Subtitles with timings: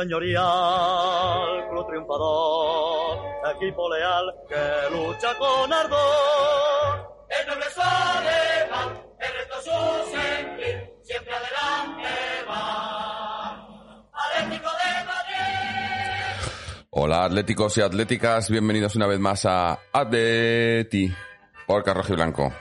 [0.00, 3.18] señorial, club triunfador,
[3.54, 7.26] equipo leal que lucha con ardor.
[7.28, 12.08] El noble es alemán, el resto su sentir, siempre adelante
[12.48, 13.68] va.
[14.12, 16.46] Atlético de Madrid.
[16.90, 21.12] Hola atléticos y atléticas, bienvenidos una vez más a Atleti
[21.66, 22.52] por Rojo y Blanco.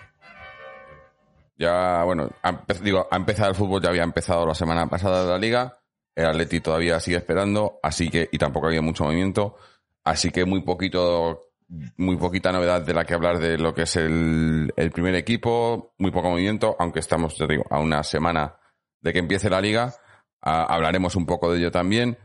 [1.57, 5.37] Ya, bueno, ha, digo, ha empezado el fútbol, ya había empezado la semana pasada la
[5.37, 5.79] liga,
[6.15, 9.55] el Atleti todavía sigue esperando, así que, y tampoco había mucho movimiento,
[10.03, 11.51] así que muy poquito,
[11.97, 16.11] muy poquita novedad de la que hablar de lo que es el, primer equipo, muy
[16.11, 18.55] poco movimiento, aunque estamos, ya digo, a una semana
[19.01, 19.93] de que empiece la liga,
[20.41, 22.17] hablaremos un poco de ello también,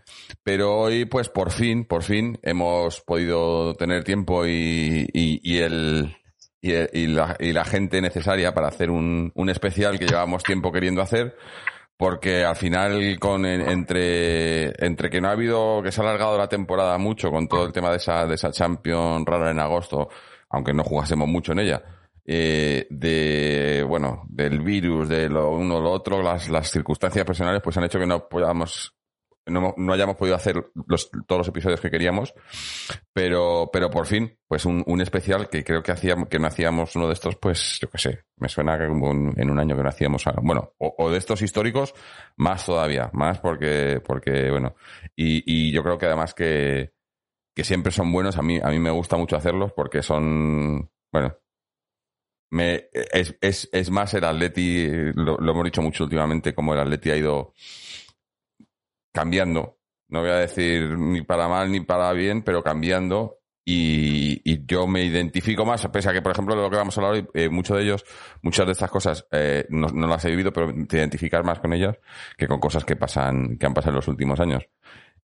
[0.43, 6.17] pero hoy, pues por fin, por fin, hemos podido tener tiempo y, el,
[6.63, 11.37] y, la, gente necesaria para hacer un, un especial que llevamos tiempo queriendo hacer,
[11.97, 16.37] porque al final con en- entre entre que no ha habido que se ha alargado
[16.37, 20.09] la temporada mucho con todo el tema de esa de esa Champions rara en agosto,
[20.51, 21.83] aunque no jugásemos mucho en ella.
[22.27, 27.77] eh, de bueno del virus de lo uno lo otro las, las circunstancias personales pues
[27.77, 28.95] han hecho que no podamos
[29.47, 32.35] no, no hayamos podido hacer los, todos los episodios que queríamos
[33.13, 37.07] pero pero por fin pues un, especial que creo que hacíamos que no hacíamos uno
[37.09, 39.89] de estos pues yo qué sé me suena que un- en un año que no
[39.89, 41.95] hacíamos bueno o, de estos históricos
[42.37, 44.75] más todavía más porque porque bueno
[45.15, 46.93] y, y yo creo que además que
[47.55, 51.37] que siempre son buenos a mí a mí me gusta mucho hacerlos porque son bueno
[52.51, 56.81] me, es, es, es más el Atleti, lo, lo hemos dicho mucho últimamente, como el
[56.81, 57.53] Atleti ha ido
[59.15, 59.79] cambiando.
[60.09, 63.39] No voy a decir ni para mal ni para bien, pero cambiando.
[63.67, 67.01] Y, yo me identifico más, pese a que, por ejemplo, de lo que vamos a
[67.01, 68.05] hablar hoy, eh, muchos de ellos,
[68.43, 71.97] muchas de estas cosas eh, no, las he vivido, pero te identificas más con ellas
[72.37, 74.69] que con cosas que pasan, que han pasado en los últimos años.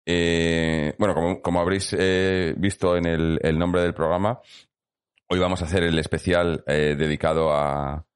[0.07, 4.41] Eh, bueno, como, como habréis eh, visto en el, el nombre del programa,
[5.29, 8.07] hoy vamos a hacer el especial eh, dedicado a,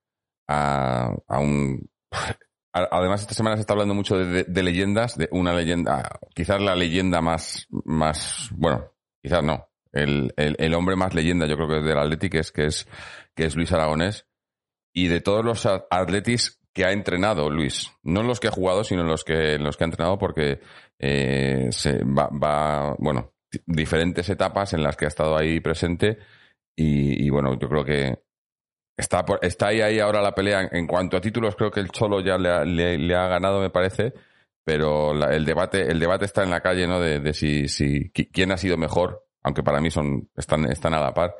[0.48, 1.88] a, a un...
[2.76, 7.20] Además, esta semana se está hablando mucho de, leyendas, de una leyenda, quizás la leyenda
[7.20, 8.90] más, más, bueno,
[9.22, 12.50] quizás no, el, el, hombre más leyenda, yo creo que es del Atleti, que es,
[12.50, 12.88] que es,
[13.36, 14.26] que es Luis Aragonés,
[14.92, 19.04] y de todos los atletis que ha entrenado Luis, no los que ha jugado, sino
[19.04, 20.58] los que, los que ha entrenado, porque
[20.98, 21.70] eh,
[22.04, 26.18] va, bueno, di- diferentes etapas en las que ha estado ahí presente,
[26.74, 28.18] y, y bueno, yo creo que
[28.97, 30.69] está, por- está ahí, ahí ahora la pelea.
[30.72, 33.71] En cuanto a títulos, creo que el Cholo ya le ha, le- ha ganado, me
[33.71, 34.12] parece.
[34.65, 36.99] Pero la- el debate, el debate está en la calle, ¿no?
[37.00, 41.00] De, si, si qui- quién ha sido mejor, aunque para mí son, están, están a
[41.00, 41.34] la par,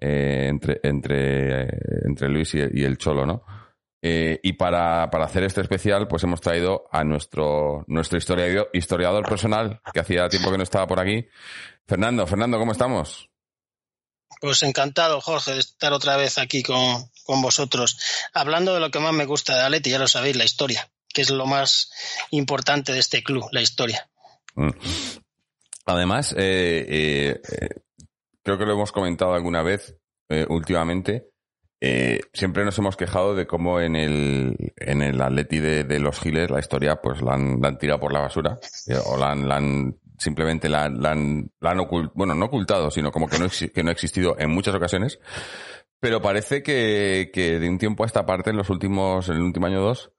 [0.00, 1.68] eh, entre, entre, eh,
[2.06, 3.44] entre Luis y, el- y el Cholo, ¿no?
[4.02, 9.24] Eh, y para, para hacer este especial, pues hemos traído a nuestro, nuestro historiador, historiador
[9.26, 11.26] personal, que hacía tiempo que no estaba por aquí.
[11.86, 13.30] Fernando, Fernando, ¿cómo estamos?
[14.40, 17.98] Pues encantado, Jorge, de estar otra vez aquí con, con vosotros.
[18.32, 21.22] Hablando de lo que más me gusta de Atleti, ya lo sabéis, la historia, que
[21.22, 21.90] es lo más
[22.30, 24.08] importante de este club, la historia.
[24.54, 24.70] Mm.
[25.86, 27.68] Además, eh, eh, eh,
[28.42, 29.94] creo que lo hemos comentado alguna vez
[30.28, 31.28] eh, últimamente.
[32.32, 36.50] siempre nos hemos quejado de cómo en el, en el Atleti de, de los Giles
[36.50, 38.58] la historia pues la han, tirado por la basura
[39.04, 42.46] o la han, la han- simplemente la, han- la han, la han ocult- bueno, no
[42.46, 45.18] ocultado, sino como que no, que no ha existido en muchas ocasiones.
[46.00, 49.66] Pero parece que, de un tiempo a esta parte, en los últimos, en el último
[49.66, 50.12] año o dos,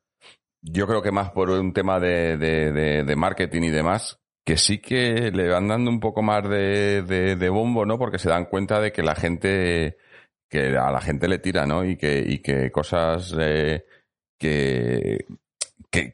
[0.62, 5.32] yo creo que más por un tema de, de, marketing y demás, que sí que
[5.32, 8.00] le van dando un poco más de, de, de bombo, ¿no?
[8.00, 9.98] Porque se dan cuenta de que la gente,
[10.50, 11.86] que a la gente le tira, ¿no?
[11.86, 13.86] Y que, y que cosas eh,
[14.40, 15.26] que,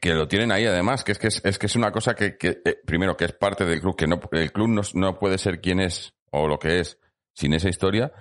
[0.00, 2.36] que, lo tienen ahí además, que es que es, es que es una cosa que,
[2.36, 5.38] que eh, primero, que es parte del club, que no, el club no, no puede
[5.38, 6.98] ser quien es o lo que es
[7.34, 8.12] sin esa historia,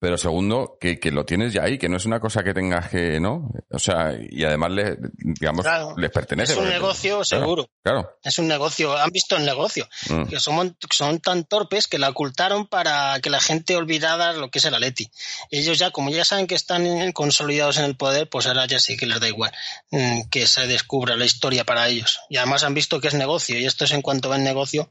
[0.00, 2.88] pero segundo, que, que lo tienes ya ahí, que no es una cosa que tengas
[2.88, 3.50] que, ¿no?
[3.70, 6.52] O sea, y además, le, digamos, Claro, les pertenece.
[6.52, 8.10] Es un negocio claro, seguro, Claro.
[8.22, 10.24] es un negocio, han visto el negocio, Mm.
[10.26, 14.58] que son, son tan torpes que la ocultaron para que la gente olvidara lo que
[14.60, 15.10] es el Atleti.
[15.50, 18.96] Ellos ya, como ya saben que están consolidados en el poder, pues ahora ya sí
[18.96, 19.52] que les da igual
[19.90, 22.20] mm, que se descubra la historia para ellos.
[22.28, 24.90] Y además han visto que es negocio, y esto es en cuanto ven negocio,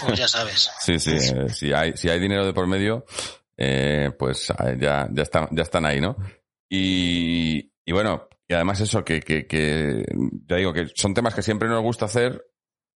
[0.00, 0.70] pues ya sabes.
[0.80, 3.06] Sí, sí, eh, si hay, si hay dinero de por medio,
[3.56, 6.16] eh, pues eh, ya, ya están, ya están ahí, ¿no?
[6.68, 10.04] Y, y bueno, y además eso, que, que, que,
[10.46, 12.44] ya digo que son temas que siempre nos gusta hacer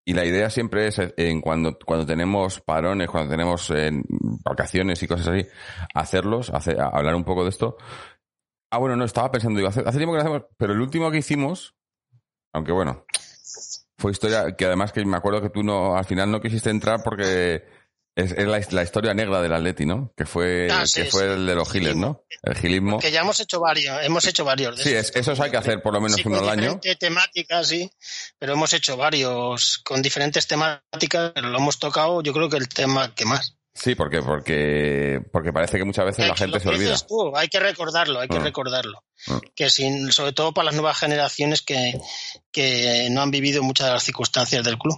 [0.05, 3.91] y la idea siempre es en cuando, cuando tenemos parones, cuando tenemos eh,
[4.43, 5.47] vacaciones y cosas así,
[5.93, 7.77] hacerlos, hacer, hablar un poco de esto.
[8.71, 11.11] Ah, bueno, no, estaba pensando, digo, hace, hace tiempo que lo hacemos, pero el último
[11.11, 11.75] que hicimos,
[12.53, 13.05] aunque bueno,
[13.97, 17.01] fue historia que además que me acuerdo que tú no, al final no quisiste entrar
[17.03, 17.65] porque
[18.15, 20.11] es, es la, la historia negra del Atleti, ¿no?
[20.17, 21.27] Que fue, Ah, sí, que fue sí.
[21.27, 22.23] el de los giles, ¿no?
[22.43, 22.99] El gilismo.
[22.99, 24.77] Que ya hemos hecho varios, hemos hecho varios.
[24.77, 25.11] de Sí, esos.
[25.11, 26.61] es, esos hay que hacer por lo menos Sí, uno al año.
[26.75, 27.89] diferente temática, sí,
[28.37, 32.67] pero hemos hecho varios con diferentes temáticas, pero lo hemos tocado, yo creo que el
[32.69, 33.55] tema que más.
[33.73, 36.89] Sí, porque, porque, porque parece que muchas veces la Hay gente lo se olvida.
[36.91, 38.43] dices tú, hay que recordarlo, hay que Mm.
[38.43, 39.03] recordarlo.
[39.27, 39.37] Mm.
[39.55, 41.93] Que sin, sobre todo para las nuevas generaciones que,
[42.51, 44.97] que no han vivido muchas de las circunstancias del club.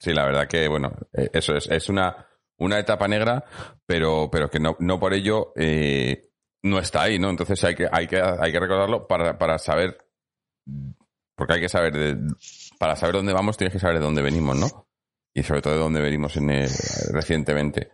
[0.00, 2.26] Sí, la verdad que, bueno, eh, eso es, es una,
[2.58, 3.44] una etapa negra,
[3.86, 6.30] pero, pero que no, no por ello eh,
[6.62, 7.28] no está ahí, ¿no?
[7.30, 9.98] Entonces hay que, hay que, hay que recordarlo para, para saber,
[11.36, 12.34] porque hay que saber, de-
[12.78, 14.88] para saber dónde vamos tienes que saber de dónde venimos, ¿no?
[15.34, 16.68] Y sobre todo de dónde venimos en, eh,
[17.12, 17.92] recientemente.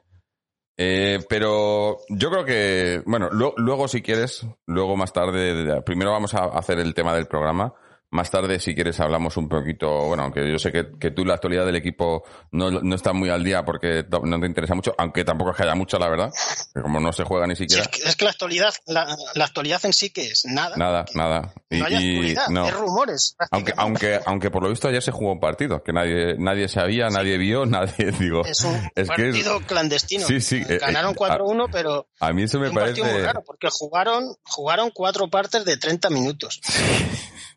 [0.78, 6.34] Eh, pero yo creo que, bueno, luego si quieres, luego más tarde, de- primero vamos
[6.34, 7.74] a hacer el tema del programa.
[8.16, 11.34] Más tarde, si quieres, hablamos un poquito, bueno, aunque yo sé que, que tú la
[11.34, 15.22] actualidad del equipo no, no está muy al día porque no te interesa mucho, aunque
[15.22, 16.30] tampoco es que haya mucho, la verdad,
[16.74, 19.06] que como no se juega ni Sí, siquiera, es, que, es que la actualidad, la,
[19.34, 20.76] la actualidad en sí que es nada.
[20.78, 21.52] nada, nada.
[21.68, 22.66] Y, No hay y- actualidad, no.
[22.68, 23.36] es rumores.
[23.50, 27.08] Aunque, aunque, aunque por lo visto ayer se jugó un partido, que nadie, nadie sabía,
[27.10, 30.26] nadie vio, nadie, digo, Es un es que es- partido clandestino.
[30.26, 33.26] Sí, sí, eh, Ganaron eh, 4-1, pero a mí eso me un partido muy parece,
[33.26, 36.62] raro, porque jugaron, jugaron cuatro partes de 30 minutos.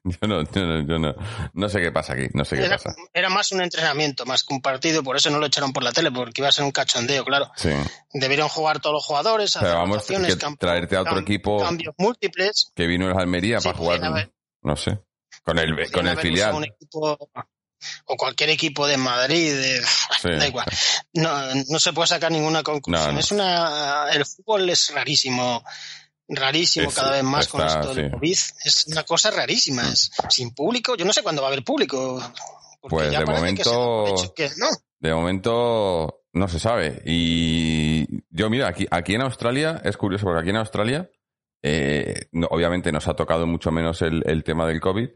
[0.21, 1.15] yo no, yo no, yo no,
[1.53, 2.95] no sé qué pasa aquí, no sé qué Era, pasa.
[3.13, 5.91] era más un entrenamiento, más que un partido, por eso no lo echaron por la
[5.91, 7.51] tele, porque iba a ser un cachondeo, claro.
[7.55, 7.69] Sí.
[8.13, 11.93] Debieron jugar todos los jugadores, hacer Pero vamos, que traerte a otro cam- equipo- cambios
[11.97, 12.71] múltiples.
[12.75, 14.31] que vino el Almería Sí, para jugar, haber-
[14.61, 14.99] no sé,
[15.43, 16.49] con el, con el filial.
[16.49, 17.29] usado un equipo-
[18.05, 19.81] o cualquier equipo de Madrid, de-
[20.21, 20.29] Sí.
[20.37, 20.65] da igual.
[21.13, 21.31] No,
[21.69, 23.07] no se puede sacar ninguna conclusión.
[23.07, 23.19] No, no.
[23.19, 25.63] Es una, el fútbol es rarísimo,
[26.29, 28.11] rarísimo Es- cada vez más con esto del sí.
[28.11, 28.31] COVID.
[28.31, 29.83] Es una cosa rarísima.
[29.89, 30.95] Es sin público.
[30.95, 32.21] Yo no sé cuándo va a haber público.
[32.81, 34.67] Pues de momento- que no.
[34.99, 37.01] De momento no se sabe.
[37.05, 41.09] Y yo, mira, aquí, aquí en Australia, es curioso porque aquí en Australia,
[41.63, 45.09] eh, no- obviamente nos ha tocado mucho menos el, el tema del COVID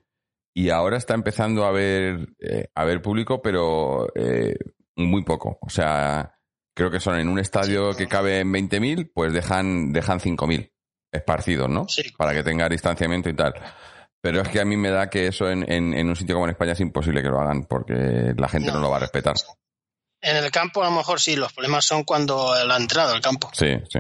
[0.56, 4.56] y ahora está empezando a haber, eh, a haber público, pero eh,
[4.98, 5.58] muy poco.
[5.62, 6.38] O sea,
[6.76, 10.73] creo que son en un estadio que cabe en 20.000, pues dejan, dejan 5.000
[11.14, 11.88] esparcidos, ¿no?
[11.88, 12.04] Sí.
[12.18, 13.54] Para que tenga distanciamiento y tal.
[14.22, 16.46] Pero es que a mí me da que eso en, en, en un sitio como
[16.46, 18.82] en España es imposible que lo hagan porque la gente no, No.
[18.82, 19.36] lo va a respetar.
[20.22, 23.50] En el campo a lo mejor sí, los problemas son cuando la entrada al campo.
[23.54, 24.00] Sí, sí.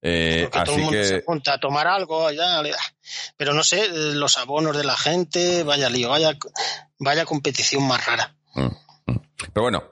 [0.00, 2.62] Eh, Porque todo el así mundo se que, junta a tomar algo, ya,
[3.36, 6.36] pero no sé, los abonos de la gente, vaya lío, vaya,
[6.98, 8.34] vaya competición más rara.
[8.54, 8.66] Mm,
[9.12, 9.20] mm.
[9.52, 9.82] pero bueno,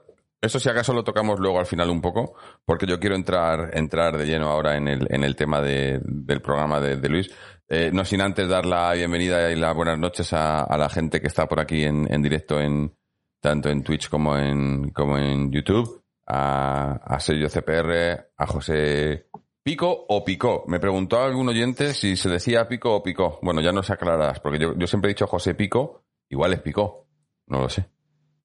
[0.41, 2.33] eso si acaso lo tocamos luego al final un poco,
[2.65, 6.41] porque yo quiero entrar, entrar de lleno ahora en el, en el tema de- del
[6.41, 7.29] programa de, Luis.
[7.69, 11.27] Eh, no sin antes dar la bienvenida y las buenas noches a, la gente que
[11.27, 12.93] está por aquí en, en directo en
[13.39, 19.27] tanto en Twitch como en, como en YouTube, a, a Sergio CPR, a José
[19.63, 20.63] Pico o Picó.
[20.67, 23.39] Me preguntó algún oyente si se decía Pico o Picó.
[23.41, 26.61] Bueno, ya no se aclararás, porque yo, yo siempre he dicho José Pico, igual es
[26.61, 27.07] Picó,
[27.47, 27.85] no lo sé.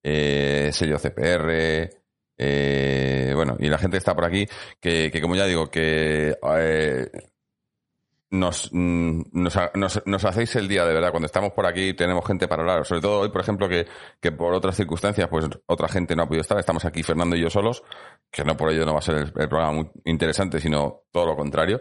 [0.08, 1.90] Eh, sello CPR,
[2.38, 4.46] eh, bueno, y la gente que está por aquí,
[4.80, 7.10] que, como ya digo, que eh,
[8.30, 11.10] nos, mm, nos, ha- nos, nos hacéis el día de verdad.
[11.10, 12.84] Cuando estamos por aquí tenemos gente para hablar.
[12.86, 13.86] Sobre todo hoy, por ejemplo, que,
[14.20, 16.58] que por otras circunstancias, pues otra gente no ha podido estar.
[16.58, 17.82] Estamos aquí Fernando y yo solos,
[18.30, 21.26] que no por ello no va a ser el, el programa muy interesante, sino todo
[21.26, 21.80] lo contrario.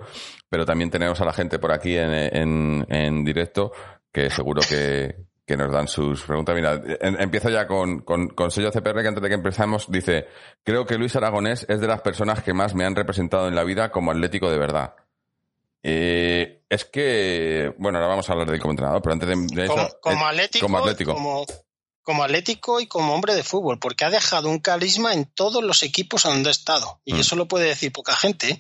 [0.50, 3.72] Pero también tenemos a la gente por aquí en, en, en directo,
[4.12, 6.56] que seguro que, que nos dan sus preguntas.
[6.56, 10.28] Mira, en- empiezo ya con, con, con sello CPR, que antes de que empezamos dice,
[10.64, 13.64] creo que Luis Aragonés es de las personas que más me han representado en la
[13.64, 14.96] vida como atlético de verdad.
[15.84, 19.68] Eh, es que, bueno, ahora vamos a hablar del como entrenador, pero antes de, de
[19.68, 21.14] Como, eso, como atlético, como atlético.
[21.14, 21.46] Como,
[22.02, 25.84] como atlético y como hombre de fútbol, porque ha dejado un carisma en todos los
[25.84, 27.02] equipos donde ha estado.
[27.06, 27.20] Y Mm.
[27.20, 28.60] eso lo puede decir poca gente.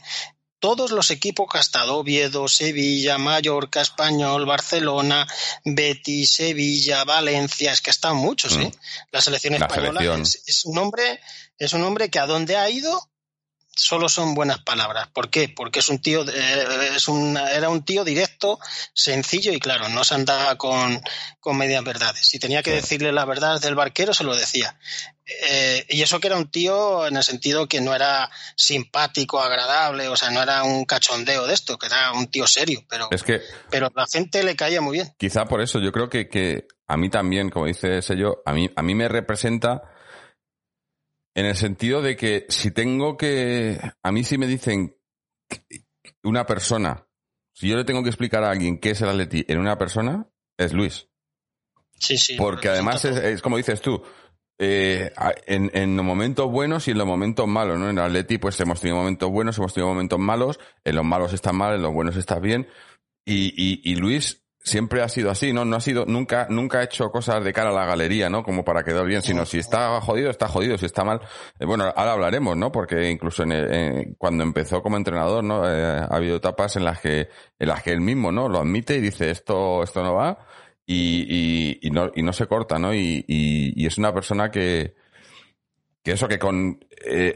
[0.65, 5.27] Todos los equipos que ha estado, Oviedo, Sevilla, Mallorca, Español, Barcelona,
[5.63, 8.62] Betis, Sevilla, Valencia, es que están muchos, Mm.
[8.62, 8.72] ¿eh?
[9.12, 10.22] La selección La española selección.
[10.24, 11.19] Es, es un hombre,
[11.60, 13.00] es un hombre que a donde ha ido
[13.75, 15.08] solo son buenas palabras.
[15.13, 15.50] ¿Por qué?
[15.50, 18.60] Porque es un tío, eh, es un, era un tío directo,
[18.94, 21.01] sencillo y claro, no se andaba con,
[21.39, 22.27] con medias verdades.
[22.27, 24.77] Si tenía que decirle la verdad del barquero, se lo decía.
[25.25, 30.08] Eh, y eso que era un tío en el sentido que no era simpático, agradable,
[30.08, 33.24] o sea, no era un cachondeo de esto, que era un tío serio, pero, Es
[33.24, 33.41] que
[33.72, 35.13] pero la gente le caía muy bien.
[35.17, 38.70] quizá por eso yo creo que, que a mí también, como dice Sello, a mí,
[38.75, 39.82] a mí me representa
[41.36, 44.98] en el sentido de que si tengo que, a mí si me dicen
[46.24, 47.08] una persona,
[47.54, 50.27] si yo le tengo que explicar a alguien qué es el Atleti en una persona,
[50.58, 51.10] es Luis.
[52.00, 52.36] Sí, sí.
[52.38, 54.01] Porque además es, es como dices tú,
[54.58, 55.12] eh,
[55.46, 57.89] en, en los momentos buenos y en los momentos malos, ¿no?
[57.89, 61.54] En Atleti, pues hemos tenido momentos buenos, hemos tenido momentos malos, en los malos estás
[61.54, 62.68] mal, en los buenos estás bien.
[63.25, 65.63] Y, y, y Luis siempre ha sido así, ¿no?
[65.63, 68.43] No ha sido, nunca, nunca ha hecho cosas de cara a la galería, ¿no?
[68.43, 71.22] Como para quedar bien, sino si está jodido, está jodido, si está mal.
[71.60, 72.72] eh, bueno, ahora hablaremos, ¿no?
[72.72, 75.63] Porque incluso en el- en- cuando empezó como entrenador, ¿no?
[75.72, 77.29] Eh, ha habido etapas en las que,
[77.60, 78.50] en las que él mismo, ¿no?
[78.50, 80.39] Lo admite y dice esto, esto no va
[80.86, 82.93] y, y, y no, y no se corta, ¿no?
[82.93, 84.95] Y, y, y es una persona que,
[86.03, 87.36] que eso, que con, eh,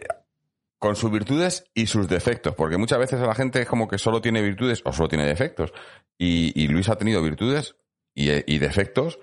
[0.80, 3.98] con sus virtudes y sus defectos, porque muchas veces a la gente es como que
[3.98, 5.74] solo tiene virtudes o solo tiene defectos.
[6.18, 7.76] Y, y Luis ha tenido virtudes
[8.16, 9.20] y, y defectos,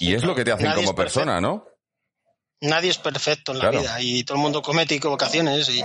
[0.00, 1.66] y es lo que te hacen Nadie como persona, ¿no?
[2.60, 3.80] Nadie es perfecto en la Claro.
[3.80, 5.84] vida y todo el mundo comete equivocaciones y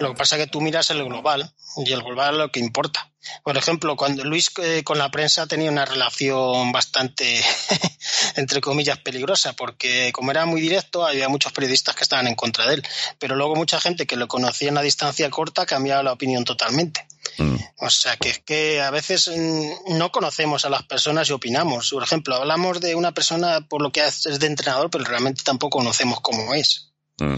[0.00, 1.52] lo que pasa es que tú miras el global
[1.84, 3.10] y el global es lo que importa.
[3.42, 7.42] Por ejemplo, cuando Luis eh, con la prensa tenía una relación bastante,
[8.36, 12.66] entre comillas, peligrosa, porque como era muy directo, había muchos periodistas que estaban en contra
[12.66, 12.86] de él,
[13.18, 17.06] pero luego mucha gente que lo conocía en una distancia corta cambiaba la opinión totalmente.
[17.38, 17.56] Mm.
[17.80, 21.90] O sea, que es que a veces mm, no conocemos a las personas y opinamos.
[21.90, 25.42] Por ejemplo, hablamos de una persona por lo que hace- es de entrenador, pero realmente
[25.44, 26.92] tampoco conocemos cómo es.
[27.18, 27.36] Mm.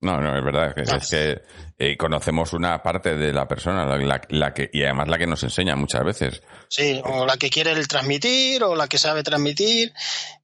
[0.00, 0.74] No, no, es verdad.
[0.78, 1.42] Es que, es que,
[1.78, 5.26] eh, conocemos una parte de la persona, la, la- la que, y además la que
[5.26, 6.42] nos enseña muchas veces.
[6.68, 9.92] Sí, o la que quiere el transmitir, o la que sabe transmitir,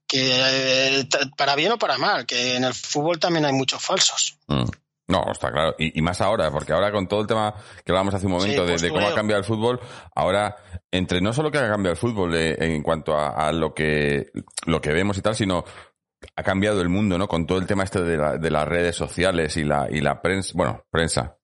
[0.07, 0.31] que
[0.99, 4.37] eh, para bien o para mal, que en el fútbol también hay muchos falsos.
[4.47, 4.63] Mm.
[5.11, 5.75] No, está claro.
[5.77, 7.53] Y, y más ahora, porque ahora con todo el tema
[7.85, 9.79] que hablábamos hace un momento Sí, de, de cómo ha cambiado el fútbol,
[10.15, 10.55] ahora,
[10.91, 14.27] entre no solo que ha cambiado el fútbol eh, en cuanto a, a lo que
[14.65, 15.63] lo que vemos y tal, sino
[16.35, 17.27] ha cambiado el mundo, ¿no?
[17.27, 20.21] Con todo el tema este de, la- de las redes sociales y la, y la
[20.21, 21.37] prensa, bueno, prensa,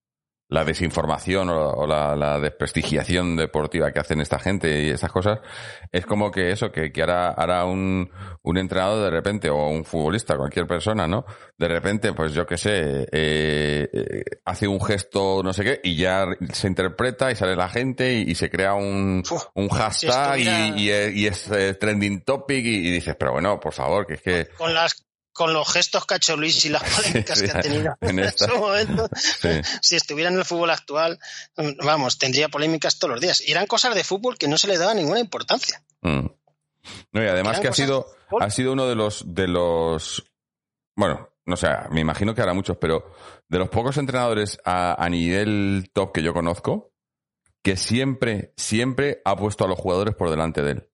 [0.49, 5.39] la desinformación o, o la, la desprestigiación deportiva que hacen esta gente y estas cosas,
[5.91, 8.09] es como que eso, que, que ahora, ahora un,
[8.43, 11.25] un entrenador de repente, o un futbolista, cualquier persona, ¿no?
[11.57, 15.97] De repente, pues yo qué sé, eh, eh, hace un gesto, no sé qué, y
[15.97, 20.35] ya se interpreta y sale la gente y, y se crea un, Uf, un hashtag
[20.35, 23.59] si estuviera- y, y es, y es, eh, trending topic y, y dices, pero bueno,
[23.59, 24.47] por favor, que es que...
[24.57, 25.03] Con las
[25.37, 28.19] con los gestos que ha hecho Luis y las polémicas sí, que ha tenido en
[28.19, 29.49] en, su momento, Sí.
[29.81, 31.19] si estuviera en el fútbol actual,
[31.83, 33.47] vamos, tendría polémicas todos los días.
[33.47, 35.83] Y eran cosas de fútbol que no se le daba ninguna importancia.
[36.01, 36.25] Mm.
[37.11, 38.07] No, y además que ha sido,
[38.39, 40.23] ha sido uno de los, de los,
[40.95, 43.13] bueno, no sé, me imagino que habrá muchos, pero
[43.47, 46.93] de los pocos entrenadores a, a nivel top que yo conozco,
[47.61, 50.89] que siempre, siempre ha puesto a los jugadores por delante de él.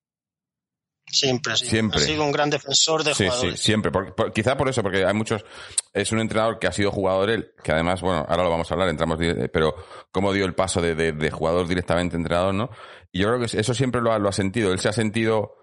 [1.13, 1.67] Siempre, sí.
[1.67, 1.99] Siempre.
[1.99, 3.59] Ha sido un gran defensor de Sí, sí, jugadores.
[3.59, 3.91] siempre.
[3.91, 5.45] Por- por- quizá por eso, porque hay muchos.
[5.93, 8.73] Es un entrenador que ha sido jugador él, que además, bueno, ahora lo vamos a
[8.73, 9.75] hablar, entramos, di- pero
[10.11, 12.69] cómo dio el paso de, de- de jugador directamente a entrenador, ¿no?
[13.11, 14.71] Y yo creo que eso siempre lo ha, lo ha sentido.
[14.73, 15.55] Él se ha sentido.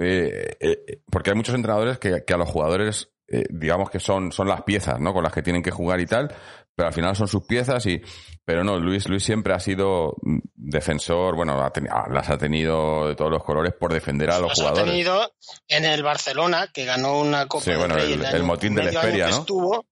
[0.00, 4.30] eh, eh, porque hay muchos entrenadores que, que a los jugadores, eh, digamos que son,
[4.30, 5.12] son las piezas, ¿no?
[5.12, 6.32] Con las que tienen que jugar y tal,
[6.78, 8.00] pero al final son sus piezas y.
[8.44, 13.08] Pero no, Luis, Luis siempre ha sido mm, defensor, bueno, ha ah, las ha tenido
[13.08, 14.84] de todos los colores por defender a los Los ha jugadores.
[14.92, 15.32] tenido
[15.66, 18.90] en el Barcelona, que ganó una Copa Sí, del bueno, Rey el- motín de la
[18.90, 19.38] Esperia, ¿no?
[19.40, 19.86] estuvo,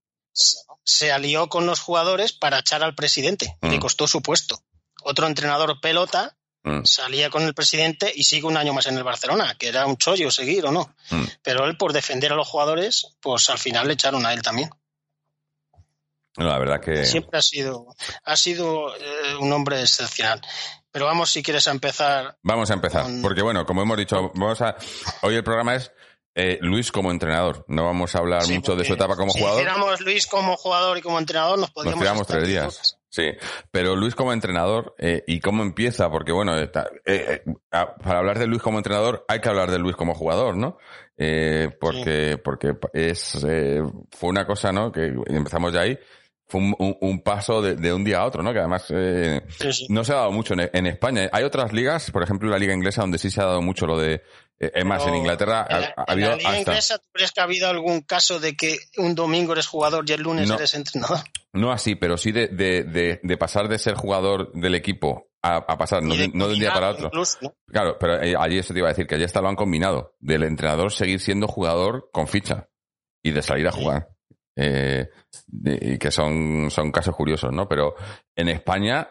[0.83, 3.79] se- alió con los jugadores para echar al presidente le Mm.
[3.79, 4.57] costó su puesto.
[5.03, 9.03] Otro entrenador pelota Mm, salía con el presidente y sigue un año más en el
[9.03, 10.93] Barcelona, que era un chollo seguir o no.
[11.11, 11.23] mm.
[11.43, 14.69] Pero él, por defender a los jugadores, pues al final le echaron a él también.
[16.37, 17.03] No, la verdad que.
[17.05, 17.87] Siempre ha sido,
[18.23, 20.41] ha sido eh, un hombre excepcional.
[20.91, 22.37] Pero vamos, si quieres, a empezar.
[22.43, 24.75] Vamos a empezar, Con- porque bueno, como hemos dicho, vamos a
[25.21, 25.91] hoy el programa es
[26.35, 27.65] eh, Luis como entrenador.
[27.67, 29.61] No vamos a hablar Sí, mucho de su etapa como si jugador.
[29.61, 32.63] hiciéramos Luis como jugador y como entrenador, nos Nos podríamos tiramos estar tres días.
[32.65, 32.93] horas.
[33.09, 33.31] Sí,
[33.71, 37.41] pero Luis como entrenador eh, y cómo empieza, porque bueno, está- eh,
[37.71, 40.77] a- para hablar de Luis como entrenador hay que hablar de Luis como jugador, ¿no?
[41.17, 44.91] Eh, porque porque es eh, fue una cosa, ¿no?
[44.91, 45.97] Que empezamos ya ahí.
[46.49, 48.53] Fue un, un- un paso de, de un día a otro, ¿no?
[48.53, 49.87] Que además eh, Sí, sí.
[49.89, 51.29] no se ha dado mucho en, en España.
[51.33, 53.97] Hay otras ligas, por ejemplo la liga inglesa, donde sí se ha dado mucho lo
[53.99, 54.21] de...
[54.59, 56.59] eh, es más, en Inglaterra en ha, la- ha en habido la liga hasta...
[56.71, 60.13] inglesa, ¿tú crees que ha habido algún caso de que un domingo eres jugador y
[60.13, 60.55] el lunes No.
[60.55, 61.19] eres entrenador?
[61.51, 65.57] No así, pero sí de, de, de, de pasar de ser jugador del equipo a,
[65.57, 67.07] a pasar, no de, no de un día para otro.
[67.07, 67.55] incluso, ¿no?
[67.67, 70.15] Claro, pero eh, allí eso te iba a decir, que allí hasta lo han combinado.
[70.19, 72.69] Del entrenador seguir siendo jugador con ficha
[73.21, 74.07] y de salir a jugar.
[74.59, 75.07] Eh,
[75.63, 77.67] y que son, son casos curiosos, ¿no?
[77.69, 77.93] Pero
[78.35, 79.07] en España,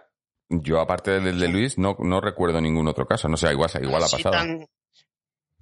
[0.48, 3.28] yo aparte del de Luis, no, no recuerdo ningún otro caso.
[3.28, 4.30] No sé, igual, igual ha pasado.
[4.32, 4.66] tan-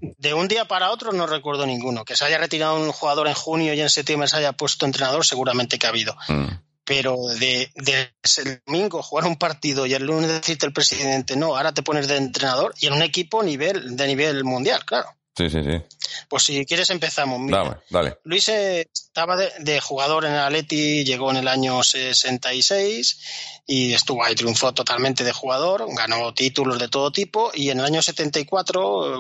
[0.01, 2.05] De un día para otro no recuerdo ninguno.
[2.05, 5.25] Que se haya retirado un jugador en junio y en septiembre se haya puesto entrenador,
[5.25, 6.15] seguramente que ha habido.
[6.29, 6.47] Mm.
[6.87, 8.11] Pero de, de
[8.45, 12.09] el domingo jugar un partido y el lunes decirte el presidente, no, ahora te pones
[12.09, 15.09] de entrenador y en un equipo nivel, de nivel mundial, claro.
[15.37, 15.83] Sí, sí, sí.
[16.29, 17.41] Pues si quieres empezamos.
[17.41, 18.19] Mira, Dale, dale.
[18.25, 23.95] Luis eh, estaba de, de jugador en el Atleti, llegó en el año 66 y
[23.95, 28.03] estuvo ahí, triunfó totalmente de jugador, ganó títulos de todo tipo y en el año
[28.03, 29.19] 74 eh,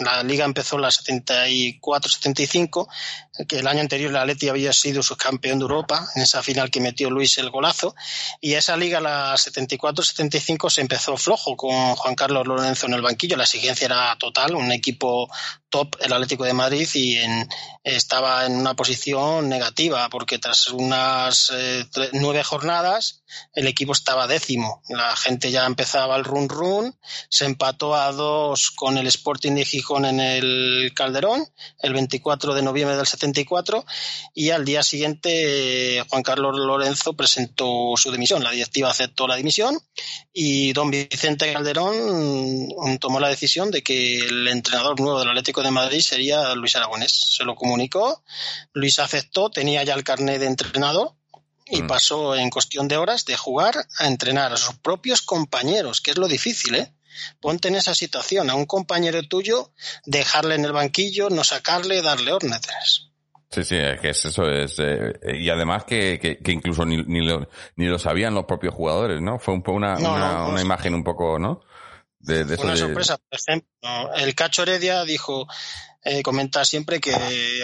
[0.00, 2.86] la liga empezó la 74-75,
[3.48, 6.80] que el año anterior el Atleti había sido subcampeón de Europa en esa final que
[6.80, 7.94] metió Luis el golazo
[8.40, 13.36] y esa liga la 74-75 se empezó flojo con Juan Carlos Lorenzo en el banquillo,
[13.36, 15.28] la exigencia era total, un equipo
[15.68, 17.48] top el Atlético de Madrid y en,
[17.84, 24.26] estaba en una posición negativa porque tras unas eh, tre- nueve jornadas el equipo estaba
[24.26, 24.82] décimo.
[24.88, 29.64] La gente ya empezaba el run run, se empató a dos con el Sporting de
[29.64, 31.46] Gijón en el Calderón
[31.80, 33.84] el 24 de noviembre del 74
[34.34, 38.42] y al día siguiente Juan Carlos Lorenzo presentó su dimisión.
[38.42, 39.78] La directiva aceptó la dimisión
[40.32, 45.62] y don Vicente Calderón mm, tomó la decisión de que el entrenador nuevo del Atlético
[45.62, 47.34] de Madrid sería Luis Aragonés.
[47.36, 48.22] Se lo comunicó,
[48.72, 51.15] Luis aceptó, tenía ya el carnet de entrenador
[51.68, 51.86] y Mm.
[51.86, 56.18] pasó en cuestión de horas de jugar a entrenar a sus propios compañeros, que es
[56.18, 56.92] lo difícil, ¿eh?
[57.40, 59.72] Ponte en esa situación, a un compañero tuyo,
[60.04, 63.08] dejarle en el banquillo, no sacarle, darle órdenes.
[63.50, 64.74] Sí, sí, es que es eso es.
[64.78, 68.74] eh, y además que, que, que incluso ni, ni, lo, ni lo sabían los propios
[68.74, 69.38] jugadores, ¿no?
[69.38, 70.48] Fue un una, No, una, no, no.
[70.50, 71.60] una imagen un poco, ¿no?
[72.18, 74.14] De, de eso Fue una de- sorpresa, por ejemplo.
[74.16, 75.46] El Cacho Heredia dijo,
[76.04, 77.14] eh, comenta siempre que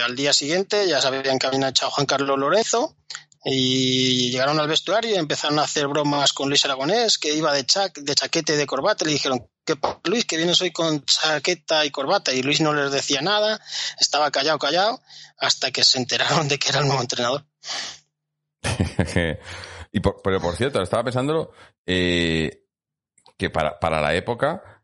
[0.03, 2.97] al día siguiente ya sabían que habían echado a Juan Carlos Lorenzo
[3.45, 7.65] y llegaron al vestuario y empezaron a hacer bromas con Luis Aragonés, que iba de,
[7.65, 9.05] chac, de chaqueta y de corbata.
[9.05, 12.33] Le dijeron, ¿qué pasa, Luis, que vienes hoy con chaqueta y corbata?
[12.33, 13.61] Y Luis no les decía nada,
[13.99, 15.01] estaba callado, callado,
[15.39, 17.45] hasta que se enteraron de que era el nuevo entrenador.
[19.93, 21.51] y por, pero por cierto, estaba pensándolo
[21.85, 22.63] eh,
[23.37, 24.83] que para, para la época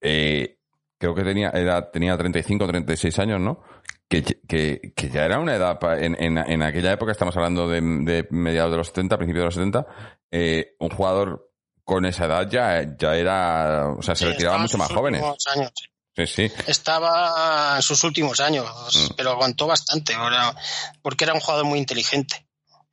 [0.00, 0.58] eh,
[0.98, 3.62] creo que tenía era, tenía 35 o 36 años, ¿no?
[4.08, 7.80] Que, que, que ya era una edad, en, en, en aquella época, estamos hablando de,
[7.82, 9.86] de mediados de los 70, principios de los 70,
[10.30, 11.50] eh, un jugador
[11.84, 15.22] con esa edad ya, ya era, o sea, se Sí, retiraba mucho más jóvenes.
[15.54, 16.26] años, sí.
[16.26, 19.14] Sí, estaba en sus últimos años, Mm.
[19.16, 20.54] pero aguantó bastante, ahora,
[21.02, 22.47] porque era un jugador muy inteligente.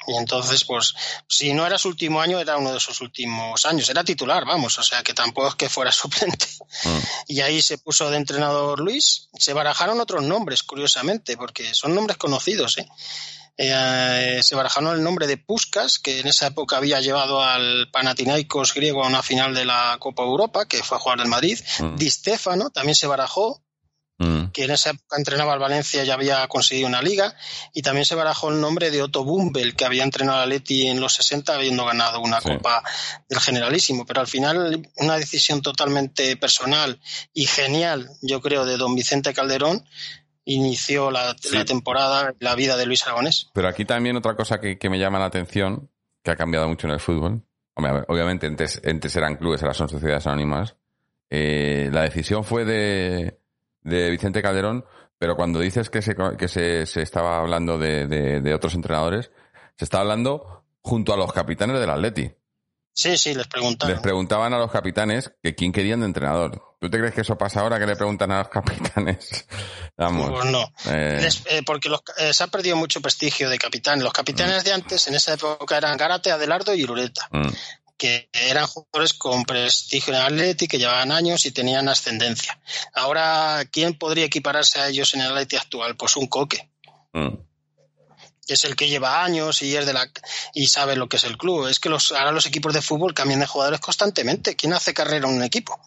[0.08, 0.94] Y entonces, pues,
[1.28, 3.90] si no era su último año, era uno de sus últimos años.
[3.90, 6.48] Era titular, vamos, o sea que tampoco es que fuera suplente.
[6.84, 7.00] Mm.
[7.28, 9.30] Y ahí se puso de entrenador Luis.
[9.38, 12.88] Se barajaron otros nombres, curiosamente, porque son nombres conocidos, ¿eh?
[13.58, 18.74] Eh, se barajaron el nombre de Puskas, que en esa época había llevado al Panathinaikos
[18.74, 21.58] griego a una final de la Copa Europa, que fue a jugar del Madrid.
[21.80, 21.96] Mm.
[21.96, 23.64] Di Stefano también se barajó,
[24.18, 24.52] Mm.
[24.54, 27.36] que en esa época entrenaba al Valencia y había conseguido una liga.
[27.74, 31.02] Y también se barajó el nombre de Otto Bumbel, que había entrenado al Leti en
[31.02, 32.48] los 60, habiendo ganado una Sí.
[32.50, 32.82] Copa
[33.28, 34.06] del Generalísimo.
[34.06, 37.02] Pero al final, una decisión totalmente personal
[37.34, 39.84] y genial, yo creo, de don Vicente Calderón,
[40.46, 41.56] inició la, Sí.
[41.56, 43.50] la temporada, la vida de Luis Aragonés.
[43.54, 45.92] Pero aquí también otra cosa que, que me llama la atención,
[46.24, 47.44] que ha cambiado mucho en el fútbol.
[48.08, 50.76] Obviamente antes, antes eran clubes, ahora son sociedades anónimas.
[51.30, 53.40] Eh, la decisión fue de,
[53.86, 54.84] de Vicente Calderón,
[55.18, 59.32] pero cuando dices que se, que se, se estaba hablando de, de- de otros entrenadores,
[59.78, 62.30] se está hablando junto a los capitanes del Atleti.
[62.98, 64.02] Sí, sí, les Les preguntaron.
[64.02, 66.62] preguntaban a los capitanes que quién querían de entrenador.
[66.80, 69.46] ¿Tú te crees que eso pasa ahora que le preguntan a los capitanes?
[69.98, 70.32] Vamos.
[70.32, 70.64] Pues no.
[70.92, 74.02] eh, Les- eh, porque los- eh, se ha perdido mucho prestigio de capitán.
[74.02, 77.28] Los capitanes de antes, en esa época, eran Garate, Adelardo y Lureta.
[77.32, 77.48] mm,
[77.98, 82.60] que eran jugadores con prestigio en el Atleti, que llevaban años y tenían ascendencia.
[82.94, 85.96] Ahora, ¿quién podría equipararse a ellos en el Atleti actual?
[85.96, 86.70] Pues un coque,
[87.14, 87.36] mm.
[88.48, 90.12] es el que lleva años y es de la
[90.54, 91.68] y sabe lo que es el club.
[91.68, 94.56] Es que los, ahora los equipos de fútbol cambian de jugadores constantemente.
[94.56, 95.80] ¿Quién hace carrera en un equipo?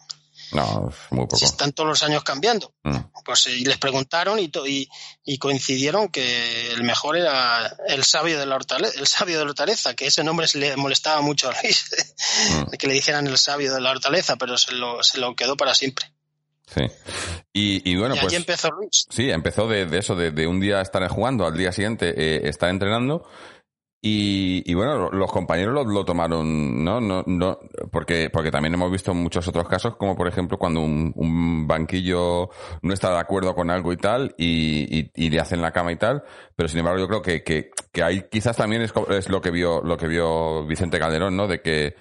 [0.51, 1.37] No, es muy poco.
[1.37, 2.73] Si están todos los años cambiando.
[2.83, 2.97] Mm.
[3.23, 4.89] Pues y les preguntaron y, y,
[5.23, 9.51] y coincidieron que el mejor era el sabio de la hortaleza, el sabio de la
[9.51, 11.89] hortaleza, que ese nombre se le molestaba mucho a Luis,
[12.51, 12.71] Mm.
[12.79, 15.73] que le dijeran el sabio de la hortaleza, pero se lo, se lo quedó para
[15.75, 16.11] siempre.
[16.73, 16.81] Sí.
[17.51, 18.33] Y, y bueno, y pues.
[18.33, 19.07] empezó Luis.
[19.09, 22.47] Sí, empezó de, de eso, de, de un día estar jugando, al día siguiente eh,
[22.47, 23.27] estar entrenando.
[24.01, 27.01] Y, bueno, los compañeros lo, tomaron, ¿no?
[27.01, 27.59] no, no
[27.91, 32.49] porque, porque también hemos visto muchos otros casos, como por ejemplo cuando un, banquillo
[32.81, 36.23] no está de acuerdo con algo y tal, y, le hacen la cama y tal,
[36.55, 39.51] pero sin embargo yo creo que, que, que ahí quizás también es, es lo que
[39.51, 41.47] vio, lo que vio Vicente Calderón, ¿no?
[41.47, 41.95] De que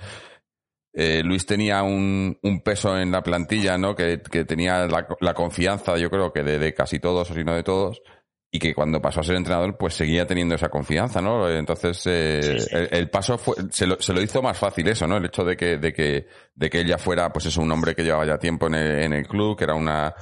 [0.92, 3.96] eh, Luis tenía un, peso en la plantilla, ¿no?
[3.96, 7.64] Que, tenía la, la confianza, yo creo que de casi todos, o si no de
[7.64, 8.02] todos,
[8.50, 11.48] y que cuando pasó a ser entrenador pues seguía teniendo esa confianza, ¿no?
[11.50, 15.18] Entonces eh, El, paso fue, se lo, se lo hizo más fácil eso, ¿no?
[15.18, 18.04] El hecho de que, de que, de que ella fuera pues eso, un hombre que
[18.04, 20.14] llevaba ya tiempo en el, en el club, que era una,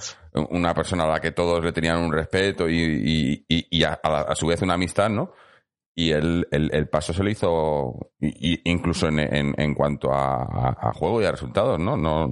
[0.50, 4.34] una persona a la que todos le tenían un respeto y, y, y, a, a,
[4.34, 5.32] su vez una amistad, ¿no?
[5.94, 10.74] Y el, el, el paso se lo hizo y, incluso en, en, en cuanto a,
[10.78, 11.96] a, juego y a resultados, ¿no?
[11.96, 12.28] No,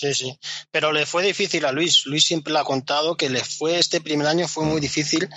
[0.00, 0.38] Sí, sí.
[0.70, 2.06] Pero le fue difícil a Luis.
[2.06, 5.28] Luis siempre le ha contado que le fue este primer año fue muy difícil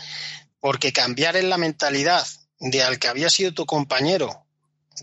[0.62, 2.26] porque cambiar en la mentalidad
[2.62, 4.46] de al que había sido tu compañero,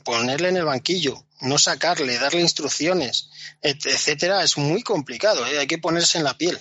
[0.03, 3.29] ponerle en el banquillo, no sacarle, darle instrucciones,
[3.61, 5.47] etcétera, es muy complicado.
[5.47, 5.59] ¿eh?
[5.59, 6.59] Hay que ponerse en la piel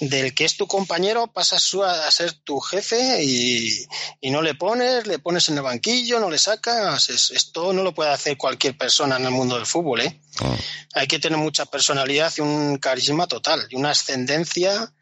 [0.00, 3.86] del que es tu compañero pasas a ser tu jefe y,
[4.30, 7.10] no le pones, le pones en el banquillo, no le sacas.
[7.10, 10.02] esto no lo puede hacer cualquier persona en el mundo del fútbol.
[10.02, 10.20] ¿eh?
[10.40, 10.56] Ah.
[10.94, 14.92] Hay que tener mucha personalidad y un carisma total y una ascendencia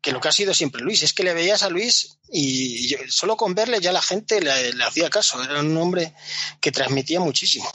[0.00, 1.02] que lo que ha sido siempre Luis.
[1.02, 5.10] Es que le veías a Luis y solo con verle ya la gente le, hacía
[5.10, 5.42] caso.
[5.42, 6.14] Era un hombre
[6.60, 7.70] que transmitía muchísimo.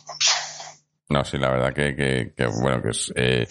[1.08, 3.14] No, sí, la verdad que, bueno, que es...
[3.16, 3.48] Eh,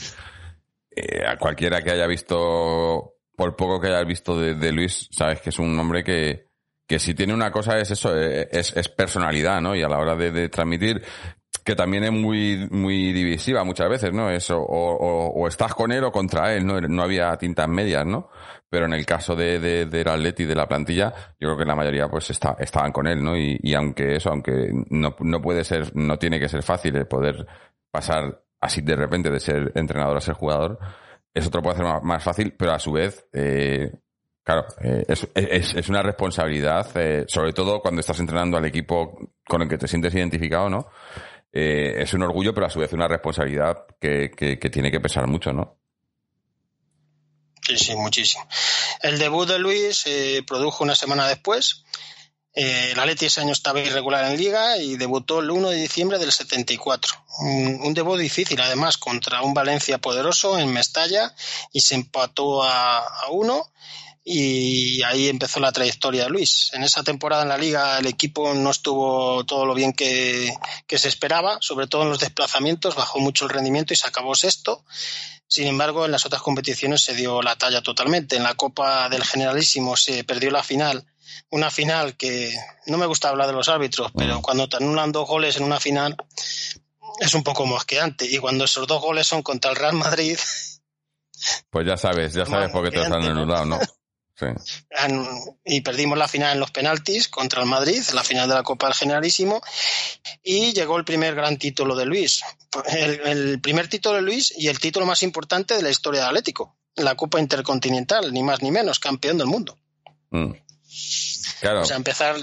[0.97, 5.51] eh, a cualquiera que haya visto por poco que hayas visto de, Luis, sabes que
[5.51, 6.49] es un hombre que,
[6.87, 9.75] que si tiene una cosa es eso, eh, es, es personalidad, ¿no?
[9.75, 11.03] Y a la hora de, transmitir,
[11.65, 14.31] que también es muy, muy divisiva muchas veces, ¿no?
[14.31, 16.81] Eso, o, o, estás con él o contra él, ¿no?
[16.81, 18.29] No había tintas medias, ¿no?
[18.69, 21.77] Pero en el caso de, de, del Atleti, de la plantilla, yo creo que la
[21.77, 23.37] mayoría pues está, estaban con él, ¿no?
[23.37, 27.07] Y, y aunque eso, aunque no, no puede ser, no tiene que ser fácil el
[27.07, 27.47] poder
[27.91, 30.79] pasar así de repente de ser entrenador a ser jugador,
[31.35, 33.91] eso te lo puede hacer más, fácil, pero a su vez, eh,
[34.45, 39.69] claro, eh, es, una responsabilidad, eh, sobre todo cuando estás entrenando al equipo con el
[39.69, 40.89] que te sientes identificado, ¿no?
[41.53, 45.77] Es un orgullo, pero a su vez una responsabilidad que tiene que pesar mucho, ¿no?
[47.65, 48.47] Sí, sí, muchísimo.
[49.01, 51.85] El debut de Luis se produjo una semana después
[52.55, 56.31] eh, el ese año estaba irregular en Liga y debutó el 1 de diciembre del
[56.31, 57.13] 74.
[57.41, 61.35] Un, debut difícil, además, contra un Valencia poderoso en Mestalla
[61.73, 63.73] y se empató a, a uno
[64.23, 66.71] y ahí empezó la trayectoria de Luis.
[66.75, 70.55] En esa temporada en la liga el equipo no estuvo todo lo bien que,
[70.87, 74.35] que, se esperaba, sobre todo en los desplazamientos, bajó mucho el rendimiento y se acabó
[74.37, 74.85] sexto.
[75.47, 78.37] Sin embargo, en las otras competiciones se dio la talla totalmente.
[78.37, 81.05] En la Copa del Generalísimo se perdió la final
[81.51, 82.55] una final que
[82.87, 85.81] no me gusta hablar de los árbitros, pero cuando te anulan dos goles en una
[85.81, 86.17] final
[87.21, 88.27] es un poco mosqueante.
[88.27, 90.39] Y cuando esos dos goles son contra el Real Madrid.
[91.71, 93.81] Pues ya sabes, ya sabes por qué te los han anulado, ¿no?
[94.37, 94.47] Sí.
[95.65, 98.87] Y perdimos la final en los penaltis contra el Madrid, la final de la Copa
[98.87, 99.63] del Generalísimo,
[100.43, 102.43] y llegó el primer gran título de Luis.
[102.89, 106.77] El, primer título de Luis y el título más importante de la historia del Atlético,
[106.97, 109.79] la Copa Intercontinental, ni más ni menos, campeón del mundo.
[110.31, 110.51] Mm.
[111.81, 112.37] O sea, empezar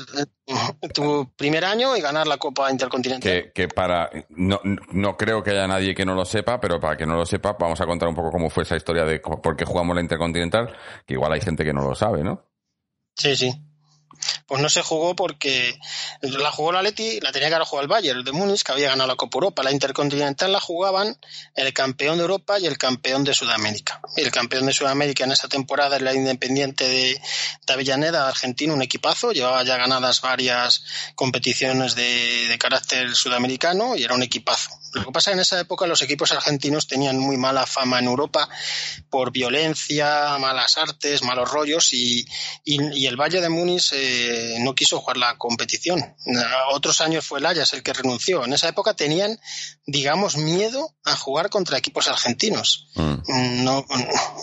[0.93, 3.51] tu primer año y ganar la Copa Intercontinental.
[3.53, 4.09] Que, para.
[4.29, 7.25] No, no, creo que haya nadie que no lo sepa, pero para que no lo
[7.25, 10.01] sepa, vamos a contar un poco cómo fue esa historia de por qué jugamos la
[10.01, 12.43] Intercontinental, que igual hay gente que no lo sabe, ¿no?
[13.15, 13.53] Sí, sí.
[14.51, 15.79] Pues no se jugó porque
[16.19, 18.89] la jugó la Leti, la tenía que haber jugado el Bayern, de Múnich, que había
[18.89, 19.63] ganado la Copa Europa.
[19.63, 21.17] La Intercontinental la jugaban
[21.55, 24.01] el campeón de Europa y el campeón de Sudamérica.
[24.17, 27.21] Y el campeón de Sudamérica en esa temporada era el Independiente de,
[27.65, 29.31] Avellaneda, argentino, un equipazo.
[29.31, 30.83] Llevaba ya ganadas varias
[31.15, 34.80] competiciones de carácter sudamericano y era un equipazo.
[34.93, 37.99] Lo que pasa es que en esa época los equipos argentinos tenían muy mala fama
[37.99, 38.49] en Europa
[39.09, 42.25] por violencia, malas artes, malos rollos y,
[42.63, 46.15] y, el Valle de Múnich eh, no quiso jugar la competición.
[46.71, 48.45] Otros años fue el Ayas el que renunció.
[48.45, 49.39] En esa época tenían,
[49.85, 52.89] digamos, miedo a jugar contra equipos argentinos.
[52.95, 53.63] Mm.
[53.63, 53.85] No,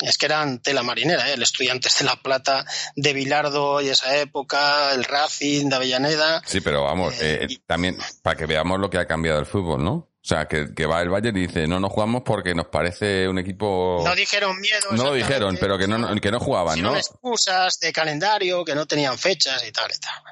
[0.02, 1.34] es que eran tela marinera, ¿eh?
[1.34, 2.64] el Estudiantes de La Plata
[2.96, 6.42] de Bilardo y esa época, el Racing de Avellaneda.
[6.46, 10.07] Sí, pero vamos, eh, también para que veamos lo que ha cambiado el fútbol, ¿no?
[10.20, 13.38] O sea, que, va el Bayern y dice, no nos jugamos porque nos parece un
[13.38, 14.02] equipo...
[14.04, 14.88] No dijeron miedo.
[14.90, 16.96] No lo dijeron, pero que no, que no jugaban, ¿no?
[16.96, 20.22] excusas de calendario, que no tenían fechas y tal y tal.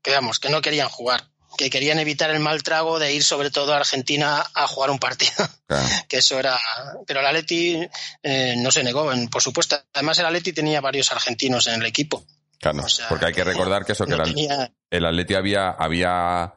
[0.00, 1.24] Que vamos, que no querían jugar.
[1.58, 4.98] Que querían evitar el mal trago de ir sobre todo a Argentina a jugar un
[4.98, 5.46] partido.
[6.08, 6.58] que eso era...
[7.06, 7.78] Pero el Atleti
[8.22, 9.76] eh, no se negó, por supuesto.
[9.92, 12.24] Además el Atleti tenía varios argentinos en el equipo.
[12.58, 15.70] Claro, porque hay que recordar que eso, que el, el Atleti había...
[15.70, 16.54] había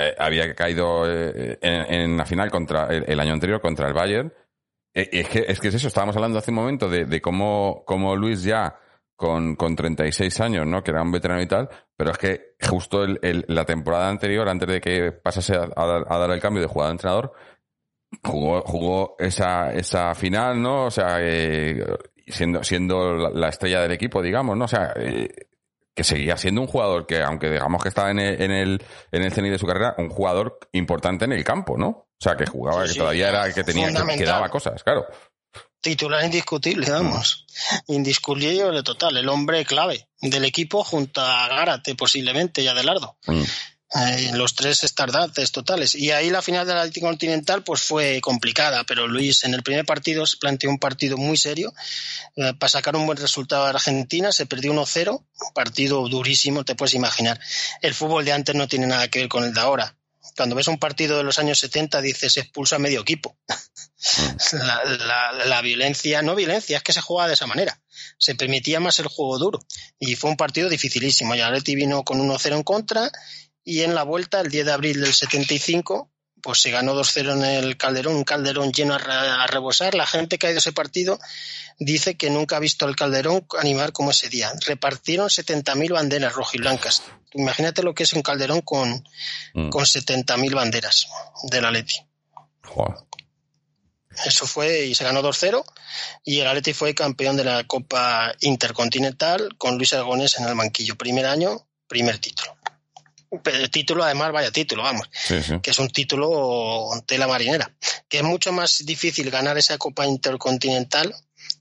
[0.00, 4.32] eh, había caído eh, en, la final contra el, año anterior contra el Bayern.
[4.94, 7.82] Eh, es, que, es que es eso, estábamos hablando hace un momento de, de cómo,
[7.84, 8.78] cómo Luis ya
[9.16, 10.84] con, con 36 años, ¿no?
[10.84, 14.68] Que era un veterano y tal, pero es que justo el, la temporada anterior, antes
[14.68, 17.32] de que pasase a, dar el cambio de jugador a entrenador,
[18.22, 20.84] jugó, jugó esa, esa final, ¿no?
[20.84, 21.18] O sea,
[22.28, 24.66] siendo, siendo la, estrella del equipo, digamos, ¿no?
[24.66, 24.94] O sea,
[25.98, 29.22] que seguía siendo un jugador que, aunque digamos que estaba en el, en el, en
[29.24, 31.88] el cenit de su carrera, un jugador importante en el campo, ¿no?
[31.88, 35.08] O sea, que jugaba, que todavía era, que tenía, que, daba cosas, claro.
[35.80, 37.46] Titular indiscutible, vamos.
[37.88, 43.16] Indiscutible total, el hombre clave del equipo junto a Gárate posiblemente y Adelardo.
[43.26, 43.42] Mm.
[43.94, 45.94] Eh, los tres stardates totales.
[45.94, 49.86] Y ahí la final del Atlético Continental pues fue complicada, pero Luis en el primer
[49.86, 51.72] partido se planteó un partido muy serio
[52.36, 56.74] eh, para sacar un buen resultado a Argentina, se perdió 1-0, un partido durísimo, te
[56.74, 57.40] puedes imaginar.
[57.80, 59.96] El fútbol de antes no tiene nada que ver con el de ahora.
[60.36, 63.38] Cuando ves un partido de los años 70 dices expulsa a medio equipo.
[65.46, 67.80] la, violencia, no violencia, es que se jugaba de esa manera.
[68.18, 69.60] Se permitía más el juego duro.
[69.98, 71.34] Y fue un partido dificilísimo.
[71.34, 73.10] Y Atleti vino con 1-0 en contra
[73.68, 77.44] y en la vuelta, el 10 de abril del 75, pues se ganó 2-0 en
[77.44, 79.94] el Calderón, un Calderón lleno a, rebosar.
[79.94, 81.18] La gente que ha ido a ese partido
[81.78, 84.50] dice que nunca ha visto el Calderón animar como ese día.
[84.66, 87.02] Repartieron 70.000 banderas rojiblancas.
[87.34, 89.06] Imagínate lo que es un Calderón con,
[89.52, 89.68] mm.
[89.68, 91.06] con 70.000 banderas
[91.42, 91.96] del Atleti.
[94.24, 95.62] Eso fue y se ganó 2-0
[96.24, 100.96] y el Atleti fue campeón de la Copa Intercontinental con Luis Aragonés en el banquillo.
[100.96, 102.57] Primer año, primer título
[103.30, 105.08] el título además vaya título vamos
[105.62, 107.70] que es un título tela marinera
[108.08, 111.14] que es mucho más difícil ganar esa copa intercontinental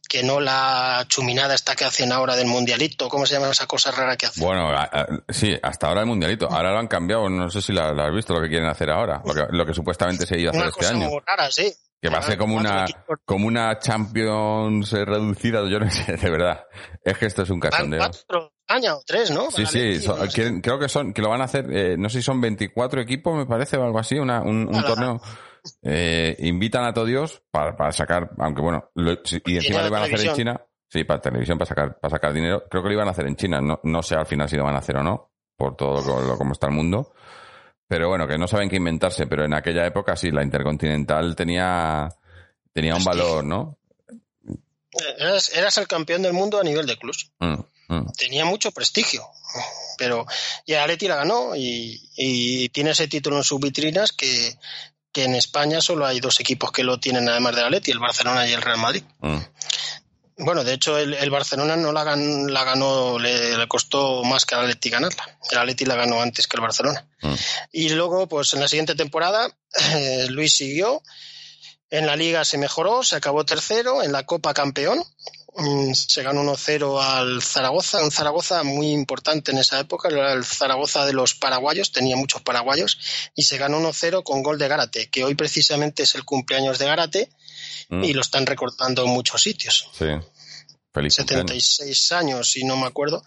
[0.08, 3.92] que no la chuminada esta que hacen ahora del mundialito cómo se llama esa cosa
[3.92, 4.70] rara que hacen bueno
[5.30, 8.34] sí hasta ahora el mundialito ahora lo han cambiado no sé si la, has visto
[8.34, 11.52] lo que quieren hacer ahora lo que, supuestamente se iba a hacer este año rara,
[11.52, 11.74] sí.
[12.02, 12.86] Que va a ser como una,
[13.26, 16.64] como una Champions reducida, yo no sé, de verdad.
[17.04, 18.00] Es que esto es un cachondeo.
[18.00, 19.50] Cuatro años o tres, ¿no?
[19.52, 20.00] Sí, sí,
[20.62, 23.36] creo que son, que lo van a hacer, eh, no sé si son 24 equipos,
[23.36, 25.22] me parece, o algo así, una, un, torneo.
[25.82, 30.06] Eh, invitan a todos Dios para, para sacar, aunque bueno, y encima lo iban a
[30.06, 30.62] hacer en China.
[30.90, 32.64] Sí, para televisión, para sacar, para sacar dinero.
[32.70, 33.60] Creo que lo iban a hacer en China.
[33.60, 36.38] No, no sé al final si lo van a hacer o no, por todo lo,
[36.38, 37.14] como está el mundo.
[37.88, 42.10] Pero bueno, que no saben qué inventarse, pero en aquella época sí, la Intercontinental tenía,
[42.74, 43.78] tenía un valor, ¿no?
[45.18, 47.32] Eras, eras, el campeón del mundo a nivel de clubs.
[47.40, 48.12] Mm, mm.
[48.18, 49.28] Tenía mucho prestigio.
[49.98, 50.26] Pero
[50.66, 54.58] y Atleti la ganó y, tiene ese título en sus vitrinas que,
[55.12, 58.48] que, en España solo hay dos equipos que lo tienen además de Atleti, el Barcelona
[58.48, 59.04] y el Real Madrid.
[59.20, 59.40] Mm.
[60.40, 64.92] Bueno, de hecho, el, Barcelona no la, la ganó, le, costó más que al Atleti
[64.92, 65.40] ganarla.
[65.50, 67.08] El Atleti la ganó antes que el Barcelona.
[67.24, 67.34] Mm.
[67.72, 69.50] Y luego, pues en la siguiente temporada,
[69.96, 71.02] eh, Luis siguió.
[71.90, 74.04] En la Liga se mejoró, se acabó tercero.
[74.04, 75.04] En la Copa campeón,
[75.94, 81.06] se ganó 1-0 al Zaragoza, un Zaragoza muy importante en esa época, era el Zaragoza
[81.06, 83.00] de los paraguayos, tenía muchos paraguayos,
[83.36, 86.86] y se ganó 1-0 con gol de Gárate, que hoy precisamente es el cumpleaños de
[86.86, 87.30] Gárate,
[87.90, 88.04] Mm.
[88.04, 89.90] y lo están recortando en muchos sitios.
[89.98, 90.06] Sí.
[90.98, 93.24] Feliz 76 años, si no me acuerdo.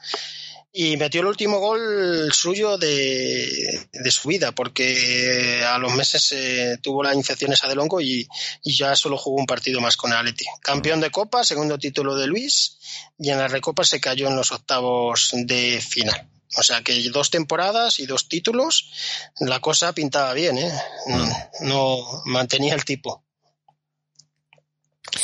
[0.72, 6.78] Y metió el último gol suyo de, de su vida, porque a los meses eh,
[6.80, 8.28] tuvo la infección esa del hongo y,
[8.62, 10.44] y, ya solo jugó un partido más con el Atleti.
[10.62, 12.78] Campeón de Copa, segundo título de Luis,
[13.18, 16.28] y en la Recopa se cayó en los octavos de final.
[16.56, 18.90] O sea que dos temporadas y dos títulos,
[19.38, 20.72] la cosa pintaba bien, ¿eh?
[21.06, 21.68] Mm.
[21.68, 23.24] no mantenía el tipo.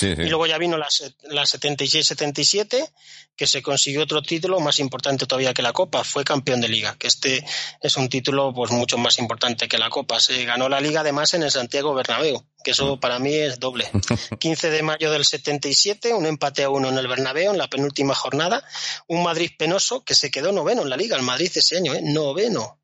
[0.01, 0.89] Y luego ya vino la,
[1.31, 2.91] la 76-77,
[3.37, 6.97] que se consiguió otro título más importante todavía que la Copa, fue campeón de liga,
[6.99, 7.45] que este
[7.83, 10.19] es un título pues mucho más importante que la Copa.
[10.21, 13.01] Se ganó la liga además en el Santiago Bernabéu, que eso mm.
[13.01, 13.91] para mí es doble.
[14.39, 18.15] 15 de mayo del 77, un empate a uno en el Bernabéu en la penúltima
[18.15, 18.65] jornada,
[19.07, 22.01] un Madrid penoso que se quedó noveno en la liga, el Madrid ese año, ¿eh?
[22.03, 22.81] noveno.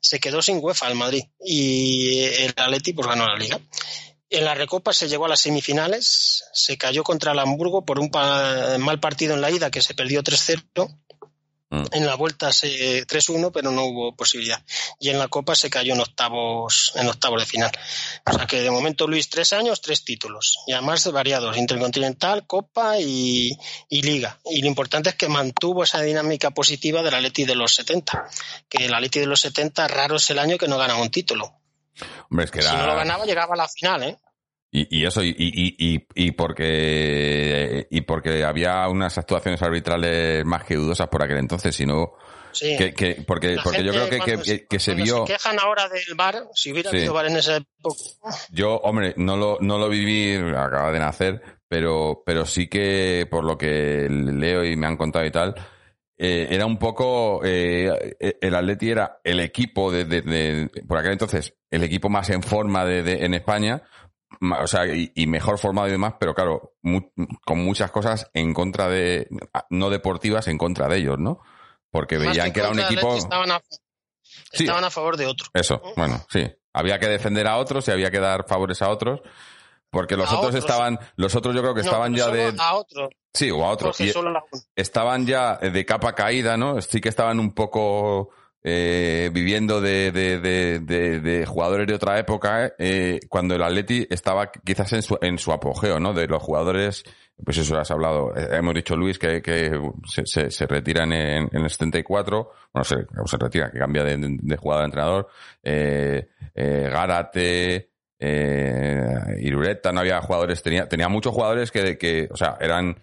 [0.00, 3.60] Se quedó sin UEFA el Madrid y el Atleti pues ganó la liga.
[4.32, 8.10] En la Recopa se llegó a las semifinales, se cayó contra el Hamburgo por un
[8.10, 10.88] mal partido en la ida que se perdió 3-0.
[11.68, 11.84] Mm.
[11.92, 14.64] En la vuelta se 3-1, pero no hubo posibilidad.
[14.98, 17.70] Y en la Copa se cayó en octavos, en octavos de final.
[18.24, 20.60] O sea que de momento Luis, tres años, tres títulos.
[20.66, 23.52] Y además variados, Intercontinental, Copa y,
[23.90, 24.38] Liga.
[24.46, 28.30] Y lo importante es que mantuvo esa dinámica positiva del Atleti de los 70.
[28.70, 31.61] Que el Atleti de los 70 raro es el año que no gana un título.
[32.30, 34.16] Hombre, es que Si no lo ganaba, llegaba a la final, ¿eh?
[34.74, 41.08] Y, eso, y, y, y, porque y porque había unas actuaciones arbitrales más que dudosas
[41.08, 42.14] por aquel entonces, sino
[42.52, 42.78] sí.
[42.78, 45.26] que, porque, porque yo creo que, que, se vio.
[45.26, 48.00] Se quejan ahora del bar, si hubiera habido bar en esa época.
[48.50, 53.44] Yo, hombre, no lo, no lo viví, acaba de nacer, pero, pero sí que por
[53.44, 55.54] lo que leo y me han contado y tal,
[56.24, 61.56] eh, era un poco, eh, el Atleti era el equipo de, de, por aquel entonces,
[61.68, 63.82] el equipo más en forma de, en España,
[64.40, 66.74] o sea, y, mejor formado y demás, pero claro,
[67.44, 69.26] con muchas cosas en contra de,
[69.70, 71.40] no deportivas, en contra de ellos, ¿no?
[71.90, 73.16] Porque veían que, era un equipo...
[73.16, 73.60] Estaban a,
[74.52, 75.48] estaban a favor de otro.
[75.52, 76.48] Eso, bueno, sí.
[76.72, 79.22] Había que defender a otros y había que dar favores a otros.
[79.92, 82.54] Porque los otros, estaban, los otros yo creo que estaban ya de...
[82.58, 83.10] A otros.
[83.34, 83.98] Sí, o a otros.
[84.74, 86.80] estaban ya de capa caída, ¿no?
[86.80, 88.30] Sí que estaban un poco
[88.64, 94.50] eh, viviendo de, de, de, de, jugadores de otra época, eh, cuando el Atleti estaba
[94.50, 96.14] quizás en su, en su apogeo, ¿no?
[96.14, 97.04] De los jugadores,
[97.44, 101.50] pues eso has hablado, eh, hemos dicho Luis que, que se, se, se retiran en,
[101.52, 105.28] en, el 74, bueno, se, se retira, que cambia de, de jugador a entrenador,
[105.62, 107.91] eh, eh, Gárate,
[108.24, 113.02] eh, Irureta, no había jugadores, tenía, tenía muchos jugadores que, que, o sea, eran,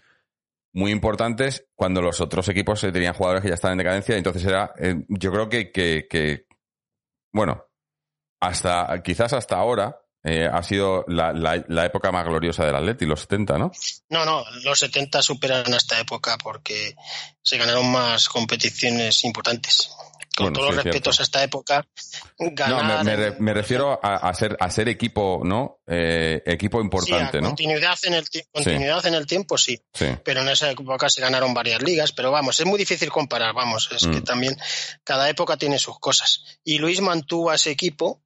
[0.73, 4.17] muy importantes cuando los otros equipos tenían jugadores que ya estaban en decadencia.
[4.17, 6.45] Entonces era, eh, yo creo que, que, que,
[7.33, 7.65] bueno,
[8.39, 13.05] hasta, quizás hasta ahora, eh, ha sido la, la, la, época más gloriosa del Atleti,
[13.05, 13.71] los 70, ¿no?
[14.09, 16.93] No, no, los 70 superan esta época porque
[17.41, 19.89] se ganaron más competiciones importantes
[20.43, 21.85] con todos los respetos a esta época.
[22.39, 23.03] no,
[23.39, 25.79] me, refiero a, ser, a ser equipo, ¿no?
[25.87, 27.47] Eh, equipo importante, ¿no?
[27.47, 29.81] Continuidad en el, continuidad en el tiempo, sí.
[30.23, 33.89] Pero en esa época se ganaron varias ligas, pero vamos, es muy difícil comparar, vamos,
[33.91, 34.23] es que mm.
[34.23, 34.57] también
[35.03, 36.59] cada época tiene sus cosas.
[36.63, 38.21] Y Luis mantuvo a ese equipo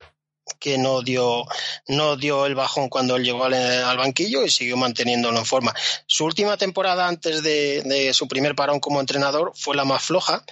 [0.59, 1.45] que no dio,
[1.87, 5.73] no dio el bajón cuando él llegó al, banquillo y siguió manteniéndolo en forma.
[6.05, 10.43] Su última temporada antes de, de su primer parón como entrenador fue la más floja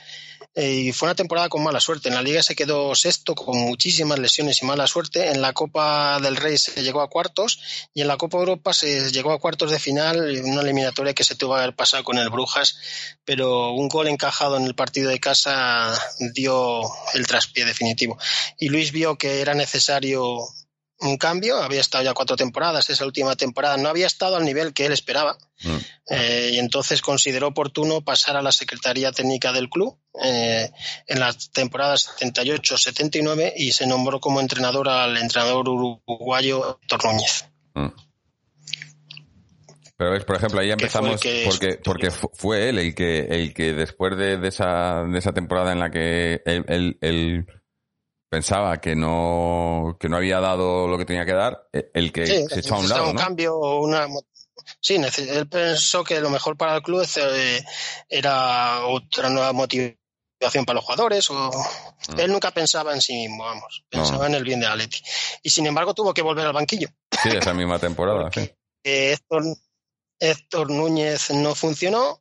[0.53, 2.09] y fue una temporada con mala suerte.
[2.09, 5.29] En la liga se quedó sexto con muchísimas lesiones y mala suerte.
[5.29, 9.11] En la Copa del Rey se llegó a cuartos y en la Copa Europa se
[9.11, 12.29] llegó a cuartos de final, una eliminatoria que se tuvo que haber pasado con el
[12.29, 12.77] Brujas,
[13.23, 15.97] pero un gol encajado en el partido de casa
[16.33, 16.81] dio
[17.13, 18.17] el traspié definitivo.
[18.59, 20.47] Y Luis vio que era necesario
[21.01, 24.73] un cambio, había estado ya cuatro temporadas, esa última temporada no había estado al nivel
[24.73, 25.77] que él esperaba mm.
[26.09, 30.69] eh, y entonces consideró oportuno pasar a la Secretaría Técnica del club eh,
[31.07, 37.45] en las temporadas 78-79 y se nombró como entrenador al entrenador uruguayo Héctor Núñez.
[37.73, 37.87] Mm.
[39.97, 44.17] Pero ves, por ejemplo, ahí empezamos porque, porque fue él el que, el que después
[44.17, 47.45] de, de, esa, de esa temporada en la que él, él
[48.31, 52.25] pensaba que no, que no había dado lo que tenía que dar, eh, el que
[52.25, 53.09] se echó a un lado.
[53.09, 54.07] Un cambio, una,
[54.79, 57.61] sí, él pensó que lo mejor para el club eh,
[58.07, 61.29] era otra nueva motivación para los jugadores.
[61.29, 61.51] O...
[62.13, 62.19] Mm.
[62.21, 65.01] Él nunca pensaba en sí mismo, vamos, pensaba en el bien de Atleti.
[65.43, 66.87] Y sin embargo tuvo que volver al banquillo.
[67.21, 68.29] Sí, esa misma temporada.
[68.33, 68.49] sí.
[68.81, 69.43] Héctor,
[70.17, 72.20] Héctor Núñez no funcionó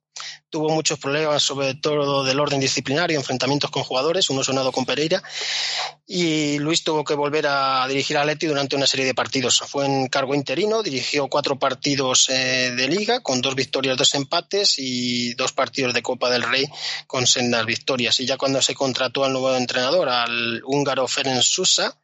[0.51, 5.23] tuvo muchos problemas, sobre todo del orden disciplinario, enfrentamientos con jugadores, uno sonado con Pereira,
[6.07, 9.61] y Luis tuvo que volver a dirigir a Leti durante una serie de partidos.
[9.69, 14.75] Fue en cargo interino, dirigió cuatro partidos eh, de liga, con dos victorias, dos empates
[14.79, 16.67] y dos partidos de Copa del Rey
[17.07, 18.19] con sendas victorias.
[18.19, 21.97] Y ya cuando se contrató al nuevo entrenador, al húngaro Ferenc Susa,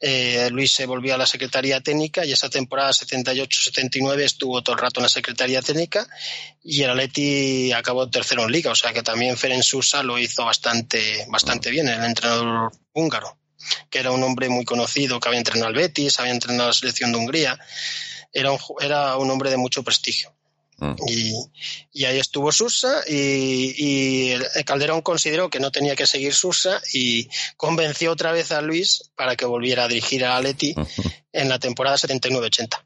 [0.00, 4.80] eh, Luis se volvió a la Secretaría Técnica y esa temporada 78-79 estuvo todo el
[4.80, 6.08] rato en la Secretaría Técnica
[6.62, 10.44] y el Atleti acabó tercero en Liga, o sea que también Ferenc Sousa lo hizo
[10.44, 13.38] bastante, bastante bien, el entrenador húngaro,
[13.90, 16.72] que era un hombre muy conocido, que había entrenado al Betis, había entrenado a la
[16.72, 17.58] selección de Hungría,
[18.32, 20.34] era era un hombre de mucho prestigio.
[20.80, 20.94] Mm.
[21.92, 28.12] Y, ahí estuvo Susa y, Calderón consideró que no tenía que seguir Susa y convenció
[28.12, 30.74] otra vez a Luis para que volviera a dirigir a Aleti
[31.32, 32.82] en la temporada 79-80.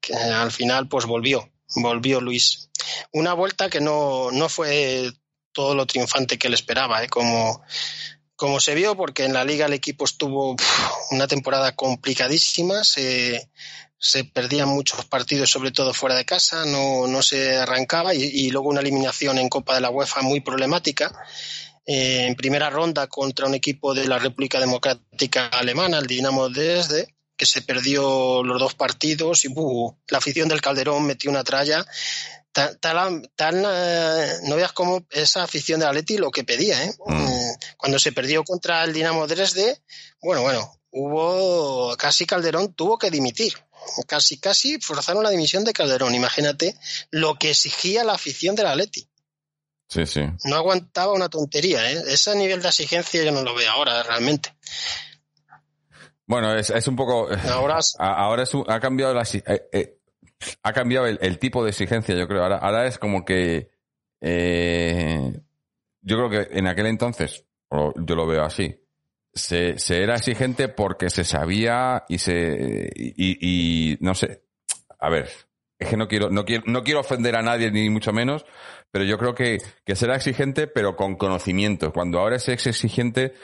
[0.00, 2.68] Que al final pues volvió, volvió Luis.
[3.12, 5.10] Una vuelta que no, no fue
[5.52, 7.08] todo lo triunfante que él esperaba, ¿eh?
[7.08, 7.62] como,
[8.36, 10.56] como se vio, porque en la liga el equipo estuvo
[11.10, 13.48] una temporada complicadísima, se,
[14.04, 18.68] se perdían muchos partidos, sobre todo fuera de casa, no, no se arrancaba y, luego
[18.68, 21.10] una eliminación en Copa de la UEFA muy problemática.
[21.86, 27.14] Eh, en primera ronda contra un equipo de la República Democrática Alemana, el Dinamo Dresde,
[27.34, 29.54] que se perdió los dos partidos y
[30.08, 31.86] la afición del Calderón metió una tralla.
[32.52, 36.84] Tan, eh, no veas cómo esa afición de Atleti lo que pedía.
[36.84, 36.92] ¿eh?
[37.06, 37.26] Mm.
[37.26, 37.56] ¿eh?
[37.78, 39.82] Cuando se perdió contra el Dinamo Dresde,
[40.22, 43.54] bueno, bueno, hubo casi Calderón tuvo que dimitir
[44.06, 46.14] casi, casi forzaron la dimisión de Calderón.
[46.14, 46.76] Imagínate
[47.10, 49.08] lo que exigía la afición de la Atleti.
[49.88, 50.22] Sí, sí.
[50.44, 52.02] No aguantaba una tontería, ¿eh?
[52.08, 54.54] Ese nivel de exigencia yo no lo veo ahora, realmente.
[56.26, 57.28] Bueno, es, es un poco.
[57.50, 59.98] Ahora, ahora ha cambiado la, eh, eh,
[60.62, 62.42] ha cambiado el, tipo de exigencia, yo creo.
[62.42, 63.70] Ahora, ahora es como que.
[64.20, 65.40] Eh,
[66.00, 68.83] yo creo que en aquel entonces, yo lo veo así,
[69.34, 74.42] se, se era exigente porque se sabía y se y, y, no sé
[74.98, 75.28] a ver
[75.78, 78.46] es que no quiero no quiero no quiero ofender a nadie ni mucho menos
[78.90, 81.92] pero yo creo que que será exigente pero con conocimiento.
[81.92, 83.34] Cuando ahora es exigente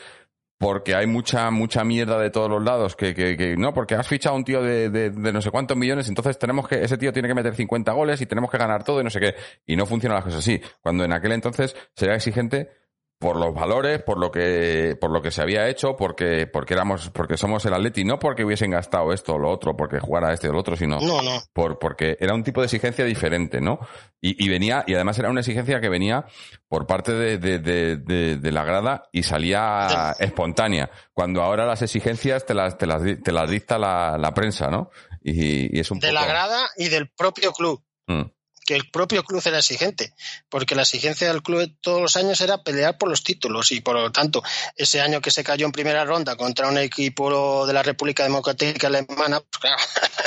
[0.59, 4.07] porque hay mucha mucha mierda de todos los lados que, que, que no porque has
[4.07, 6.99] fichado a un tío de, de, de, no sé cuántos millones entonces tenemos que ese
[6.99, 9.35] tío tiene que meter 50 goles y tenemos que ganar todo y no sé qué
[9.67, 10.61] y no funcionan las cosas así.
[10.81, 12.80] Cuando en aquel entonces será exigente
[13.21, 17.11] por los valores, por lo que, por lo que se había hecho, porque, porque éramos,
[17.11, 20.49] porque somos el Atleti, no porque hubiesen gastado esto o lo otro, porque jugara este
[20.49, 21.39] o lo otro, sino no, no.
[21.53, 23.79] por, porque era un tipo de exigencia diferente, ¿no?
[24.23, 26.25] Y, y venía, y además era una exigencia que venía
[26.67, 30.91] por parte de, de, de, de, la grada y salía espontánea.
[31.13, 34.89] Cuando ahora las exigencias te las, te las, te las dicta la, la prensa, ¿no?
[35.23, 36.21] Y, y es un de poco...
[36.21, 37.85] la grada y del propio club.
[38.07, 38.23] Mm.
[38.71, 40.15] Que el propio club era exigente,
[40.49, 43.97] porque la exigencia del club todos los años era pelear por los títulos y por
[43.97, 44.45] lo tanto
[44.77, 48.87] ese año que se cayó en primera ronda contra un equipo de la República Democrática
[48.87, 49.83] Alemana, pues claro,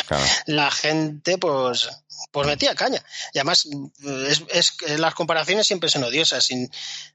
[0.07, 0.23] Claro.
[0.47, 1.87] la gente pues
[2.31, 3.01] pues metía caña.
[3.33, 3.65] Y además
[4.27, 6.49] es, es- las comparaciones siempre son odiosas.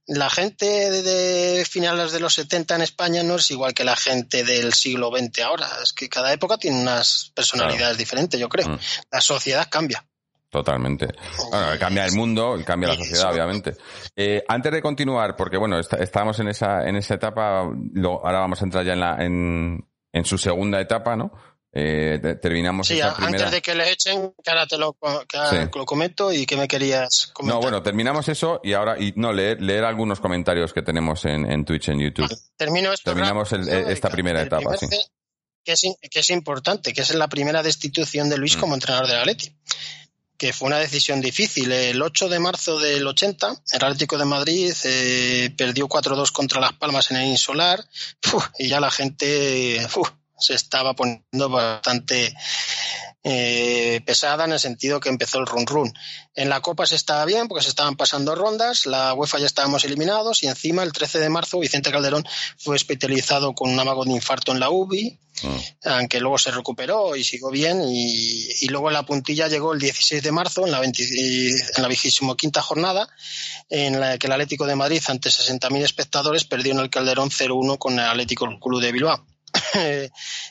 [0.06, 3.96] La gente de, de finales de los 70 en España no es igual que la
[3.96, 5.68] gente del siglo XX ahora.
[5.82, 8.68] Es que cada época tiene unas personalidades diferentes, yo creo.
[8.68, 8.78] Mm.
[9.10, 10.06] La sociedad cambia.
[10.50, 11.08] Totalmente.
[11.50, 13.74] Bueno, cambia el mundo cambia la sociedad, obviamente.
[14.16, 18.40] Eh, antes de continuar, porque bueno, está- estábamos en esa, en esa etapa, lo- ahora
[18.40, 21.32] vamos a entrar ya en, la, en, en su segunda etapa, ¿no?
[21.70, 23.36] Eh, te- terminamos Sí, esa a- primera.
[23.44, 24.94] antes de que le echen, que ahora te lo,
[25.28, 25.70] que ahora Sí.
[25.74, 27.56] lo comento y que me querías comentar.
[27.56, 31.44] No, bueno, terminamos eso y ahora, y no, leer, leer algunos comentarios que tenemos en,
[31.50, 32.34] en Twitch, en YouTube.
[32.56, 34.98] Termino esto Terminamos el- rápido, esta primera etapa, primer sí.
[35.62, 38.60] Que es, in- que es importante, que es la primera destitución de Luis Mm.
[38.60, 39.54] como entrenador del Atleti.
[40.38, 41.70] Que fue una decisión difícil.
[41.72, 46.72] El 8 de marzo del 80, el Atlético de Madrid eh, perdió 4-2 contra Las
[46.74, 47.84] Palmas en el Insolar.
[48.32, 49.86] Uf, y ya la gente
[50.38, 52.32] se estaba poniendo bastante
[53.24, 55.92] eh, pesada en el sentido que empezó el run run.
[56.38, 59.84] En la Copa se estaba bien porque se estaban pasando rondas, la UEFA ya estábamos
[59.84, 62.24] eliminados y encima el 13 de marzo Vicente Calderón
[62.56, 65.56] fue hospitalizado con un amago de infarto en la UBI, Mm.
[65.84, 70.22] aunque luego se recuperó y siguió bien y, y luego la puntilla llegó el 16
[70.22, 73.08] de marzo en la, 20 en la 25 jornada
[73.68, 77.78] en la que el Atlético de Madrid ante 60.000 espectadores perdió en el Calderón 0-1
[77.78, 79.24] con el Atlético Club de Bilbao.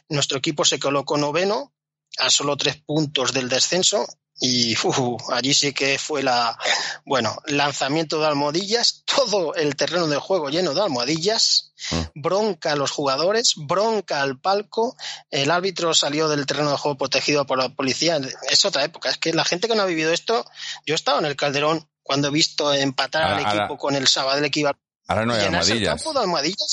[0.09, 1.73] Nuestro equipo se colocó noveno
[2.19, 4.07] a solo tres puntos del descenso
[4.39, 4.97] y uf,
[5.31, 6.57] allí sí que fue la
[7.05, 12.01] bueno lanzamiento de almohadillas todo el terreno de juego lleno de almohadillas Mm.
[12.21, 14.97] bronca a los jugadores bronca al palco
[15.29, 18.19] el árbitro salió del terreno de juego protegido por la policía
[18.49, 20.43] es otra época es que la gente que no ha vivido esto
[20.87, 23.95] yo he estado en el Calderón cuando he visto empatar Ahora- al equipo ahora- con
[23.95, 24.75] el Sabadell iba
[25.09, 26.03] Ahora no hay almohadillas.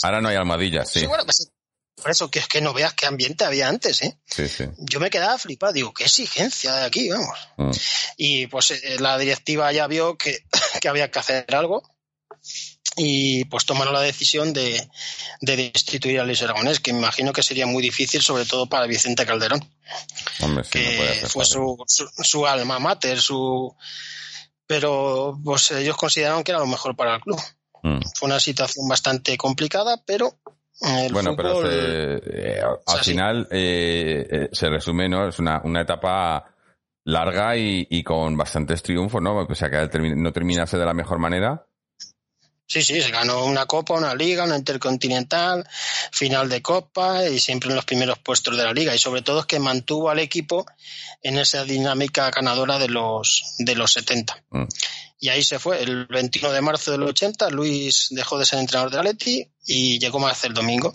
[0.03, 1.01] Ahora no hay almohadillas, sí.
[1.01, 1.51] Sí, bueno, pues,
[1.95, 4.19] por eso que es que no veas qué ambiente había antes ¿eh?
[4.27, 4.65] Sí, sí.
[4.79, 7.39] yo me quedaba flipado, digo, qué exigencia de aquí, vamos.
[7.57, 7.71] Mm.
[8.17, 10.45] Y pues eh, la directiva ya vio que,
[10.81, 11.83] que había que hacer algo
[12.97, 14.89] y pues tomaron la decisión de,
[15.41, 18.87] de destituir a Luis Aragonés, que me imagino que sería muy difícil, sobre todo para
[18.87, 19.69] Vicente Calderón,
[20.41, 23.75] Hombre, sí, que fue su, su, su alma mater, su...
[24.67, 27.41] Pero pues ellos consideraron que era lo mejor para el club.
[27.83, 28.01] Mm.
[28.15, 30.39] Fue una situación bastante complicada, pero
[30.81, 35.29] el Bueno, pero se- eh, al sea, final eh, eh, se resume, ¿no?
[35.29, 36.55] Es una, una etapa
[37.05, 39.37] larga y, y con bastantes triunfos, ¿no?
[39.37, 41.67] O sea, que no terminase de la mejor manera.
[42.67, 45.69] Sí, sí, se ganó una Copa, una Liga, una Intercontinental,
[46.13, 48.95] final de Copa y siempre en los primeros puestos de la Liga.
[48.95, 50.65] Y sobre todo es que mantuvo al equipo
[51.23, 54.43] en esa dinámica ganadora de los, de los 70.
[54.51, 54.65] Mm.
[55.25, 55.83] Y ahí se fue.
[55.83, 60.19] El 21 de marzo del 80, Luis dejó de ser entrenador de Atleti y llegó
[60.19, 60.93] más el domingo.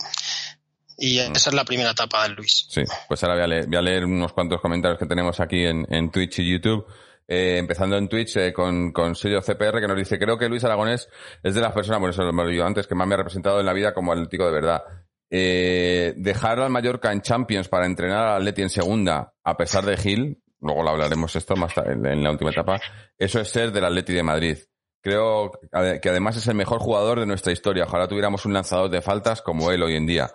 [0.96, 1.34] Y Mm.
[1.34, 2.68] esa es la primera etapa de Luis.
[2.70, 5.64] Sí, pues ahora voy a leer, voy a leer unos cuantos comentarios que tenemos aquí
[5.64, 6.86] en, en Twitch y YouTube.
[7.26, 10.62] Eh, empezando en Twitch eh, con, con Sergio CPR que nos dice, creo que Luis
[10.62, 11.08] Aragonés
[11.42, 13.58] es de las personas, bueno, eso lo hemos dicho antes, que más me ha representado
[13.58, 14.82] en la vida como atlético de verdad.
[15.28, 19.96] Eh, dejar al Mallorca en Champions para entrenar al Atleti en segunda, a pesar de
[19.96, 22.80] Gil, luego lo hablaremos esto más en, la última etapa,
[23.18, 24.58] eso es ser del Atleti de Madrid.
[25.02, 27.84] Creo que además es el mejor jugador de nuestra historia.
[27.84, 30.30] Ojalá tuviéramos un lanzador de faltas como él hoy en día.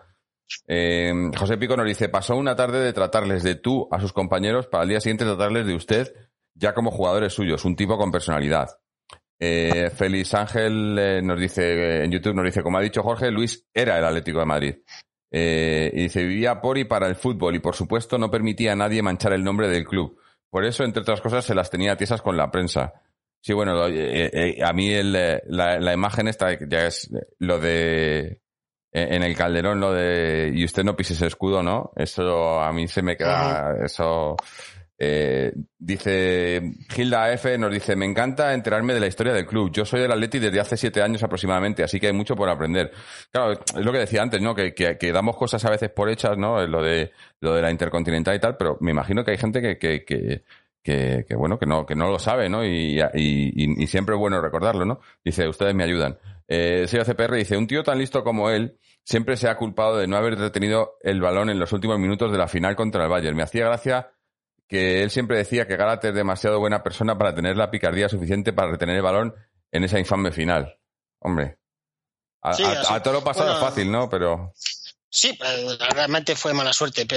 [0.68, 4.66] Eh, José Pico nos dice, pasó una tarde de tratarles de tú a sus compañeros
[4.68, 6.14] para al día siguiente tratarles de usted
[6.56, 8.70] ya como jugadores suyos, un tipo con personalidad.
[9.38, 13.68] Eh, Félix Ángel eh, nos dice en YouTube, nos dice, como ha dicho Jorge, Luis
[13.74, 14.76] era el Atlético de Madrid.
[15.32, 18.76] Eh, y dice, vivía por y para el fútbol y por supuesto no permitía a
[18.76, 20.20] nadie manchar el nombre del club.
[20.50, 22.94] Por eso, entre otras cosas, se las tenía tiesas con la prensa.
[23.42, 27.60] Sí, bueno, eh, eh, a mí el, eh, la, la imagen esta ya es lo
[27.60, 28.42] de
[28.92, 31.92] en el Calderón lo de y usted no pise ese escudo, ¿no?
[31.96, 34.38] Eso a mí se me queda, eso
[34.98, 39.72] eh, dice Gilda F nos dice me encanta enterarme de la historia del club.
[39.72, 42.92] Yo soy del Atleti desde hace siete años aproximadamente, así que hay mucho por aprender.
[43.32, 44.56] Claro, es lo que decía antes, ¿no?
[44.56, 46.66] Que, que, damos cosas a veces por hechas, ¿no?
[46.68, 49.78] Lo de lo de la intercontinental y tal, pero me imagino que hay gente que,
[49.78, 50.44] que,
[50.84, 52.64] que bueno, que no, que no lo sabe, ¿no?
[52.66, 55.02] Y, y, siempre es bueno recordarlo, ¿no?
[55.24, 56.18] Dice, ustedes me ayudan.
[56.48, 60.16] Eh, CPR dice, un tío tan listo como él siempre se ha culpado de no
[60.18, 63.36] haber detenido el balón en los últimos minutos de la final contra el Bayern.
[63.36, 64.12] Me hacía gracia
[64.68, 68.54] que él siempre decía que Galate es demasiado buena persona para tener la picardía suficiente
[68.54, 69.36] para retener el balón
[69.72, 70.80] en esa infame final.
[71.20, 71.58] Hombre.
[72.42, 74.10] A, todo lo pasado es fácil, ¿no?
[74.10, 74.54] Pero.
[75.16, 75.40] Sí,
[75.92, 77.08] realmente fue mala suerte.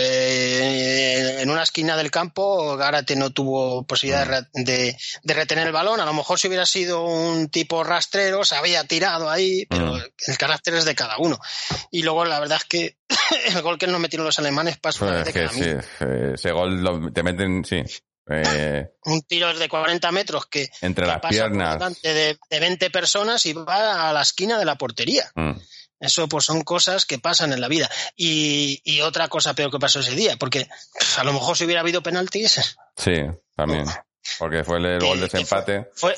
[1.43, 5.99] En una esquina del campo, Gárate no tuvo posibilidad de, retener el balón.
[5.99, 10.03] A lo mejor si hubiera sido un tipo rastrero, se había tirado ahí, pero mm.
[10.29, 11.41] el carácter es de cada uno.
[11.91, 12.99] Y luego la verdad es que
[13.57, 17.25] el gol que nos metieron los alemanes pasó pues que sí, eh, ese gol te
[17.25, 17.83] meten, sí.
[18.31, 23.55] Eh, un tiro de 40 metros que entre las piernas de, de, 20 personas y
[23.55, 25.29] va a la esquina de la portería.
[25.35, 25.55] Mm.
[26.01, 27.91] Eso pues son cosas que pasan en la vida.
[28.17, 30.69] Y, y, otra cosa peor que pasó ese día, porque
[31.17, 32.77] a lo mejor si hubiera habido penaltis.
[32.97, 33.15] Sí,
[33.57, 33.85] también.
[34.39, 35.89] Porque fue el gol de desempate.
[35.95, 36.17] Fue,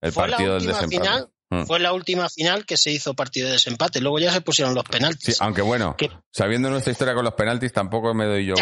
[0.00, 1.28] el partido del desempate.
[1.50, 1.64] Mm.
[1.64, 4.00] Fue la última final que se hizo partido de desempate.
[4.00, 5.34] Luego ya se pusieron los penaltis.
[5.34, 5.96] Sí, aunque bueno,
[6.30, 8.54] sabiendo nuestra historia con los penaltis, tampoco me doy yo.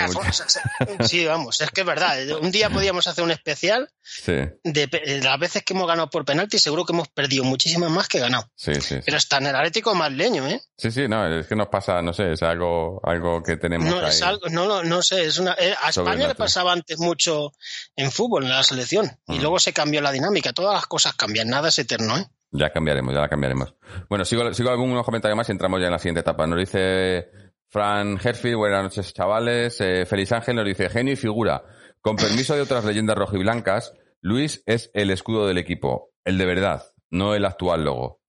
[1.05, 2.17] sí, vamos, es que es verdad.
[2.41, 3.91] Un día podíamos hacer un especial
[4.27, 6.63] de, las veces que hemos ganado por penaltis.
[6.63, 8.51] Seguro que hemos perdido muchísimas más que ganado.
[8.57, 8.97] Sí, sí.
[9.05, 10.63] Pero está en el Atlético más leño, ¿eh?
[10.79, 13.87] Sí, sí, no, es que nos pasa, no sé, es algo, algo que tenemos.
[13.87, 15.55] No, Es algo, no, no sé, es una.
[15.59, 17.53] Eh, a España le pasaba antes mucho
[17.97, 20.55] en fútbol, en la selección, y luego se cambió la dinámica.
[20.55, 22.27] Todas las cosas cambian, nada es eterno, ¿eh?
[22.51, 23.75] Ya cambiaremos, ya la cambiaremos.
[24.09, 26.47] Bueno, sigo, sigo algunos comentarios más y entramos ya en la siguiente etapa.
[26.47, 27.29] Nos dice
[27.69, 29.81] Fran Herfield, buenas noches chavales.
[29.81, 31.63] Eh, Feliz Ángel nos dice, genio y figura.
[32.01, 36.83] Con permiso de otras leyendas rojiblancas, Luis es el escudo del equipo, el de verdad,
[37.11, 38.21] no el actual logo.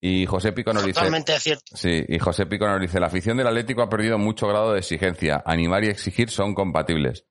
[0.00, 0.94] Y José Pico nos dice.
[0.94, 1.76] Totalmente cierto.
[1.76, 4.78] Sí, y José Pico nos dice: la afición del Atlético ha perdido mucho grado de
[4.78, 5.42] exigencia.
[5.44, 7.26] Animar y exigir son compatibles.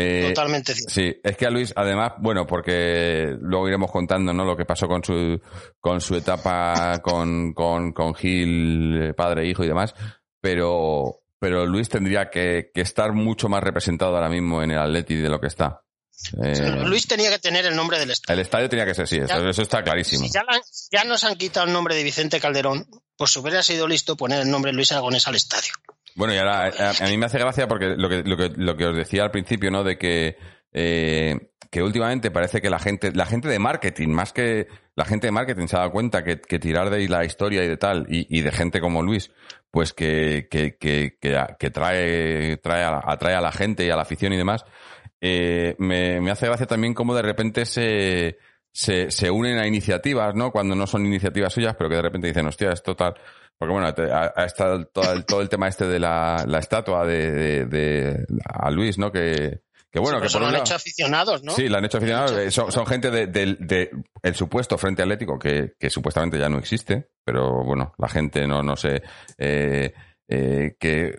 [0.00, 4.44] Eh, Totalmente Sí, es que a Luis, además, bueno, porque luego iremos contando, ¿no?
[4.44, 5.40] Lo que pasó con su,
[5.80, 9.94] con su etapa con, con, con Gil, padre, hijo y demás,
[10.40, 15.28] pero, pero Luis tendría que, estar mucho más representado ahora mismo en el Atleti de
[15.28, 15.82] lo que está.
[16.42, 18.34] Eh, Luis tenía que tener el nombre del estadio.
[18.34, 20.26] El estadio tenía que ser, sí, eso, está clarísimo.
[20.32, 20.44] ya,
[20.92, 24.50] ya, nos han quitado el nombre de Vicente Calderón, pues hubiera sido listo poner el
[24.50, 25.72] nombre de Luis Aragonés al estadio.
[26.18, 28.86] Bueno, y ahora a, mí me hace gracia porque lo que, lo que, lo que
[28.86, 29.84] os decía al principio, ¿no?
[29.84, 30.36] De que,
[30.72, 34.66] eh, que últimamente parece que la gente, la gente de marketing, más que
[34.96, 37.76] la gente de marketing se ha dado cuenta que, tirar de la historia y de
[37.76, 39.30] tal, y, y de gente como Luis,
[39.70, 44.02] pues que, que, que, que trae, trae a, atrae a la gente y a la
[44.02, 44.64] afición y demás,
[45.20, 48.38] eh, me, me hace gracia también cómo de repente se,
[48.72, 50.50] se, se unen a iniciativas, ¿no?
[50.50, 53.14] Cuando no son iniciativas suyas, pero que de repente dicen, hostia, esto tal.
[53.58, 57.66] Porque bueno, ha, estado todo el, todo el tema este de la, la estatua de,
[57.66, 59.10] de, a Luis, ¿no?
[59.10, 61.52] Que, que bueno, que por lo han hecho aficionados, ¿no?
[61.52, 62.32] Sí, lo han hecho aficionados.
[62.32, 63.90] Eh, son, son, gente del de, de,
[64.22, 68.62] el supuesto Frente Atlético, que, que, supuestamente ya no existe, pero bueno, la gente no,
[68.62, 69.02] no sé,
[69.36, 69.92] eh,
[70.28, 71.18] eh, que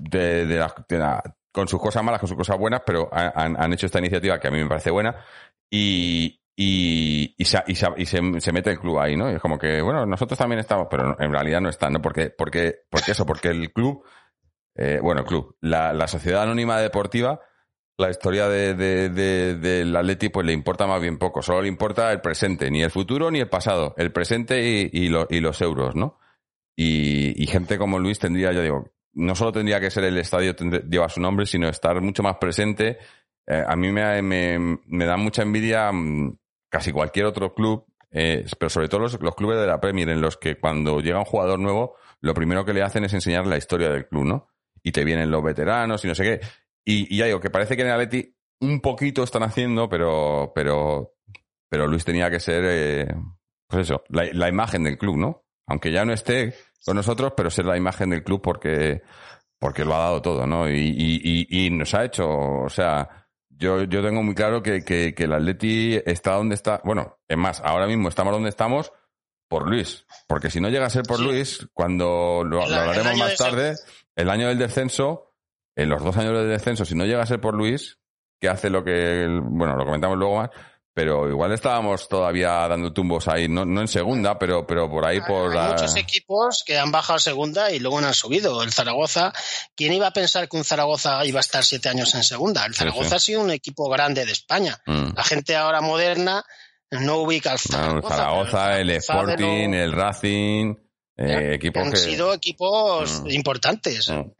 [0.00, 0.58] de, de,
[0.98, 1.22] la,
[1.52, 4.48] con sus cosas malas, con sus cosas buenas, pero han, han hecho esta iniciativa que
[4.48, 5.24] a mí me parece buena.
[5.70, 9.30] Y, y, y, se, y, se, se, mete el club ahí, ¿no?
[9.30, 12.00] Y es como que, bueno, nosotros también estamos, pero en realidad no están, ¿no?
[12.00, 14.02] Porque, porque, porque eso, porque el club,
[14.74, 17.40] eh, bueno, el club, la, la sociedad anónima deportiva,
[17.98, 21.42] la historia de, de, de, del Atleti, pues le importa más bien poco.
[21.42, 23.94] Solo le importa el presente, ni el futuro ni el pasado.
[23.96, 26.18] El presente y, y, y los euros, ¿no?
[26.74, 30.54] Y, y, gente como Luis tendría, ya digo, no solo tendría que ser el estadio
[30.88, 32.98] lleva su nombre, sino estar mucho más presente.
[33.46, 36.36] Eh, a mí me, me, me, da mucha envidia mm,
[36.68, 40.36] casi cualquier otro club, eh, pero sobre todo los, clubes de la Premier, en los
[40.36, 43.90] que cuando llega un jugador nuevo, lo primero que le hacen es enseñar la historia
[43.90, 44.48] del club, ¿no?
[44.82, 46.40] Y te vienen los veteranos y no sé qué.
[46.84, 51.14] Y, ya digo, que parece que en el Atleti un poquito están haciendo, pero, pero,
[51.68, 53.14] pero Luis tenía que ser, eh,
[53.68, 55.44] pues eso, la, imagen del club, ¿no?
[55.66, 56.54] Aunque ya no esté
[56.84, 59.02] con nosotros, pero ser la imagen del club porque,
[59.58, 60.70] porque lo ha dado todo, ¿no?
[60.70, 63.25] Y, y, y nos ha hecho, o sea,
[63.58, 66.80] yo, yo tengo muy claro que, que, que el Atleti está donde está.
[66.84, 68.92] Bueno, es más, ahora mismo estamos donde estamos
[69.48, 70.06] por Luis.
[70.26, 73.74] Porque si no llega a ser por Luis, cuando lo, hablaremos más tarde,
[74.14, 75.34] el año del descenso,
[75.74, 77.98] en los dos años del descenso, si no llega a ser por Luis,
[78.40, 80.50] que hace lo que, bueno, lo comentamos luego más,
[80.96, 85.20] pero igual estábamos todavía dando tumbos ahí, no, no en segunda, pero, pero por ahí
[85.20, 85.68] por Hay la...
[85.74, 88.62] muchos equipos que han bajado a segunda y luego no han subido.
[88.62, 89.30] El Zaragoza,
[89.74, 92.64] ¿quién iba a pensar que un Zaragoza iba a estar siete años en segunda?
[92.64, 93.14] El Zaragoza sí.
[93.16, 94.80] ha sido un equipo grande de España.
[94.86, 95.08] Mm.
[95.14, 96.42] La gente ahora moderna
[96.90, 98.16] no ubica al Bueno, el Zaragoza.
[98.16, 100.74] Zaragoza, el Zaragoza de Sporting, lo- el Racing,
[101.18, 101.96] eh, equipos han que...
[101.98, 103.30] sido equipos Mm.
[103.32, 104.08] importantes.
[104.08, 104.30] Mm.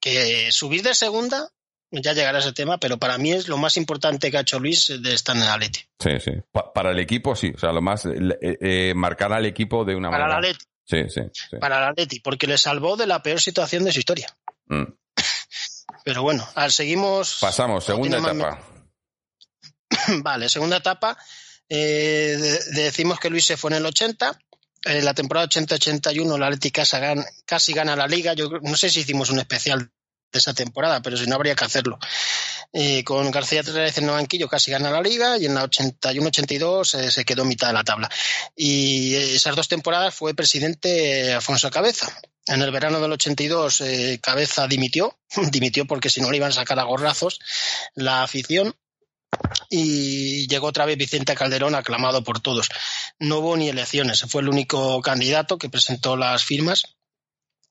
[0.00, 1.50] Que subir de segunda,
[1.90, 4.92] ya llegará ese tema, pero para mí es lo más importante que ha hecho Luis
[5.00, 5.80] de estar en el Atleti.
[5.98, 6.30] Sí, sí.
[6.52, 7.52] Pa- para el equipo, sí.
[7.54, 8.04] O sea, lo más...
[8.06, 8.18] eh,
[8.60, 10.48] eh, marcar al equipo de una Para el manera...
[10.50, 11.20] Atleti, Sí, sí,
[11.50, 11.56] sí.
[11.58, 14.34] para el Atleti, porque le salvó de la peor situación de su historia.
[14.68, 14.84] Mm.
[16.04, 17.38] Pero bueno, al seguimos.
[17.40, 18.62] Pasamos, segunda más- etapa.
[20.22, 21.16] Vale, segunda etapa.
[21.68, 24.38] Eh, de- decimos que Luis se fue en el 80.
[24.84, 28.32] En la temporada 80-81 la Atleti casi gana, casi gana la liga.
[28.34, 29.90] Yo no sé si hicimos un especial
[30.32, 31.98] de esa temporada, pero si no habría que hacerlo.
[32.72, 36.98] Eh, con García Trérez en el banquillo casi gana la liga y en la 81-82
[36.98, 38.10] eh, se quedó mitad de la tabla.
[38.54, 42.12] Y esas dos temporadas fue presidente Alfonso Cabeza.
[42.46, 45.18] En el verano del 82 eh, Cabeza dimitió,
[45.50, 47.40] dimitió porque si no le iban a sacar a gorrazos
[47.94, 48.74] la afición
[49.70, 52.68] y llegó otra vez Vicente Calderón aclamado por todos.
[53.18, 56.97] No hubo ni elecciones, fue el único candidato que presentó las firmas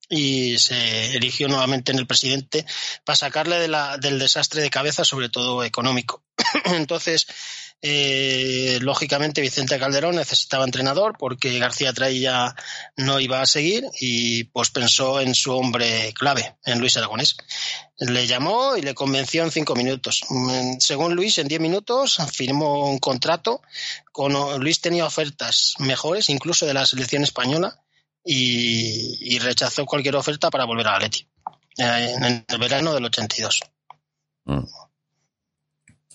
[0.10, 2.66] y se eligió nuevamente en el presidente
[3.04, 6.24] para sacarle de la- del desastre de cabeza, sobre todo económico.
[6.66, 7.28] Entonces,
[7.82, 12.56] eh, lógicamente Vicente Calderón necesitaba entrenador porque García Trailla
[12.96, 17.38] no iba a seguir y pues pensó en su hombre clave, en Luis Aragonés.
[18.00, 20.24] Le llamó y le convenció en cinco minutos.
[20.30, 23.62] Mm, Según Luis, en diez minutos firmó un contrato.
[24.12, 27.80] Con, Luis tenía ofertas mejores, incluso de la selección española,
[28.28, 31.26] y, y rechazó cualquier oferta para volver a Atleti
[31.78, 33.62] eh, en el verano del 82.
[34.46, 34.64] Mm.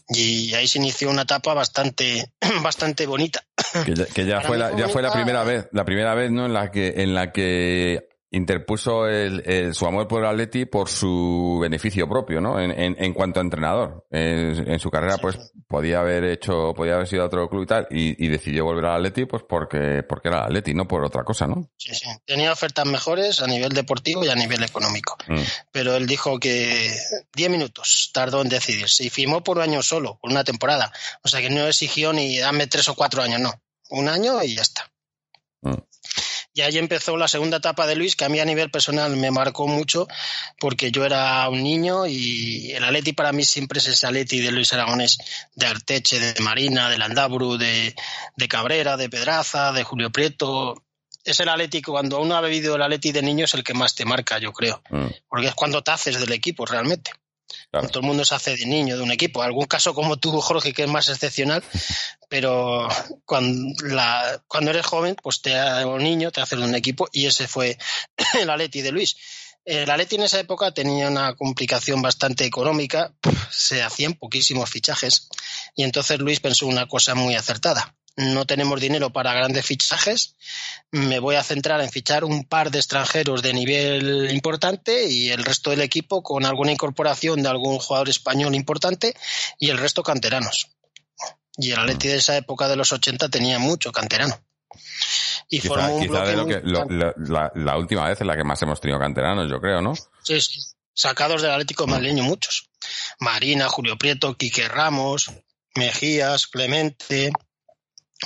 [0.09, 2.31] Y ahí se inició una etapa bastante,
[2.63, 3.43] bastante bonita.
[3.87, 6.31] Que ya, que ya Para fue la, ya fue la primera vez, la primera vez,
[6.31, 6.45] ¿no?
[6.45, 10.89] En la que, en la que interpuso el, el- su amor por el Atleti por
[10.89, 12.59] su beneficio propio, ¿no?
[12.59, 14.07] En, en, en cuanto a entrenador.
[14.11, 17.67] En, en su carrera, pues, podía haber hecho, podía haber sido a otro club y
[17.67, 21.05] tal, y, y decidió volver al Atleti, pues, porque, porque era el Atleti, no por
[21.05, 21.71] otra cosa, ¿no?
[21.77, 22.07] Sí, sí.
[22.27, 25.17] Tenía ofertas mejores a nivel deportivo y a nivel económico.
[25.29, 25.41] Mm.
[25.71, 26.91] Pero él dijo que
[27.35, 30.91] 10 minutos tardó en decidirse y firmó por un año solo, por una temporada.
[31.23, 33.53] O sea que no exigió ni dame tres o cuatro años, no.
[33.91, 34.91] Un año y ya está.
[35.61, 35.75] Mm.
[36.55, 39.31] Y ahí empezó la segunda etapa de Luis, que a mí a nivel personal me
[39.31, 40.07] marcó mucho,
[40.59, 44.53] porque yo era un niño y el Atleti para mí siempre es ese Atleti de
[44.53, 45.17] Luis Aragonés,
[45.55, 47.95] de Arteche, de Marina, de Landaburu, de,
[48.37, 50.85] de Cabrera, de Pedraza, de Julio Prieto.
[51.25, 53.75] Es el Atleti que cuando uno ha bebido el Atleti de niño es el que
[53.75, 55.07] más te marca, yo creo, Mm.
[55.29, 57.13] porque es cuando te haces del equipo realmente.
[57.71, 57.89] Claro.
[57.89, 59.43] Todo el mundo se hace de niño de un equipo.
[59.43, 61.63] Algún caso como tú, Jorge, que es más excepcional,
[62.29, 62.89] pero
[63.25, 67.27] cuando, la, cuando eres joven, pues te o niño, te haces de un equipo y
[67.27, 67.79] ese fue
[68.41, 69.17] el Atleti de Luis.
[69.65, 73.15] El Atleti en esa época tenía una complicación bastante económica,
[73.51, 75.29] se hacían poquísimos fichajes
[75.77, 77.95] y entonces Luis pensó una cosa muy acertada.
[78.17, 80.37] No tenemos dinero para grandes fichajes,
[80.91, 85.45] me voy a centrar en fichar un par de extranjeros de nivel importante y el
[85.45, 89.15] resto del equipo con alguna incorporación de algún jugador español importante
[89.59, 90.69] y el resto canteranos.
[91.57, 94.39] Y el Atleti de esa época de los 80 tenía mucho canterano.
[95.49, 97.21] Y Quizá, formó un quizá bloque de lo muy que, lo- importante.
[97.29, 99.95] lo- la, la última vez en la que más hemos tenido canteranos, yo creo, ¿no?
[100.23, 100.59] Sí, sí.
[100.95, 102.69] Sacados del Atlético madrileño muchos.
[103.21, 105.31] Marina, Julio Prieto, Quique Ramos,
[105.75, 107.33] Mejías, Clemente,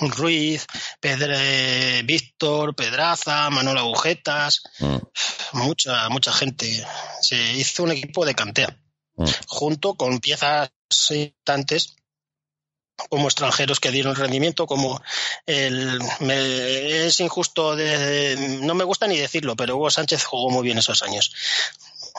[0.00, 0.66] Ruiz,
[1.00, 4.96] Pedre, Víctor, Pedraza, Manuel Agujetas, Mm.
[5.52, 6.84] mucha, mucha gente.
[7.22, 8.78] Se hizo un equipo de cantera,
[9.16, 9.24] Mm.
[9.46, 10.70] junto con piezas
[11.10, 11.94] importantes
[13.10, 15.02] como extranjeros que dieron rendimiento, como
[15.44, 20.62] el me- es injusto de no me gusta ni decirlo, pero Hugo Sánchez jugó muy
[20.64, 21.32] bien esos años.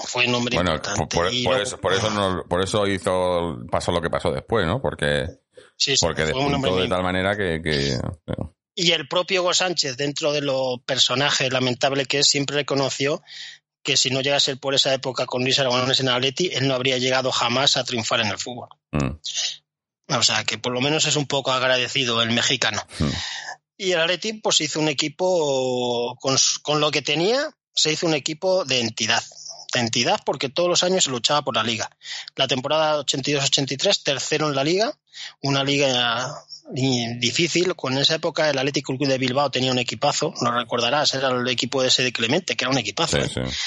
[0.05, 1.15] Fue un hombre Bueno, importante.
[1.15, 4.67] por, Y por eso, por eso no- por eso hizo, pasó lo que pasó después,
[4.67, 4.80] ¿no?
[4.80, 5.25] Porque,
[5.76, 7.97] sí, sí, porque fue un hombre despuntó de tal manera que, que-
[8.76, 13.22] Y el propio Hugo Sánchez, dentro de lo personaje lamentable que es, siempre reconoció
[13.84, 16.68] que si no llega a ser por esa época con Luis Aragonés en Atleti, él
[16.68, 18.68] no habría llegado jamás a triunfar en el fútbol.
[18.91, 19.16] Mm,
[20.10, 22.82] O sea, que por lo menos es un poco agradecido el mexicano.
[22.99, 23.10] mm.
[23.80, 28.66] Y el Atleti pues hizo un equipo con lo que tenía, se hizo un equipo
[28.66, 29.24] de entidad.
[29.74, 31.89] Entidad porque todos los años se luchaba por la liga.
[32.36, 34.97] La temporada 82-83, tercero en la liga,
[35.41, 36.34] una liga
[36.72, 37.76] difícil.
[37.76, 41.47] Con esa época el Atlético Club de Bilbao tenía un equipazo, lo recordarás, era el
[41.47, 43.18] equipo ese de Clemente, que era un equipazo.
[43.18, 43.45] Sí, ¿eh?
[43.47, 43.57] sí.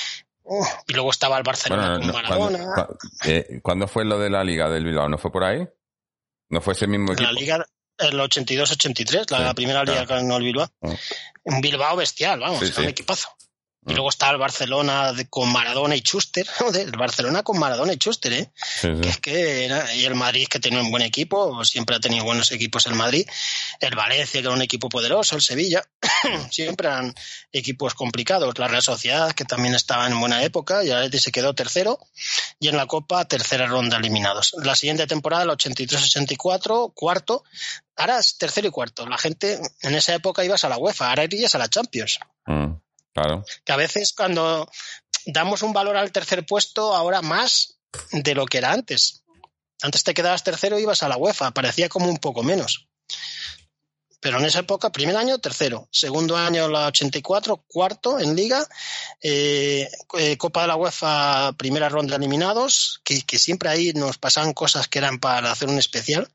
[0.43, 2.59] Uh, y luego estaba el Barcelona Bueno, con Maradona.
[2.59, 5.09] ¿cuándo, cua- eh, ¿cuándo fue lo de la Liga del Bilbao?
[5.09, 5.65] ¿No fue por ahí?
[6.49, 7.31] ¿No fue ese mismo equipo?
[7.31, 7.65] la liga,
[7.99, 10.69] El 82-83, la, primera liga que ganó el Bilbao.
[10.81, 10.93] Mm.
[11.45, 13.29] Un Bilbao bestial, vamos, era un equipazo.
[13.87, 16.47] Y luego está el Barcelona de- con Maradona y Schuster.
[16.59, 18.53] Joder, el Barcelona con Maradona y Schuster, ¿eh?
[18.57, 19.01] Sí, sí.
[19.01, 22.25] Que es que era- y el Madrid que tenía un buen equipo, siempre ha tenido
[22.25, 23.27] buenos equipos el Madrid,
[23.81, 25.83] el Valencia que era un equipo poderoso, el Sevilla,
[26.51, 27.15] siempre eran
[27.53, 31.55] equipos complicados, la Real Sociedad que también estaba en buena época y Atleti se quedó
[31.55, 31.99] tercero
[32.59, 34.53] y en la Copa tercera ronda eliminados.
[34.63, 37.45] La siguiente temporada, el 83-64, cuarto,
[37.97, 39.07] ahora es tercero y cuarto.
[39.07, 42.73] La gente en esa época ibas a la UEFA, ahora irías a la Champions Mm,
[43.13, 43.45] claro.
[43.65, 44.69] que a veces cuando
[45.27, 47.79] damos un valor al tercer puesto, ahora más
[48.13, 49.23] de lo que era antes.
[49.83, 52.89] Antes te quedabas tercero y ibas a la UEFA, parecía como un poco menos.
[54.21, 55.89] Pero en esa época, primer año, tercero.
[55.91, 58.67] Segundo año, la 84, cuarto en Liga.
[59.23, 59.89] Eh,
[60.19, 64.89] eh, Copa de la UEFA, primera ronda eliminados, que, que siempre ahí nos pasaban cosas
[64.89, 66.31] que eran para hacer un especial.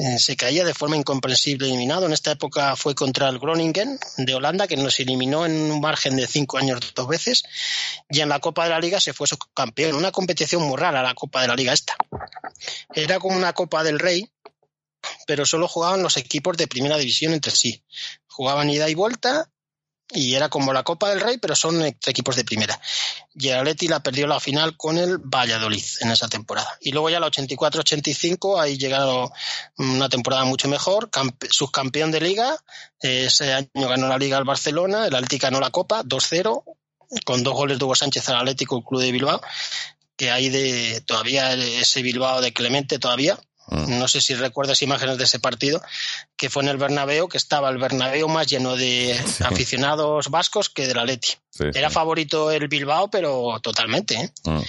[0.00, 2.06] Eh, se caía de forma incomprensible eliminado.
[2.06, 6.14] En esta época fue contra el Groningen de Holanda, que nos eliminó en un margen
[6.14, 7.42] de cinco años dos veces.
[8.08, 9.96] Y en la Copa de la Liga se fue subcampeón.
[9.96, 11.96] Una competición muy rara, la Copa de la Liga esta.
[12.94, 14.30] Era como una Copa del Rey,
[15.26, 17.82] pero solo jugaban los equipos de primera división entre sí.
[18.28, 19.50] Jugaban ida y vuelta
[20.10, 22.80] y era como la Copa del Rey, pero son equipos de primera.
[23.34, 26.68] Y el Atleti la perdió la final con el Valladolid en esa temporada.
[26.80, 29.28] Y luego ya la 84-85, ahí llegaron
[29.76, 32.56] una temporada mucho mejor, campe- subcampeón de liga,
[33.00, 36.64] ese año ganó la liga el Barcelona, el Atleti ganó la Copa 2-0,
[37.24, 39.40] con dos goles de Hugo Sánchez al Atlético Club de Bilbao,
[40.16, 43.38] que hay de todavía ese Bilbao de Clemente todavía,
[43.70, 45.82] Mm, no sé si recuerdas imágenes de ese partido,
[46.36, 49.44] que fue en el Bernabéu, que estaba el Bernabéu más lleno de Sí.
[49.44, 51.36] aficionados vascos que del Atleti.
[51.50, 51.94] sí, Era sí.
[51.94, 54.14] favorito el Bilbao, pero totalmente.
[54.14, 54.32] ¿eh?
[54.44, 54.60] Mm,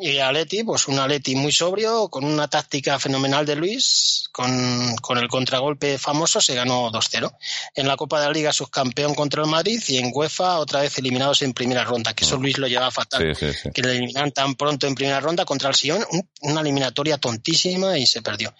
[0.00, 4.94] Y el Atleti, pues un Atleti muy sobrio, con una táctica fenomenal de Luis, con,
[4.96, 7.32] con el contragolpe famoso, se ganó 2-0.
[7.74, 10.96] En la Copa de la Liga, subcampeón contra el Madrid, y en UEFA, otra vez
[10.98, 13.70] eliminados en primera ronda, que eso Luis lo llevaba fatal sí, sí, sí.
[13.72, 17.98] que le eliminan tan pronto en primera ronda contra el Sion, un- una eliminatoria tontísima
[17.98, 18.54] y se perdió.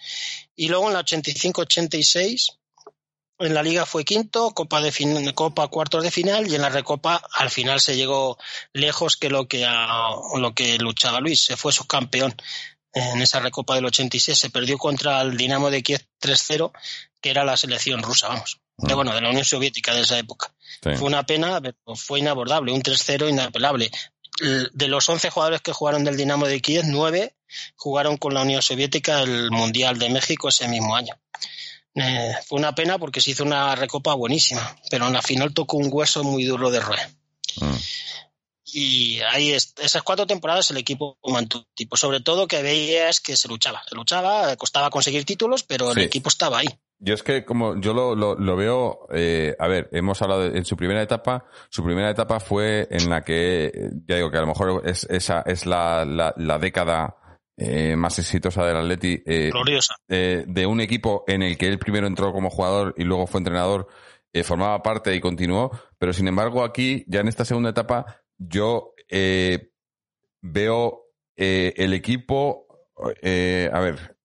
[0.55, 2.58] Y luego en la 85-86,
[3.39, 6.69] en la liga fue quinto, Copa de fin- Copa cuartos de final y en la
[6.69, 8.37] Recopa al final se llegó
[8.73, 12.35] lejos que lo que a- lo que luchaba Luis, se fue subcampeón.
[12.93, 16.71] En esa Recopa del 86 se perdió contra el Dinamo de Kiev 3-0,
[17.21, 18.59] que era la selección rusa, vamos.
[18.77, 18.95] De, Mm.
[18.95, 20.53] bueno, de la Unión Soviética de esa época.
[20.83, 20.91] Sí.
[20.95, 23.91] Fue una pena, pero fue inabordable, un 3-0 inapelable.
[24.73, 27.35] De los 11 jugadores que jugaron del Dinamo de Kiev, 9
[27.75, 31.13] jugaron con la Unión Soviética el Mundial de México ese mismo año.
[31.95, 35.77] Eh, fue una pena porque se hizo una recopa buenísima, pero en la final tocó
[35.77, 37.09] un hueso muy duro de roer.
[37.59, 37.75] Mm.
[38.71, 43.35] Y ahí es- esas cuatro temporadas el equipo mantuvo tipo, sobre todo que veías que
[43.35, 45.99] se luchaba, se luchaba, costaba conseguir títulos, pero Sí.
[46.01, 46.67] el equipo estaba ahí.
[46.99, 50.57] Yo es que como yo lo, lo, lo veo, eh, a ver, hemos hablado de-
[50.57, 53.71] en su primera etapa, su primera etapa fue en la que,
[54.07, 57.15] ya digo que a lo mejor es, esa es la, la, la década
[57.59, 59.95] eh, más exitosa del Atleti, eh, Gloriosa.
[60.07, 63.39] eh, de un equipo en el que él primero entró como jugador y luego fue
[63.39, 63.87] entrenador,
[64.33, 68.93] eh, formaba parte y continuó, pero sin embargo aquí, ya en esta segunda etapa, yo
[69.09, 69.71] eh,
[70.41, 72.67] veo eh, el equipo,
[73.21, 74.17] eh, a ver,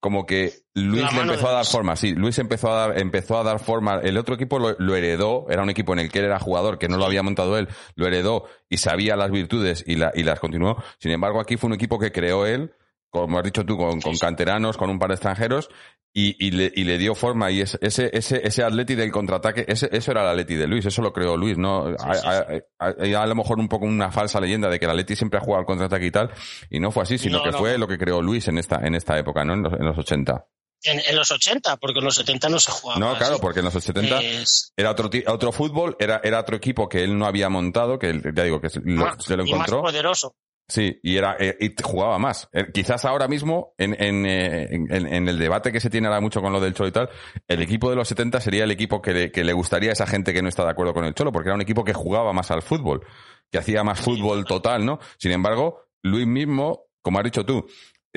[0.00, 3.42] como que Luis le empezó a dar forma, sí, Luis empezó a dar, empezó a
[3.42, 6.26] dar forma, el otro equipo lo, lo heredó, era un equipo en el que él
[6.26, 9.94] era jugador, que no lo había montado él, lo heredó y sabía las virtudes y,
[9.96, 10.76] la, y las continuó.
[10.98, 12.74] Sin embargo, aquí fue un equipo que creó él,
[13.08, 15.70] como has dicho tú, con, con canteranos, con un par de extranjeros,
[16.12, 17.50] y, y, le, y le dio forma.
[17.50, 20.84] Y ese, ese, ese, ese atleti del contraataque, ese, eso era el atleti de Luis,
[20.84, 21.88] eso lo creó Luis, ¿no?
[21.88, 24.84] Sí, sí, a, a- a- a lo mejor un poco una falsa leyenda de que
[24.84, 26.30] el atleti siempre ha jugado al contraataque y tal,
[26.70, 27.58] y no fue así, sino No, que no.
[27.58, 29.54] fue lo que creó Luis en esta, en esta época, ¿no?
[29.54, 30.46] En los, en los 80.
[30.84, 33.00] En, en los 80, porque en los 70 no se jugaba.
[33.00, 33.42] No, claro, así.
[33.42, 37.18] porque en los 70 Es- era otro, otro fútbol, era, era otro equipo que él
[37.18, 39.82] no había montado, que él, ya digo, que se lo, se lo y más encontró.
[39.82, 40.34] poderoso.
[40.68, 42.48] Sí, y era eh, y jugaba más.
[42.52, 46.20] Eh, quizás ahora mismo, en, en, eh, en- en el debate que se tiene ahora
[46.20, 47.08] mucho con lo del Cholo y tal,
[47.46, 50.06] el equipo de los 70 sería el equipo que le, que le gustaría a esa
[50.08, 52.32] gente que no está de acuerdo con el Cholo, porque era un equipo que jugaba
[52.32, 53.06] más al fútbol,
[53.50, 54.98] que hacía más fútbol total, ¿no?
[55.18, 57.64] Sin embargo, Luis mismo, como has dicho tú,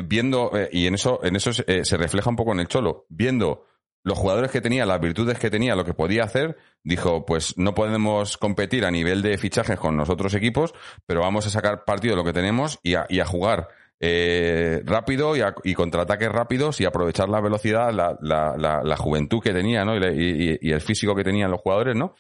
[0.04, 2.68] viendo, eh, y en eso, en eso se, eh, se refleja un poco en el
[2.68, 3.66] Cholo, viendo
[4.04, 7.76] los jugadores que tenía, las virtudes que tenía, lo que podía hacer, dijo, pues no
[7.76, 10.74] podemos competir a nivel de fichajes con los otros equipos,
[11.06, 13.68] pero vamos a sacar partido de lo que tenemos y a, y a jugar
[14.00, 18.98] eh, rápido y, a- y contraataques rápidos y aprovechar la velocidad, la, la, la, la
[18.98, 19.98] juventud que tenía, ¿no?
[19.98, 22.16] Y, y- el físico que tenían los jugadores, ¿no?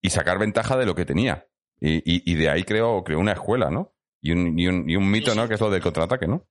[0.00, 1.46] Y sacar ventaja de lo que tenía.
[1.80, 3.92] Y, y, y de ahí creó, creó una escuela, ¿no?
[4.22, 5.48] Y un, un mito, ¿no?
[5.48, 6.46] Que es lo del contraataque, ¿no?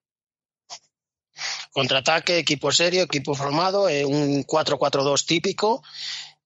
[1.76, 5.84] Contraataque, equipo serio, equipo formado, eh, un 4-4-2 típico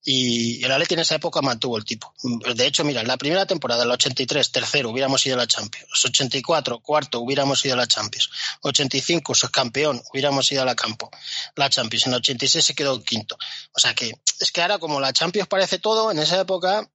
[0.04, 2.12] y el Atleti en esa época mantuvo el tipo.
[2.56, 6.04] De hecho, mira, en la primera temporada, el 83, tercero, hubiéramos ido a la Champions.
[6.04, 8.32] 84, cuarto, hubiéramos ido a la Champions.
[8.62, 11.12] 85, subcampeón, hubiéramos ido a la campo.
[11.56, 12.08] La Champions.
[12.08, 13.38] En el 86 se quedó quinto.
[13.74, 16.90] O sea que, es que ahora como la Champions parece todo, en esa época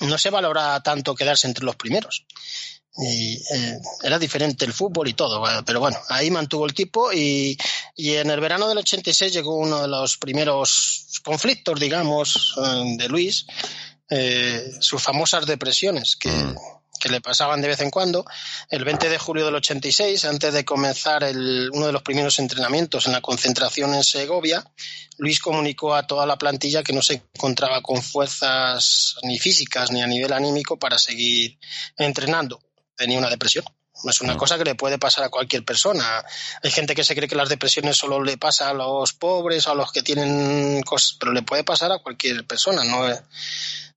[0.00, 2.24] no se valora tanto quedarse entre los primeros
[2.98, 7.56] y eh, era diferente el fútbol y todo, pero bueno, ahí mantuvo el tipo y,
[7.94, 13.08] y, en el verano del 86 llegó uno de los primeros conflictos, digamos, eh, de
[13.08, 13.46] Luis,
[14.10, 16.56] eh, sus famosas depresiones que, mm.
[16.98, 18.24] que, le pasaban de vez en cuando.
[18.68, 23.06] El 20 de julio del 86, antes de comenzar el, uno de los primeros entrenamientos
[23.06, 24.64] en la concentración en Segovia,
[25.18, 30.02] Luis comunicó a toda la plantilla que no se encontraba con fuerzas ni físicas ni
[30.02, 31.58] a nivel anímico para seguir
[31.96, 32.60] entrenando
[32.98, 33.64] tenía una depresión.
[34.04, 34.38] Es una mm.
[34.38, 36.24] cosa que le puede pasar a cualquier persona.
[36.62, 39.72] Hay gente que se cree que las depresiones solo le pasa a los pobres o
[39.72, 43.08] a los que tienen cosas, pero le puede pasar a cualquier persona, ¿no?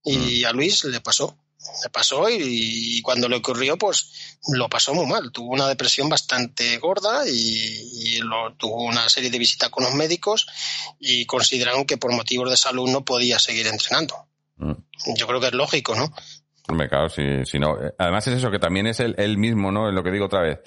[0.03, 0.47] Y mm.
[0.47, 1.37] a Luis le pasó.
[1.83, 5.31] Le pasó y, cuando le ocurrió, pues lo pasó muy mal.
[5.31, 10.47] Tuvo una depresión bastante gorda y, lo, tuvo una serie de visitas con los médicos
[10.99, 14.27] y consideraron que por motivos de salud no podía seguir entrenando.
[14.57, 14.73] Mm.
[15.15, 16.11] Yo creo que es lógico, ¿no?
[16.71, 17.81] Me claro, si, si no.
[17.81, 19.87] Eh, además es eso, que también es él, mismo, ¿no?
[19.87, 20.59] Es lo que digo otra vez.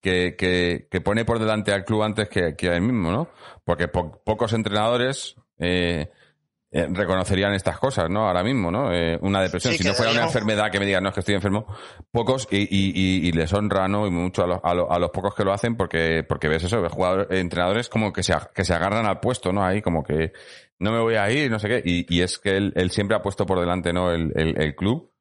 [0.00, 3.28] Que, que, que, pone por delante al club antes que, que a él mismo, ¿no?
[3.64, 6.10] Porque pocos entrenadores eh,
[6.72, 8.26] eh, reconocerían estas cosas, ¿no?
[8.26, 8.90] Ahora mismo, ¿no?
[9.20, 9.74] una depresión.
[9.74, 11.66] si no fuera una enfermedad que me digan, no, es que estoy enfermo,
[12.10, 14.06] pocos y, y, y, les honra, ¿no?
[14.06, 16.64] Y mucho a los, a, los, a los pocos que lo hacen porque, porque ves
[16.64, 19.64] eso, ves jugadores, entrenadores como que se, que se agarran al puesto, ¿no?
[19.64, 20.32] Ahí como que
[20.78, 21.82] no me voy a ir, no sé qué.
[21.84, 24.10] Y, y es que él, él siempre ha puesto por delante, ¿no?
[24.10, 25.12] El, el, el club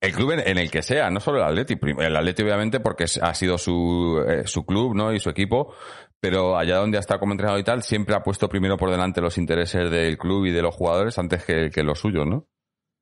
[0.00, 1.76] el club en, el que sea, no solo el Atleti.
[1.98, 5.12] El Atleti, obviamente, porque ha sido su, eh, su club, ¿no?
[5.12, 5.74] Y su equipo.
[6.20, 9.20] Pero allá donde ha estado como entrenador y tal, siempre ha puesto primero por delante
[9.20, 12.48] los intereses del club y de los jugadores antes que, que los suyos, ¿no?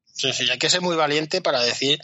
[0.04, 2.00] Sí, sí, hay que ser muy valiente para decir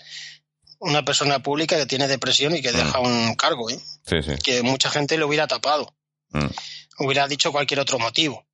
[0.81, 3.05] una persona pública que tiene depresión y que deja mm.
[3.07, 3.79] un cargo, ¿eh?
[4.05, 4.33] Sí, sí.
[4.43, 5.95] Que mucha gente le hubiera tapado.
[6.31, 6.47] Mm.
[6.99, 8.45] Hubiera dicho cualquier otro motivo.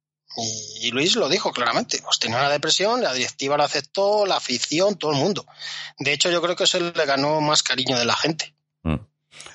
[0.83, 4.97] Y, Luis lo dijo claramente, pues tenía una depresión, la directiva lo aceptó, la afición,
[4.97, 5.47] todo el mundo.
[5.99, 8.55] De hecho, yo creo que eso le ganó más cariño de la gente.
[8.83, 8.97] Mm.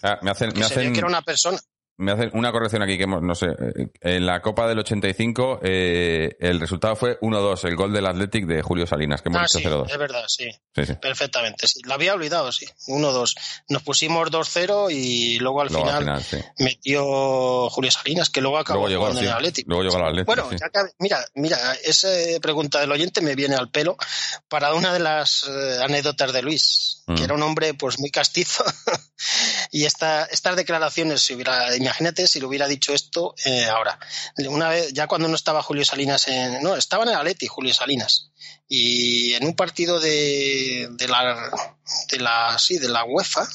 [0.02, 0.94] Ah, me hacen, me hacen...
[0.94, 1.60] que era una persona
[2.02, 3.48] me hacen una corrección aquí que no sé.
[3.48, 8.46] Eh, en la Copa del 85 eh, el resultado fue 1-2, el gol del Athletic
[8.46, 9.92] de Julio Salinas, que hemos ah, dicho 0-2.
[9.92, 10.50] Es verdad, sí.
[10.74, 11.82] Perfectamente, sí.
[11.86, 12.66] Lo había olvidado, sí.
[12.88, 13.36] 1-2.
[13.70, 16.24] Nos pusimos 2-0 y luego al final,
[16.58, 19.68] metió Julio Salinas, que luego acabó luego llegó, en el Athletic.
[19.68, 20.26] Luego llegó al Athletic.
[20.26, 20.50] Bueno,
[21.00, 22.10] mira, mira, esa
[22.42, 23.98] pregunta del oyente me viene al pelo
[24.48, 27.24] para una de las eh, anécdotas de Luis, que mm.
[27.24, 28.64] era un hombre pues muy castizo
[29.72, 34.00] y esta, estas declaraciones si hubiera imagínate si le hubiera dicho esto eh, ahora.
[34.38, 37.74] Una vez, ya cuando no estaba Julio Salinas en, no, estaba en el Atleti Julio
[37.74, 38.32] Salinas.
[38.68, 41.52] Y en un partido de, de la,
[42.10, 43.48] de la, sí, de la UEFA,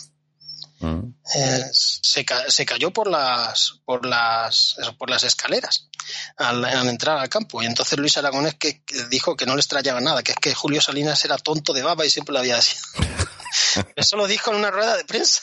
[0.81, 1.09] mm.
[1.35, 5.89] eh, se, se, cayó por las, por las, por las escaleras
[6.37, 7.63] al, entrar al campo.
[7.63, 10.81] Y entonces Luis Aragonés que, dijo que no le extrañaba nada, que es que Julio
[10.81, 12.83] Salinas era tonto de baba y siempre lo había sido.
[13.97, 15.43] Eso lo dijo en una rueda de prensa.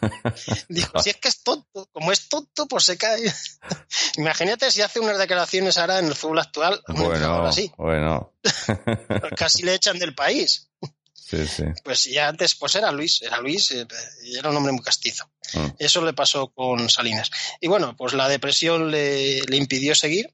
[0.68, 3.32] Dijo, si es que es tonto, como es tonto, pues se cae.
[4.16, 6.82] Imagínate si hace unas declaraciones ahora en el fútbol actual.
[6.88, 7.72] Bueno, así.
[7.76, 8.32] bueno.
[9.36, 10.68] Casi le echan del país.
[11.12, 11.64] Sí, sí.
[11.82, 13.86] Pues ya antes, pues era Luis, era Luis, eh,
[14.38, 15.28] era un hombre muy castizo.
[15.54, 15.66] Mm.
[15.78, 17.30] Eso le pasó con Salinas.
[17.60, 20.32] Y bueno, pues la depresión le, le impidió seguir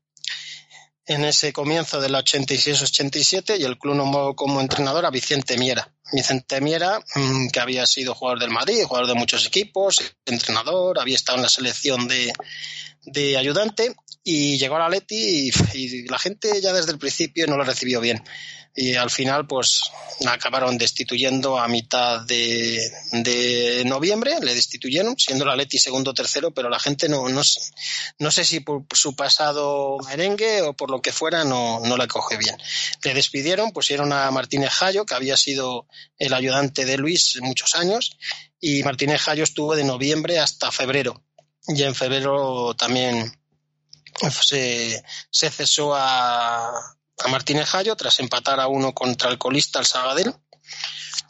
[1.06, 5.92] en ese comienzo del 86-87 y el club nombró como entrenador a Vicente Miera.
[6.12, 11.16] Vicente Miera, mm, que había sido jugador del Madrid, jugador de muchos equipos, entrenador, había
[11.16, 12.32] estado en la selección de,
[13.04, 13.94] de ayudante
[14.24, 18.00] y llegó a la Leti y, la gente ya desde el principio no lo recibió
[18.00, 18.22] bien
[18.74, 19.82] y al final pues
[20.26, 26.78] acabaron destituyendo a mitad de, noviembre, le destituyeron, siendo la Leti segundo tercero, pero la
[26.78, 27.42] gente no, no,
[28.18, 32.06] no sé si por su pasado merengue o por lo que fuera no, no la
[32.06, 32.56] coge bien.
[33.02, 35.86] Le despidieron, pusieron a Martínez Jayo, que había sido
[36.18, 38.16] el ayudante de Luis muchos años,
[38.60, 41.22] y Martínez Jayo estuvo de noviembre hasta febrero.
[41.68, 43.32] Y en febrero también
[44.30, 46.68] se, se cesó a,
[47.24, 50.34] a Martínez Jayo tras empatar a uno contra el colista el Sabadell.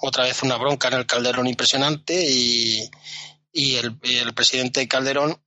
[0.00, 2.90] Otra vez una bronca en el Calderón impresionante y,
[3.52, 3.96] el,
[4.34, 5.40] presidente Calderón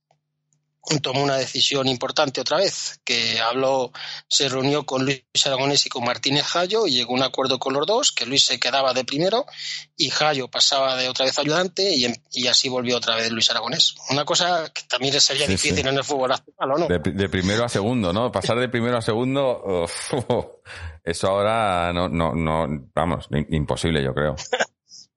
[1.02, 3.92] tomó una decisión importante otra vez, que habló,
[4.28, 7.74] se reunió con Luis Aragonés y con Martínez Jayo y llegó a un acuerdo con
[7.74, 9.46] los dos, que Luis se quedaba de primero
[9.96, 13.94] y Jayo pasaba de otra vez ayudante y, y así volvió otra vez Luis Aragonés.
[14.10, 16.86] Una cosa que también sería difícil en el fútbol actual, ¿o no?
[16.88, 18.30] De, primero a segundo, ¿no?
[18.30, 19.86] Pasar de primero a segundo,
[21.04, 24.36] eso ahora no, no, no, vamos, imposible yo creo.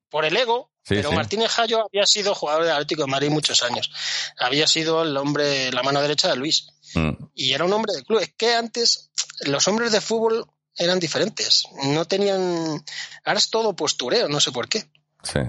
[0.10, 3.92] Por el ego, pero Martínez Jayo había sido jugador de Atlético de Madrid muchos años.
[4.40, 6.68] Había sido el hombre, la mano derecha de Luis.
[6.96, 7.12] Mm.
[7.36, 8.20] Y era un hombre de club.
[8.20, 10.46] Es que antes los hombres de fútbol
[10.76, 11.66] eran diferentes.
[11.84, 12.84] No tenían.
[13.24, 14.84] Ahora es todo postureo, no sé por qué.
[15.24, 15.40] Sí.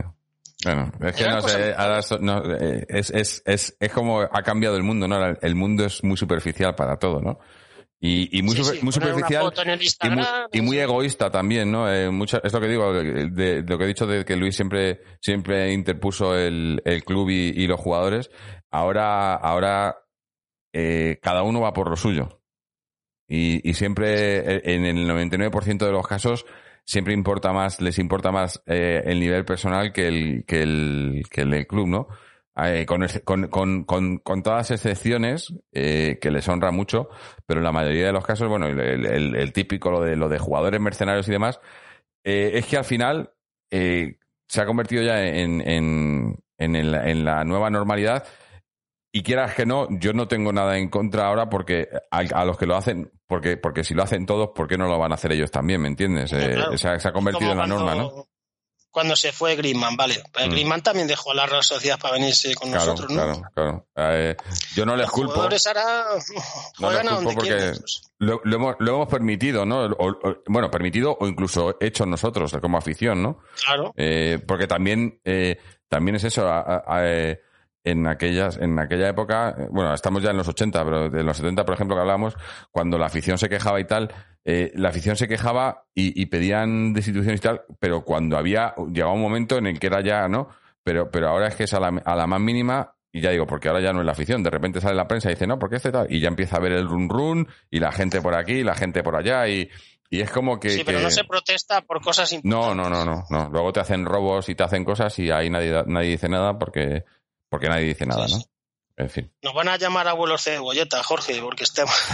[0.63, 2.01] Bueno, es que no sé, ahora
[2.61, 5.25] eh, es, es, es, es, como ha cambiado el mundo, ¿no?
[5.41, 7.39] El mundo es muy superficial para todo, ¿no?
[8.03, 9.53] Y, y muy, muy superficial
[10.53, 11.93] y muy, egoísta también, ¿no?
[11.93, 12.09] Eh,
[12.43, 16.35] es lo que digo, de, lo que he dicho de que Luis siempre, siempre interpuso
[16.35, 18.31] el, el club y, los jugadores.
[18.71, 19.99] Ahora, ahora
[20.73, 22.41] eh, cada uno va por lo suyo.
[23.29, 26.47] Y, y siempre, eh, en el 99% de los casos,
[26.85, 31.43] siempre importa más, les importa más eh, el nivel personal que el, que el, que
[31.43, 32.09] el del club, ¿no?
[32.57, 33.07] Eh, con,
[33.49, 37.09] con, con, con, todas excepciones eh, que les honra mucho,
[37.47, 40.39] pero en la mayoría de los casos, bueno, el, el, típico, lo de, lo de
[40.39, 41.61] jugadores mercenarios y demás,
[42.25, 43.33] eh, es que al final
[43.71, 48.27] se ha convertido ya en, en, en, en, la nueva normalidad.
[49.13, 52.67] Y quieras que no, yo no tengo nada en contra ahora porque a, los que
[52.67, 55.33] lo hacen, porque, porque si lo hacen todos, ¿por qué no lo van a hacer
[55.33, 55.81] ellos también?
[55.81, 56.31] ¿Me entiendes?
[56.31, 58.29] se, ha, convertido en la norma, ¿no?
[58.91, 60.23] Cuando se fue Griezmann, vale.
[60.33, 60.51] Pero mm.
[60.51, 63.23] Griezmann también dejó a la Real Sociedad para venirse con nosotros, ¿no?
[63.23, 63.87] Claro, claro.
[63.97, 64.37] Eh,
[64.75, 65.33] yo no les Los culpo.
[65.33, 66.05] Jugadores ahora
[66.81, 67.73] no les culpo porque
[68.19, 69.89] lo, hemos, lo, hemos, permitido, ¿no?
[70.47, 73.39] bueno, permitido o incluso hecho nosotros como afición, ¿no?
[73.65, 73.95] Claro.
[73.97, 76.49] Eh, porque también, eh, también es eso.
[76.49, 77.41] A, a, eh,
[77.85, 81.37] en aquellas en aquella época, eh, bueno, estamos ya en los 80, pero en los
[81.37, 82.37] 70, por ejemplo, que hablamos,
[82.71, 84.13] cuando la afición se quejaba y tal,
[84.45, 89.21] eh, la afición se quejaba y, pedían destituciones y tal, pero cuando había, llegaba un
[89.21, 90.49] momento en el que era ya, ¿no?
[90.83, 93.47] Pero, pero ahora es que es a la, a la más mínima y ya digo,
[93.47, 94.43] porque ahora ya no es la afición.
[94.43, 96.07] De repente sale la prensa y dice, no, porque este tal.
[96.11, 98.75] Y ya empieza a ver el run run y la gente por aquí y la
[98.75, 99.49] gente por allá.
[99.49, 99.69] Y,
[100.09, 100.71] y es como que.
[100.71, 102.77] Sí, pero no se protesta por cosas importantes.
[102.77, 103.51] No, no, no, no, no.
[103.51, 107.05] Luego te hacen robos y te hacen cosas y ahí nadie, nadie dice nada porque
[107.49, 108.39] porque nadie dice nada, ¿no?
[108.97, 109.33] En fin.
[109.43, 111.95] Nos van a llamar abuelos cebolleta, Jorge, porque estemos.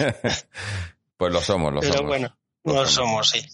[1.20, 2.08] pues lo somos, lo Pero somos.
[2.08, 3.28] bueno, lo, somos.
[3.28, 3.46] sí.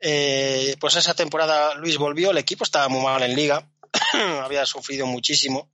[0.00, 3.70] Eh, pues esa temporada Luis volvió, el equipo estaba muy mal en liga,
[4.42, 5.70] había sufrido muchísimo.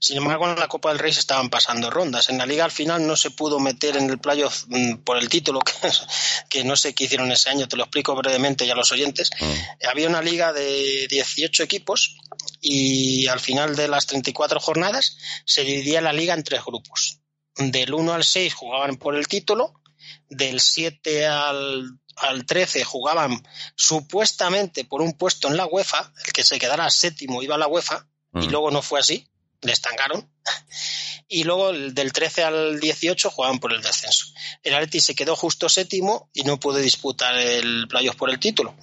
[0.00, 2.28] Sin embargo, en la Copa del Rey se estaban pasando rondas.
[2.28, 5.30] En la liga al final no se pudo meter en el playoff mm, por el
[5.30, 5.60] título,
[6.50, 9.30] que, no sé qué hicieron ese año, te lo explico brevemente ya a los oyentes.
[9.40, 9.86] Mm.
[9.88, 12.18] Había una liga de 18 equipos
[12.60, 15.16] y al final de las 34 jornadas
[15.46, 17.20] se dividía la liga en tres grupos.
[17.56, 19.80] Del 1 al 6 jugaban por el título,
[20.36, 23.42] del 7 al, al 13 jugaban
[23.74, 27.68] supuestamente por un puesto en la UEFA, el que se quedara séptimo iba a la
[27.68, 28.50] UEFA, y mm.
[28.50, 29.28] luego no fue así
[29.64, 30.30] le estancaron.
[31.26, 34.26] Y luego del 13 al 18 jugaban por el descenso.
[34.62, 38.76] El Atleti se quedó justo séptimo y no pudo disputar el playoff por el título.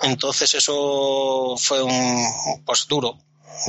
[0.00, 3.18] Entonces eso fue un pues duro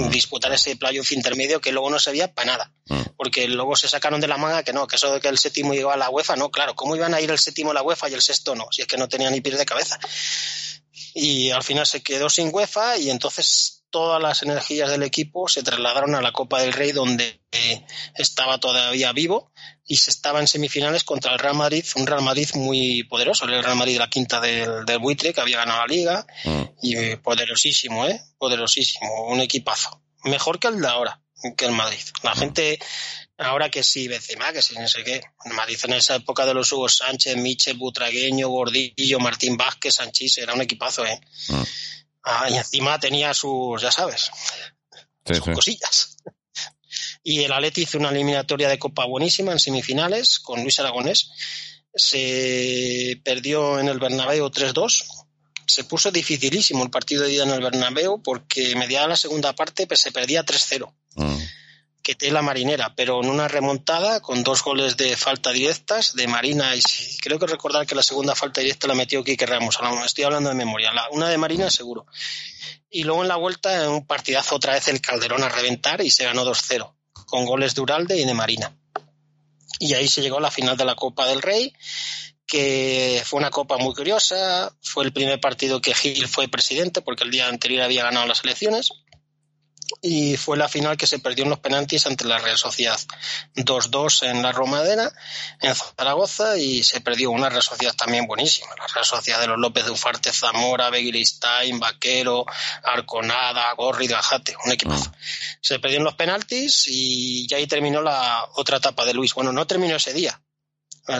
[0.10, 2.72] disputar ese playoff intermedio que luego no se veía para nada.
[2.88, 3.02] Mm.
[3.18, 5.74] Porque luego se sacaron de la manga que no, que eso de que el séptimo
[5.74, 8.10] iba a la UEFA, no, claro, ¿cómo iban a ir el séptimo a la UEFA
[8.10, 8.68] y el sexto no?
[8.72, 10.00] Si es que no tenía ni pies de cabeza.
[11.14, 15.62] Y al final se quedó sin UEFA y entonces todas las energías del equipo se
[15.62, 17.86] trasladaron a la Copa del Rey donde eh,
[18.16, 19.52] estaba todavía vivo
[19.86, 23.64] y se estaba en semifinales contra el Real Madrid, un Real Madrid muy poderoso, el
[23.64, 26.62] Real Madrid la quinta del, del buitre que había ganado la liga mm.
[26.82, 28.20] y poderosísimo, ¿eh?
[28.40, 30.02] Poderosísimo, un equipazo.
[30.24, 31.22] Mejor que el de ahora,
[31.56, 32.02] que el Madrid.
[32.24, 32.38] La mm.
[32.40, 32.80] gente
[33.38, 35.22] ahora que sí, Benzema, que sí, no sé qué.
[35.54, 40.56] Madrid en esa época de los Hugo Sánchez, Michel, Butragueño, Gordillo, Martín Vázquez, Sanchís, era
[40.56, 41.22] un equipazo, ¿eh?
[41.50, 41.62] Mm.
[42.24, 44.32] Ah, y encima tenía sus, ya sabes,
[45.26, 46.18] sus cosillas.
[47.26, 51.32] Y el Atleti hizo una eliminatoria de Copa buenísima en semifinales con Luis Aragonés.
[51.96, 55.06] Se perdió en el Bernabéu 3-2.
[55.66, 59.88] Se puso dificilísimo el partido de ida en el Bernabéu porque mediada la segunda parte
[59.88, 60.94] pues, se perdía 3-0
[62.04, 66.76] que la marinera, pero en una remontada con dos goles de falta directas de Marina
[66.76, 66.82] y
[67.22, 70.56] creo que recordar que la segunda falta directa la metió Quique Ramos, estoy hablando de
[70.56, 72.06] memoria, la, una de Marina seguro.
[72.90, 76.12] Y luego en la vuelta en un partidazo otra vez el Calderón a reventar y
[76.12, 76.94] se ganó 2-0
[77.26, 78.76] con goles de Uralde y de Marina.
[79.80, 81.74] Y ahí se llegó a la final de la Copa del Rey,
[82.46, 87.24] que fue una copa muy curiosa, fue el primer partido que Gil fue presidente porque
[87.24, 88.92] el día anterior había ganado las elecciones
[90.06, 93.00] y fue la final que se perdió en los penaltis ante la Real Sociedad.
[93.56, 95.10] 2-2 en la Romadera,
[95.62, 98.68] en Zaragoza, y se perdió una Real Sociedad también buenísima.
[98.78, 102.46] La Real Sociedad de los López de Ufarte, Zamora, Beguiristain, Vaquero,
[102.84, 105.10] Arconada, Gorri, Gajate, un equipazo.
[105.10, 105.14] Mm.
[105.62, 109.34] Se perdió en los penaltis y ya ahí terminó la otra etapa de Luis.
[109.34, 110.38] Bueno, no terminó ese día.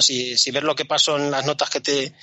[0.02, 2.14] Si, si ves lo que pasó en las notas que te,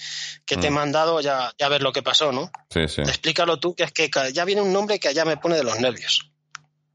[0.44, 0.74] que te he mm.
[0.74, 2.50] mandado, ya, ya ves lo que pasó, ¿no?
[2.68, 3.00] Sí, sí.
[3.00, 5.80] Explícalo tú, que es que ya viene un nombre que allá me pone de los
[5.80, 6.29] nervios.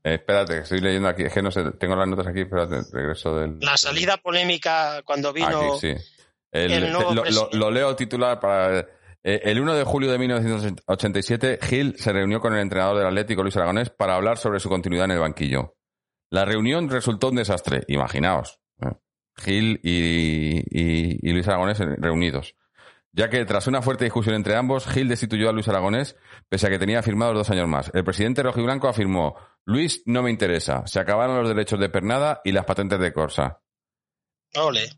[0.05, 3.39] Eh, espérate, estoy leyendo aquí, es que no sé, tengo las notas aquí, espérate, regreso
[3.39, 3.57] del...
[3.59, 5.73] La salida polémica cuando vino...
[5.73, 5.95] Aquí, sí.
[7.53, 8.81] lo, leo titular para...
[9.23, 13.41] Eh, el 1 de julio de 1987, Gil se reunió con el entrenador del Atlético,
[13.41, 15.75] Luis Aragonés, para hablar sobre su continuidad en el banquillo.
[16.29, 18.59] La reunión resultó un desastre, imaginaos.
[18.83, 18.91] ¿eh?
[19.37, 20.61] Gil y,
[21.27, 22.53] y Luis Aragonés reunidos
[23.15, 26.17] ya que tras una fuerte discusión entre ambos, Gil destituyó a Luis Aragonés,
[26.49, 27.89] pese a que tenía firmado dos años más.
[27.93, 29.35] El presidente rojiblanco afirmó,
[29.65, 33.61] Luis no me interesa, se acabaron los derechos de pernada y las patentes de Corsa.
[34.55, 34.89] Ole.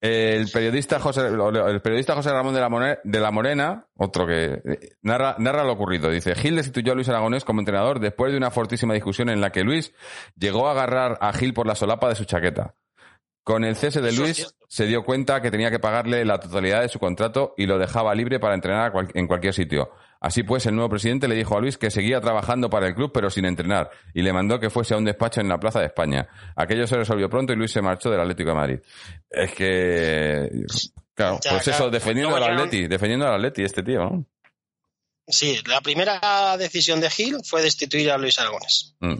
[0.00, 4.96] El periodista José, el periodista José Ramón de la, de la Morena, otro que eh,
[5.00, 8.50] narra, narra lo ocurrido, dice, Gil destituyó a Luis Aragonés como entrenador después de una
[8.50, 9.94] fortísima discusión en la que Luis
[10.36, 12.74] llegó a agarrar a Gil por la solapa de su chaqueta.
[13.44, 16.88] Con el cese de Luis se dio cuenta que tenía que pagarle la totalidad de
[16.88, 19.90] su contrato y lo dejaba libre para entrenar en cualquier sitio.
[20.24, 23.10] Así pues, el nuevo presidente le dijo a Luis que seguía trabajando para el club
[23.12, 25.86] pero sin entrenar y le mandó que fuese a un despacho en la Plaza de
[25.86, 26.26] España.
[26.56, 28.78] Aquello se resolvió pronto y Luis se marchó del Atlético de Madrid.
[29.28, 30.48] Es que,
[31.12, 34.26] claro, pues eso, defendiendo al Atleti, defendiendo al Atleti este tío, ¿no?
[35.28, 38.94] Sí, la primera decisión de Gil fue destituir a Luis Aragones.
[39.00, 39.18] Mm.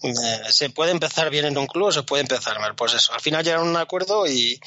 [0.00, 0.12] Eh,
[0.50, 2.74] se puede empezar bien en un club o se puede empezar mal.
[2.74, 4.60] Pues eso, al final llegaron a un acuerdo y,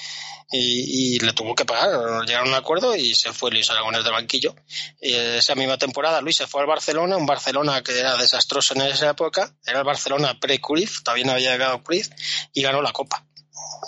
[0.52, 2.26] y, le tuvo que pagar.
[2.26, 4.56] Llegaron a un acuerdo y se fue Luis Aragonés del banquillo.
[5.00, 8.82] Y esa misma temporada Luis se fue al Barcelona, un Barcelona que era desastroso en
[8.82, 9.56] esa época.
[9.66, 12.10] Era el Barcelona pre-Cruz, todavía no había llegado Cruz,
[12.54, 13.26] y ganó la Copa.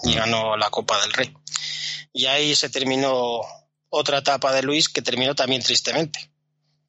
[0.03, 1.33] Y ganó la Copa del Rey.
[2.13, 3.41] Y ahí se terminó
[3.89, 6.31] otra etapa de Luis que terminó también tristemente.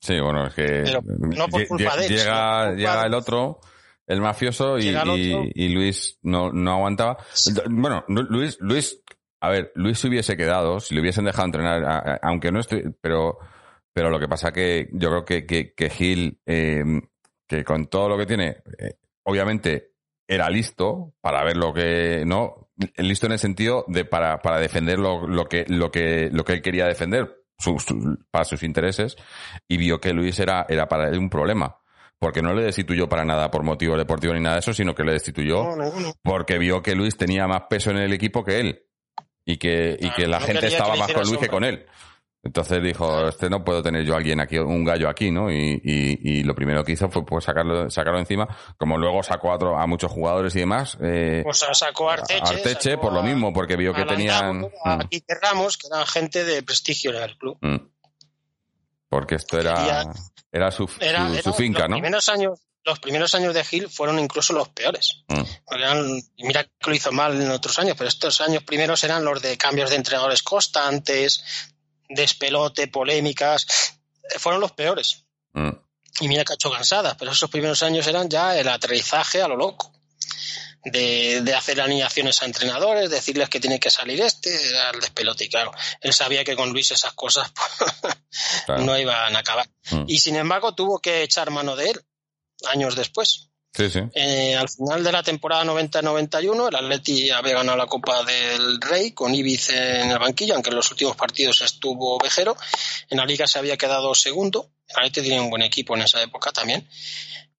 [0.00, 3.60] Sí, bueno, es que no por culpa de él, llega, llega el otro
[4.06, 4.88] el mafioso y,
[5.54, 7.18] y, Luis no, no aguantaba.
[7.70, 9.00] Bueno, Luis, Luis,
[9.40, 13.38] a ver, Luis se hubiese quedado, si le hubiesen dejado entrenar, aunque no estoy, pero,
[13.92, 17.00] pero lo que pasa que yo creo que, que, que Gil, em,
[17.46, 19.92] que con todo lo que tiene, eh, obviamente
[20.26, 22.70] era listo para ver lo que, ¿no?
[22.96, 26.54] Listo en el sentido de para, para defender lo, lo que, lo que, lo que
[26.54, 27.44] él quería defender
[28.30, 29.16] para sus intereses
[29.68, 31.76] y vio que Luis era, era para él un problema
[32.24, 35.04] porque no le destituyó para nada por motivo deportivo ni nada de eso, sino que
[35.04, 35.62] le destituyó
[36.22, 38.82] porque vio que Luis tenía más peso en el equipo que él
[39.44, 41.84] y que, y que la gente estaba más con Luis que con él.
[42.42, 45.52] Entonces dijo, este no puedo tener yo a alguien aquí, un gallo aquí, ¿no?
[45.52, 48.48] Y, y, lo primero que hizo fue pues sacarlo, sacarlo encima,
[48.78, 50.96] como luego sacó a, a muchos jugadores y demás.
[51.02, 52.40] Eh, pues sacó a Arteche.
[52.42, 54.66] Arteche por lo mismo, porque vio que tenían...
[54.82, 55.32] Aquí mm.
[55.42, 57.58] Ramos, que eran gente de prestigio en el club.
[57.60, 57.76] Mm.
[59.10, 60.06] Porque esto era...
[61.00, 61.96] Era su, finca, ¿no?
[61.96, 65.24] Primeros años, los primeros años de Gil fueron incluso los peores.
[65.26, 65.42] Mm.
[66.38, 69.58] mira que lo hizo mal en otros años, pero estos años primeros eran los de
[69.58, 71.42] cambios de entrenadores constantes,
[72.08, 73.66] despelote, polémicas.
[74.22, 75.24] Eh, fueron los peores.
[75.54, 75.70] Mm.
[76.20, 79.48] Y mira que ha hecho cansadas, pero esos primeros años eran ya el aterrizaje a
[79.48, 79.94] lo loco
[80.84, 85.44] de, hacer alineaciones a entrenadores, decirles que tiene que salir este, al despelote.
[85.44, 87.50] Y claro, él sabía que con Luis esas cosas
[88.66, 89.68] pues, no iban a acabar.
[89.90, 90.04] Mm.
[90.06, 92.00] Y sin embargo tuvo que echar mano de él
[92.70, 93.50] años después.
[93.72, 93.98] Sí, sí.
[94.14, 99.10] Eh, al final de la temporada 90-91, el Atleti había ganado la Copa del Rey
[99.10, 102.56] con Ibiz en el banquillo, aunque en los últimos partidos estuvo Vejero.
[103.10, 104.70] En la Liga se había quedado segundo.
[104.86, 106.88] El Atleti tenía un buen equipo en esa época también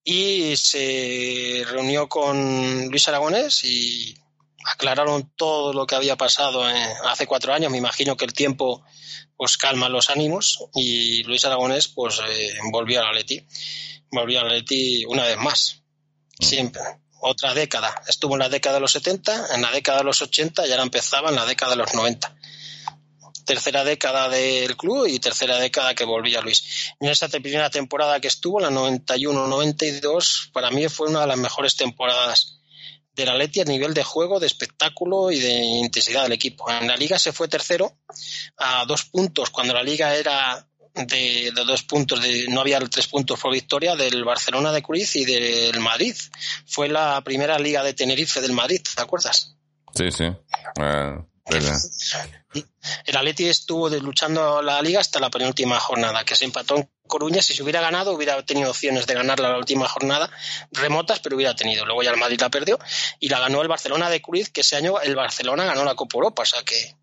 [0.08, 4.16] y se reunió con Luis Aragonés y
[4.64, 7.72] aclararon todo lo que había pasado hace cuatro años.
[7.72, 8.86] Me imagino que el tiempo
[9.36, 13.46] pues calma los ánimos y Luis Aragonés pues eh, volvió a la Leti.
[14.12, 15.82] Volvió a la Leti una vez más.
[16.40, 16.46] Mm.
[16.46, 16.84] Siempre.
[17.20, 17.96] Otra década.
[18.08, 20.84] Estuvo en la década de los 70, en la década de los 80 y ahora
[20.84, 22.35] empezaba en la década de los 90
[23.46, 26.94] tercera década del club y tercera década que volvía Luis.
[27.00, 31.76] En esa primera temporada que estuvo, la 91-92, para mí fue una de las mejores
[31.76, 32.60] temporadas
[33.14, 36.70] de la Leti a nivel de juego, de espectáculo y de intensidad del equipo.
[36.70, 37.98] En la liga se fue tercero
[38.58, 43.40] a dos puntos, cuando la liga era de, dos puntos, de, no había tres puntos
[43.40, 46.16] por victoria del Barcelona de Cruz y del Madrid.
[46.66, 49.56] Fue la primera liga de Tenerife del Madrid, ¿te acuerdas?
[49.94, 50.26] Sí, sí.
[51.46, 57.42] El Atleti estuvo luchando la liga hasta la penúltima jornada, que se empató en Coruña,
[57.42, 60.30] si se hubiera ganado, hubiera tenido opciones de ganar la última jornada,
[60.72, 61.86] remotas, pero hubiera tenido.
[61.86, 62.80] Luego ya el Madrid la perdió
[63.20, 66.16] y la ganó el Barcelona de Cruz, que ese año el Barcelona ganó la Copa
[66.16, 66.96] Europa, o sea que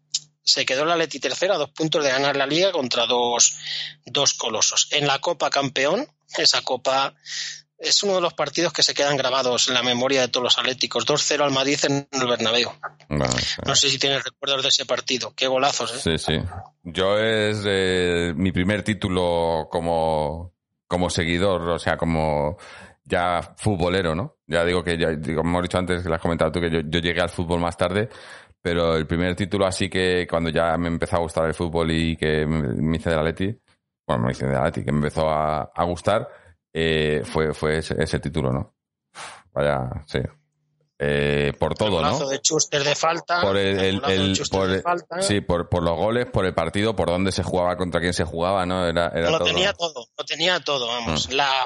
[0.45, 3.55] se quedó la Leti tercera a dos puntos de ganar la liga contra dos,
[4.05, 4.89] dos colosos.
[4.91, 7.15] En la Copa Campeón, esa Copa
[7.83, 10.59] es uno de los partidos que se quedan grabados en la memoria de todos los
[10.59, 11.07] atléticos.
[11.07, 12.71] 2-0 al Madrid en el Bernabéu.
[13.09, 15.33] No sé si tienes recuerdos de ese partido.
[15.35, 15.99] Qué golazos, ¿eh?
[15.99, 16.41] Sí, sí.
[16.85, 20.55] Yo es eh, mi primer título como,
[20.87, 22.57] como seguidor, o sea, como
[23.05, 24.37] ya futbolero, ¿no?
[24.47, 26.81] Ya digo que, ya, como hemos dicho antes, que lo has comentado tú, que yo,
[26.85, 28.09] yo llegué al fútbol más tarde,
[28.61, 32.17] pero el primer título así que cuando ya me empezó a gustar el fútbol y
[32.17, 33.59] que me hice de la Leti,
[34.07, 36.29] bueno, me hice de la Leti, que me empezó a, a gustar,
[36.73, 38.75] eh, fue, fue ese, título, ¿no?
[39.53, 40.19] Vaya, sí.
[40.99, 42.29] Eh, por todo, el ¿no?
[42.29, 43.41] de de falta.
[43.41, 44.01] Por el,
[45.21, 48.25] sí, por, por, los goles, por el partido, por dónde se jugaba, contra quién se
[48.25, 48.87] jugaba, ¿no?
[48.87, 51.29] Era, era lo tenía todo, lo tenía todo, vamos.
[51.29, 51.33] Mm.
[51.33, 51.65] La,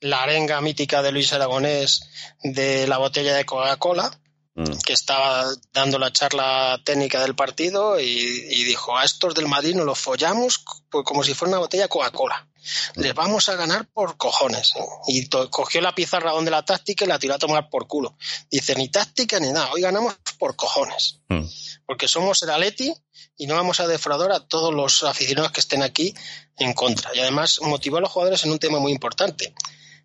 [0.00, 2.00] la arenga mítica de Luis Aragonés
[2.42, 4.10] de la botella de Coca-Cola,
[4.54, 4.78] Mm.
[4.84, 9.86] que estaba dando la charla técnica del partido y, dijo, a estos del Madrid nos
[9.86, 12.48] los follamos pues, como si fuera una botella de Coca-Cola.
[12.94, 14.74] Les vamos a ganar por cojones.
[15.06, 18.16] Y cogió la pizarra donde la táctica y la tiró a tomar por culo.
[18.50, 21.20] Dice, ni táctica ni nada, hoy ganamos por cojones.
[21.28, 21.44] Mm.
[21.86, 22.92] Porque somos el Atleti
[23.36, 26.14] y no vamos a defraudar a todos los aficionados que estén aquí
[26.56, 27.10] en contra.
[27.14, 29.54] Y además motivó a los jugadores en un tema muy importante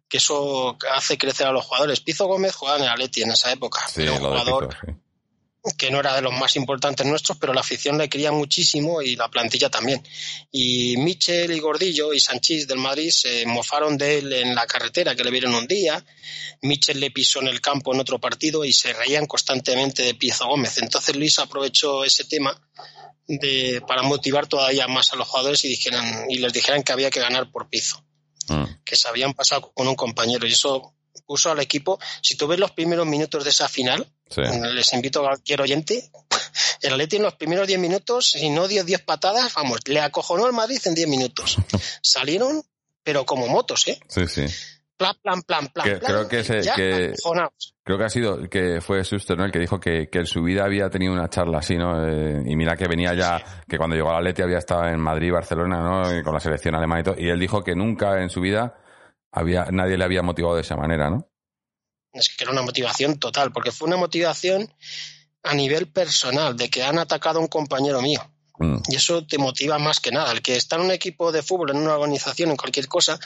[0.08, 2.00] que eso hace crecer a los jugadores.
[2.00, 3.86] Pizo Gómez jugaba en el Atleti en esa época.
[3.98, 4.78] un jugador
[5.78, 9.16] que no era de los más importantes nuestros, pero la afición le quería muchísimo y
[9.16, 10.02] la plantilla también.
[10.52, 15.16] Y Michel y Gordillo y Sanchís del Madrid se mofaron de él en la carretera
[15.16, 16.04] que le vieron un día.
[16.62, 20.48] Michel le pisó en el campo en otro partido y se reían constantemente de Pizo
[20.48, 20.78] Gómez.
[20.78, 22.60] Entonces Luis aprovechó ese tema
[23.28, 27.10] de, para motivar todavía más a los jugadores y, dijeran, y les dijeran que había
[27.10, 28.06] que ganar por Pizo.
[28.48, 28.84] Mm.
[28.84, 30.94] que se habían pasado con un compañero y eso
[31.26, 34.08] puso al equipo, si tú ves los primeros minutos de esa final,
[34.74, 36.10] les invito a cualquier oyente,
[36.82, 40.46] el Atleti en los primeros 10 minutos, si no dio 10 patadas, vamos, le acojonó
[40.46, 41.58] al Madrid en 10 minutos.
[42.02, 42.64] Salieron,
[43.04, 44.00] pero como motos, ¿eh?
[44.08, 44.46] Sí, sí
[44.98, 46.00] plan, plan, plan, plan.
[46.00, 46.44] creo que,
[47.84, 49.46] creo que ha sido que fue Suster, ¿no?
[49.46, 52.08] El que dijo que, que en su vida había tenido una charla así, ¿no?
[52.08, 55.00] Eh, y mira que venía ya, que cuando llegó a la Leti había estado en
[55.00, 56.24] Madrid, Barcelona, ¿no?
[56.24, 57.16] con la selección alemana y todo.
[57.18, 58.78] Y él dijo que nunca en su vida
[59.32, 61.28] había, nadie le había motivado de esa manera, ¿no?
[62.16, 64.74] Es que era una motivación total, porque fue una motivación
[65.44, 68.22] a nivel personal, de que han atacado a un compañero mío.
[68.58, 68.78] Mm.
[68.90, 70.32] Y eso te motiva más que nada.
[70.32, 73.20] El que está en un equipo de fútbol, en una organización, en cualquier cosa,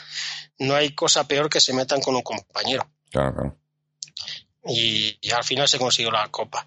[0.58, 2.88] no hay cosa peor que se metan con un compañero.
[3.10, 3.56] Claro,
[4.66, 6.66] Y, al final se consiguió la copa.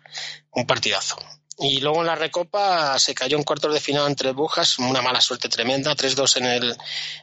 [0.51, 1.17] Un partidazo.
[1.59, 5.21] Y luego en la recopa se cayó en cuartos de final entre Bujas, una mala
[5.21, 6.77] suerte tremenda, 3-2 en, el,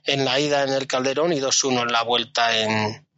[0.04, 3.08] en la ida en el Calderón y 2-1 en la vuelta en,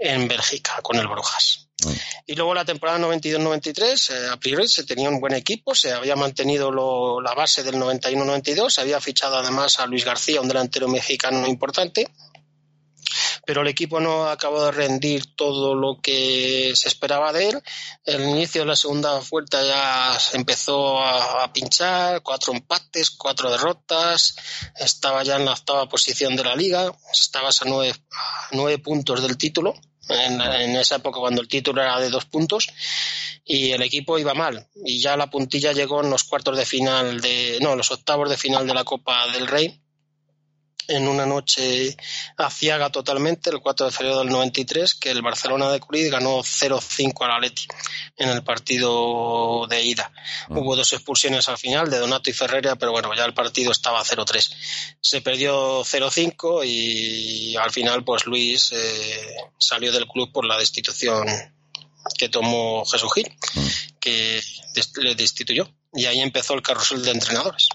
[0.00, 1.68] en Bélgica con el Brujas.
[1.84, 1.92] Mm.
[2.26, 6.16] Y luego la temporada 92-93, eh, a priori se tenía un buen equipo, se había
[6.16, 6.70] mantenido
[7.20, 12.08] la base del 91-92, se había fichado además a Luis García, un delantero mexicano importante,
[13.44, 17.62] pero el equipo no acabó de rendir todo lo que se esperaba de él.
[18.04, 24.36] El inicio de la segunda vuelta ya empezó a, pinchar, cuatro empates, cuatro derrotas,
[24.76, 29.22] estaba ya en la octava posición de la liga, estaba a nueve, a nueve puntos
[29.22, 29.74] del título
[30.10, 32.68] en, esa época cuando el título era de dos puntos
[33.44, 34.66] y el equipo iba mal.
[34.84, 38.36] Y ya la puntilla llegó en los cuartos de final de no los octavos de
[38.36, 39.80] final de la Copa del Rey
[40.90, 41.96] en una noche
[42.36, 47.24] aciaga totalmente, el 4 de febrero del 93, que el Barcelona de Cruz ganó 0-5
[47.24, 47.66] al Atleti
[48.16, 50.12] en el partido de ida.
[50.48, 50.58] Mm.
[50.58, 54.04] Hubo dos expulsiones al final de Donato y Ferreira, pero bueno, ya el partido estaba
[54.04, 54.52] 0-3.
[55.00, 61.26] Se perdió 0-5 y al final pues Luis eh, salió del club por la destitución
[62.18, 63.66] que tomó Jesús Gil, mm.
[64.00, 64.42] que
[64.96, 65.72] le destituyó.
[65.92, 67.68] Y ahí empezó el carrusel de entrenadores.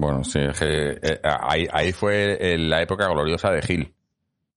[0.00, 3.94] Bueno, sí, eh, ahí, ahí, fue la época gloriosa de Gil,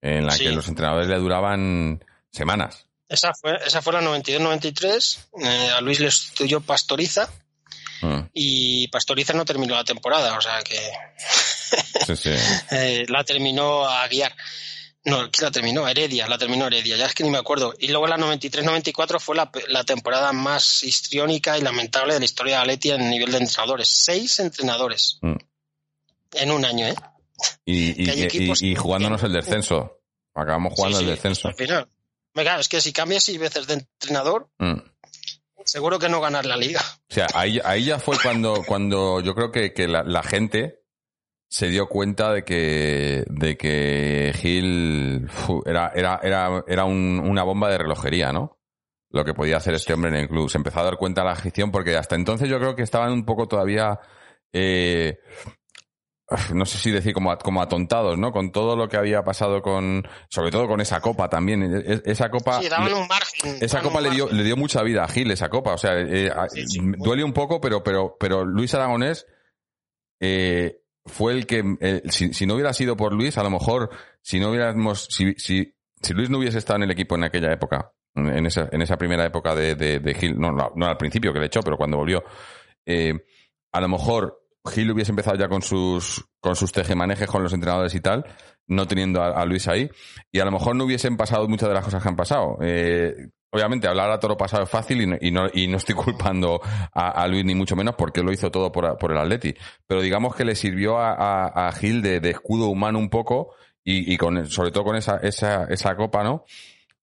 [0.02, 2.02] en la que los entrenadores le duraban
[2.32, 2.86] semanas.
[3.10, 5.20] Esa fue, esa fue la 92-93.
[5.44, 7.28] Eh, a Luis le estudió Pastoriza
[8.03, 8.20] mm.
[8.34, 10.80] y Pastoriza no terminó la temporada, o sea que
[12.06, 12.30] sí, sí.
[12.72, 14.34] Eh, la terminó a guiar.
[15.06, 15.88] No, ¿quién la terminó?
[15.88, 17.74] Heredia, la terminó Heredia, ya es que ni me acuerdo.
[17.78, 22.56] Y luego la 93-94 fue la, la, temporada más histriónica y lamentable de la historia
[22.56, 23.90] de Atleti en nivel de entrenadores.
[23.90, 25.36] Seis entrenadores mm.
[26.36, 26.96] en un año, ¿eh?
[27.66, 28.10] Y,
[28.62, 30.00] y, jugándonos el descenso.
[30.34, 31.50] Acabamos jugando el descenso.
[31.50, 31.90] Al final.
[32.60, 34.80] es que si cambias seis veces de entrenador, mm.
[35.66, 36.82] seguro que no ganas la liga.
[37.10, 40.82] O sea, ahí, ahí ya fue cuando, cuando yo creo que, que la, la gente
[41.54, 45.30] se dio cuenta de que, de que Gil
[45.68, 48.58] era, era, era, era una bomba de relojería, ¿no?
[49.12, 50.50] Lo que podía hacer este hombre en el club.
[50.50, 53.12] Se empezó a dar cuenta de la afición porque hasta entonces yo creo que estaban
[53.12, 54.00] un poco todavía,
[54.52, 55.20] eh,
[56.56, 58.32] no sé si decir como, como atontados, ¿no?
[58.32, 61.62] Con todo lo que había pasado con, sobre todo con esa copa también.
[61.62, 62.64] E, e, esa copa.
[62.64, 63.58] Sí, daban un margen.
[63.62, 65.74] Esa copa le dio, le dio mucha vida a Gil, esa copa.
[65.76, 66.32] O sea, eh,
[66.98, 69.28] duele un poco, pero, pero, pero Luis Aragonés,
[70.20, 73.90] eh, fue el que, si, no hubiera sido por Luis, a lo mejor,
[74.22, 77.52] si no hubiéramos, si, si, si Luis no hubiese estado en el equipo en aquella
[77.52, 81.40] época, en esa, en esa primera época de, de, Gil, no, no, al principio que
[81.40, 82.24] le echó, pero cuando volvió,
[82.86, 83.14] eh,
[83.72, 87.94] a lo mejor Gil hubiese empezado ya con sus, con sus tejemanejes con los entrenadores
[87.96, 88.26] y tal,
[88.68, 89.90] no teniendo a, Luis ahí,
[90.32, 92.58] y a lo mejor no hubiesen pasado muchas de las cosas que han pasado.
[92.62, 93.14] Eh,
[93.54, 96.60] obviamente hablar a toro pasado es fácil y no, y no, estoy culpando
[96.92, 99.54] a, Luis ni mucho menos porque lo hizo todo por, por el Atleti.
[99.88, 103.54] Pero digamos que le sirvió a, a, Gil de, de, escudo humano un poco
[103.84, 106.46] y, y con, sobre todo con esa, esa, esa copa, ¿no?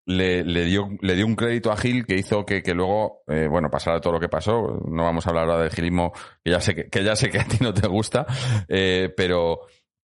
[0.07, 3.47] Le, le, dio, le dio un crédito a Gil que hizo que, que luego, eh,
[3.49, 4.83] bueno, pasara todo lo que pasó.
[4.89, 6.13] No vamos a hablar ahora del gilismo,
[6.43, 8.27] que ya sé que, que ya sé que a ti no te gusta,
[8.67, 9.61] eh, pero,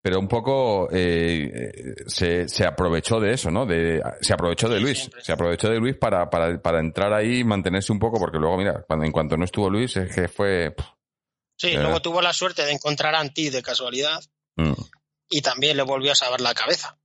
[0.06, 3.66] pero un poco eh, se, se, aprovechó de eso, ¿no?
[3.66, 7.44] De, se aprovechó de Luis, se aprovechó de Luis para, para, para, entrar ahí y
[7.44, 10.76] mantenerse un poco, porque luego, mira, cuando, en cuanto no estuvo Luis, es que fue...
[11.56, 14.22] sí, luego tuvo la suerte de encontrar a Anti de casualidad
[14.54, 14.74] mm.
[15.28, 16.96] Y también le volvió a saber la cabeza.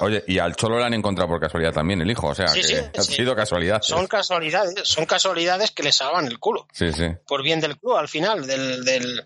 [0.00, 2.98] Oye, y, al Cholo lo han encontrado por casualidad también el hijo, o sea, que
[2.98, 3.82] ha sido casualidad.
[3.82, 6.66] Son casualidades, son casualidades que le salvan el culo.
[6.72, 7.04] Sí, sí.
[7.26, 9.24] Por bien del club al final, del, del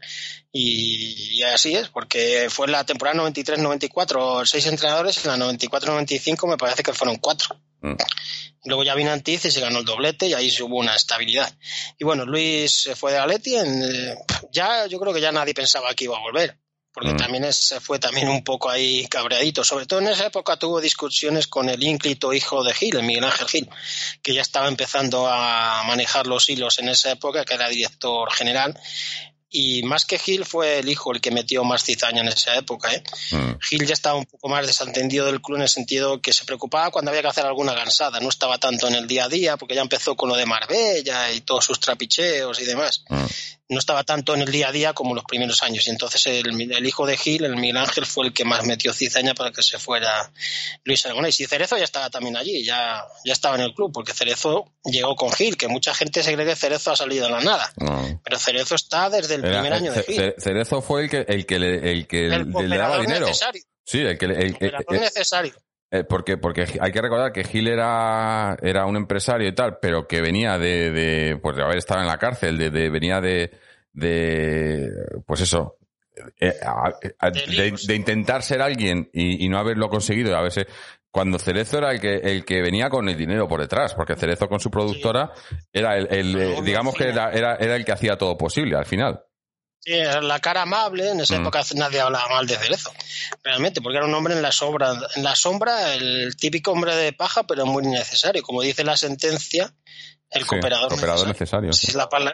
[0.50, 6.56] y, así es, porque fue la temporada 93-94 seis entrenadores y en la 94-95 me
[6.56, 7.56] parece que fueron cuatro.
[7.82, 7.94] Mm.
[8.64, 11.52] Luego ya vino Antiz y se ganó el doblete y ahí hubo una estabilidad.
[11.98, 14.16] Y bueno, Luis se fue de Aleti, en,
[14.50, 16.58] ya yo creo que ya nadie pensaba que iba a volver
[16.97, 17.18] porque mm.
[17.18, 19.62] también se fue también un poco ahí cabreadito.
[19.62, 23.24] Sobre todo en esa época tuvo discusiones con el ínclito hijo de Gil, el Miguel
[23.24, 23.68] Ángel Gil,
[24.23, 28.81] que ya estaba empezando a manejar los hilos en esa época, que era director general,
[29.51, 32.90] y más que Gil fue el hijo el que metió más cizaña en esa época.
[32.94, 33.02] ¿eh?
[33.31, 33.59] Mm.
[33.60, 36.90] Gil ya estaba un poco más desentendido del club en el sentido que se preocupaba
[36.90, 39.74] cuando había que hacer alguna gansada, no estaba tanto en el día a día porque
[39.74, 43.05] ya empezó con lo de Marbella y todos sus trapicheos y demás.
[43.10, 43.24] Mm.
[43.68, 46.86] No estaba tanto en el día a día como los primeros años y entonces el,
[46.86, 49.78] hijo de Gil, el Miguel Ángel, fue el que más metió cizaña para que se
[49.78, 50.30] fuera
[50.84, 51.40] Luis Aragonés.
[51.40, 55.16] Y Cerezo ya estaba también allí, ya, ya estaba en el club porque Cerezo llegó
[55.16, 57.72] con Gil, que mucha gente se cree que Cerezo ha salido de la nada.
[58.22, 60.34] Pero Cerezo está desde el primer año de Gil.
[60.38, 63.26] Cerezo fue el que, el que, le, el que le daba dinero.
[63.26, 63.62] Necesario.
[63.84, 65.55] Sí, el que el, el, necesario.
[65.90, 70.08] Eh, porque, porque hay que recordar que Gil era, era un empresario y tal, pero
[70.08, 73.52] que venía de, de, pues de haber estado en la cárcel, de, de venía de,
[73.92, 74.90] de
[75.24, 75.78] pues eso,
[76.40, 76.54] eh,
[77.86, 80.66] de, intentar ser alguien y, no haberlo conseguido, a veces
[81.10, 84.48] cuando Cerezo era el que el que venía con el dinero por detrás, porque Cerezo
[84.48, 85.30] con su productora
[85.72, 89.22] era el, eh, digamos que era, era, era el que hacía todo posible al final.
[89.86, 91.42] Sí, la cara amable, en esa mm.
[91.42, 92.92] época nadie hablaba mal de Cerezo,
[93.44, 97.12] realmente, porque era un hombre en la sombra, en la sombra, el típico hombre de
[97.12, 98.42] paja, pero muy necesario.
[98.42, 99.72] Como dice la sentencia,
[100.30, 100.90] el cooperador,
[101.28, 101.70] necesario.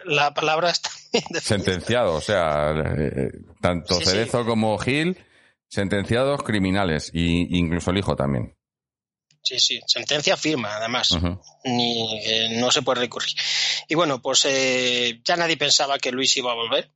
[0.07, 0.89] la, palabra está
[1.43, 5.19] sentenciado, o sea, eh, tanto Cerezo como Gil,
[5.69, 8.57] sentenciados criminales, y incluso el hijo también.
[9.43, 11.19] Sí, sí, sentencia firma, además.
[11.65, 13.35] Ni, eh, no se puede recurrir.
[13.89, 16.91] Y bueno, pues eh, ya nadie pensaba que Luis iba a volver.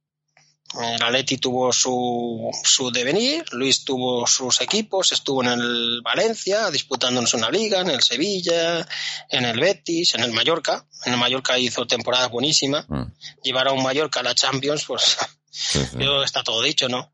[0.74, 7.32] El Atleti tuvo su, su devenir, Luis tuvo sus equipos, estuvo en el Valencia disputándonos
[7.34, 8.86] una liga, en el Sevilla,
[9.30, 10.84] en el Betis, en el Mallorca.
[11.04, 12.84] En el Mallorca hizo temporadas buenísimas.
[12.88, 13.04] Mm.
[13.42, 15.16] Llevar a un Mallorca a la Champions, pues
[16.24, 17.12] está todo dicho, ¿no?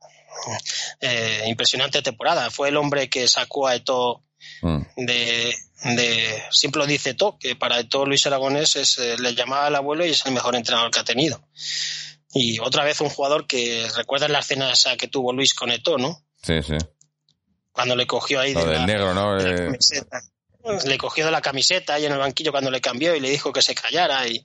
[1.01, 2.51] Eh, impresionante temporada.
[2.51, 4.24] Fue el hombre que sacó a Eto
[4.62, 4.81] mm.
[4.97, 5.55] de,
[5.85, 9.77] de, siempre lo dice Eto, que para Eto Luis Aragonés es, eh, le llamaba al
[9.77, 11.43] abuelo y es el mejor entrenador que ha tenido.
[12.35, 15.99] Y otra vez un jugador que recuerda la escena esa que tuvo Luis con Eto,
[15.99, 16.25] ¿no?
[16.43, 16.77] Sí, sí.
[17.73, 19.39] Cuando le cogió ahí de del negro, ¿no?
[19.39, 19.79] Eh,
[20.85, 23.53] le cogió de la camiseta ahí en el banquillo cuando le cambió y le dijo
[23.53, 24.43] que se callara y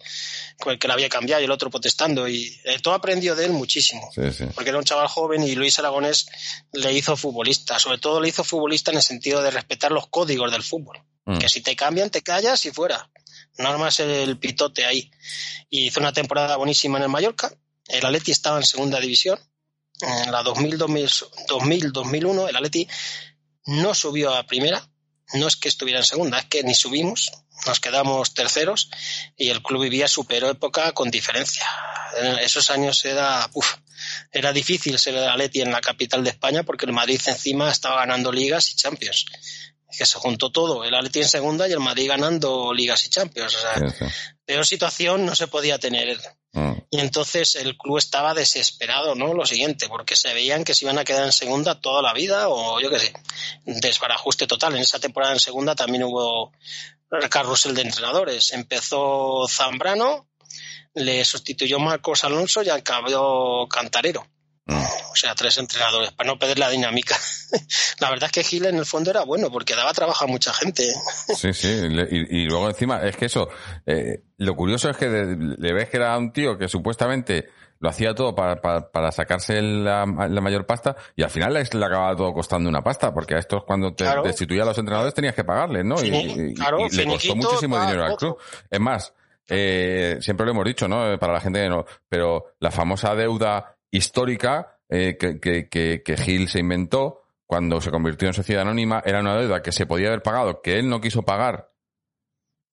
[0.65, 4.09] el que la había cambiado y el otro protestando y Eto aprendió de él muchísimo
[4.13, 4.45] sí, sí.
[4.55, 6.27] porque era un chaval joven y Luis Aragonés
[6.73, 10.51] le hizo futbolista sobre todo le hizo futbolista en el sentido de respetar los códigos
[10.51, 11.37] del fútbol mm.
[11.37, 13.11] que si te cambian te callas y fuera
[13.59, 15.11] no armas el pitote ahí
[15.69, 17.51] y hizo una temporada buenísima en el Mallorca
[17.87, 19.39] el Atleti estaba en segunda división.
[20.01, 22.87] En la 2000-2001 el Atleti
[23.65, 24.87] no subió a primera.
[25.33, 27.31] no es que estuviera en segunda, es que ni subimos,
[27.65, 28.89] nos quedamos terceros
[29.35, 31.65] y el club vivía su peor época con diferencia.
[32.17, 33.75] En esos años era, uf,
[34.31, 37.97] era difícil ser el Atleti en la capital de España porque el Madrid encima estaba
[37.97, 39.25] ganando ligas y Champions.
[39.97, 43.55] Que se juntó todo, el Atleti en segunda y el Madrid ganando ligas y Champions.
[43.55, 44.11] O sea,
[44.45, 46.19] peor situación no se podía tener.
[46.57, 46.71] Mm.
[46.89, 49.35] Y entonces el club estaba desesperado, ¿no?
[49.35, 52.49] Lo siguiente, porque se veían que se iban a quedar en segunda toda la vida
[52.49, 53.13] o yo qué sé,
[53.63, 54.75] desbarajuste total.
[54.75, 56.51] En esa temporada en segunda también hubo
[57.29, 58.53] carrusel de entrenadores.
[58.53, 60.27] Empezó Zambrano,
[60.95, 64.25] le sustituyó Marcos Alonso y acabó Cantarero.
[64.69, 67.15] O sea, tres entrenadores, para no perder la dinámica.
[67.99, 70.53] la verdad es que Gil en el fondo era bueno, porque daba trabajo a mucha
[70.53, 70.87] gente.
[71.35, 73.47] Sí, sí, y, y luego encima, es que eso,
[73.85, 77.47] eh, lo curioso es que le ves que era un tío que supuestamente
[77.79, 81.63] lo hacía todo para, para, para sacarse la, la mayor pasta y al final le,
[81.63, 84.23] le acababa todo costando una pasta, porque a estos cuando te Claro.
[84.23, 85.95] destituía a los entrenadores tenías que pagarles, ¿no?
[86.03, 88.37] Y, Fini- y- claro, y le costó muchísimo dinero al club.
[88.69, 89.13] Es más,
[89.47, 91.11] eh, siempre lo hemos dicho, ¿no?
[91.13, 96.01] Eh, Para la gente que no, pero la famosa deuda histórica eh, que, que, que,
[96.03, 99.85] que Gil se inventó cuando se convirtió en sociedad anónima era una deuda que se
[99.85, 101.71] podía haber pagado, que él no quiso pagar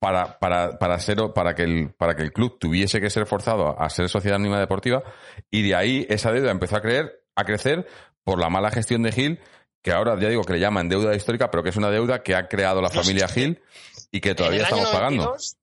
[0.01, 3.81] para, para, para, ser, para, que el, para que el club tuviese que ser forzado
[3.81, 5.03] a ser sociedad anónima deportiva
[5.51, 7.87] y de ahí esa deuda empezó a, creer, a crecer
[8.23, 9.41] por la mala gestión de Gil,
[9.81, 12.35] que ahora ya digo que le llaman deuda histórica, pero que es una deuda que
[12.35, 13.29] ha creado la familia.
[13.29, 13.63] Gil
[14.11, 15.25] y que todavía estamos pagando.
[15.25, 15.57] 92,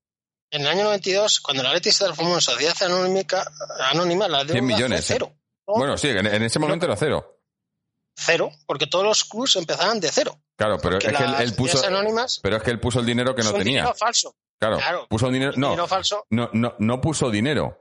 [0.51, 3.23] En el año 92, cuando el Atleti se transformó en sociedad anónima,
[3.91, 5.19] anónima la deuda 100 millones, fue ¿eh?
[5.77, 7.37] Bueno, sí, en, en ese momento era cero.
[8.15, 10.37] Cero, porque todos los clubs empezaban de cero.
[10.57, 11.81] Claro, pero es que él, él puso,
[12.43, 13.81] pero es que él puso el dinero que no tenía.
[13.81, 14.35] dinero falso.
[14.59, 15.07] Claro, claro.
[15.09, 16.25] puso el dinero, no, Dinero falso.
[16.29, 17.77] no, no, no puso dinero.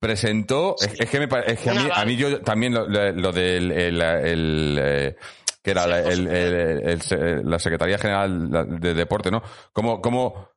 [0.00, 0.96] Presentó, es, Sí.
[1.00, 3.70] es que, me, es que a, Un mí, a mí yo también lo, lo- del
[3.72, 5.16] el, el, eh,
[5.62, 6.54] que era la, el- el-
[6.88, 9.42] el- el- la Secretaría General de Deporte, ¿no?
[9.72, 10.50] ¿Cómo, ¿Cómo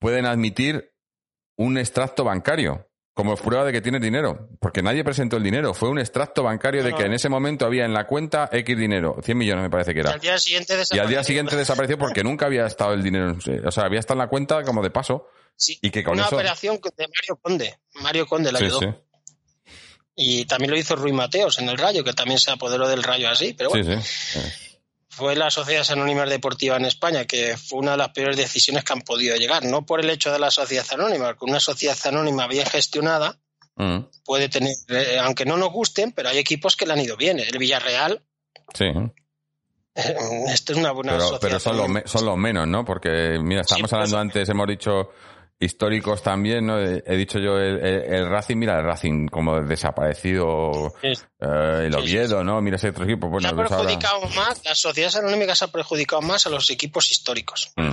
[0.00, 0.92] pueden admitir
[1.56, 4.48] un extracto bancario como prueba de que tienes dinero?
[4.60, 5.74] Porque nadie presentó el dinero.
[5.74, 9.16] Fue un extracto bancario de que en ese momento había en la cuenta X dinero,
[9.22, 10.10] 100 millones me parece que Y era.
[10.12, 13.30] al día siguiente Y al día siguiente desapareció porque nunca había estado el dinero.
[13.30, 15.28] en- O sea, había estado en la cuenta como de paso.
[15.56, 17.78] Sí, y que con una eso- operación de Mario Conde.
[18.02, 18.80] Mario Conde la Sí, ayudó.
[18.80, 18.86] sí.
[20.14, 23.28] Y también lo hizo Rui Mateos en el Rayo, que también se apoderó del Rayo
[23.30, 23.54] así.
[23.54, 24.08] Pero bueno, Sí,
[24.40, 24.71] sí.
[25.14, 28.94] Fue la Sociedad Anónima Deportiva en España, que fue una de las peores decisiones que
[28.94, 29.62] han podido llegar.
[29.64, 33.38] No por el hecho de la Sociedad Anónima, porque una Sociedad Anónima bien gestionada
[33.74, 37.16] Mm, puede tener, eh, aunque no nos gusten, pero hay equipos que le han ido
[37.16, 37.38] bien.
[37.40, 38.22] El Villarreal,
[38.74, 38.84] Sí.
[39.94, 40.16] eh,
[40.48, 41.40] esto es una buena Pero, sociedad.
[41.40, 42.84] pero son, los me- son los menos, ¿no?
[42.84, 45.08] Porque, mira, estábamos Sí, hablando pues- antes, hemos dicho
[45.64, 46.78] históricos también, ¿no?
[46.80, 51.14] He, he dicho yo el, el- el Racing, mira, el Racing como desaparecido, eh,
[51.86, 52.60] el Oviedo, ¿no?
[52.60, 55.64] Mira ese otro equipo, Se bueno, ha pues ahora- perjudicado más, las sociedades anónimas se
[55.64, 57.72] ha perjudicado más a los equipos históricos.
[57.76, 57.92] Mm,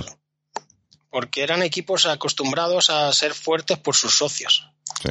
[1.10, 4.68] Porque eran equipos acostumbrados a ser fuertes por sus socios.
[5.02, 5.10] sí.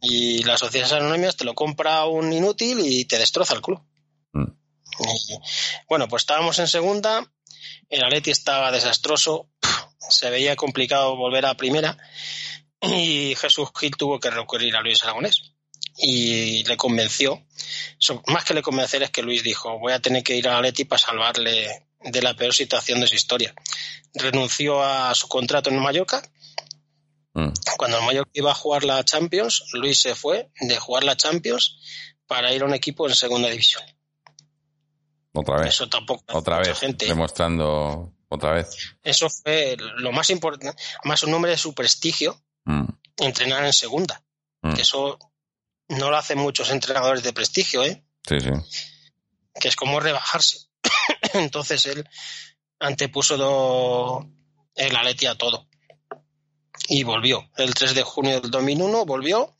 [0.00, 3.80] Y las sociedades anónimas te lo compra un inútil y te destroza el club.
[4.32, 4.44] Mm.
[5.00, 5.38] Y,
[5.88, 7.26] bueno, pues estábamos en segunda,
[7.88, 9.48] el Atleti estaba desastroso,
[9.98, 11.96] se veía complicado volver a primera
[12.80, 15.52] y Jesús Gil tuvo que recurrir a Luis Aragonés
[15.96, 17.42] y le convenció.
[18.26, 20.84] Más que le convencer es que Luis dijo, voy a tener que ir a Atleti
[20.84, 23.54] para salvarle de la peor situación de su historia.
[24.14, 26.22] Renunció a su contrato en Mallorca
[27.38, 31.16] Mm, cuando el Mallorca iba a jugar la Champions, Luis se fue de jugar la
[31.16, 31.78] Champions
[32.26, 33.82] para ir a un equipo en segunda división.
[35.32, 35.68] Otra vez.
[35.68, 36.76] Eso tampoco Otra vez.
[36.78, 37.06] gente.
[37.06, 38.68] Demostrando otra vez.
[39.02, 42.84] Eso fue lo más importante, más un nombre de su prestigio, Mm,
[43.18, 44.22] entrenar en segunda.
[44.62, 45.18] mm, Que eso
[45.88, 48.04] no lo hacen muchos entrenadores de prestigio, ¿eh?
[48.26, 48.50] Sí, sí.
[49.60, 50.68] que es como rebajarse.
[51.32, 52.08] Entonces él
[52.78, 54.28] antepuso do-
[54.76, 55.66] el Atleti a todo.
[56.88, 57.50] Y volvió.
[57.56, 59.56] El 3 de junio del 2001 volvió,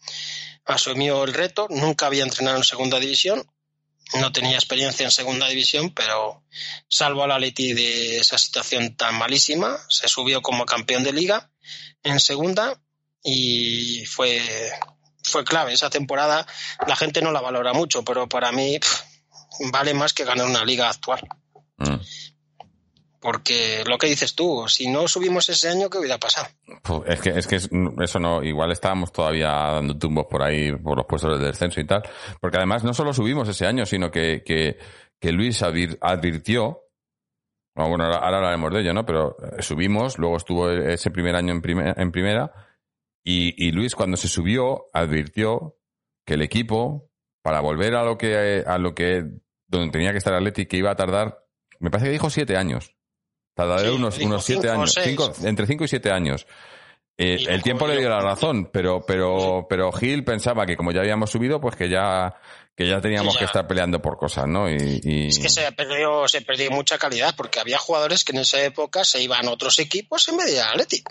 [0.65, 3.45] asumió el reto, nunca había entrenado en segunda división,
[4.15, 6.43] no tenía experiencia en segunda división, pero
[6.89, 11.51] salvo al Atleti de esa situación tan malísima, se subió como campeón de liga
[12.03, 12.81] en segunda
[13.23, 14.41] y fue,
[15.23, 15.75] fue clave.
[15.75, 16.47] Esa temporada
[16.87, 18.79] la gente no la valora mucho, pero para mí
[19.71, 21.21] vale más que ganar una liga actual.
[21.77, 22.01] Mm.
[23.21, 26.47] Porque lo que dices tú, si no subimos ese año, ¿qué hubiera pasado?
[26.83, 27.69] Pues es que, es que es-
[28.03, 31.85] eso no, igual estábamos todavía dando tumbos por ahí, por los puestos de descenso y
[31.87, 32.03] tal.
[32.41, 34.79] Porque además no solo subimos ese año, sino que, que,
[35.21, 36.85] que Luis advir- advirtió,
[37.75, 39.05] bueno, ahora, hablaremos de ello, ¿no?
[39.07, 42.53] Pero eh, subimos, luego estuvo ese primer año en, prime- en primera,
[43.25, 45.77] y, y Luis cuando se subió advirtió
[46.25, 47.11] que el equipo,
[47.43, 49.25] para volver a lo que, a lo que,
[49.67, 51.45] donde tenía que estar Atleti, que iba a tardar,
[51.81, 52.95] me parece que dijo siete años
[53.59, 54.95] Tardaré Sí, unos, unos siete cinco años.
[55.03, 56.47] Cinco- entre cinco y siete años.
[57.17, 61.01] Eh, el tiempo le dio la razón, pero, pero, pero Gil pensaba que como ya
[61.01, 62.37] habíamos subido, pues que ya,
[62.77, 63.39] que ya teníamos Sí, ya.
[63.41, 64.71] que estar peleando por cosas, ¿no?
[64.71, 68.39] Y, y- Es que se perdió, se perdió mucha calidad porque había jugadores que en
[68.39, 71.03] esa época se iban a otros equipos en vez de Atleti.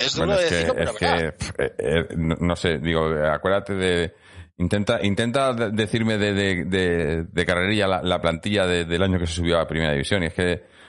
[0.00, 3.04] Es duro Bueno, es de que, decirlo, pero es que, eh, eh, no, sé, digo,
[3.30, 4.14] acuérdate de,
[4.56, 9.18] intenta, intenta de- decirme de, de, de, de carrerilla la, la plantilla de- del año
[9.18, 10.79] que se subió a Primera División, y es que,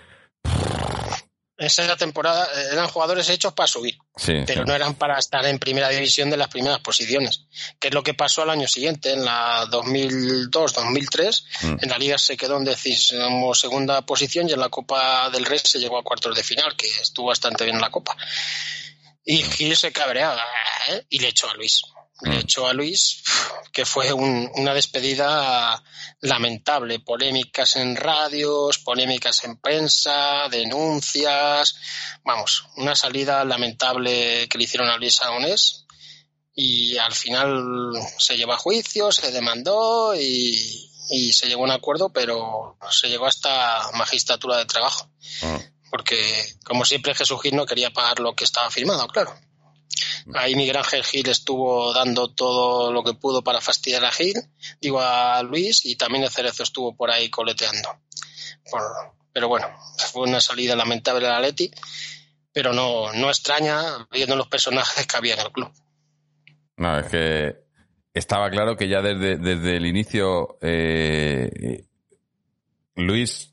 [1.62, 5.60] esa temporada eh, eran jugadores hechos para subir, sí, pero no eran para estar en
[5.60, 7.46] primera división de las primeras posiciones,
[7.80, 11.78] que es lo que pasó al año siguiente, en la 2002-2003, Mm.
[11.82, 15.60] en la liga se quedó en decimos segunda posición y en la Copa del Rey
[15.64, 18.18] se llegó a cuartos de final, que estuvo bastante bien en la Copa.
[19.24, 20.44] Y Gil se cabreaba
[20.90, 21.06] ¿eh?
[21.10, 21.84] y le echó a Luis.
[22.24, 22.40] Le Mm.
[22.40, 23.24] echó a Luis,
[23.74, 25.82] que fue un- una despedida
[26.22, 27.00] lamentable.
[27.00, 31.76] Polémicas en radios, polémicas en prensa, denuncias.
[32.24, 35.86] Vamos, una salida lamentable que le hicieron a Luis Aragonés.
[36.54, 41.72] Y al final se llevó a juicio, se demandó y, y se llegó a un
[41.72, 45.10] acuerdo, pero se llegó hasta magistratura de trabajo
[45.44, 45.60] Ah.
[45.90, 49.34] porque como siempre Jesús Gil no quería pagar lo que estaba firmado, claro.
[50.34, 54.36] Ahí Miguel Ángel Gil estuvo dando todo lo que pudo para fastidiar a Gil,
[54.80, 57.90] digo a Luis, y también el Cerezo estuvo por ahí coleteando.
[59.34, 59.68] Pero bueno,
[60.12, 61.72] fue una salida lamentable de Atleti,
[62.52, 65.72] pero no, no extraña viendo los personajes que había en el club.
[66.78, 67.56] No, es que
[68.14, 71.86] estaba claro que ya desde, desde el inicio eh,
[72.96, 73.52] Luis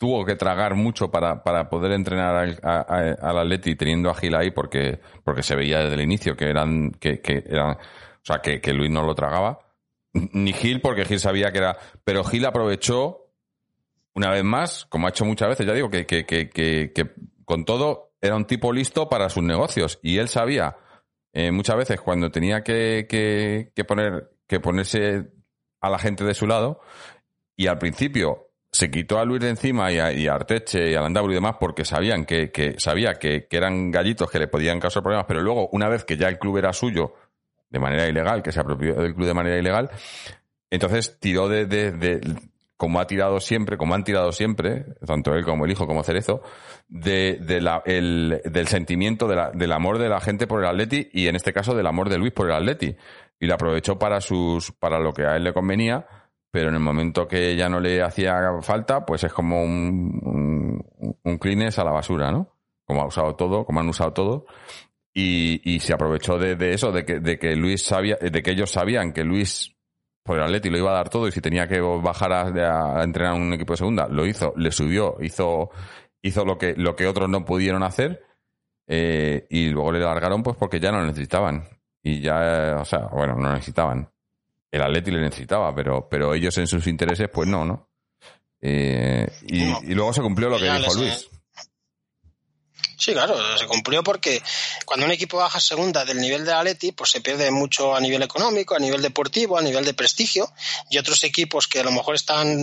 [0.00, 4.50] tuvo que tragar mucho para, para poder entrenar al, al Atleti teniendo a Gil ahí
[4.50, 7.78] porque, porque se veía desde el inicio que eran, que, que eran, o
[8.22, 9.60] sea, que, que Luis no lo tragaba.
[10.14, 13.26] Ni Gil porque Gil sabía que era, pero Gil aprovechó
[14.14, 17.10] una vez más, como ha hecho muchas veces, ya digo, que, que, que,
[17.44, 20.78] con todo era un tipo listo para sus negocios y él sabía
[21.34, 25.30] eh, muchas veces cuando tenía que, que poner que ponerse
[25.82, 26.80] a la gente de su lado
[27.54, 31.32] y al principio se quitó a Luis de encima y a, Arteche y a Landaburu
[31.32, 35.02] y demás porque sabían que, que sabía que, que eran gallitos que le podían causar
[35.02, 37.14] problemas, pero luego una vez que ya el club era suyo
[37.68, 39.90] de manera ilegal, que se apropió del club de manera ilegal,
[40.70, 42.20] entonces tiró de, de,
[42.76, 46.42] como ha tirado siempre, como han tirado siempre, tanto él como el hijo como Cerezo,
[46.88, 51.10] de, de la, el, del sentimiento la- del amor de la gente por el Atleti
[51.12, 52.96] y en este caso del amor de Luis por el Atleti.
[53.38, 56.06] Y lo aprovechó para sus, para lo que a él le convenía,
[56.50, 61.16] pero en el momento que ya no le hacía falta, pues es como un, un,
[61.22, 62.56] un Kleenex a la basura, ¿no?
[62.84, 64.46] Como ha usado todo, como han usado todo.
[65.12, 68.52] Y, y se aprovechó de, de eso, de que, de que Luis sabía, de que
[68.52, 69.76] ellos sabían que Luis
[70.22, 73.02] por el Atleti lo iba a dar todo y si tenía que bajar a, a
[73.02, 75.70] entrenar un equipo de segunda, lo hizo, le subió, hizo,
[76.22, 78.22] hizo lo que, lo que otros no pudieron hacer,
[78.92, 81.64] eh, y luego le largaron pues porque ya no lo necesitaban.
[82.02, 84.10] Y ya, o sea, bueno, no necesitaban.
[84.70, 87.88] El Atleti le necesitaba, pero, pero ellos en sus intereses, pues no, ¿no?
[88.60, 89.80] Eh, y, No.
[89.82, 91.28] y luego se cumplió lo que dijo Luis.
[93.00, 94.42] Sí, claro, se cumplió porque
[94.84, 98.22] cuando un equipo baja segunda del nivel de Atleti, pues se pierde mucho a nivel
[98.22, 100.52] económico, a nivel deportivo, a nivel de prestigio,
[100.90, 102.58] y otros equipos que a lo mejor están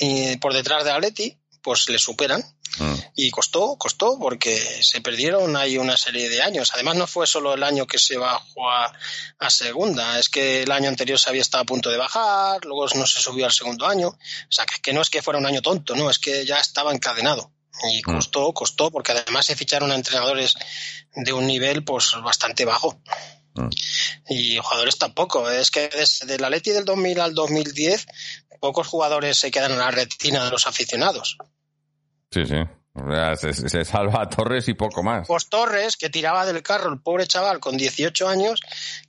[0.00, 2.44] eh, por detrás de Atleti, pues le superan.
[2.78, 2.94] Mm.
[3.16, 6.70] Y costó, costó, porque se perdieron ahí una serie de años.
[6.74, 8.92] Además, no fue solo el año que se bajó a,
[9.38, 12.86] a segunda, es que el año anterior se había estado a punto de bajar, luego
[12.94, 14.08] no se subió al segundo año.
[14.08, 14.18] O
[14.50, 16.92] sea, que, que no es que fuera un año tonto, no, es que ya estaba
[16.92, 17.50] encadenado.
[17.90, 18.14] Y Mm.
[18.14, 20.54] costó, costó, porque además se ficharon a entrenadores
[21.14, 23.00] de un nivel pues bastante bajo.
[23.54, 23.68] Mm.
[24.28, 25.48] Y jugadores tampoco.
[25.50, 28.06] Es que desde el Atleti del 2000 al 2010,
[28.60, 31.36] pocos jugadores se quedan en la retina de los aficionados.
[32.30, 32.56] Sí, sí.
[33.36, 35.26] Se, se salva a Torres y poco más.
[35.26, 38.60] Pues Torres, que tiraba del carro el pobre chaval con 18 años,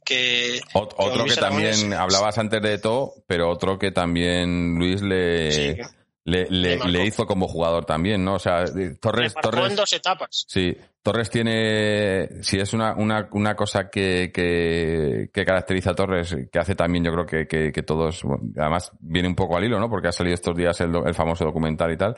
[0.04, 0.60] que...
[0.74, 5.52] Ot- que otro que también hablabas antes de todo, pero otro que también Luis le,
[5.52, 5.76] Sí,
[6.24, 6.92] le, le- le marcó.
[6.92, 8.34] le hizo como jugador también, ¿no?
[8.36, 8.66] O sea,
[9.00, 10.46] Torres, marcó en Torres, dos etapas.
[10.48, 16.36] sí, Torres tiene, si es una, una, una cosa que, que, que caracteriza a Torres,
[16.52, 18.24] que hace también yo creo que, que, que todos,
[18.58, 19.88] además viene un poco al hilo, ¿no?
[19.92, 22.16] Porque ha salido estos días el, el famoso documental y tal.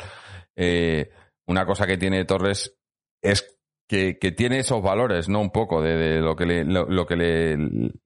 [0.57, 1.09] Eh,
[1.45, 2.75] una cosa que tiene Torres
[3.21, 3.57] es
[3.88, 5.39] que, que tiene esos valores, ¿no?
[5.39, 7.55] Un poco de, de lo que le, lo, lo que le,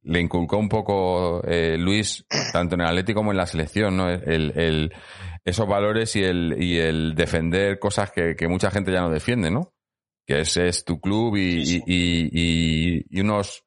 [0.04, 2.24] le inculcó un poco eh, Luis,
[2.54, 4.08] tanto en el Atlético como en la selección, ¿no?
[4.08, 4.94] El, el,
[5.44, 9.50] esos valores y el, y el defender cosas que, que mucha gente ya no defiende,
[9.50, 9.74] ¿no?
[10.28, 11.84] Que es, es tu club y, Sí, sí.
[11.88, 12.30] y, y,
[13.00, 13.64] y- y unos,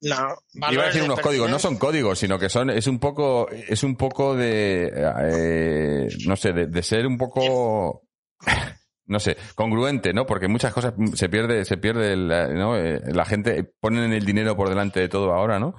[0.00, 2.98] La, Iba a decir de unos códigos, no son códigos, sino que son, es un
[2.98, 8.02] poco, es un poco de, eh, no sé, de, de ser un poco,
[9.06, 10.26] no sé, congruente, ¿no?
[10.26, 12.76] Porque muchas cosas se pierde, se pierde, la, ¿no?
[12.76, 15.74] Eh, la gente ponen el dinero por delante de todo ahora, ¿no?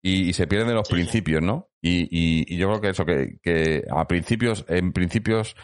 [0.00, 1.68] Y, y se pierden los principios, ¿no?
[1.82, 5.56] Y, y, y, yo creo que eso, que, que a principios, en principios,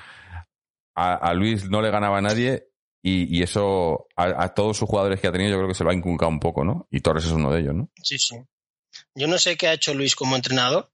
[0.97, 2.72] a, a Luis no le ganaba a nadie
[3.03, 5.85] y, y eso a, a, todos sus jugadores que ha tenido yo creo que se
[5.85, 6.87] lo ha inculcado un poco, ¿no?
[6.91, 7.91] Y Torres es uno de ellos, ¿no?
[8.03, 8.37] Sí, sí.
[9.15, 10.93] Yo no sé qué ha hecho Luis como entrenador,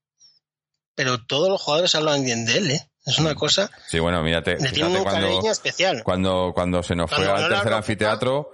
[0.95, 2.89] pero todos los jugadores hablan bien de él, ¿eh?
[3.05, 3.71] Es una cosa.
[3.87, 4.57] Sí, bueno, mírate.
[4.57, 6.03] Le tiene un cuando, especial.
[6.03, 8.51] Cuando, cuando se nos Cuando fue al tercer anfiteatro,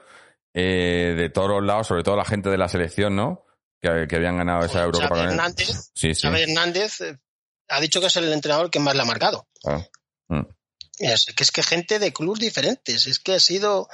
[0.53, 3.45] eh, de todos los lados, sobre todo la gente de la selección, ¿no?
[3.82, 5.30] Que, que habían ganado esa Eurocopa Xavi.
[5.32, 6.27] Hernández, Sí, sí.
[6.27, 7.18] Hernández eh,
[7.68, 9.48] ha dicho que es el entrenador que más le ha marcado.
[9.65, 9.84] Ah.
[10.30, 10.45] Mm.
[11.00, 13.06] Es que es que gente de clubes diferentes.
[13.08, 13.90] Es que ha sido.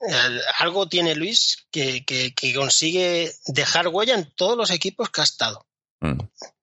[0.00, 5.20] eh, algo tiene Luis que, que, que consigue dejar huella en todos los equipos que
[5.20, 5.66] ha estado.
[6.00, 6.18] Mm.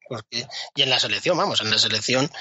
[0.10, 2.32] Porque, y en la selección, vamos, en la selección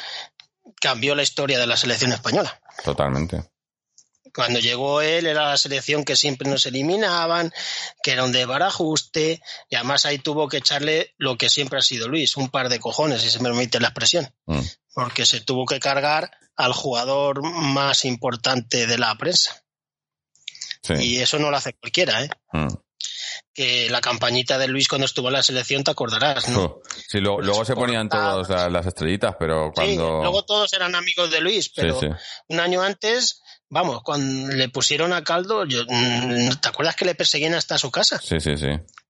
[0.80, 2.60] cambió la historia de la selección española.
[2.84, 3.44] Totalmente.
[4.34, 7.52] Cuando llegó él era la selección que siempre nos eliminaban,
[8.02, 9.40] que era un de barajuste,
[9.70, 12.78] y además ahí tuvo que echarle lo que siempre ha sido Luis, un par de
[12.78, 14.60] cojones, si se me permite la expresión, Mm.
[14.94, 19.62] porque se tuvo que cargar al jugador más importante de la prensa.
[20.82, 20.94] Sí.
[20.94, 22.30] Y eso no lo hace cualquiera, ¿eh?
[22.52, 22.68] Mm.
[23.52, 26.80] Que la campañita de Luis cuando estuvo en la selección te acordarás, ¿no?
[27.08, 30.20] Sí, lo- luego se ponían todas las, las estrellitas, pero Sí, cuando...
[30.22, 32.12] luego todos eran amigos de Luis, pero sí, sí.
[32.48, 37.14] un año antes, vamos, cuando le pusieron a Caldo, yo, mm, ¿te acuerdas que le
[37.14, 38.20] perseguían hasta su casa?
[38.22, 38.68] Sí, sí, sí.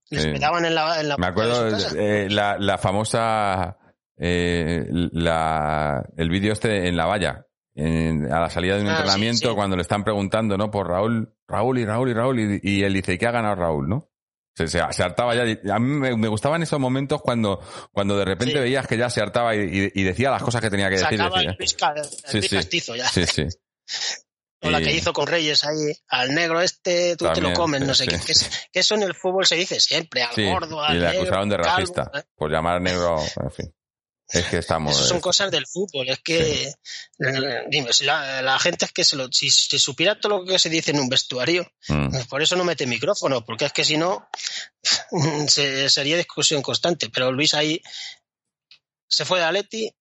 [0.09, 0.27] Le Sí.
[0.29, 1.95] esperaban en la, en la Me acuerdo de su casa.
[1.99, 3.77] eh, la, la famosa
[4.17, 7.45] eh, la, el vídeo este en la valla
[7.75, 9.55] en- a la salida de un Ah, sí, entrenamiento sí.
[9.55, 12.93] cuando le están preguntando no por Raúl Raúl y Raúl y Raúl y, y él
[12.93, 13.87] dice ¿qué ha ganado Raúl?
[13.87, 14.09] ¿no?
[14.55, 15.43] Se, se, se hartaba ya.
[15.71, 17.61] A mí me, me gustaban esos momentos cuando,
[17.91, 18.59] cuando de repente Sí.
[18.59, 21.15] veías que ya se hartaba y, y- y decía las cosas que tenía que decir.
[21.19, 21.51] Sacaba decía.
[21.51, 22.55] el Luis, Ca- el Sí, sí.
[22.55, 23.07] Castizo ya.
[23.07, 23.45] Sí, sí.
[24.63, 27.59] O la Y- que hizo con Reyes ahí, al negro este, tú te También, lo
[27.59, 28.17] comes, no sí, sé qué.
[28.17, 28.25] sí.
[28.25, 30.99] Que, es- que eso en el fútbol se dice siempre, al Sí, gordo, y al
[30.99, 32.23] le negro, acusaron de al calvo, racista ¿eh?
[32.35, 33.71] por llamar negro, en fin.
[34.29, 34.93] Es que estamos.
[34.93, 36.73] Eso son eh, cosas del fútbol, es que, eh,
[37.69, 40.59] dime, si la, la gente es que se lo, si, si supiera todo lo que
[40.59, 43.85] se dice en un vestuario, mm, pues por eso no mete micrófono, porque es que
[43.85, 44.27] si no,
[45.47, 47.09] se- sería discusión constante.
[47.09, 47.81] Pero Luis ahí
[49.07, 49.91] se fue de Atleti,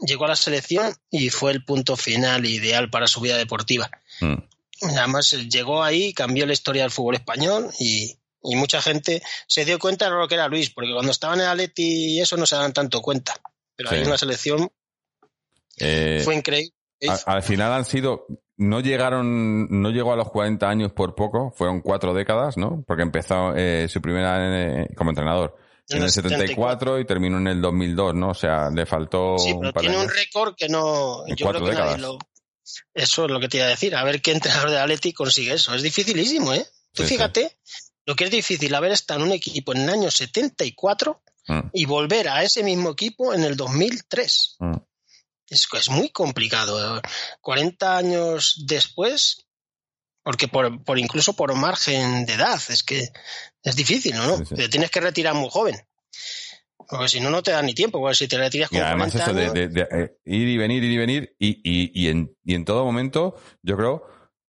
[0.00, 3.90] llegó a la selección y fue el punto final ideal para su vida deportiva.
[4.20, 4.34] mm.
[4.80, 9.76] Además, llegó ahí, cambió la historia del fútbol español y, y mucha gente se dio
[9.80, 12.46] cuenta de lo que era Luis, porque cuando estaba en el Atleti y eso no
[12.46, 13.34] se dan tanto cuenta.
[13.78, 14.04] Pero ahí Sí.
[14.04, 14.68] en la selección
[15.78, 16.74] Eh, fue increíble.
[17.08, 18.26] a- al final han sido.
[18.56, 22.82] No llegaron, no llegó a los 40 años por poco, fueron cuatro décadas, ¿no?
[22.86, 25.56] Porque empezó eh, su primera eh, como entrenador
[25.90, 28.30] en el 74 y terminó en el 2002, ¿no?
[28.30, 31.24] O sea, le faltó Sí, pero tiene un récord que no.
[31.26, 32.18] En Yo creo que nadie lo-
[32.92, 33.94] Eso es lo que te iba a decir.
[33.96, 35.72] A ver qué entrenador de Atleti consigue eso.
[35.74, 36.66] Es dificilísimo, ¿eh?
[36.92, 37.14] Tú Sí, sí.
[37.14, 37.56] fíjate
[38.04, 41.84] lo que es difícil haber estado en un equipo en el año 74 Mm, y
[41.86, 44.56] volver a ese mismo equipo en el 2003.
[44.60, 44.74] mm.
[45.50, 47.00] Es, es muy complicado.
[47.40, 49.46] 40 años después,
[50.22, 53.08] porque por, por incluso por margen de edad, es que
[53.62, 54.36] es difícil, ¿no?
[54.36, 54.54] Sí, sí.
[54.56, 55.76] Te tienes que retirar muy joven.
[56.86, 57.98] Porque si no, no te da ni tiempo.
[57.98, 60.48] Porque si te retiras Y con además 40 eso de, años, de- de, eh, ir
[60.48, 64.02] y venir, ir y venir, y, y, y, en, y en todo momento, yo creo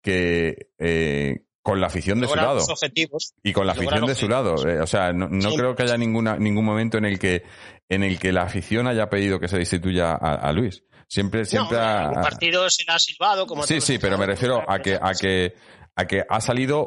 [0.02, 2.64] que eh, con la afición de su lado.
[2.64, 3.34] objetivos.
[3.44, 4.56] Y con la afición de su lado.
[4.65, 5.57] eh, o sea, no, no Sí.
[5.57, 7.44] creo que haya ninguna, ningún momento en el que,
[7.89, 10.85] en el que la afición haya pedido que se destituya a, a Luis.
[11.10, 13.45] Siempre, siempre no, ha- algún partido se ha silbado.
[13.45, 15.56] Como Sí, sí, pero me refiero a que, a que,
[15.98, 16.85] a que ha salido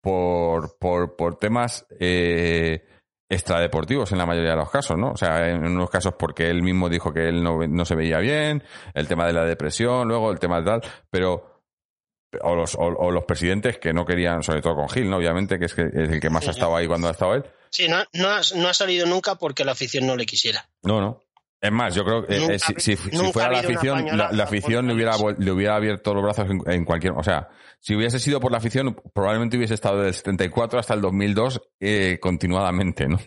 [0.00, 2.82] por, por, por temas eh,
[3.28, 5.10] extradeportivos en la mayoría de los casos, ¿no?
[5.12, 8.18] O sea, en unos casos porque él mismo dijo que él no, no se veía
[8.18, 8.62] bien,
[8.94, 11.49] el tema de la depresión, luego el tema de tal, pero
[12.42, 15.16] o los, o, o los presidentes que no querían, sobre todo con Gil, ¿no?
[15.16, 17.34] Obviamente, que es, que es el que más Sí, ha estado ahí cuando ha estado
[17.34, 17.44] él.
[17.70, 20.68] Sí, no, no, ha, no ha salido nunca porque la afición no le quisiera.
[20.82, 21.22] No, no.
[21.62, 24.94] Es más, yo creo que eh, eh, si, si- fuera la afición, la, afición le
[24.94, 27.12] hubiera, le hubiera abierto los brazos en, en cualquier...
[27.12, 27.48] O sea,
[27.80, 31.60] si hubiese sido por la afición, probablemente hubiese estado desde el 74 hasta el 2002
[31.80, 33.18] eh, continuadamente, ¿no?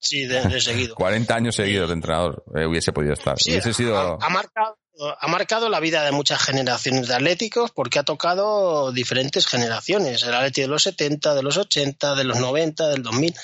[0.00, 0.94] Sí, de, de seguido.
[0.96, 3.38] 40 años seguidos de entrenador eh, hubiese podido estar.
[3.38, 3.96] Sí, hubiese sido...
[3.96, 4.76] ha, ha marcado,
[5.20, 10.22] ha marcado la vida de muchas generaciones de atléticos porque ha tocado diferentes generaciones.
[10.22, 13.34] El Atleti de los 70, de los 80, de los 90, del 2000.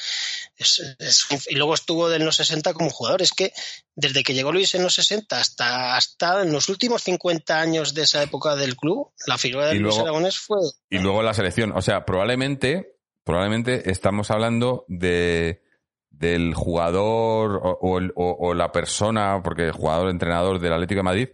[0.57, 3.23] Es- es- y luego estuvo en los 60 como jugador.
[3.23, 3.53] Es que
[3.97, 8.03] desde que llegó Luis en los 60 hasta, hasta en los últimos 50 años de
[8.03, 10.59] esa época del club, la figura de Y Luis luego- Aragonés fue...
[10.91, 11.73] Y luego la selección.
[11.77, 15.64] O sea, probablemente, probablemente estamos hablando de
[16.19, 21.01] del jugador o, o el- o- o la persona, porque el jugador entrenador del Atlético
[21.01, 21.29] de Madrid,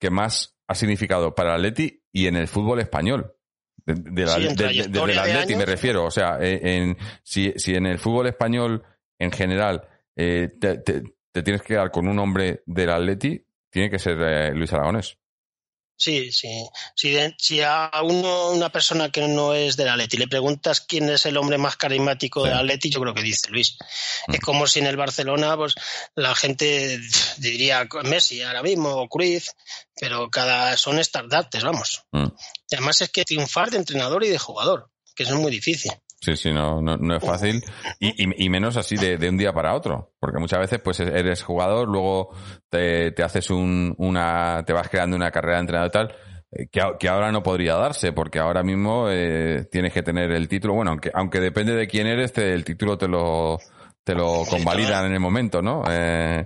[0.00, 3.32] que más ha significado para el Atleti y en el fútbol español.
[3.84, 4.54] De, de la, Sí, de-
[5.20, 6.04] Atleti me refiero.
[6.04, 8.82] O sea, eh, en, si, si en el fútbol español
[9.18, 13.88] en general eh, te, te- te tienes que quedar con un hombre del Atleti, tiene
[13.90, 15.18] que ser eh, Luis Aragonés.
[15.98, 16.48] Sí, sí.
[16.94, 21.08] Si, de- si a uno, una persona que no es del Atleti le preguntas quién
[21.08, 22.48] es el hombre más carismático Sí.
[22.50, 23.78] del Atleti, yo creo que dice Luis.
[24.28, 24.34] Mm.
[24.34, 25.74] Es como si en el Barcelona pues
[26.14, 27.00] la gente
[27.38, 29.48] diría Messi ahora mismo o Cruyff,
[29.98, 32.02] pero cada son estandartes, vamos.
[32.12, 32.26] Mm.
[32.70, 35.92] Y además es que triunfar de entrenador y de jugador, que eso es muy difícil.
[36.26, 37.62] Sí, sí, no, no, no es fácil.
[38.00, 40.10] Y, y, y menos así de, de un día para otro.
[40.18, 42.30] Porque muchas veces pues eres jugador, luego
[42.68, 46.16] te, te haces un, una, te vas creando una carrera de entrenador y tal,
[46.50, 50.48] eh, que, que ahora no podría darse, porque ahora mismo eh, tienes que tener el
[50.48, 50.74] título.
[50.74, 53.58] Bueno, aunque, aunque depende de quién eres, te- el título te lo,
[54.02, 55.84] te lo convalidan en el momento, ¿no?
[55.88, 56.44] Eh,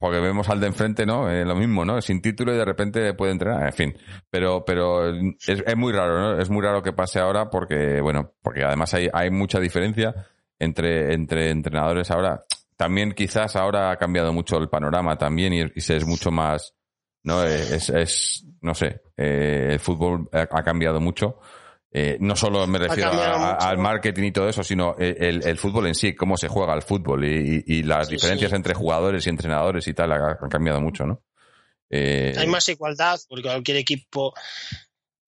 [0.00, 1.30] porque vemos al de enfrente, ¿no?
[1.30, 2.00] Eh, lo mismo, ¿no?
[2.00, 3.98] Sin título y de repente puede entrenar, en fin.
[4.30, 6.40] Pero, pero es, es muy raro, ¿no?
[6.40, 10.14] Es muy raro que pase ahora porque, bueno, porque además hay, mucha diferencia
[10.58, 12.42] entre, entre entrenadores ahora.
[12.78, 16.74] También quizás ahora ha cambiado mucho el panorama también y, y se es mucho más,
[17.22, 17.44] ¿no?
[17.44, 21.40] Eh, Es, es no sé, eh, el fútbol ha cambiado mucho.
[21.92, 25.88] Eh, no solo me refiero a- al marketing y todo eso, sino el, el- fútbol
[25.88, 28.56] en sí, cómo se juega el fútbol y, y- y las Sí, diferencias sí.
[28.56, 31.22] entre jugadores y entrenadores y tal ha- han cambiado mucho, ¿no?
[31.90, 34.32] Eh, Hay más igualdad, porque cualquier equipo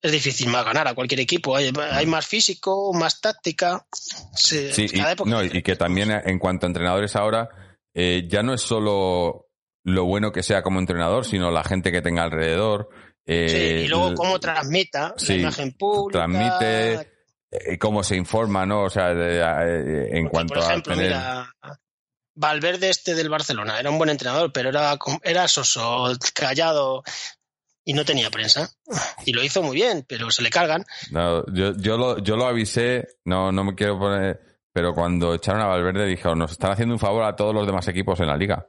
[0.01, 1.57] es difícil más ganar a cualquier equipo.
[1.57, 3.85] Hay, hay más físico, más táctica.
[4.33, 7.49] Se- Sí, y, cada época- no, y que también en cuanto a entrenadores ahora,
[7.95, 9.49] eh, ya no es solo
[9.85, 12.89] lo bueno que sea como entrenador, sino la gente que tenga alrededor.
[13.27, 16.25] Eh, Sí, y luego cómo transmita Sí, la imagen pública.
[16.27, 17.09] transmite,
[17.51, 18.83] eh, cómo se informa, ¿no?
[18.85, 21.11] O sea, de- eh, en Porque, cuanto por ejemplo, a tener...
[21.11, 21.55] mira,
[22.35, 27.03] Valverde este del Barcelona era un buen entrenador, pero era, era soso, callado
[27.85, 28.71] y no tenía prensa.
[29.27, 30.85] Y lo hizo muy bien, pero se le cargan.
[31.11, 34.41] No, yo, yo, lo, yo lo avisé, no, no me quiero poner...
[34.75, 37.87] Pero cuando echaron a Valverde dijeron, nos están haciendo un favor a todos los demás
[37.89, 38.67] equipos en la liga.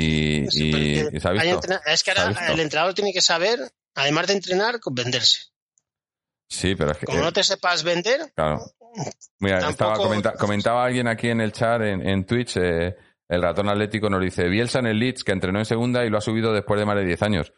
[0.00, 0.70] Y, Sí, y-
[1.02, 1.54] porque y se ha hay visto.
[1.56, 3.58] entrena- es que ahora el entrenador tiene que saber,
[3.94, 5.38] además de entrenar, venderse.
[6.48, 7.06] Sí, pero es que...
[7.06, 8.60] Como eh, no te sepas vender, Claro.
[9.40, 12.96] Mira, Tampoco- estaba comenta- comentaba alguien aquí en el chat, en, en Twitch, eh,
[13.28, 16.18] el ratón atlético nos dice, Bielsa en el Leeds, que entrenó en segunda y lo
[16.18, 17.52] ha subido después de más de 10 años.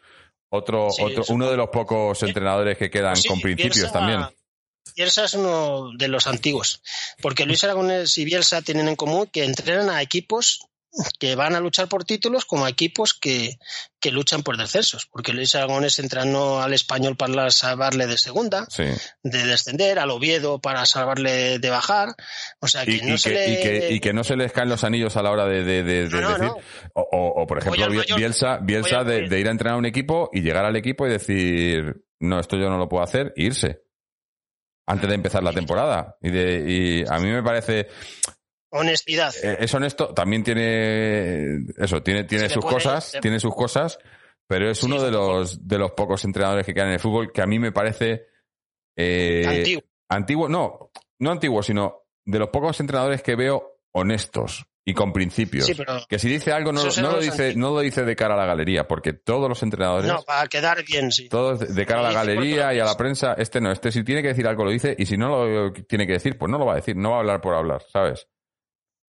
[0.49, 4.21] Otro, Sí, otro, uno de los pocos entrenadores que quedan Sí, con principios Bielsa- también.
[4.95, 6.81] Bielsa es uno de los antiguos,
[7.21, 10.67] porque Luis Aragonés y Bielsa tienen en común que entrenan a equipos
[11.19, 13.57] que van a luchar por títulos como equipos que,
[13.99, 18.83] que luchan por descensos, porque Luis Aragonés entrenó al español para salvarle de segunda, Sí.
[19.23, 22.09] de descender, al Oviedo para salvarle de bajar,
[22.59, 23.47] o sea que Y, no y se que, le...
[23.49, 25.83] y, que, y que no se les caen los anillos a la hora de, de-
[25.83, 26.43] de- de No, no, decir.
[26.45, 26.57] no.
[26.95, 28.17] O, o- o, por ejemplo, mayor.
[28.17, 32.03] Bielsa, Bielsa de ir a entrenar a un equipo y llegar al equipo y decir,
[32.19, 33.81] no, esto yo no lo puedo hacer, e irse.
[34.87, 36.17] Antes de empezar la temporada.
[36.21, 37.87] Y, de, y a mí me parece,
[38.71, 39.33] Honestidad.
[39.43, 43.99] Eh, es honesto, también tiene eso, tiene, tiene sus puede- cosas, tiene sus cosas,
[44.47, 47.31] pero es Sí, uno de los de los pocos entrenadores que quedan en el fútbol
[47.31, 48.27] que a mí me parece
[48.95, 49.83] eh, antiguo.
[50.09, 55.65] antiguo, no, no antiguo, sino de los pocos entrenadores que veo honestos y con principios.
[55.65, 58.37] Sí, pero Que si dice algo no, lo dice, no lo dice de cara a
[58.37, 61.29] la galería, porque todos los entrenadores, no, para quedar bien, sí.
[61.29, 64.21] todos de- cara a la galería y a la prensa, este no, este si tiene
[64.21, 66.65] que decir algo lo dice y si no lo tiene que decir, pues no lo
[66.65, 68.27] va a decir, no va a hablar por hablar, ¿sabes?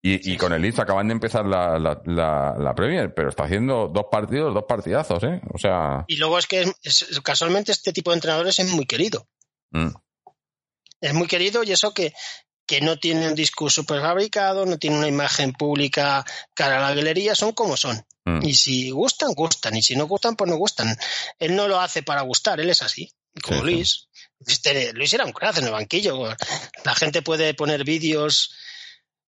[0.04, 3.86] Y, con el Leeds acaban de empezar la, la, la, la Premier, pero está haciendo
[3.86, 5.40] dos partidos, dos partidazos, ¿eh?
[5.54, 8.84] O sea, Y luego es que es- es- casualmente este tipo de entrenadores es muy
[8.84, 9.28] querido.
[9.70, 9.90] mm,
[11.00, 12.12] es muy querido y eso que,
[12.66, 16.24] que no tiene un discurso prefabricado, no tiene una imagen pública
[16.54, 18.04] cara a la galería, son como son.
[18.24, 18.40] mm.
[18.42, 20.96] Y si gustan, gustan, y si no gustan, pues no gustan.
[21.38, 23.12] Él no lo hace para gustar, él es así,
[23.42, 23.64] como Sí.
[23.64, 24.08] Luis.
[24.46, 26.24] Este, Luis era un crack en el banquillo.
[26.84, 28.52] La gente puede poner vídeos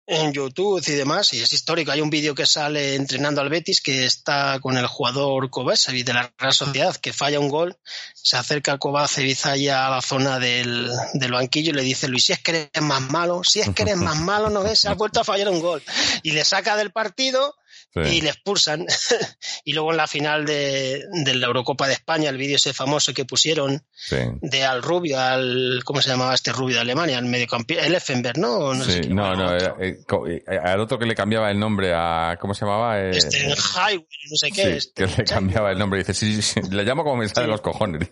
[0.06, 1.92] en YouTube y demás, y es histórico.
[1.92, 6.14] Hay un vídeo que sale entrenando al Betis que está con el jugador Kovacevic de
[6.14, 7.78] la Real Sociedad, que falla un gol,
[8.14, 12.34] se acerca Kovacevic ahí a la zona del, del banquillo y le dice, Luis, si
[12.34, 15.22] es que eres más malo, si es que eres más malo, no ves, has vuelto
[15.22, 15.82] a fallar un gol.
[16.22, 17.56] Y le saca del partido
[17.94, 18.00] sí.
[18.18, 18.86] y le expulsan.
[19.66, 23.14] y luego en la final de, de la Eurocopa de España, el vídeo ese famoso
[23.14, 24.18] que pusieron sí.
[24.42, 27.18] de al rubio, al, ¿cómo se llamaba este rubio de Alemania?
[27.18, 28.74] Al mediocampista, el Effenberg, ¿no?
[28.74, 29.78] No Sí, sé qué, no, no, otro.
[29.82, 33.00] eh, co- eh, al otro que le cambiaba el nombre a, ¿cómo se llamaba?
[33.02, 34.76] Eh, este Highway, no sé qué.
[34.78, 36.00] este, que le cambiaba el nombre.
[36.00, 38.10] Dice, sí, sí, le llamo como me sale de los cojones.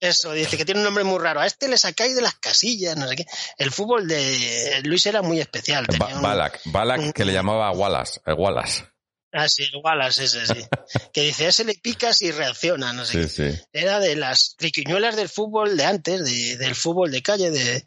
[0.00, 1.40] Eso, dice que tiene un nombre muy raro.
[1.40, 3.26] A este le sacáis de las casillas, no sé qué.
[3.56, 5.86] El fútbol de Luis era muy especial.
[5.86, 8.84] tenía Ba- un- Balak, Balak que le llamaba Wallace, Wallace.
[9.32, 10.54] Ah, sí, el Wallace ese, sí.
[11.12, 13.28] que dice, ese le picas y reacciona, no sé.
[13.28, 13.60] Sí, sí.
[13.72, 17.84] Era de las triquiñuelas del fútbol de antes, de, del fútbol de calle, de...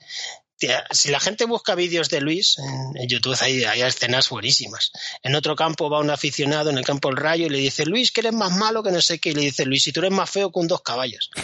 [0.91, 2.57] Si la gente busca vídeos de Luis
[2.95, 4.91] en, YouTube, hay, hay escenas buenísimas.
[5.23, 8.11] En otro campo va un aficionado, en el campo del Rayo, y le dice, Luis,
[8.11, 9.29] que eres más malo que no sé qué.
[9.29, 11.29] Y le dice, Luis, si tú eres más feo que un dos caballos.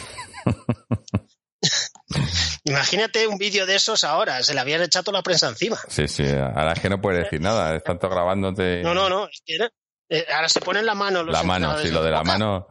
[2.64, 5.80] Imagínate un vídeo de esos ahora, se le habían echado la prensa encima.
[5.88, 8.82] Sí, sí, ahora es que no puedes decir nada, es tanto grabándote.
[8.84, 9.72] No, no, no, es que era-
[10.10, 12.32] eh, ahora se ponen la mano los La mano, sí, lo de la boca.
[12.32, 12.68] mano.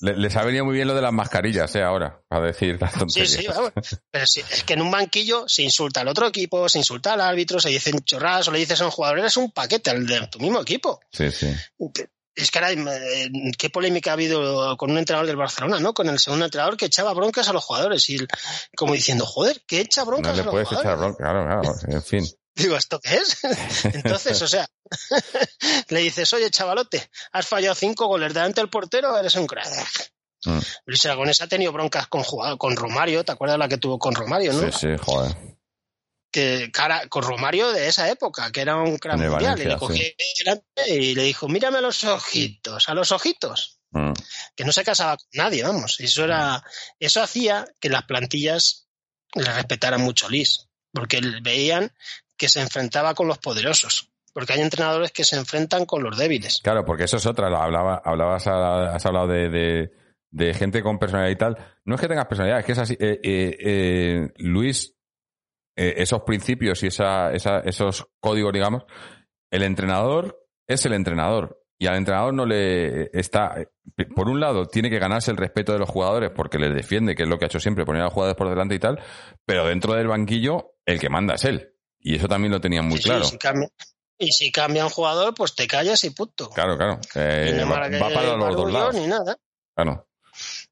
[0.00, 1.82] Le- Les ha venido muy bien lo de las mascarillas, ¿eh?
[1.82, 3.30] Ahora, para decir las Sí, tonterías.
[3.30, 3.72] sí, vamos.
[4.10, 7.20] Pero sí, es que en un banquillo se insulta al otro equipo, se insulta al
[7.20, 10.26] árbitro, se dicen chorradas o le dices a un jugador, eres un paquete al de
[10.28, 11.00] tu mismo equipo.
[11.12, 11.52] Sí, sí.
[12.34, 13.28] Es que ahora, eh,
[13.58, 15.92] qué polémica ha habido con un entrenador del Barcelona, ¿no?
[15.92, 18.18] Con el segundo entrenador que echaba broncas a los jugadores y
[18.76, 20.88] como diciendo, joder, que echa No broncas le a los puedes jugadores.
[20.92, 22.24] echar bronca, claro, claro, en fin.
[22.58, 23.38] Digo, ¿esto qué es?
[23.84, 24.68] Entonces, o sea,
[25.88, 30.12] le dices, oye, chavalote, has fallado cinco goles delante del portero, eres un crack.
[30.44, 30.58] Mm.
[30.86, 32.22] Luis Aragonés ha tenido broncas con,
[32.58, 34.70] con Romario, ¿te acuerdas la que tuvo con Romario, no?
[34.72, 35.34] Sí, sí, joder.
[36.30, 39.78] que cara, con Romario de esa época, que era un crack mundial, y Valencia, le
[39.78, 40.04] cogió
[40.38, 44.12] delante y le dijo, mírame a los ojitos, a los ojitos, Mm.
[44.54, 45.98] que no se casaba con nadie, vamos.
[46.00, 46.62] Eso era,
[47.00, 48.86] eso hacía que las plantillas
[49.34, 51.90] le respetaran mucho a Lis, porque veían
[52.38, 56.60] que se enfrentaba con los poderosos, porque hay entrenadores que se enfrentan con los débiles.
[56.62, 57.48] Claro, porque eso es otra.
[57.48, 61.56] Hablaba, hablabas, has hablado de gente con personalidad y tal.
[61.84, 62.96] No es que tengas personalidad, es que es así.
[63.00, 64.94] Eh, eh, eh, Luis,
[65.76, 68.84] eh, esos principios y esa, esa, esos códigos, digamos,
[69.50, 71.62] el entrenador es el entrenador.
[71.80, 73.54] Y al entrenador no le está.
[74.16, 77.22] Por un lado, tiene que ganarse el respeto de los jugadores porque les defiende, que
[77.22, 79.00] es lo que ha hecho siempre, poner a los jugadores por delante y tal.
[79.46, 81.77] Pero dentro del banquillo, el que manda es él.
[82.08, 83.24] Y eso también lo tenían muy Sí, sí, claro.
[83.24, 83.68] si cambia-
[84.18, 86.48] y si cambia un jugador, pues te callas y punto.
[86.50, 86.98] Claro, claro.
[87.14, 88.94] Eh, no va, para que va para los dos lados.
[88.94, 89.36] ni nada.
[89.76, 90.08] Claro.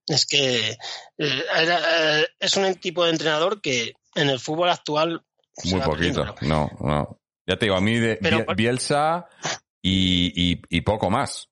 [0.07, 5.23] Es que eh, era, eh, es un tipo de entrenador que en el fútbol actual
[5.65, 5.91] Muy poquito.
[6.25, 6.35] perdiendo.
[6.41, 7.21] No, no.
[7.47, 9.29] Ya te digo, a mí de Pero- Bielsa
[9.83, 11.49] y, y, y poco más.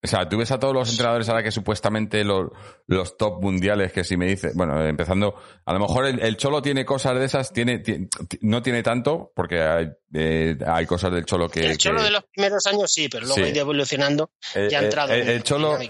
[0.00, 2.50] O sea, tú ves a todos los entrenadores ahora que supuestamente los,
[2.86, 5.34] los top mundiales, que si me dices, bueno, empezando,
[5.64, 8.08] a lo mejor el, el Cholo tiene cosas de esas, tiene, ti-
[8.42, 11.66] no tiene tanto, porque hay, eh, hay cosas del Cholo que...
[11.66, 13.42] el Cholo que- de los primeros años sí, pero luego Sí.
[13.42, 15.12] ha ido evolucionando eh, y ha eh, entrado.
[15.12, 15.88] el, en el Cholo, el,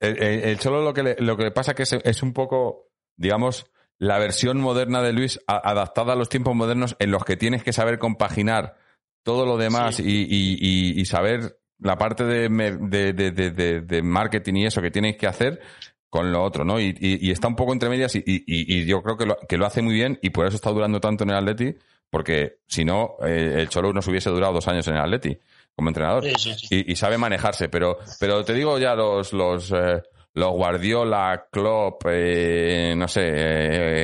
[0.00, 2.88] el- el Cholo lo que le, lo que le pasa que es, es un poco,
[3.16, 3.66] digamos,
[3.98, 7.62] la versión moderna de Luis a- adaptada a los tiempos modernos en los que tienes
[7.62, 8.76] que saber compaginar
[9.22, 10.04] todo lo demás Sí.
[10.06, 10.56] y, y-
[10.94, 13.12] y- y saber la parte de, de,
[13.80, 15.60] de- marketing y eso que tienes que hacer
[16.08, 16.78] con lo otro, ¿no?
[16.78, 19.56] Y, y- y está un poco entre medias y, y- yo creo que lo, que
[19.56, 21.74] lo hace muy bien y por eso está durando tanto en el Atleti,
[22.10, 25.38] porque si no, eh, el Cholo nos hubiese durado dos años en el Atleti
[25.74, 26.84] como entrenador Sí, sí, sí.
[26.86, 30.02] y, sabe manejarse, pero, pero te digo ya los, los, eh,
[30.34, 33.22] los Guardiola, Klopp, eh, no sé,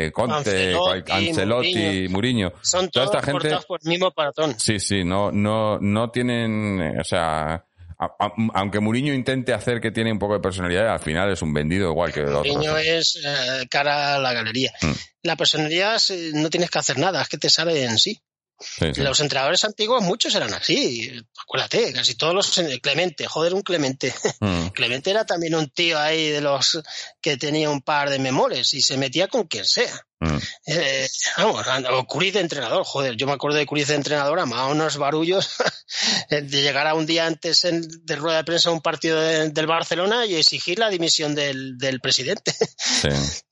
[0.06, 0.34] eh, Conte,
[0.74, 2.52] Ancelotti, Ancelotti, Mourinho.
[2.62, 4.54] Son toda todos esta gente- cortados por el mismo paratón.
[4.58, 7.66] Sí, sí, no, no, no tienen, o sea,
[7.98, 11.42] a- a- aunque Mourinho intente hacer que tiene un poco de personalidad, al final es
[11.42, 12.52] un vendido igual que el otro.
[12.52, 14.72] Mourinho es eh, cara a la galería.
[14.82, 14.92] Mm.
[15.24, 18.20] La personalidad eh, no tienes que hacer nada, es que te sale en sí.
[18.60, 19.00] Sí, sí.
[19.02, 21.10] Los entrenadores antiguos, muchos eran así.
[21.42, 22.60] Acuérdate, casi todos los.
[22.82, 24.12] Clemente, joder, un Clemente.
[24.40, 26.80] Mm, Clemente era también un tío ahí de los
[27.20, 30.00] que tenía un par de memoles y se metía con quien sea.
[30.20, 30.38] mm.
[30.66, 31.08] Eh,
[31.38, 34.96] vamos, o Curiz de entrenador, joder, yo me acuerdo de Curiz de entrenador, amaba unos
[34.96, 35.50] barullos
[36.30, 39.50] de llegar a un día antes en- de rueda de prensa a un partido de-
[39.50, 42.52] del Barcelona y exigir la dimisión del, del presidente.
[42.78, 43.08] Sí,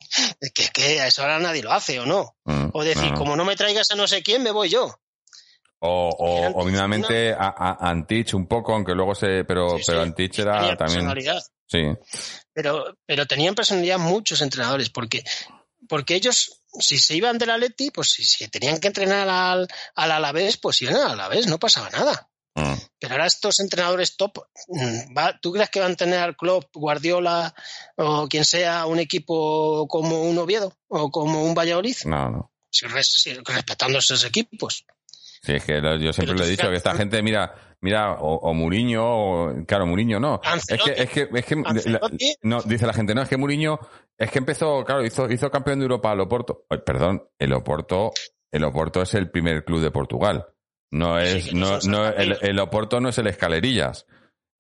[0.55, 2.37] que, que a eso ahora nadie lo hace, ¿o no?
[2.45, 4.99] mm, O decir, no, como no me traigas a no sé quién, me voy yo.
[5.79, 6.09] O,
[6.55, 10.37] o, mínimamente a, a- Antich un poco, aunque luego se, pero, Sí, pero sí, Antich
[10.37, 11.43] Tenía era también, personalidad.
[11.67, 11.83] sí,
[12.53, 15.23] pero, pero tenían personalidad muchos entrenadores, porque,
[15.89, 20.11] porque ellos, si se iban del Atleti, pues si, si tenían que entrenar al, al
[20.11, 22.31] Alavés, pues iban al Alavés, no pasaba nada.
[22.57, 22.75] Mm.
[22.99, 24.39] Pero ahora estos entrenadores top,
[24.69, 27.55] mm, ¿va- ¿tú crees que van a tener al Klopp, Guardiola
[27.97, 31.97] o quien sea un equipo como un Oviedo o como un Valladolid?
[32.07, 32.53] no, no.
[32.71, 34.85] Si si- respetando esos equipos.
[35.43, 38.35] Sí, es que lo- yo siempre le he dicho que esta gente, mira, mira, o,
[38.37, 40.41] o Mourinho, o, claro, Mourinho no.
[40.69, 41.57] Es que, es que, es que,
[42.43, 43.79] no, dice la gente, no, es que Mourinho,
[44.19, 46.67] es que empezó, claro, hizo, hizo campeón de Europa al Oporto.
[46.85, 48.13] Perdón, el Oporto,
[48.51, 50.47] el Oporto es el primer club de Portugal.
[50.91, 54.07] No es, no no, el, el Oporto no es el Escalerillas.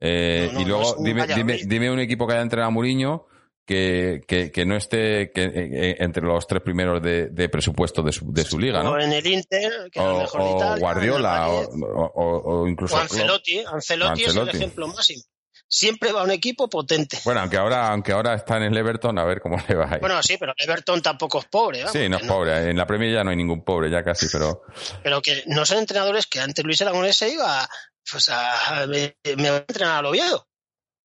[0.01, 3.27] Eh, No, y luego, dime, dime, dime un equipo que haya entrenado a Mourinho
[3.65, 8.03] que, que, que no esté que, eh, eh, entre los tres primeros de, de presupuesto
[8.03, 8.93] de su, de su liga, ¿no?
[8.93, 12.99] O en el Inter, que era o, mejor o Guardiola o, incluso o.
[13.01, 13.65] Ancelotti.
[13.67, 15.23] Ancelotti es el ejemplo máximo.
[15.69, 17.19] Siempre va un equipo potente.
[17.25, 20.01] Bueno, aunque ahora, aunque ahora está en el Everton, a ver cómo le va ahí.
[20.01, 21.81] Bueno, sí, pero el Everton tampoco es pobre.
[21.81, 22.71] Vamos, sí, no es pobre.
[22.71, 24.63] En la Premier ya no hay ningún pobre, ya casi, pero.
[25.03, 27.69] Pero que no son entrenadores que antes Luis Aragonés se iba
[28.11, 30.47] pues a, me, me va a entrenar al Oviedo.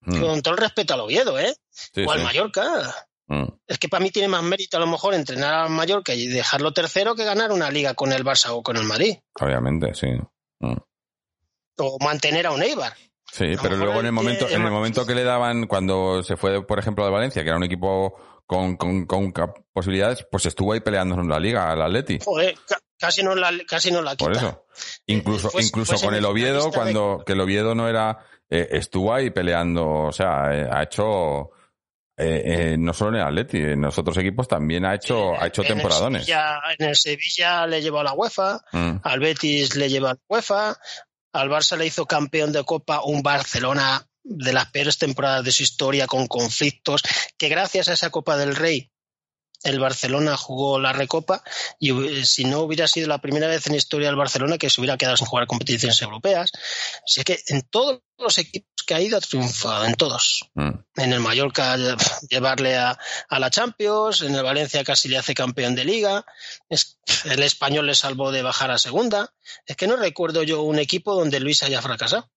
[0.01, 1.55] Mm, Con todo el respeto al Oviedo, ¿eh?
[1.69, 2.25] sí, o al sí.
[2.25, 2.95] Mallorca.
[3.27, 6.27] Mm, Es que para mí tiene más mérito a lo mejor entrenar al Mallorca y
[6.27, 9.17] dejarlo tercero que ganar una liga con el Barça o con el Madrid.
[9.39, 10.07] obviamente, sí.
[10.59, 10.77] Mm.
[11.77, 12.93] O mantener a un Eibar.
[13.31, 16.65] Sí, pero luego en el momento, en el momento que le daban, cuando se fue,
[16.65, 18.13] por ejemplo, de Valencia, que era un equipo
[18.45, 22.19] con, con, con cap- posibilidades, pues estuvo ahí peleándonos en la liga, al Atleti.
[22.23, 24.25] Joder, ca- casi no la, casi no la quita.
[24.25, 24.65] Por eso.
[25.05, 28.17] Incluso, incluso con el Oviedo, de- cuando que el Oviedo no era,
[28.49, 31.51] eh, estuvo ahí peleando, o sea, eh, ha hecho,
[32.17, 32.41] eh,
[32.73, 35.61] eh, no solo en el Atleti, en los otros equipos también ha hecho, ha hecho
[35.61, 36.25] En el temporadones.
[36.25, 40.13] Sevilla- en el Sevilla le llevó a la UEFA, Mm, al Betis le llevó a
[40.15, 40.75] la UEFA,
[41.33, 45.63] al Barça le hizo campeón de Copa un Barcelona de las peores temporadas de su
[45.63, 47.01] historia con conflictos,
[47.37, 48.91] que gracias a esa Copa del Rey
[49.63, 51.43] el Barcelona jugó la Recopa
[51.79, 54.69] y hubi- si no hubiera sido la primera vez en la historia del Barcelona que
[54.69, 56.51] se hubiera quedado sin jugar competiciones europeas.
[57.05, 60.49] Así que en todos los equipos que ha ido ha triunfado, en todos.
[60.55, 60.69] mm.
[60.97, 62.97] En el Mallorca lle- llevarle a,
[63.29, 66.25] a la Champions, en el Valencia casi le hace campeón de liga,
[66.67, 69.33] es- el español le salvó de bajar a segunda.
[69.65, 72.29] Es que no recuerdo yo un equipo donde Luis haya fracasado.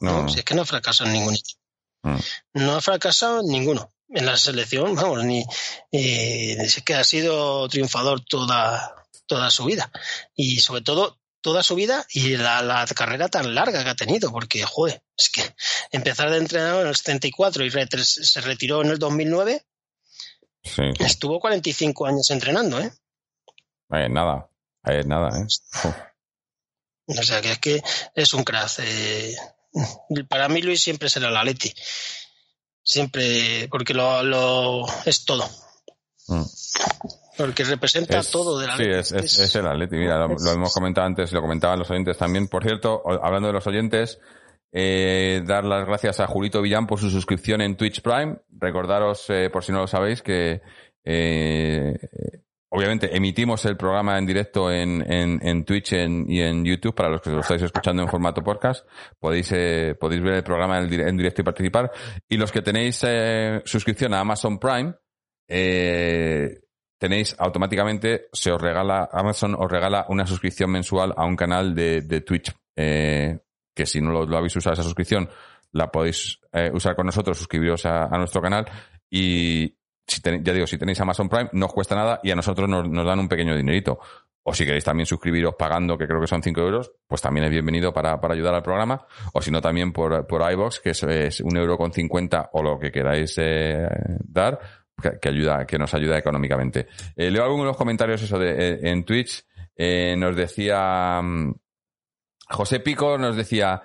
[0.00, 1.60] No, No, si es que no ha fracasado en ningún equipo.
[2.02, 2.18] Mm.
[2.54, 3.93] No ha fracasado en ninguno.
[4.14, 5.44] En la selección, vamos, ni
[5.92, 8.94] eh, es que ha sido triunfador toda,
[9.26, 9.90] toda su vida.
[10.36, 14.30] Y sobre todo, toda su vida y la, la carrera tan larga que ha tenido,
[14.30, 15.42] porque, joder, es que
[15.90, 19.66] empezar de entrenador en el 74 y retre- se retiró en el 2009,
[20.62, 20.82] sí.
[21.00, 22.92] estuvo 45 años entrenando, ¿eh?
[23.92, 24.48] Eh, nada,
[24.86, 25.44] eh, nada, ¿eh?
[25.44, 25.94] Uf.
[27.18, 27.82] O sea, que es que
[28.14, 28.70] es un crack.
[28.78, 29.36] eh.
[30.28, 31.74] Para mí Luis siempre será la Leti.
[32.84, 35.44] Siempre, porque lo, lo es todo.
[36.28, 36.42] Mm.
[37.36, 39.96] Porque representa Es- todo de la Sí, es, es, es el Atleti.
[39.96, 42.46] Mira, lo, lo hemos comentado antes, lo comentaban los oyentes también.
[42.46, 44.20] Por cierto, hablando de los oyentes,
[44.72, 48.36] eh, dar las gracias a Julito Villán por su suscripción en Twitch Prime.
[48.56, 50.60] Recordaros, eh, por si no lo sabéis, que
[51.04, 51.96] eh,
[52.74, 57.30] obviamente emitimos el programa en directo en, en, Twitch y en YouTube para los que
[57.30, 58.84] lo estáis escuchando en formato podcast.
[59.20, 61.92] Podéis, eh, podéis ver el programa en, dire- en directo y participar.
[62.28, 64.92] Y los que tenéis eh, suscripción a Amazon Prime,
[65.48, 66.62] eh,
[66.98, 72.00] tenéis automáticamente, se os regala, Amazon os regala una suscripción mensual a un canal de,
[72.02, 75.28] de Twitch, que si no lo, habéis usado esa suscripción,
[75.72, 76.40] la podéis
[76.72, 78.64] usar con nosotros, suscribiros a, a nuestro canal
[79.10, 82.68] y si ya digo, si tenéis Amazon Prime no os cuesta nada y a nosotros
[82.68, 83.98] nos, nos dan un pequeño dinerito.
[84.46, 87.50] O si queréis también suscribiros pagando, que creo que son 5 euros, pues también es
[87.50, 89.06] bienvenido para, para ayudar al programa.
[89.32, 92.62] O si no, también por, por iVox, que es, es un euro con 50 o
[92.62, 93.88] lo que queráis eh,
[94.22, 94.60] dar,
[95.20, 96.88] que, ayuda, que nos ayuda económicamente.
[97.16, 99.44] Eh, leo algunos comentarios eso eh, en Twitch.
[99.76, 101.54] Eh, nos decía mm,
[102.50, 103.82] José Pico, nos decía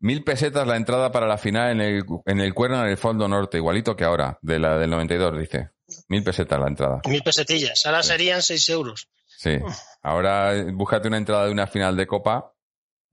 [0.00, 3.28] mil pesetas la entrada para la final en el, en el cuerno en el fondo
[3.28, 5.70] norte, igualito que ahora, de la del 92, dice.
[6.08, 7.00] Mil pesetas la entrada.
[7.08, 7.84] Mil pesetillas.
[7.86, 9.08] Ahora serían seis euros.
[9.26, 9.58] Sí.
[10.02, 12.52] Ahora eh, búscate una entrada de una final de Copa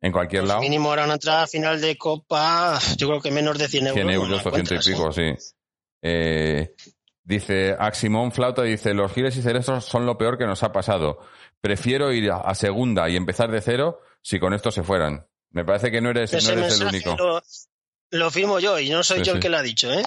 [0.01, 0.61] en cualquier lado.
[0.61, 3.95] Mínimo ahora una entrada final de Copa, yo creo que menos de 100 euros.
[3.95, 5.33] 100 no euros, la 200 y pico, sí.
[6.01, 6.75] Eh,
[7.23, 11.19] dice Aximón Flauta, dice, los giles y cerezos son lo peor que nos ha pasado.
[11.61, 15.25] Prefiero ir a segunda y empezar de cero si con esto se fueran.
[15.51, 17.15] Me parece que no eres, Ese no eres el único.
[17.15, 17.41] Lo,
[18.11, 19.91] lo firmo yo y no soy Sí, yo el que lo ha dicho.
[19.91, 20.03] ¿eh?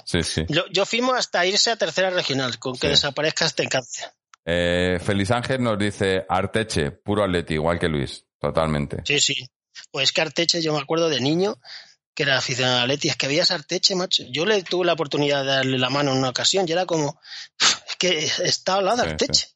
[0.47, 4.11] Yo, yo firmo hasta irse a tercera regional, con que desaparezca este cáncer.
[4.45, 8.25] Eh, Feliz Ángel nos dice Arteche, puro atleti, igual que Luis.
[8.39, 9.03] Totalmente.
[9.05, 9.47] Sí, sí.
[9.91, 11.59] Pues que Arteche, yo me acuerdo de niño
[12.13, 14.23] que era aficionado a Leti, es que veías a Arteche, macho.
[14.29, 17.19] Yo le tuve la oportunidad de darle la mano en una ocasión y era como,
[17.87, 19.47] es que está al lado de Sí, Arteche.
[19.47, 19.55] Sí.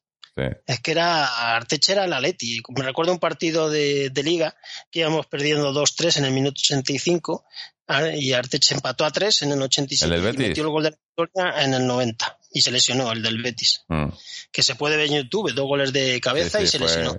[0.66, 2.60] Es que era Arteche era la Leti.
[2.76, 4.54] Me recuerdo un partido de, de liga
[4.90, 7.44] que íbamos perdiendo 2-3 en el minuto 85
[7.88, 10.82] ah, y Arteche empató a 3 en el 87 ¿El del y metió el gol
[10.84, 13.84] de la victoria en el 90 y se lesionó el del Betis.
[13.88, 14.08] Mm.
[14.52, 17.16] Que se puede ver en YouTube, dos goles de cabeza Sí, y se fue- lesionó.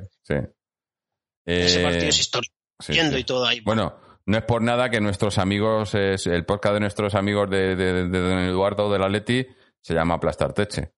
[1.46, 2.54] Ese Eh, partido es histórico.
[3.18, 3.62] y todo ahí.
[3.62, 7.94] Bueno, no es por nada que nuestros amigos, el podcast de nuestros amigos de, de,
[8.10, 9.46] de Don Eduardo de la Leti
[9.82, 10.92] se llama Aplastarteche.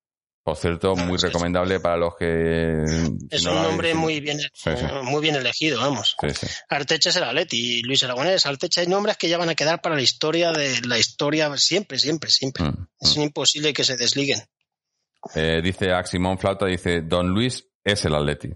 [0.49, 2.81] Por cierto, muy recomendable para los que...
[3.29, 4.85] Es no un nombre muy bien, Sí, sí.
[5.03, 6.15] muy bien elegido, vamos.
[6.19, 6.47] Sí.
[6.69, 8.47] Arteche será Leti y Luis Aragonés.
[8.47, 11.99] Arteche hay nombres que ya van a quedar para la historia de la historia siempre,
[11.99, 12.63] siempre, siempre.
[12.63, 13.21] Mm, Es mm.
[13.21, 14.41] imposible que se desliguen.
[15.35, 18.49] Eh, dice Aximón Flauta, dice, Don Luis es el Atleti.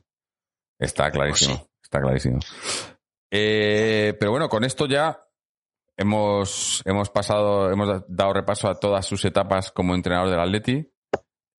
[0.80, 2.40] Está clarísimo, Pues está clarísimo.
[3.30, 5.24] Eh, pero bueno, con esto ya
[5.96, 10.90] hemos, hemos pasado, hemos dado repaso a todas sus etapas como entrenador del Atleti.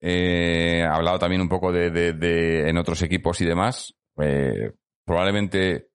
[0.07, 3.95] Eh, ha hablado también un poco de, en otros equipos y demás.
[4.21, 4.71] Eh,
[5.03, 5.89] probablemente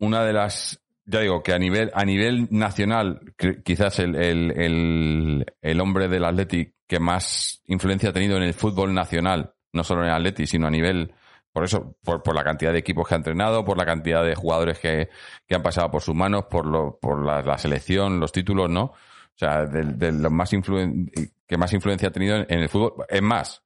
[0.00, 3.20] una de las ya digo que a nivel a nivel nacional
[3.64, 8.92] quizás el, el, el, hombre del Atleti que más influencia ha tenido en el fútbol
[8.92, 11.14] nacional no solo en el Atleti sino a nivel
[11.52, 14.34] por eso, por, por, la cantidad de equipos que ha entrenado, por la cantidad de
[14.34, 15.10] jugadores que,
[15.46, 18.94] que han pasado por sus manos, por, lo, por la, la, selección, los títulos, ¿no?
[19.34, 21.10] O sea, de, de los más influen
[21.46, 23.04] que más influencia ha tenido en, en, el fútbol.
[23.08, 23.62] Es más,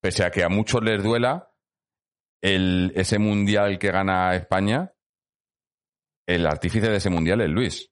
[0.00, 1.52] pese a que a muchos les duela,
[2.42, 4.92] el, ese mundial que gana España,
[6.26, 7.90] el artífice de ese mundial es Luis.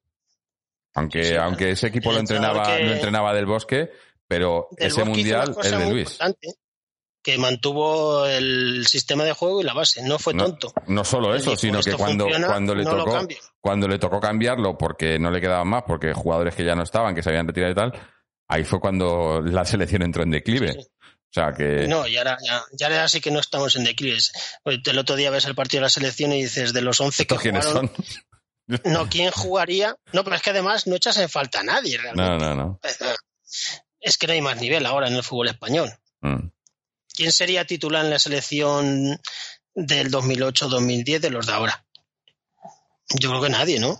[0.94, 3.90] Aunque, sí, aunque ese equipo lo entrenaba, lo entrenaba del bosque,
[4.26, 6.12] pero del ese mundial es de Luis.
[6.12, 6.59] Importante
[7.22, 10.72] que mantuvo el sistema de juego y la base, no fue tonto.
[10.86, 13.28] No, no solo eso, dijo, sino que cuando, funciona, cuando le no tocó
[13.60, 17.14] cuando le tocó cambiarlo porque no le quedaban más, porque jugadores que ya no estaban,
[17.14, 17.92] que se habían retirado y tal,
[18.48, 20.72] ahí fue cuando la selección entró en declive.
[20.72, 20.88] Sí, sí.
[21.30, 21.86] O sea que.
[21.86, 24.18] No, y ahora, ya, ya ahora sí que no estamos en declive.
[24.64, 27.36] El otro día ves el partido de la selección y dices, de los 11 que
[27.36, 28.80] quiénes jugaron, son?
[28.84, 29.94] no, ¿quién jugaría?
[30.12, 32.44] No, pero es que además no echas en falta a nadie realmente.
[32.44, 32.80] No, no, no.
[34.00, 35.90] Es que no hay más nivel ahora en el fútbol español.
[36.20, 36.48] Mm.
[37.14, 39.20] ¿Quién sería titular en la selección
[39.74, 41.84] del 2008-2010 de los de ahora?
[43.18, 43.98] Yo creo que nadie, ¿no?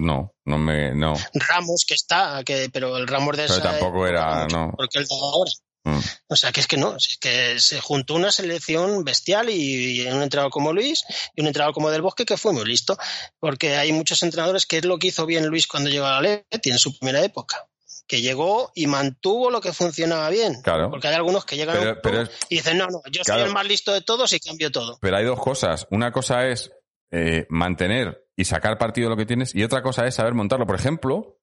[0.00, 1.14] No, no me, no.
[1.34, 4.72] Ramos que está, que, pero el Ramos de pero esa tampoco era, no.
[4.76, 5.50] Porque el de ahora.
[5.84, 6.00] Mm.
[6.28, 10.06] O sea, que es que no, es que se juntó una selección bestial y, y,
[10.06, 11.04] un entrenador como Luis
[11.34, 12.98] y un entrenador como Del Bosque que fue muy listo,
[13.38, 16.44] porque hay muchos entrenadores que es lo que hizo bien Luis cuando llegó a la
[16.50, 17.68] Leti en su primera época
[18.08, 20.62] que llegó y mantuvo lo que funcionaba bien.
[20.62, 20.90] Claro.
[20.90, 23.40] Porque hay algunos que llegan pero, pero es, y dicen, no, no, yo claro.
[23.40, 24.98] soy el más listo de todos y cambio todo.
[25.00, 25.86] Pero hay dos cosas.
[25.90, 26.72] Una cosa es
[27.10, 30.66] eh, mantener y sacar partido de lo que tienes y otra cosa es saber montarlo.
[30.66, 31.38] Por ejemplo,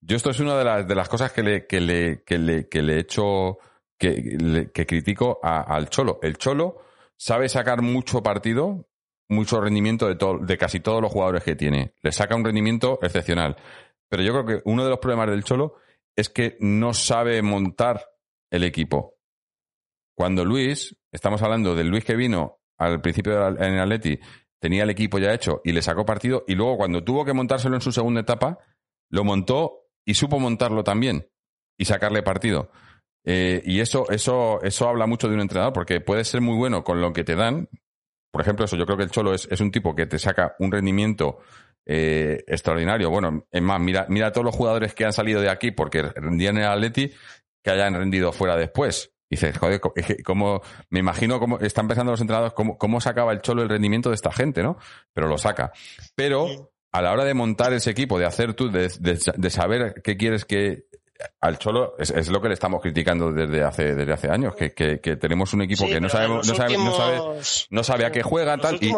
[0.00, 2.68] yo esto es una de las, de las cosas que le, que le, que le,
[2.68, 3.58] que le he hecho,
[3.98, 6.20] que, le, que critico a, al Cholo.
[6.22, 6.80] El Cholo
[7.16, 8.88] sabe sacar mucho partido,
[9.28, 11.94] mucho rendimiento de, to, de casi todos los jugadores que tiene.
[12.02, 13.56] Le saca un rendimiento excepcional.
[14.08, 15.74] Pero yo creo que uno de los problemas del Cholo
[16.16, 18.04] es que no sabe montar
[18.50, 19.16] el equipo.
[20.16, 24.18] Cuando Luis, estamos hablando del Luis que vino al principio en el Atleti,
[24.60, 27.74] tenía el equipo ya hecho y le sacó partido, y luego cuando tuvo que montárselo
[27.74, 28.58] en su segunda etapa,
[29.10, 31.28] lo montó y supo montarlo también
[31.76, 32.70] y sacarle partido.
[33.24, 36.84] Eh, y eso, eso, eso habla mucho de un entrenador, porque puede ser muy bueno
[36.84, 37.68] con lo que te dan.
[38.30, 40.54] Por ejemplo, eso, yo creo que el Cholo es, es un tipo que te saca
[40.58, 41.38] un rendimiento
[41.86, 43.10] eh, extraordinario.
[43.10, 46.02] Bueno, es más, mira, mira a todos los jugadores que han salido de aquí porque
[46.02, 47.12] rendían en el Atleti
[47.62, 49.12] que hayan rendido fuera después.
[49.30, 49.80] Y dices, joder,
[50.24, 54.10] como, me imagino cómo están empezando los entrenadores, cómo, cómo sacaba el cholo el rendimiento
[54.10, 54.78] de esta gente, ¿no?
[55.12, 55.72] Pero lo saca.
[56.14, 60.00] Pero a la hora de montar ese equipo, de hacer tú, de, de, de saber
[60.02, 60.86] qué quieres que
[61.40, 64.72] al Cholo es, es, lo que le estamos criticando desde hace desde hace años que,
[64.72, 67.20] que, que tenemos un equipo sí, que no sabemos no sabe, no sabe
[67.70, 68.92] no sabe a qué juega tal y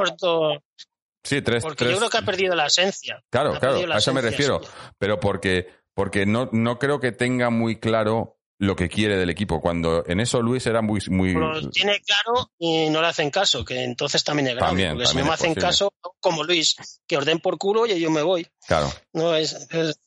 [1.27, 1.62] Sí, tres.
[1.62, 1.93] Porque tres...
[1.93, 3.23] yo creo que ha perdido la esencia.
[3.31, 4.61] Claro, ha claro, a eso me refiero.
[4.98, 9.61] Pero porque, porque no, no creo que tenga muy claro lo que quiere del equipo.
[9.61, 11.01] Cuando en eso Luis era muy.
[11.09, 11.32] muy...
[11.32, 14.69] Lo tiene claro y no le hacen caso, que entonces también es grave.
[14.69, 15.66] También, porque también si no me hacen posible.
[15.66, 16.77] caso, como Luis,
[17.07, 18.47] que orden por culo y yo me voy.
[18.66, 18.93] Claro.
[19.12, 19.98] No es, es,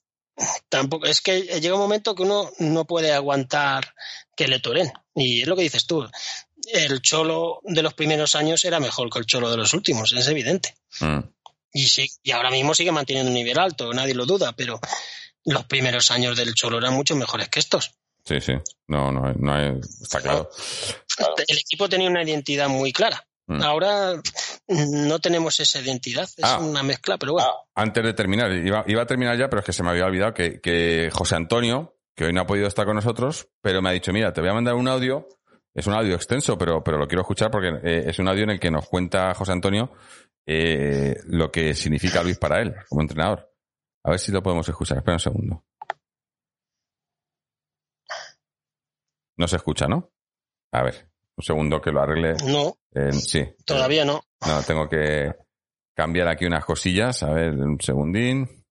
[0.70, 3.94] tampoco es que llega un momento que uno no puede aguantar
[4.36, 6.08] que le toren y es lo que dices tú
[6.74, 10.28] el cholo de los primeros años era mejor que el cholo de los últimos es
[10.28, 11.20] evidente mm.
[11.74, 14.80] y sí y ahora mismo sigue manteniendo un nivel alto nadie lo duda pero
[15.46, 17.92] los primeros años del cholo eran mucho mejores que estos
[18.26, 18.54] sí sí
[18.88, 20.50] no no, no está claro.
[21.16, 23.64] claro el equipo tenía una identidad muy clara Mm.
[23.64, 24.22] Ahora
[24.68, 27.50] no tenemos esa identidad, es ah, una mezcla, pero bueno.
[27.74, 30.36] Antes de terminar, iba, iba, a terminar ya, pero es que se me había olvidado
[30.36, 33.94] que, que, José Antonio, que hoy no ha podido estar con nosotros, pero me ha
[33.94, 35.28] dicho, mira, te voy a mandar un audio,
[35.74, 38.52] es un audio extenso, pero, pero lo quiero escuchar porque eh, es un audio en
[38.52, 39.92] el que nos cuenta José Antonio
[40.52, 43.54] eh, lo que significa Luis para él como entrenador.
[44.04, 45.66] A ver si lo podemos escuchar, espera un segundo.
[49.38, 50.12] No se escucha, ¿no?
[50.74, 51.08] A ver.
[51.38, 52.34] Un segundo que lo arregle.
[52.48, 52.78] No.
[52.94, 53.46] Eh, sí.
[53.64, 54.24] Todavía no.
[54.46, 55.32] No, tengo que
[55.96, 57.22] cambiar aquí unas cosillas.
[57.22, 58.66] A ver, un segundín.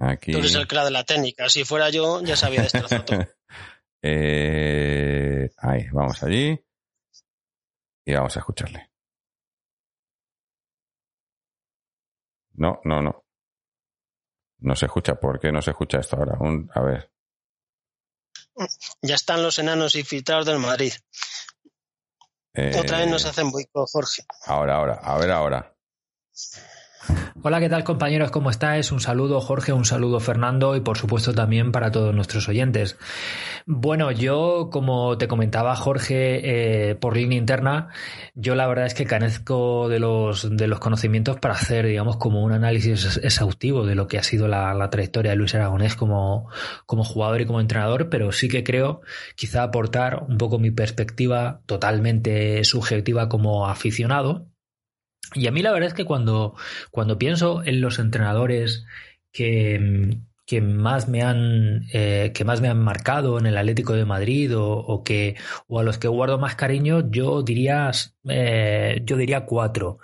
[0.00, 0.32] Aquí.
[0.32, 1.50] Tú eres el crack de la técnica.
[1.50, 3.18] Si fuera yo, ya sabía destrozar todo.
[4.06, 6.62] eh, ahí, vamos allí.
[8.04, 8.90] Y vamos a escucharle.
[12.52, 13.24] No, no, no.
[14.58, 15.14] No se escucha.
[15.14, 16.36] ¿Por qué no se escucha esto ahora?
[16.38, 17.10] Un, a ver.
[19.00, 20.92] Ya están los enanos infiltrados del Madrid.
[22.52, 24.22] Eh, Otra vez nos hacen boicot, Jorge.
[24.46, 25.76] Ahora, ahora, a ver ahora.
[27.42, 28.30] Hola, ¿qué tal compañeros?
[28.30, 28.90] ¿Cómo estáis?
[28.90, 32.96] Un saludo Jorge, un saludo Fernando y por supuesto también para todos nuestros oyentes.
[33.66, 37.88] Bueno, yo como te comentaba Jorge eh, por línea interna,
[38.34, 42.42] yo la verdad es que carezco de los, de los conocimientos para hacer, digamos, como
[42.42, 46.48] un análisis exhaustivo de lo que ha sido la, la trayectoria de Luis Aragonés como,
[46.86, 49.02] como jugador y como entrenador, pero sí que creo
[49.36, 54.53] quizá aportar un poco mi perspectiva totalmente subjetiva como aficionado
[55.34, 56.54] y a mí la verdad es que cuando,
[56.90, 58.84] cuando pienso en los entrenadores
[59.32, 64.04] que, que más me han eh, que más me han marcado en el Atlético de
[64.04, 65.36] Madrid o, que
[65.68, 67.90] o a los que guardo más cariño yo diría
[68.28, 69.98] eh, yo diría cuatro.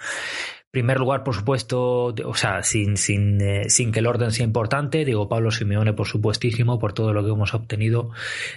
[0.71, 5.05] Primer lugar por supuesto o sea sin sin, eh, sin que el orden sea importante
[5.05, 8.11] digo Pablo Simeone por supuestísimo por todo lo que hemos obtenido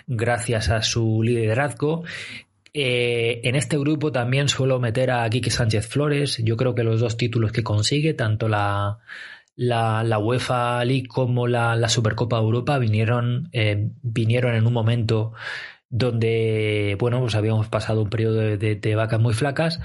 [0.08, 2.04] gracias a su liderazgo
[2.74, 6.42] eh, en este grupo también suelo meter a Quique Sánchez Flores.
[6.44, 9.00] Yo creo que los dos títulos que consigue, tanto la,
[9.56, 14.74] la, la UEFA League como la, la Supercopa de Europa, vinieron, eh, vinieron en un
[14.74, 15.34] momento
[15.90, 19.80] donde, bueno, pues habíamos pasado un periodo de, vacas muy flacas.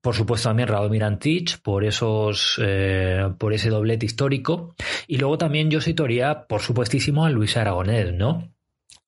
[0.00, 4.74] Por supuesto también Radomir Antich por esos eh, por ese doblete histórico.
[5.06, 8.55] Y luego también yo citaría por supuestísimo a Luis Aragonés no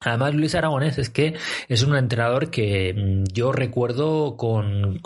[0.01, 1.35] Además, Luis Aragonés es que
[1.67, 5.01] es un entrenador que mm, yo recuerdo con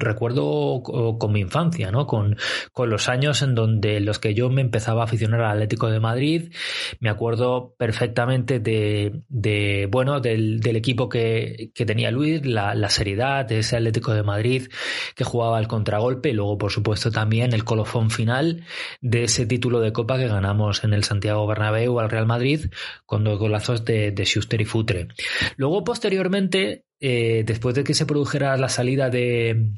[0.00, 2.06] recuerdo con mi infancia, ¿no?
[2.06, 2.38] Con,
[2.72, 6.00] con los años en donde los que yo me empezaba a aficionar al Atlético de
[6.00, 6.54] Madrid.
[7.00, 13.44] Me acuerdo perfectamente de, de bueno, del, del equipo que, que, tenía Luis, la, seriedad
[13.44, 14.68] de ese Atlético de Madrid
[15.14, 18.64] que jugaba al contragolpe y luego, por supuesto, también el colofón final
[19.02, 22.66] de ese título de Copa que ganamos en el Santiago Bernabéu al Real Madrid
[23.04, 25.08] con dos golazos de de Schuster y Futre.
[25.56, 29.72] Luego, posteriormente, eh, después de que se produjera la salida de,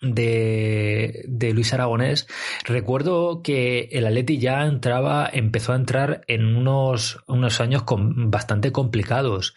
[0.00, 2.26] de, de, Luis Aragonés,
[2.64, 8.72] recuerdo que el Atleti ya entraba, empezó a entrar en unos, unos años con, bastante
[8.72, 9.54] complicados.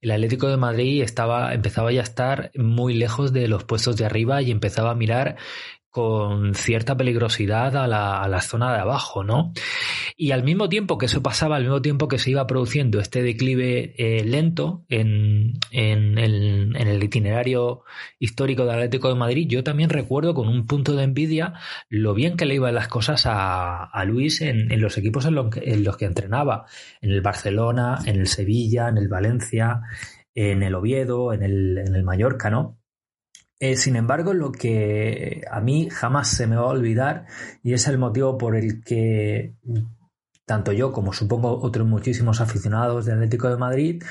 [0.00, 4.06] El Atlético de Madrid estaba, empezaba ya a estar muy lejos de los puestos de
[4.06, 5.36] arriba y empezaba a mirar
[5.92, 9.52] con cierta peligrosidad a la, a la, zona de abajo, ¿no?
[10.16, 13.22] Y al mismo tiempo que eso pasaba, al mismo tiempo que se iba produciendo este
[13.22, 17.82] declive eh, lento en, en, el, en, el, itinerario
[18.18, 21.52] histórico del Atlético de Madrid, yo también recuerdo con un punto de envidia
[21.90, 25.34] lo bien que le iban las cosas a, Luis en, los equipos en,
[25.84, 26.64] los que entrenaba,
[27.02, 29.82] en el Barcelona, en el Sevilla, en el Valencia,
[30.34, 32.81] en el Oviedo, en el Mallorca, ¿no?
[33.62, 37.26] Eh, sin embargo, lo que a mí jamás se me va a olvidar
[37.62, 39.52] y es el motivo por el que
[40.52, 44.02] tanto yo como supongo otros muchísimos aficionados del Atlético de Madrid,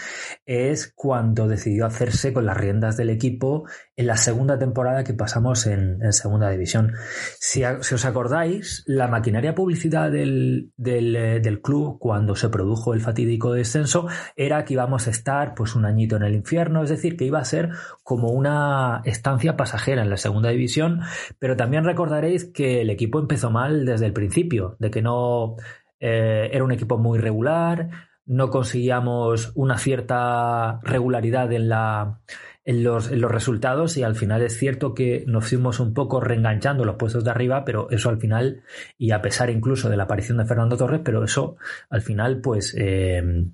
[0.43, 3.65] es cuando decidió hacerse con las riendas del equipo
[3.95, 6.93] en la segunda temporada que pasamos en, Segunda División.
[7.39, 12.95] Si, si, os acordáis, la maquinaria publicidad del, del, eh, del, club cuando se produjo
[12.95, 16.89] el fatídico descenso era que íbamos a estar pues un añito en el infierno, es
[16.89, 17.69] decir, que iba a ser
[18.03, 21.01] como una estancia pasajera en la Segunda División,
[21.37, 25.55] pero también recordaréis que el equipo empezó mal desde el principio, de que no
[26.01, 27.89] eh, era un equipo muy regular,
[28.25, 32.19] no conseguíamos una cierta regularidad en, la,
[32.65, 36.19] en, los, en los resultados y al final es cierto que nos fuimos un poco
[36.19, 38.63] reenganchando los puestos de arriba, pero eso al final,
[38.97, 41.55] y a pesar incluso de la aparición de Fernando Torres, pero eso
[41.89, 42.75] al final pues...
[42.77, 43.45] Eh,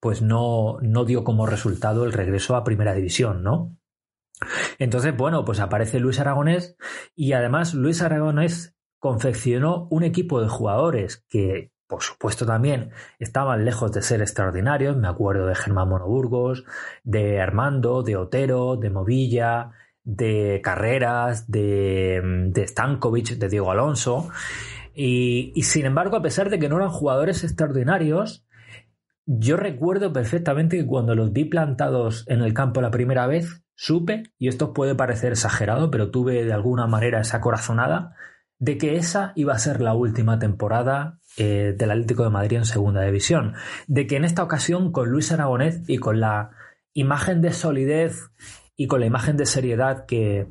[0.00, 3.76] pues no, no dio como resultado el regreso a primera división, ¿no?
[4.78, 6.76] Entonces, bueno, pues aparece Luis Aragonés
[7.16, 13.92] y además Luis Aragonés confeccionó un equipo de jugadores que, por supuesto, también estaban lejos
[13.92, 14.96] de ser extraordinarios.
[14.96, 16.64] Me acuerdo de Germán Monoburgos,
[17.04, 19.70] de Armando, de Otero, de Movilla,
[20.04, 22.20] de Carreras, de,
[22.50, 24.30] de Stankovic, de Diego Alonso.
[24.94, 28.44] Y, y, sin embargo, a pesar de que no eran jugadores extraordinarios,
[29.26, 34.22] yo recuerdo perfectamente que cuando los vi plantados en el campo la primera vez, supe,
[34.38, 38.14] y esto puede parecer exagerado, pero tuve de alguna manera esa corazonada,
[38.58, 42.64] de que esa iba a ser la última temporada eh, del Atlético de Madrid en
[42.64, 43.54] Segunda División,
[43.86, 46.50] de que en esta ocasión con Luis Aragonés y con la
[46.92, 48.30] imagen de solidez
[48.76, 50.48] y con la imagen de seriedad que,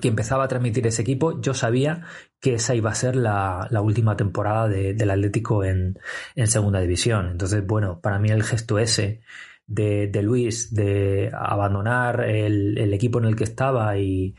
[0.00, 2.04] que empezaba a transmitir ese equipo, yo sabía
[2.40, 5.98] que esa iba a ser la, la última temporada de, del Atlético en,
[6.34, 7.28] en, Segunda División.
[7.30, 9.20] Entonces, bueno, para mí el gesto ese
[9.66, 14.34] de, de Luis de abandonar el, el equipo en el que estaba y,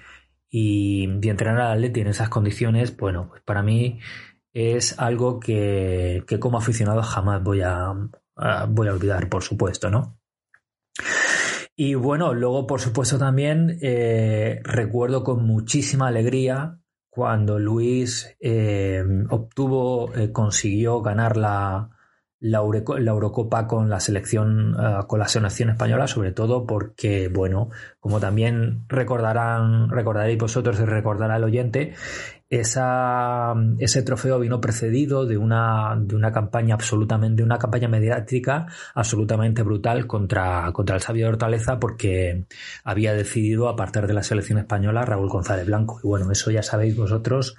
[0.49, 3.99] y, y entrenar al Atleti en esas condiciones, bueno, pues para mí
[4.53, 7.93] es algo que, que como aficionado jamás voy a,
[8.69, 10.19] voy a olvidar, por supuesto, ¿no?
[11.75, 16.79] Y bueno, luego por supuesto también eh, recuerdo con muchísima alegría
[17.11, 21.96] cuando Luis eh, obtuvo, eh, consiguió ganar la,
[22.39, 27.69] la, Eurocopa con la selección eh, con la selección española, sobre todo porque, bueno,
[27.99, 31.93] como también recordarán, recordaréis vosotros y recordará el oyente,
[32.49, 40.07] ese trofeo vino precedido de una, de una campaña absolutamente, una campaña mediática absolutamente brutal
[40.07, 42.45] contra, contra el sabio de Hortaleza porque
[42.83, 45.99] había decidido apartar de la selección española Raúl González Blanco.
[46.03, 47.57] Y bueno, eso ya sabéis vosotros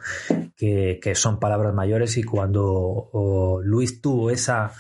[0.57, 4.73] que, que son palabras mayores y cuando Luis tuvo esa,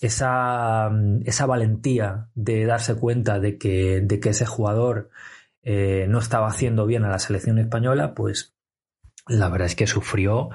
[0.00, 0.90] esa,
[1.24, 5.10] esa valentía de darse cuenta de que, de que ese jugador
[5.62, 8.54] eh, no estaba haciendo bien a la selección española, pues
[9.30, 10.50] la verdad es que sufrió,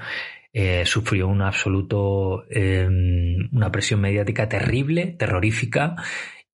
[0.54, 5.96] eh, sufrió un absoluto, em, una presión mediática terrible, terrorífica.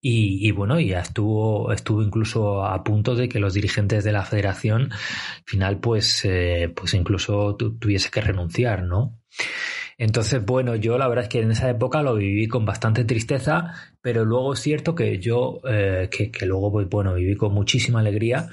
[0.03, 4.89] Y, bueno, ya estuvo, estuvo incluso a punto de que los dirigentes de la federación
[5.45, 9.19] final pues, eh, pues incluso tuviese que renunciar, ¿no?
[9.99, 13.76] Entonces, bueno, yo la verdad es que en esa época lo viví con bastante tristeza,
[14.02, 17.99] pero luego es cierto que yo, eh, que, que, luego, pues bueno, viví con muchísima
[17.99, 18.49] alegría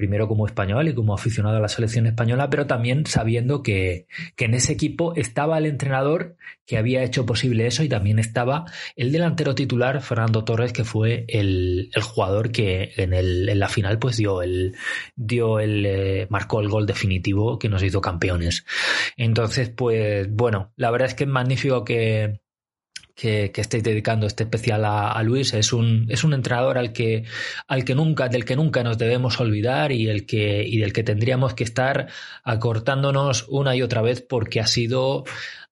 [0.00, 4.06] primero como español y como aficionado a la selección española, pero también sabiendo que,
[4.38, 8.64] en ese equipo estaba el entrenador que había hecho posible eso y también estaba
[8.96, 13.98] el delantero titular, Fernando Torres, que fue el, jugador que en, el, en, la final
[13.98, 14.74] pues dio el,
[15.16, 18.64] dio el, eh, marcó el gol definitivo que nos hizo campeones.
[19.18, 22.40] Entonces, pues bueno, la verdad es que es magnífico que,
[23.20, 25.52] que, estéis dedicando este especial a, Luis.
[25.52, 27.24] Es un, es un entrenador al que,
[27.68, 31.02] al que nunca, del que nunca nos debemos olvidar y, el que, y del que
[31.02, 32.08] tendríamos que estar
[32.44, 35.24] acortándonos una y otra vez porque ha sido,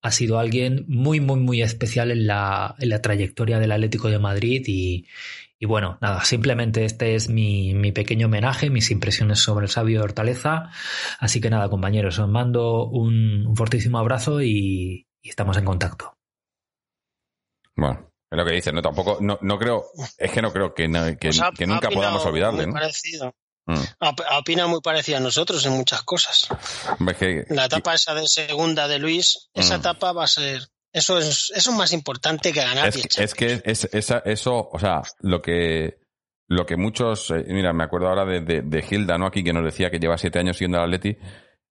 [0.03, 4.19] ha sido alguien muy, muy, muy especial en la, en la trayectoria del Atlético de
[4.19, 5.07] Madrid y,
[5.59, 9.99] y bueno, nada, simplemente este es mi, mi, pequeño homenaje, mis impresiones sobre el sabio
[9.99, 10.71] de Hortaleza.
[11.19, 16.18] Así que nada, compañeros, os mando un, un fortísimo abrazo y estamos en contacto.
[17.79, 19.87] Bueno, es lo que dices, no tampoco, no, no creo,
[20.19, 20.89] es que no creo que,
[21.19, 22.67] que, pues nunca podamos olvidarle.
[22.67, 23.35] Muy parecido.
[23.67, 23.83] Mm.
[24.39, 26.49] Opina muy parecido a nosotros en muchas cosas.
[27.49, 29.81] la etapa esa de segunda de Luis, esa mm.
[29.81, 32.89] etapa va a ser eso es, eso es más importante que ganar.
[32.89, 36.01] Es, que es, eso, o sea, lo que,
[36.49, 39.27] lo que muchos, eh, mira, me acuerdo ahora de, de, Hilda, ¿no?
[39.27, 41.17] Aquí que nos decía que lleva siete años siendo al Atleti.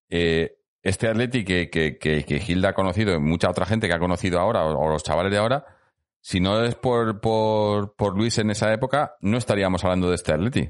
[0.08, 3.94] Eh, este Atleti que, que, que, que, Hilda ha conocido y mucha otra gente que
[3.94, 5.77] ha conocido ahora, o los chavales de ahora,
[6.20, 10.32] si no es por, por, por Luis en esa época, no estaríamos hablando de este
[10.32, 10.68] Atleti.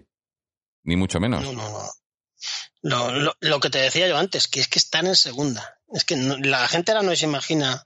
[0.85, 1.43] Ni mucho menos.
[1.43, 3.33] No, no, no.
[3.41, 5.79] Lo, que te decía yo antes, que es que están en segunda.
[5.93, 7.83] Es que la gente ahora no se imagina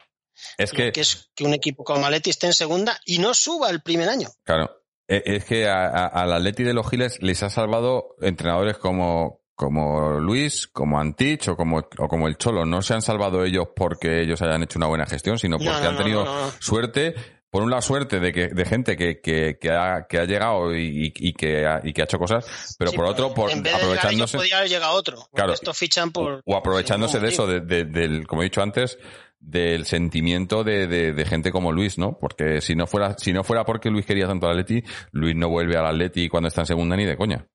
[0.58, 3.80] es que, es que un equipo como Atleti esté en segunda y no suba el
[3.80, 4.28] primer año.
[4.44, 4.82] Claro.
[5.08, 10.66] E, es que al Atleti de los Giles les ha salvado entrenadores como, como Luis,
[10.66, 12.66] como Antich o como, o como el Cholo.
[12.66, 15.96] No se han salvado ellos porque ellos hayan hecho una buena gestión, sino porque han
[15.96, 17.14] tenido suerte
[17.52, 20.74] por un lado suerte de que de gente que, que, que, ha, que ha llegado
[20.74, 22.46] y, y, que ha, y que ha hecho cosas,
[22.78, 24.38] pero por otro, por en vez aprovechándose.
[24.38, 25.28] podría haber llegado otro.
[25.34, 25.52] Claro.
[25.52, 26.40] Esto fichan por.
[26.46, 28.96] O aprovechándose de eso, de, del, como he dicho antes,
[29.38, 32.18] del sentimiento de, de, de, gente como Luis, ¿no?
[32.18, 35.50] Porque si no fuera, si no fuera porque Luis quería tanto al Atleti, Luis no
[35.50, 37.46] vuelve al Atleti cuando está en segunda ni de coña.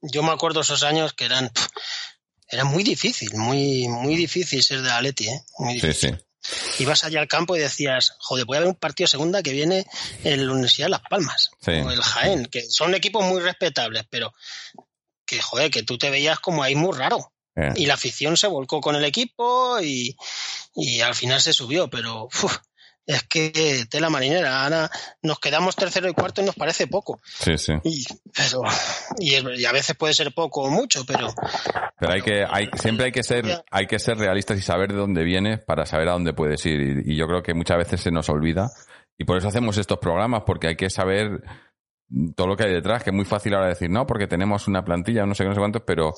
[0.00, 1.50] Yo me acuerdo esos años que eran,
[2.48, 5.40] era muy difícil, muy, muy difícil ser de Atleti, ¿eh?
[5.58, 6.10] Muy difícil.
[6.10, 6.25] Sí, sí
[6.78, 9.86] ibas allá al campo y decías, joder, voy a ver un partido segunda que viene
[10.24, 14.34] en la Universidad de Las Palmas o el Jaén, que son equipos muy respetables, pero
[15.24, 17.32] que, joder, que tú te veías como ahí muy raro.
[17.56, 17.72] Eh.
[17.76, 20.16] Y la afición se volcó con el equipo y,
[20.74, 22.28] y al final se subió, pero
[23.06, 24.64] es que tela marinera.
[24.64, 24.90] Ahora
[25.22, 27.20] nos quedamos tercero y cuarto y nos parece poco.
[27.24, 27.72] Sí, sí.
[27.84, 28.04] Y,
[28.34, 28.62] pero,
[29.18, 31.28] y, a veces puede ser poco o mucho, pero.
[31.98, 34.98] Pero hay que, hay, siempre hay que ser, hay que ser realistas y saber de
[34.98, 37.04] dónde viene para saber a dónde puedes ir.
[37.06, 38.70] Y, yo creo que muchas veces se nos olvida.
[39.16, 41.42] Y por eso hacemos estos programas, porque hay que saber
[42.34, 44.84] todo lo que hay detrás, que es muy fácil ahora decir, no, porque tenemos una
[44.84, 46.12] plantilla, no sé qué, no sé cuántos, pero,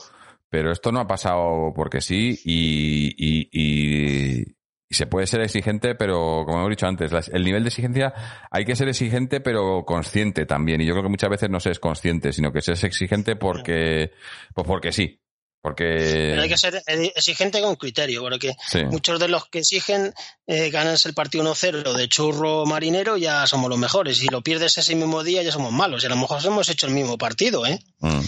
[0.50, 4.57] pero esto no ha pasado porque sí y, y, y
[4.94, 8.14] se puede ser exigente, pero como hemos dicho antes, el nivel de exigencia
[8.50, 10.80] hay que ser exigente, pero consciente también.
[10.80, 13.36] Y yo creo que muchas veces no se es consciente, sino que se es exigente
[13.36, 14.12] porque,
[14.54, 15.20] pues porque sí.
[15.60, 15.84] Porque...
[16.30, 18.54] Pero hay que ser exigente con criterio, porque
[18.90, 20.14] muchos de los que exigen
[20.46, 24.18] eh, ganarse el partido 1-0 de churro marinero ya somos los mejores.
[24.18, 26.02] Si lo pierdes ese mismo día ya somos malos.
[26.02, 27.80] Y a lo mejor hemos hecho el mismo partido, ¿eh?
[27.98, 28.20] Mm.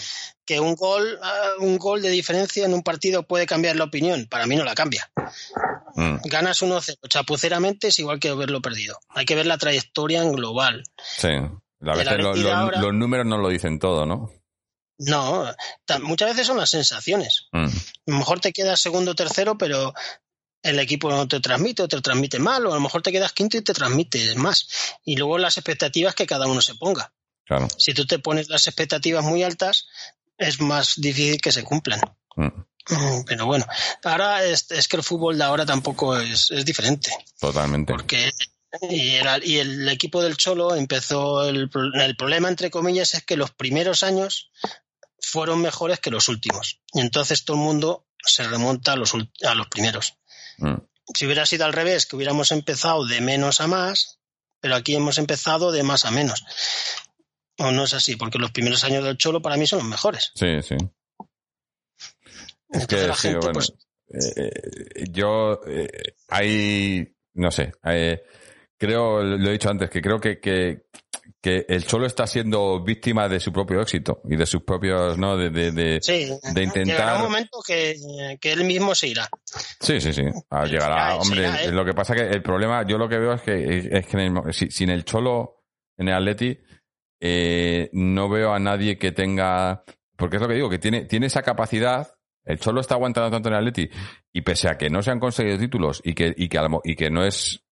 [0.45, 4.27] Que un gol, ah, un gol de diferencia en un partido puede cambiar la opinión.
[4.29, 5.11] Para mí no la cambia.
[5.95, 6.17] Mm.
[6.25, 8.99] Ganas 1-0 chapuceramente es igual que haberlo perdido.
[9.09, 10.83] Hay que ver la trayectoria en global.
[10.99, 11.29] Sí.
[11.29, 14.31] A veces los números no lo dicen todo, ¿no?
[15.01, 15.47] No,
[16.03, 17.49] muchas veces son las sensaciones.
[17.53, 17.67] Mm.
[17.67, 17.71] A
[18.07, 19.95] lo mejor te quedas segundo o tercero, pero
[20.63, 23.33] el equipo no te transmite o te transmite mal, o a lo mejor te quedas
[23.33, 24.69] quinto y te transmite más.
[25.05, 27.13] Y luego las expectativas que cada uno se ponga.
[27.47, 27.69] Claro.
[27.79, 29.87] Si tú te pones las expectativas muy altas,
[30.37, 32.01] es más difícil que se cumplan.
[32.37, 32.47] Mm.
[32.91, 33.65] Mm, pero bueno,
[34.05, 37.11] ahora es, que el fútbol de ahora tampoco es, es diferente.
[37.39, 37.93] Totalmente.
[37.93, 38.33] Porque
[38.83, 43.51] y, y, el equipo del Cholo empezó, el, el, problema entre comillas es que los
[43.51, 44.51] primeros años
[45.23, 46.81] fueron mejores que los últimos.
[46.93, 50.19] Y entonces todo el mundo se remonta a los, a los primeros.
[50.59, 50.75] Mm.
[51.15, 54.21] Si hubiera sido al revés, que hubiéramos empezado de menos a más,
[54.61, 56.45] pero aquí hemos empezado de más a menos.
[57.59, 60.33] O no es así, porque los primeros años del Cholo para mí son los mejores.
[60.35, 60.77] Sí, sí.
[62.71, 63.73] Es que, sí, bueno, pues,
[64.37, 68.23] eh, yo, eh, hay, no sé, eh,
[68.79, 70.87] creo, lo he dicho antes, que creo que, que,
[71.41, 75.37] que, el Cholo está siendo víctima de su propio éxito y de sus propios, ¿no?
[75.37, 76.97] De, de, de, sí, de intentar.
[76.97, 77.97] Llegará un momento que,
[78.41, 79.29] que, él mismo se irá.
[79.81, 80.23] Sí, sí, sí.
[80.51, 81.71] Ah, llegará, hombre.
[81.73, 84.91] lo que pasa que el problema, yo lo que veo es que, es que sin
[84.91, 85.65] el Cholo
[85.97, 86.59] en el Atleti,
[87.21, 89.85] eh, no veo a nadie que tenga.
[90.17, 92.09] Porque es lo que digo, que tiene, tiene esa capacidad
[92.45, 93.89] el Cholo está aguantando tanto en el Atleti
[94.33, 97.11] y pese a que no se han conseguido títulos y que, y que, y que
[97.11, 97.65] no es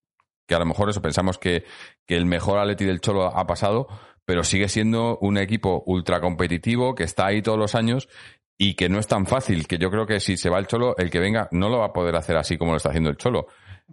[0.49, 1.65] que a lo mejor eso pensamos que,
[2.07, 3.87] que el mejor Atleti del Cholo ha pasado,
[4.25, 8.09] pero sigue siendo un equipo ultra competitivo que está ahí todos los años
[8.57, 10.97] y que no es tan fácil, que yo creo que si se va el Cholo,
[10.97, 13.17] el que venga no lo va a poder hacer así como lo está haciendo el
[13.17, 13.47] Cholo.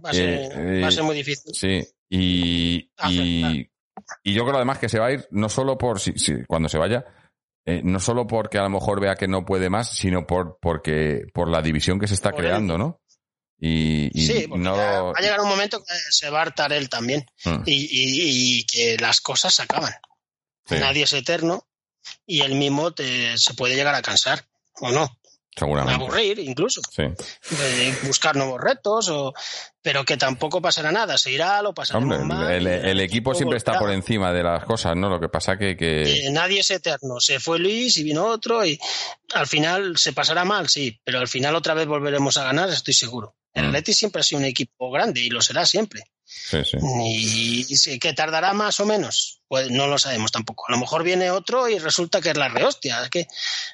[0.04, 1.54] Va a ser, eh, muy difícil.
[1.54, 3.70] Sí, y, y,
[4.24, 6.70] y, yo creo además que se va a ir no solo por si, si cuando
[6.70, 7.06] se vaya,
[7.66, 11.26] eh, no solo porque a lo mejor vea que no puede más, sino por porque
[11.34, 13.02] por la división que se está creando, ¿no?
[13.68, 14.78] Y, sí, no...
[14.78, 17.64] va a llegar un momento que se va a hartar él también mm.
[17.66, 19.94] y, que las cosas se acaban.
[20.70, 21.66] Nadie es eterno
[22.28, 24.46] y él mismo te, se puede llegar a cansar,
[24.82, 25.18] ¿o no?
[25.58, 26.04] Seguramente.
[26.04, 26.82] Aburrir, incluso.
[26.92, 27.04] Sí.
[28.04, 29.34] buscar nuevos retos, o,
[29.82, 31.18] pero que tampoco pasará nada.
[31.18, 35.10] Se irá, lo pasará El, el, equipo siempre está por encima de las cosas, ¿no?
[35.10, 36.28] Lo que pasa que, que...
[36.32, 37.22] nadie es eterno.
[37.22, 38.78] Se fue Luis y vino otro y
[39.34, 42.94] al final se pasará mal, sí, pero al final otra vez volveremos a ganar, estoy
[42.94, 43.34] seguro.
[43.56, 43.84] El mm.
[43.94, 46.04] siempre ha sido un equipo grande y lo será siempre.
[46.26, 46.78] Sí, sí.
[47.06, 50.66] Y, que tardará más o menos, pues no lo sabemos tampoco.
[50.68, 53.04] A lo mejor viene otro y resulta que es la rehostia.
[53.04, 53.28] Es que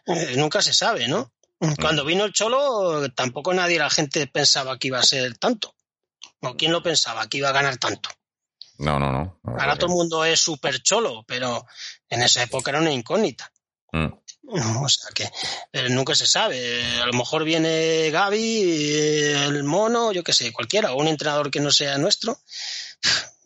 [0.06, 1.34] eh, nunca se sabe, ¿no?
[1.60, 1.74] Mm.
[1.76, 5.76] Cuando vino el Cholo, tampoco nadie, la gente pensaba que iba a ser tanto.
[6.42, 8.10] ¿O quién lo pensaba que iba a ganar tanto?
[8.78, 9.40] No, no, no.
[9.44, 11.66] Ahora todo el mundo es súper cholo, pero
[12.10, 13.52] en esa época era una incógnita.
[13.92, 14.08] Mm.
[14.48, 15.30] O sea que
[15.72, 17.00] eh, nunca se sabe.
[17.02, 18.62] A lo mejor viene Gaby,
[19.48, 22.40] el mono, yo qué sé, cualquiera, o un entrenador que no sea nuestro.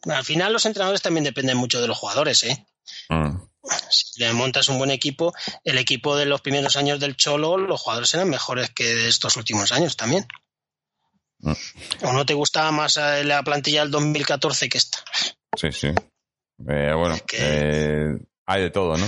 [0.04, 2.66] Al final los entrenadores también dependen mucho de los jugadores, ¿eh?
[3.10, 3.36] Mm
[3.90, 7.82] si le montas un buen equipo, el equipo de los primeros años del Cholo, los
[7.82, 10.28] jugadores eran mejores que de estos últimos años también.
[11.40, 11.54] Mm.
[12.04, 15.00] ¿O no te gustaba más eh, la plantilla del 2014 que esta?
[15.56, 15.88] Sí, sí.
[15.88, 19.08] Eh, bueno, eh, hay de todo, ¿no?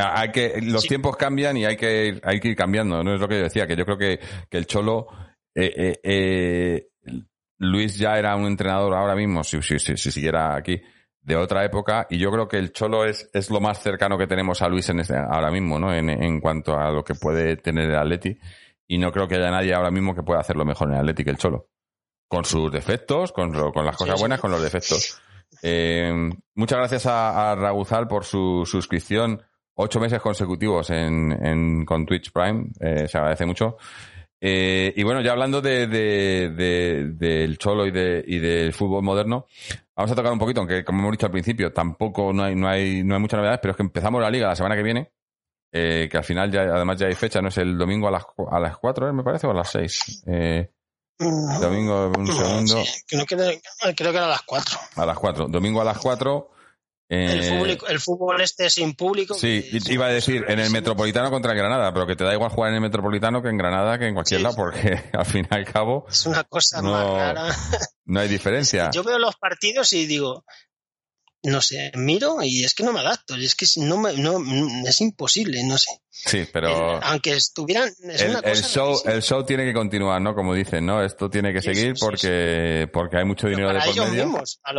[0.00, 3.14] Hay que, los tiempos cambian y hay que, hay que ir cambiando, ¿no?
[3.14, 5.08] Es lo que yo decía, que yo creo que, que el Cholo,
[7.58, 10.80] Luis ya era un entrenador ahora mismo, si, si, si, si siguiera aquí,
[11.20, 14.26] de otra época y yo creo que el Cholo es, es lo más cercano que
[14.26, 15.92] tenemos a Luis en este, ahora mismo, ¿no?
[15.92, 18.38] En, en cuanto a lo que puede tener el Atleti
[18.86, 21.24] y no creo que haya nadie ahora mismo que pueda hacerlo mejor en el Atleti
[21.24, 21.68] que el Cholo.
[22.28, 25.20] Con sus defectos, con, con las cosas buenas, con los defectos.
[25.62, 29.42] Eh, muchas gracias a, a Raguzal por su suscripción.
[29.80, 32.66] Ocho meses consecutivos en, en con Twitch Prime.
[32.80, 33.76] Eh, se agradece mucho.
[34.40, 39.46] Eh, y bueno, ya hablando de, de, del Cholo y, de, y del fútbol moderno,
[39.94, 42.68] vamos a tocar un poquito, aunque como hemos dicho al principio, tampoco no hay, no
[42.68, 45.12] hay, no hay muchas novedades, pero es que empezamos la liga la semana que viene,
[45.72, 47.48] eh, que al final ya, además ya hay fecha, ¿no?
[47.48, 49.12] Es el domingo a las, a las 4, ¿eh?
[49.12, 50.24] me parece, o a las 6.
[50.26, 50.70] Eh,
[51.20, 52.82] domingo, un segundo.
[53.06, 53.60] creo, que,
[53.94, 54.78] creo que era a las 4.
[54.96, 55.46] A las 4.
[55.46, 56.50] Domingo a las 4
[57.08, 59.34] el, el, fútbol este sin público.
[59.34, 62.70] Sí, iba a decir en el Metropolitano contra Granada, pero que te da igual jugar
[62.70, 65.64] en el Metropolitano que en Granada que en cualquier lado, porque al fin y al
[65.64, 66.06] cabo.
[66.10, 67.56] Es una cosa más rara.
[68.10, 68.90] No hay diferencia.
[68.90, 70.46] Yo veo los partidos y digo,
[71.42, 74.42] no sé, miro y es que no me adapto, es que no, me, no
[74.86, 75.90] es imposible, no sé.
[76.10, 77.02] Sí, pero.
[77.02, 77.92] aunque estuvieran.
[78.02, 80.34] el, show, el show tiene que continuar, ¿no?
[80.34, 81.04] Como dicen, ¿no?
[81.04, 84.24] Esto tiene que seguir porque, porque hay mucho dinero de por medio.
[84.24, 84.72] Mismos, a,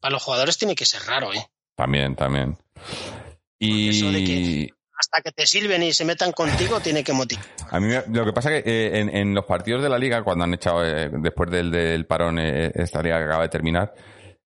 [0.00, 1.46] a los jugadores tiene que ser raro, ¿eh?
[1.74, 2.56] También, también.
[3.58, 4.70] Y...
[4.96, 7.44] hasta que te sirven y se metan contigo, tiene que motivar.
[7.70, 10.44] A mí lo que pasa es que eh, en, los partidos de la liga, cuando
[10.44, 13.94] han echado, eh, después del, del parón, eh, esta liga que acaba de terminar,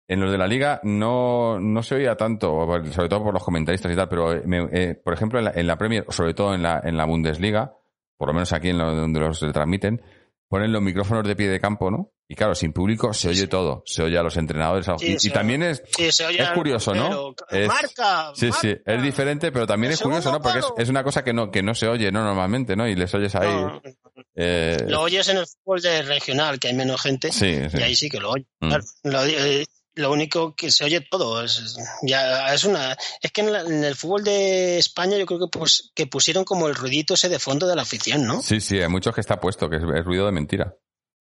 [0.08, 3.92] en los de la liga no, no se oía tanto, sobre todo por los comentaristas
[3.92, 6.80] y tal, pero eh, por ejemplo en la, en la, Premier, sobre todo en la,
[6.82, 7.74] en la Bundesliga,
[8.16, 10.00] por lo menos aquí en donde los transmiten,
[10.48, 12.12] ponen los micrófonos de pie de campo, ¿no?
[12.30, 14.86] Y claro, sin público se oye todo, se oye a los entrenadores.
[15.00, 17.34] y, también es, es curioso, ¿no?
[17.50, 20.40] Es, marca, sí, sí, es diferente, pero también es curioso, ¿no?
[20.40, 22.22] Porque es, una cosa que no, que no se oye, ¿no?
[22.22, 22.86] Normalmente, ¿no?
[22.86, 23.48] Y les oyes ahí.
[24.34, 28.10] Eh, lo oyes en el fútbol de regional, que hay menos gente, y ahí sí
[28.10, 28.46] que lo oyes.
[28.60, 28.72] Mm.
[29.04, 29.64] Eh,
[29.98, 34.22] lo único que se oye todo es ya es una es que en, el fútbol
[34.22, 37.74] de España yo creo que pues que pusieron como el ruidito ese de fondo de
[37.74, 40.74] la afición no sí sí hay muchos que está puesto que es, ruido de mentira.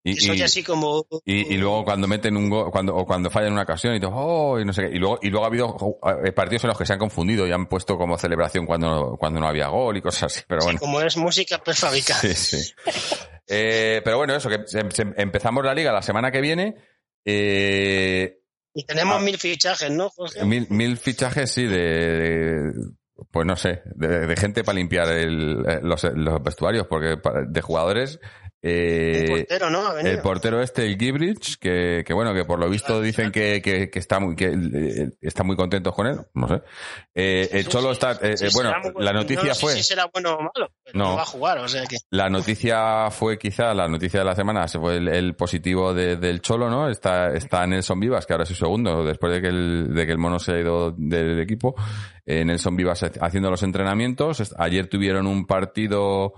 [0.04, 3.62] Y, y, así como y, luego cuando meten un gol cuando o cuando fallan una
[3.62, 6.30] ocasión y todo oh, y no sé qué y luego y luego ha habido eh,
[6.30, 9.48] partidos en los que se han confundido y han puesto como celebración cuando cuando no
[9.48, 10.78] había gol y cosas así pero bueno.
[10.78, 12.20] como es música prefabricada.
[12.20, 12.72] Sí sí.
[13.48, 14.64] Eh, pero bueno eso que
[15.16, 16.76] empezamos la liga la semana que viene
[17.24, 18.38] eh,
[18.78, 19.20] y tenemos ah.
[19.20, 20.12] mil fichajes, ¿no,
[20.44, 22.70] Mil, mil fichajes, sí, de,
[23.32, 27.16] pues no sé, de, gente para limpiar el, eh, los, los, vestuarios, porque
[27.48, 28.20] de jugadores
[28.60, 29.96] eh, el portero, ¿no?
[29.98, 33.88] El portero este, el Gibrich, que, que bueno, que por lo visto dicen que, que,
[33.88, 36.62] que está muy, que eh, está muy contentos con él, no sé.
[37.14, 39.74] Eh, el Cholo está, eh, bueno, la noticia fue.
[39.74, 41.98] Si será bueno o malo, no, va a jugar, o sea que.
[42.10, 46.40] La noticia fue quizá, la noticia de la semana, se fue el, positivo de, del
[46.40, 46.88] Cholo, ¿no?
[46.88, 50.12] Está, está Nelson Vivas, que ahora es su segundo, después de que el, de que
[50.12, 51.76] el mono se ha ido del equipo.
[52.26, 54.52] Nelson Vivas haciendo los entrenamientos.
[54.58, 56.34] Ayer tuvieron un partido,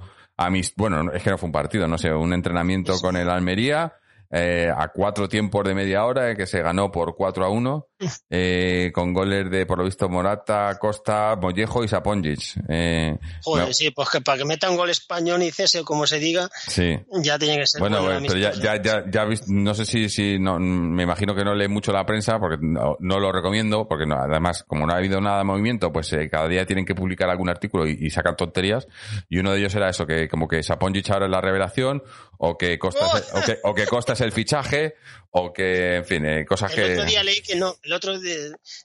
[0.77, 3.95] bueno, es que no fue un partido, no sé, un entrenamiento con el Almería
[4.33, 7.87] eh, a cuatro tiempos de media hora, que se ganó por 4 a 1,
[8.31, 12.63] eh, con goles de, por lo visto, Morata, Costa, Mollejo y Saponjic.
[12.69, 16.21] Eh, Joder, sí, pues que para que meta un gol español y cese, como se
[16.21, 16.97] diga, sí.
[17.23, 17.81] ya tiene que ser.
[17.81, 21.55] Bueno, pero ya, ya, ya, ya, no sé si, si no, me imagino que no
[21.55, 25.21] lee mucho la prensa, porque no, lo recomiendo, porque no, además, como no ha habido
[25.21, 28.37] nada de movimiento, pues eh, cada día tienen que publicar algún artículo y, y sacar
[28.37, 28.87] tonterías,
[29.29, 32.03] y uno de ellos era eso, que como que Saponjic ahora es la revelación,
[32.43, 34.95] o que Costa, o que, o que Costa el fichaje
[35.31, 36.85] o que, en fin, eh, cosas que...
[36.85, 38.35] El otro día leí que no, el otro día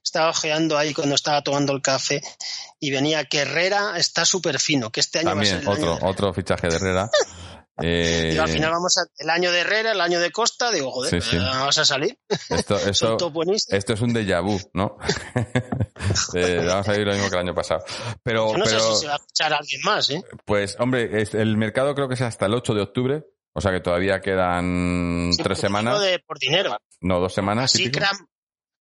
[0.03, 2.21] estaba ojeando ahí cuando estaba tomando el café
[2.79, 6.07] y venía que Herrera está súper fino, que este año También, va a ser otro,
[6.07, 7.09] otro fichaje de Herrera.
[7.81, 8.37] Eh...
[8.39, 11.31] al final vamos a, el año de Herrera, el año de Costa, digo, joder, sí,
[11.31, 11.37] sí.
[11.37, 12.17] vamos a salir.
[12.49, 13.17] Esto, esto,
[13.69, 14.97] esto es un déjà vu, ¿no?
[16.35, 17.83] eh, vamos a ir lo mismo que el año pasado.
[18.23, 20.23] Pero, Yo no pero, sé si se va a fichar a alguien más, ¿eh?
[20.45, 23.25] Pues, hombre, el mercado creo que es hasta el 8 de octubre,
[23.55, 26.01] o sea que todavía quedan sí, tres semanas.
[26.01, 26.77] De, por dinero.
[26.99, 27.73] No, dos semanas.
[27.73, 28.01] Así que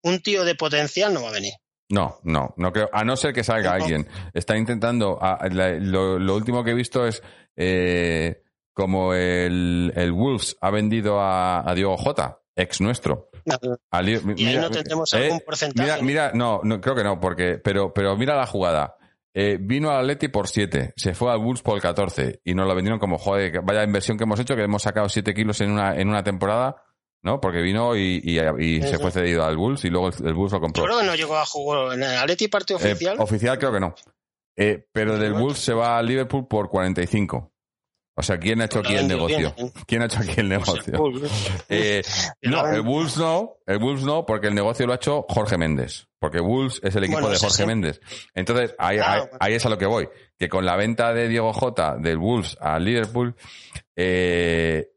[0.03, 1.53] un tío de potencial no va a venir.
[1.91, 2.89] No, no, no creo.
[2.91, 3.85] A no ser que salga no.
[3.85, 4.09] alguien.
[4.33, 5.19] Está intentando.
[5.21, 7.23] A, la, lo, lo, último que he visto es
[7.55, 8.43] eh,
[8.73, 13.29] como el, el, Wolves ha vendido a, a Diego Jota, ex nuestro.
[13.45, 16.03] No, y mira, ahí no tendremos eh, algún porcentaje.
[16.03, 18.97] Mira, mira, no, no, creo que no, porque, pero, pero mira la jugada.
[19.35, 22.67] Eh, vino al Atleti por 7, se fue al Bulls por el 14 y nos
[22.67, 25.71] lo vendieron como, joder, vaya inversión que hemos hecho, que hemos sacado 7 kilos en
[25.71, 26.83] una, en una temporada,
[27.23, 27.41] ¿no?
[27.41, 30.53] Porque vino y, y, y se fue cedido al Bulls y luego el, el, Bulls
[30.53, 30.85] lo compró.
[30.85, 33.17] Creo que no llegó a jugar en el Atleti parte oficial.
[33.17, 33.95] Eh, oficial creo que no.
[34.57, 37.52] Eh, pero del Bulls se va al Liverpool por 45.
[38.15, 39.55] O sea, ¿quién ha hecho aquí el negocio?
[39.87, 40.93] ¿Quién ha hecho aquí el negocio?
[41.69, 42.03] eh,
[42.43, 46.09] no, el Bulls no, el Bulls no, porque el negocio lo ha hecho Jorge Méndez.
[46.19, 47.67] Porque Bulls es el equipo bueno, de Jorge sí.
[47.67, 48.01] Méndez.
[48.35, 49.23] Entonces, ahí, claro.
[49.33, 50.09] ahí, ahí, es a lo que voy.
[50.39, 53.35] Que con la venta de Diego J del Bulls al Liverpool,
[53.97, 54.91] eh,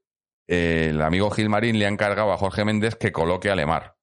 [0.47, 3.95] eh, el amigo Gilmarín le ha encargado a Jorge Méndez que coloque a Lemar.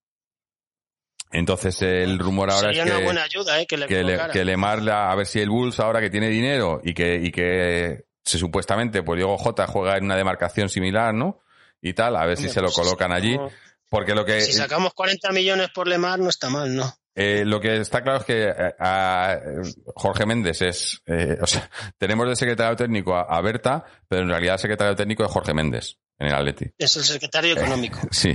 [1.30, 3.66] Entonces el rumor ahora Sería es que, una buena ayuda, ¿eh?
[3.66, 6.80] que, le que, le, que Lemar, a ver si el Bulls ahora que tiene dinero
[6.84, 11.40] y que, y que se supuestamente, pues Diego J juega en una demarcación similar, ¿no?
[11.80, 13.36] Y tal, a ver si se lo colocan allí.
[13.88, 14.40] Porque lo que.
[14.40, 16.94] Si sacamos 40 millones por Lemar, no está mal, ¿no?
[17.14, 19.38] Eh, lo que está claro es que eh, a
[19.94, 21.68] Jorge Méndez es, eh, o sea,
[21.98, 25.52] tenemos de secretario técnico a, a, Berta, pero en realidad el secretario técnico es Jorge
[25.52, 26.72] Méndez en el Atleti.
[26.78, 27.98] Es el secretario económico.
[28.10, 28.34] sí.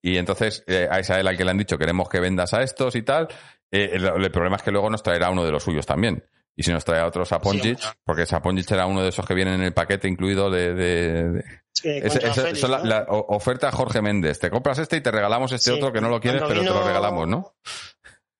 [0.00, 3.02] Y entonces a Isael al que le han dicho queremos que vendas a estos y
[3.02, 3.28] tal.
[3.70, 6.24] El, el, problema es que luego nos traerá uno de los suyos también.
[6.56, 9.34] Y si nos trae a otro Saponjic, sí, porque Saponjic era uno de esos que
[9.34, 10.74] vienen en el paquete incluido de...
[10.74, 11.44] de, de...
[11.72, 14.38] Sí, es, es, Félix, son la, la, oferta Jorge Méndez.
[14.38, 16.72] Te compras este y te regalamos este sí, otro que no lo quieres, pero vino,
[16.72, 17.56] te lo regalamos, ¿no?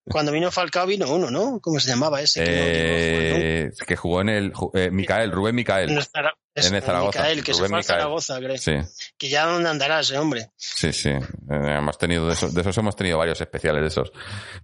[0.06, 1.60] Cuando vino Falcao vino uno, ¿no?
[1.60, 2.44] ¿Cómo se llamaba ese?
[2.44, 4.52] Que, eh, no que jugó en el...
[4.74, 5.90] Eh, Micael, Rubén Micael.
[5.90, 7.20] En Zara, en el Zaragoza.
[7.20, 8.58] Micael, que Rubén se fue a Zaragoza, creo.
[8.58, 8.74] Sí.
[9.16, 10.50] Que ya dónde andará ese hombre.
[10.56, 11.08] Sí, sí.
[11.08, 14.12] Eh, hemos tenido de esos, de esos hemos tenido varios especiales de esos.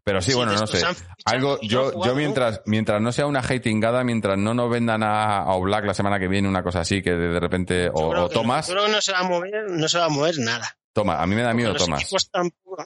[0.05, 0.85] Pero sí, sí bueno, no sé.
[1.25, 5.55] Algo, yo, yo mientras, mientras no sea una hatingada, mientras no nos vendan a, a
[5.55, 8.69] Oblak la semana que viene, una cosa así, que de, repente, o, o Tomás.
[8.69, 10.77] Yo creo que no se va a mover, no se va a mover nada.
[10.93, 12.07] Toma, a mí me da miedo Tomás.
[12.31, 12.85] Tampoco,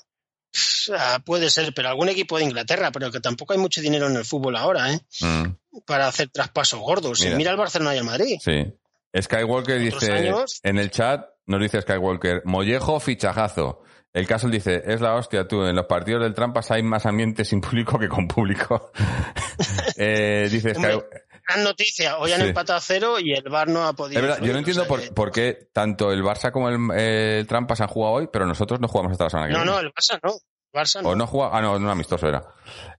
[1.24, 4.24] puede ser, pero algún equipo de Inglaterra, pero que tampoco hay mucho dinero en el
[4.24, 5.01] fútbol ahora, ¿eh?
[5.20, 7.20] Mm, Para hacer traspasos gordos.
[7.22, 7.36] Mira.
[7.36, 8.36] Mira, el Barcelona y el Madrid.
[8.43, 8.64] sí.
[9.16, 13.82] Skywalker dice años- en el chat, nos dice Skywalker, Mollejo fichajazo.
[14.12, 17.44] El caso dice, es la hostia tú, en los partidos del Trampas hay más ambiente
[17.44, 18.90] sin público que con público.
[19.97, 21.01] Eh, dice Sky-
[21.47, 22.47] Gran noticia, hoy han Sí.
[22.49, 24.21] empatado a cero y el Bar no ha podido.
[24.21, 27.39] Es verdad, yo no entiendo o sea por, qué tanto el Barça como el, eh,
[27.41, 29.73] el Trampas han jugado hoy, pero nosotros no jugamos hasta la semana que No, viene.
[29.73, 30.33] no, el Barça no.
[30.33, 31.09] El Barça no.
[31.11, 32.39] O no juega, ah, no, no amistoso era.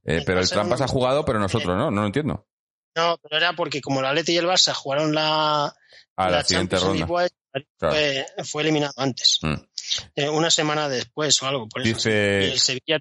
[0.04, 2.48] Eh, El pero el Trampas ha jugado, pero nosotros no, no lo entiendo.
[2.96, 5.74] No, pero era porque como el Atleti y el Barça jugaron la,
[6.16, 7.30] A la, siguiente Champions ronda.
[7.80, 7.96] Claro.
[8.46, 9.40] fue, eliminado antes.
[9.42, 9.54] Mm.
[10.16, 11.68] Eh, una semana después o algo.
[11.68, 11.96] Por eso.
[11.96, 13.00] Dice- Y el Sevilla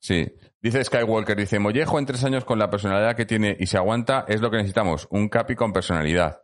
[0.00, 0.26] Sí.
[0.64, 4.24] Dice Skywalker, dice, Mollejo en tres años con la personalidad que tiene y se aguanta
[4.26, 6.40] es lo que necesitamos, un capi con personalidad.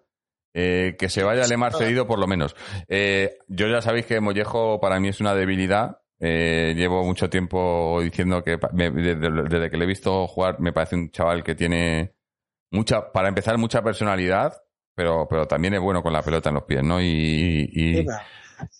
[0.52, 2.54] Eh, que se vaya Lemar cedido por lo menos.
[2.88, 6.02] Eh, yo ya sabéis que Mollejo para mí es una debilidad.
[6.18, 10.72] Eh, llevo mucho tiempo diciendo que me- desde, desde que le he visto jugar me
[10.74, 12.12] parece un chaval que tiene
[12.70, 14.52] mucha, para empezar, mucha personalidad,
[14.94, 17.00] pero, pero también es bueno con la pelota en los pies, ¿no?
[17.00, 18.06] Y, y,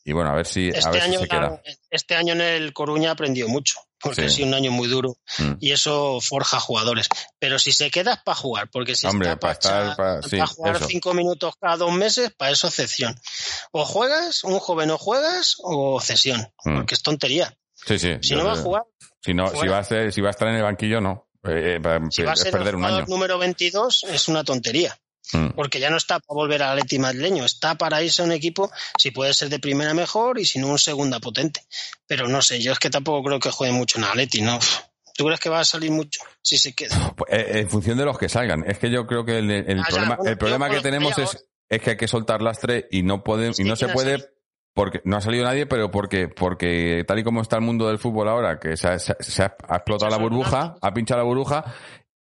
[0.05, 1.63] y bueno, a ver si, a Este ver si año, se queda.
[1.91, 4.27] este año en el Coruña aprendió mucho, porque Sí.
[4.27, 5.53] ha sido un año muy duro Mm.
[5.61, 7.09] y eso forja jugadores.
[7.39, 10.23] Pero si se queda es para jugar, porque si Hombre, está para estar, echar- para-
[10.23, 10.87] sí, jugar eso.
[10.89, 13.15] cinco minutos cada dos meses, para eso cesión.
[13.73, 16.77] O juegas, un joven o juegas, o cesión, Mm.
[16.77, 17.55] porque es tontería.
[17.87, 18.17] Sí, sí.
[18.23, 18.83] Si no va a jugar,
[19.23, 21.27] Si no, si va a ser, si va a estar en el banquillo, no.
[21.43, 23.05] Eh, eh, si va a es ser perder el un año.
[23.07, 24.97] número 22, es una tontería.
[25.33, 25.49] Mm.
[25.57, 28.71] Porque ya no está para volver al Atleti madrileño, está para irse a un equipo,
[28.99, 31.63] si puede ser de primera mejor y si no un segunda potente.
[32.07, 34.59] Pero no sé, yo es que tampoco creo que juegue mucho en Atleti, ¿no?
[35.15, 37.13] ¿Tú crees que va a salir mucho si se queda?
[37.17, 38.65] Pues, eh, en función de los que salgan.
[38.67, 41.15] Es que yo creo que el, el Ah, ya, problema, bueno, el problema que tenemos
[41.15, 43.85] que es, es que hay que soltar lastre y no puede, Es y no se
[43.85, 44.25] ¿quién ha puede
[44.73, 47.99] porque no ha salido nadie, pero porque, porque tal y como está el mundo del
[47.99, 51.19] fútbol ahora, que se ha, se ha- se ha- ha explotado la burbuja, ha pinchado
[51.19, 51.65] la burbuja,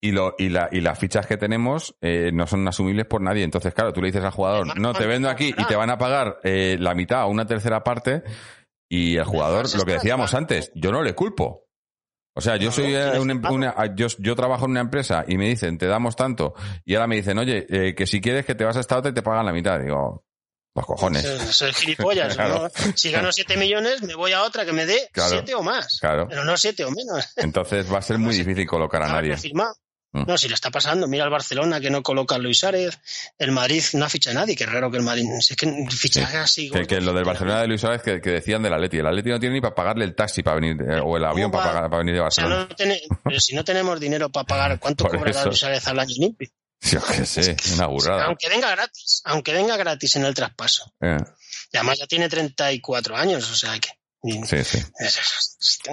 [0.00, 3.42] y, lo, y, la, y las fichas que tenemos eh, no son asumibles por nadie.
[3.44, 5.98] Entonces, claro, tú le dices al jugador, no, te vendo aquí y te van a
[5.98, 8.22] pagar eh, la mitad o una tercera parte,
[8.90, 11.64] y el jugador, lo que decíamos antes, yo no le culpo.
[12.36, 14.80] O sea, yo soy eh, tienes un que em- una- yo, yo trabajo en una
[14.80, 16.54] empresa y me dicen, te damos tanto,
[16.84, 19.10] y ahora me dicen, oye, eh, que si quieres que te vas a esta otra
[19.10, 19.80] y te pagan la mitad.
[19.80, 20.22] Digo,
[20.76, 21.22] los cojones.
[21.24, 22.36] Ser gilipollas.
[22.36, 22.62] Claro.
[22.62, 22.92] ¿no?
[22.94, 25.30] Si gano 7 millones, me voy a otra que me dé Claro.
[25.30, 25.98] 7 o más.
[26.00, 26.28] Claro.
[26.28, 27.32] Pero no 7 o menos.
[27.36, 29.36] Entonces va a ser muy difícil colocar a nadie.
[30.12, 30.24] Mm.
[30.26, 31.06] No, si le está pasando.
[31.06, 32.98] Mira el Barcelona que no coloca a Luis Suárez.
[33.38, 34.56] El Madrid no ha fichado a nadie.
[34.56, 35.24] Qué raro que el Madrid.
[35.40, 36.70] Si es que fichaje así.
[36.70, 38.96] Que, que lo del Barcelona de Luis Suárez que, que decían del Atleti.
[38.98, 41.50] El Atleti no tiene ni para pagarle el taxi para venir, eh, o el avión
[41.50, 42.66] ¿Cómo para, pagar- para venir de O sea, Barcelona.
[42.70, 45.44] no tiene- pero si no tenemos dinero para pagar, ¿cuánto cobrará.
[45.44, 46.48] Luis Suárez al año limpio?
[46.80, 48.24] Yo qué sé, una burrada.
[48.26, 49.20] Aunque venga gratis.
[49.24, 50.90] Aunque venga gratis en el traspaso.
[51.00, 51.18] Eh,
[51.72, 53.50] Y además ya tiene 34 años.
[53.50, 53.88] O sea que.
[54.22, 54.78] Y- sí, sí.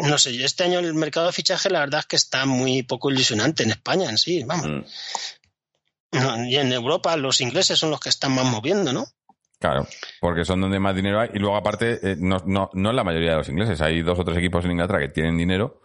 [0.02, 2.84] No sé, yo este año el mercado de fichaje la verdad es que está muy
[2.84, 4.68] poco ilusionante en España en sí, vamos.
[4.68, 4.84] Mm,
[6.12, 9.06] No, Y en Europa los ingleses son los que están más moviendo, ¿no?
[9.60, 9.88] Claro,
[10.22, 11.30] porque son donde más dinero hay.
[11.34, 13.82] Y luego, aparte, eh, no, no, no es la mayoría de los ingleses.
[13.82, 15.82] Hay dos o tres equipos en Inglaterra que tienen dinero.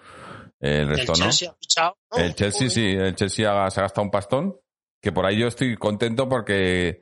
[0.61, 1.19] El resto el.
[1.19, 1.55] Chelsea.
[1.79, 2.19] ¿no?
[2.19, 4.57] El Chelsea sí, el Chelsea ha- se ha gastado un pastón.
[5.01, 7.01] Que por ahí yo estoy contento porque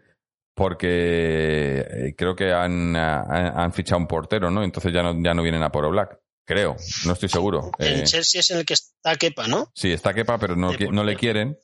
[0.58, 4.64] porque eh, creo que han, han, han fichado un portero, ¿no?
[4.64, 6.18] Entonces ya no, ya no vienen a por Black.
[6.44, 7.70] Creo, no estoy seguro.
[7.78, 9.70] El Eh, Chelsea es en el que está Kepa, ¿no?
[9.72, 11.56] sí, está Kepa, pero no, le quieren.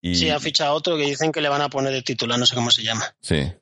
[0.00, 2.46] Y, Sí, ha fichado otro que dicen que le van a poner de titular, no
[2.46, 3.04] sé cómo se llama.
[3.20, 3.52] sí.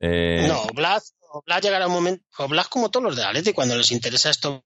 [0.00, 1.14] Eh, No, Blas,
[1.44, 2.24] Blas llegará un momento.
[2.48, 4.64] Blas como todos los de Atleti, cuando les interesa esto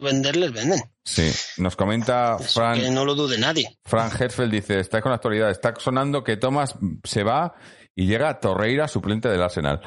[0.00, 0.80] vender, les venden.
[1.04, 3.78] Sí, nos comenta Eso Fran, que no lo dude nadie.
[3.84, 6.74] Fran Herzfeld, dice, está con la actualidad, está sonando que Thomas
[7.04, 7.54] se va
[7.98, 9.80] y llega Torreira, suplente del Arsenal.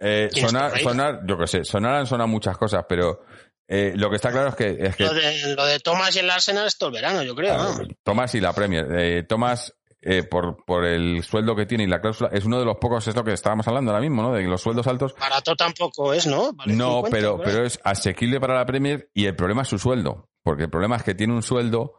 [0.00, 3.20] Eh, ¿Quién es sonar, sonar, yo qué sé, sonar han sonado muchas cosas, pero
[3.66, 6.20] eh, lo que está claro es que, es que Lo de, lo de Thomas y
[6.20, 7.58] el Arsenal es todo el verano, yo creo.
[7.58, 7.80] ¿no?
[8.02, 8.86] Thomas y la Premier.
[8.96, 12.64] Eh, Thomas, eh, por, por el sueldo que tiene y la cláusula, es uno de
[12.64, 14.32] los pocos, es lo que estábamos hablando ahora mismo, ¿no?
[14.32, 15.14] De los sueldos altos.
[15.20, 16.54] Barato tampoco es, ¿no?
[16.54, 19.78] Vale no, 50, pero, pero es asequible para la Premier y el problema es su
[19.78, 20.30] sueldo.
[20.42, 21.92] Porque el problema es que tiene un sueldo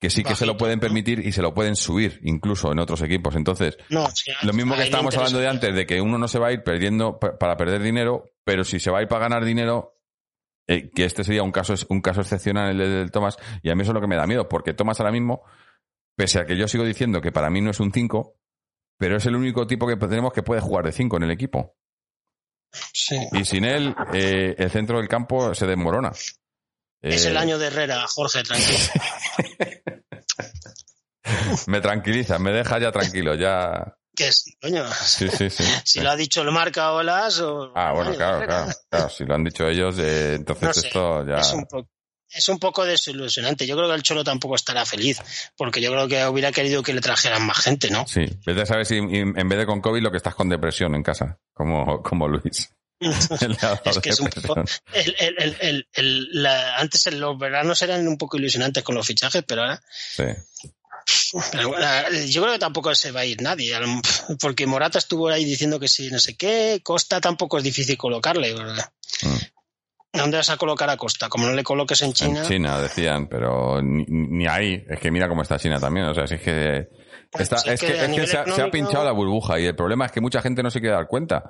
[0.00, 0.82] que sí que se lo pueden ¿no?
[0.82, 3.34] permitir y se lo pueden subir, incluso en otros equipos.
[3.34, 4.06] Entonces, No,
[4.42, 6.62] lo mismo que estábamos hablando de antes, de que uno no se va a ir
[6.62, 9.94] perdiendo pa- para perder dinero, pero si se va a ir para ganar dinero,
[10.68, 13.74] eh, que este sería un caso, un caso excepcional el de- del Thomas, y a
[13.74, 15.42] mí eso es lo que me da miedo, porque Thomas ahora mismo,
[16.16, 18.36] pese a que yo sigo diciendo que para mí no es un 5,
[18.98, 21.74] pero es el único tipo que tenemos que puede jugar de 5 en el equipo.
[22.92, 23.16] Sí.
[23.32, 26.12] Y sin él, eh, el centro del campo se desmorona.
[27.08, 28.78] Es Eh, el año de Herrera, Jorge, tranquilo.
[31.66, 33.96] Me tranquiliza, me deja ya tranquilo, ya.
[34.14, 34.84] Que sí, coño.
[35.04, 35.64] Sí, sí, sí.
[35.84, 37.72] si lo ha dicho el marca Olas o...
[37.74, 39.08] Ah, bueno, claro, claro, claro.
[39.10, 41.38] Si lo han dicho ellos, eh, entonces No sé, esto ya...
[41.38, 41.88] Es un, poco,
[42.30, 43.66] es un poco desilusionante.
[43.66, 45.18] Yo creo que el Cholo tampoco estará feliz,
[45.56, 48.06] porque yo creo que hubiera querido que le trajeran más gente, ¿no?
[48.06, 50.94] Sí, vete a saber si en vez de con COVID lo que estás con depresión
[50.94, 52.70] en casa, como, como Luis.
[53.00, 54.54] Le ha dado es que es un poco...
[54.54, 54.82] depresión.
[54.92, 59.06] El, el, el, el- el- la- antes los veranos eran un poco ilusionantes con los
[59.06, 59.82] fichajes, pero ahora...
[60.14, 60.24] Sí.
[61.52, 61.86] pero bueno,
[62.26, 63.76] yo creo que tampoco se va a ir nadie,
[64.40, 68.52] porque Morata estuvo ahí diciendo que sí, no sé qué, Costa tampoco es difícil colocarle,
[68.54, 68.90] ¿verdad?
[69.22, 69.36] Mm.
[70.18, 71.28] ¿Dónde vas a colocar a Costa?
[71.28, 74.82] Como no le coloques en China, En China decían, pero ni, ni ahí.
[74.88, 76.06] Es que mira cómo está China también.
[76.06, 76.88] O sea, si es que.
[77.38, 79.12] Está- Sí, es que que, a es que nivel se, ha, se ha pinchado la
[79.12, 81.42] burbuja y el problema es que mucha gente no se quiere dar cuenta.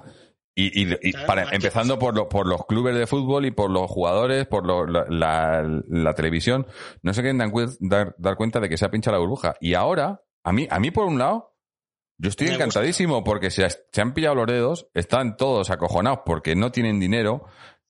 [0.58, 4.46] Y, y- para, empezando por, lo- por los clubes de fútbol y por los jugadores,
[4.46, 6.66] por lo- la, la- la televisión,
[7.02, 7.36] no se quieren
[7.80, 9.54] dar, dar, cuenta de que se ha pinchado la burbuja.
[9.60, 11.54] Y ahora, a mí, a mí por un lado,
[12.18, 12.64] yo estoy Me gusta.
[12.64, 17.44] encantadísimo porque se, se han pillado los dedos, están todos acojonados porque no tienen dinero,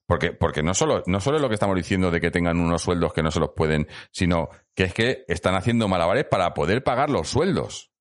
[0.08, 2.82] porque, porque no solo, no solo es lo que estamos diciendo de que tengan unos
[2.82, 6.82] sueldos que no se los pueden, sino que es que están haciendo malabares para poder
[6.82, 7.92] pagar los sueldos.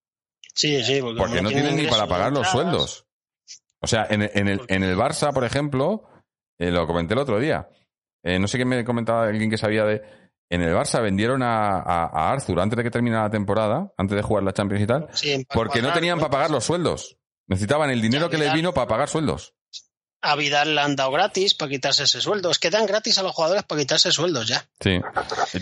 [0.55, 3.05] sí, sí, porque, no tienen ni para pagar los sueldos.
[3.85, 6.03] O sea, en, en el, en el Barça, por ejemplo,
[6.59, 7.69] eh, lo comenté el otro día.
[8.23, 10.01] Eh, no sé qué me comentaba alguien que sabía de.
[10.49, 14.15] En el Barça vendieron a, a, a Arthur antes de que terminara la temporada, antes
[14.15, 17.17] de jugar la Champions y tal, sí, porque no tenían para pagar los sueldos.
[17.47, 19.53] Necesitaban el dinero que les vino para pagar sueldos.
[20.22, 22.49] A Vidal le han dado gratis para quitarse ese sueldo.
[22.49, 24.65] Es que dan gratis a los jugadores para quitarse sueldos ya.
[24.80, 24.99] Sí.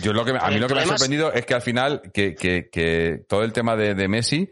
[0.00, 1.60] Yo lo que me- a mí lo que me ha es- sorprendido es que al
[1.62, 4.50] final que, que, que todo el tema de, de Messi,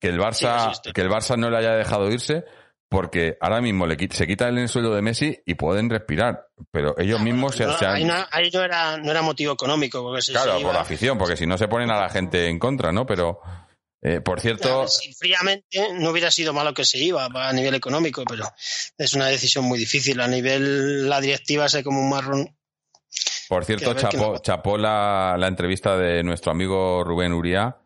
[0.00, 2.44] que el Barça, que el Barça no le haya dejado irse,
[2.88, 6.46] porque ahora mismo le, se quitan el sueldo de Messi y pueden respirar.
[6.70, 9.52] Pero ellos mismos se, No, se han, ahí, no, ahí no era, no era motivo
[9.52, 10.02] económico.
[10.02, 12.46] Porque si claro, iba- por la afición, porque si no se ponen a la gente
[12.48, 13.04] en contra, ¿no?
[13.06, 13.40] Pero,
[14.02, 17.74] eh, por cierto, Claro, si fríamente no hubiera sido malo que se iba a nivel
[17.74, 18.44] económico, pero
[18.96, 20.20] es una decisión muy difícil.
[20.20, 22.56] A nivel la directiva sé como un marrón.
[23.48, 23.94] por a cierto,
[24.40, 27.76] chapó, la, la entrevista de nuestro amigo Rubén Uría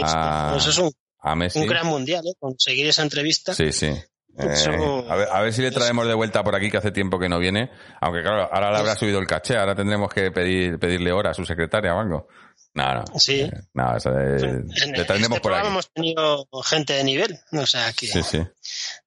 [0.00, 1.58] Ah, Pues eso es un, a Messi.
[1.58, 2.34] un gran mundial, ¿eh?
[2.38, 3.52] conseguir esa entrevista.
[3.54, 3.90] Sí, sí.
[4.38, 7.18] Eh, a, ver, a ver si le traemos de vuelta por aquí, que hace tiempo
[7.18, 7.70] que no viene.
[8.00, 11.34] Aunque claro, ahora le habrá subido el caché, ahora tendremos que pedir, pedirle hora a
[11.34, 12.28] su secretaria o algo.
[12.74, 13.04] No, no.
[13.18, 13.40] Sí.
[13.42, 15.66] Eh, no, eh, En le traeremos este por aquí.
[15.66, 18.42] hemos tenido gente de nivel, o sea que Sí, sí.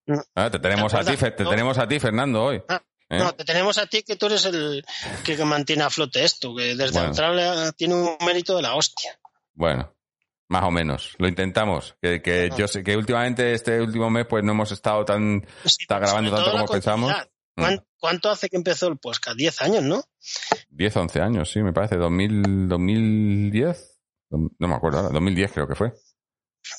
[0.05, 0.21] No.
[0.35, 2.61] Ah, te tenemos ¿Te a ti, te tenemos a ti, Fernando, hoy.
[2.69, 3.17] Ah, ¿Eh?
[3.17, 4.85] no, te tenemos a ti que tú eres el
[5.23, 7.07] que, que mantiene a flote esto, que desde Bueno.
[7.07, 9.17] Australia tiene un mérito de la hostia.
[9.55, 9.94] Bueno,
[10.55, 11.15] más o menos.
[11.17, 11.95] Lo intentamos.
[12.01, 12.57] Que, que No.
[12.57, 15.45] yo sé que últimamente, este último mes, pues no hemos estado tan...
[15.65, 17.11] Sí, Está grabando tanto como pensamos.
[17.55, 17.61] Mm.
[17.61, 19.35] ¿Cuán- ¿Cuánto hace que empezó el podcast?
[19.37, 20.03] Diez años, ¿no?
[20.69, 21.95] 10, 11 años, sí, me parece.
[21.95, 23.99] 2000, 2010.
[24.29, 25.09] No me acuerdo ahora.
[25.13, 25.93] 2010 creo que fue.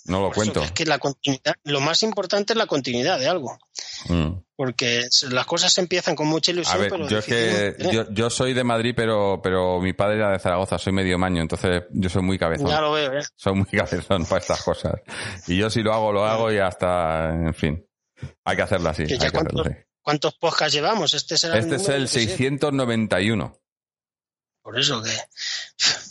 [0.07, 0.61] No lo Por cuento.
[0.61, 3.59] que Es que la continuidad, lo más importante es la continuidad de algo.
[4.09, 4.33] Mm.
[4.57, 8.11] Porque las cosas empiezan con mucha ilusión, A ver, pero yo es que difícilmente- yo,
[8.11, 11.83] yo soy de Madrid, pero pero mi padre era de Zaragoza, soy medio maño, entonces
[11.91, 12.69] yo soy muy cabezón.
[12.69, 13.23] Ya lo veo, ¿eh?
[13.37, 14.95] Soy muy cabezón para estas cosas.
[15.47, 17.87] Y yo si lo hago, lo hago y hasta, en fin.
[18.45, 19.05] Hay que hacerlo así.
[19.05, 19.77] Que hay hacerlo cuántos- así.
[20.01, 21.13] ¿Cuántos podcasts llevamos?
[21.15, 22.21] Este será Este es el qué sé.
[22.29, 23.59] 691.
[24.67, 25.11] Por eso que.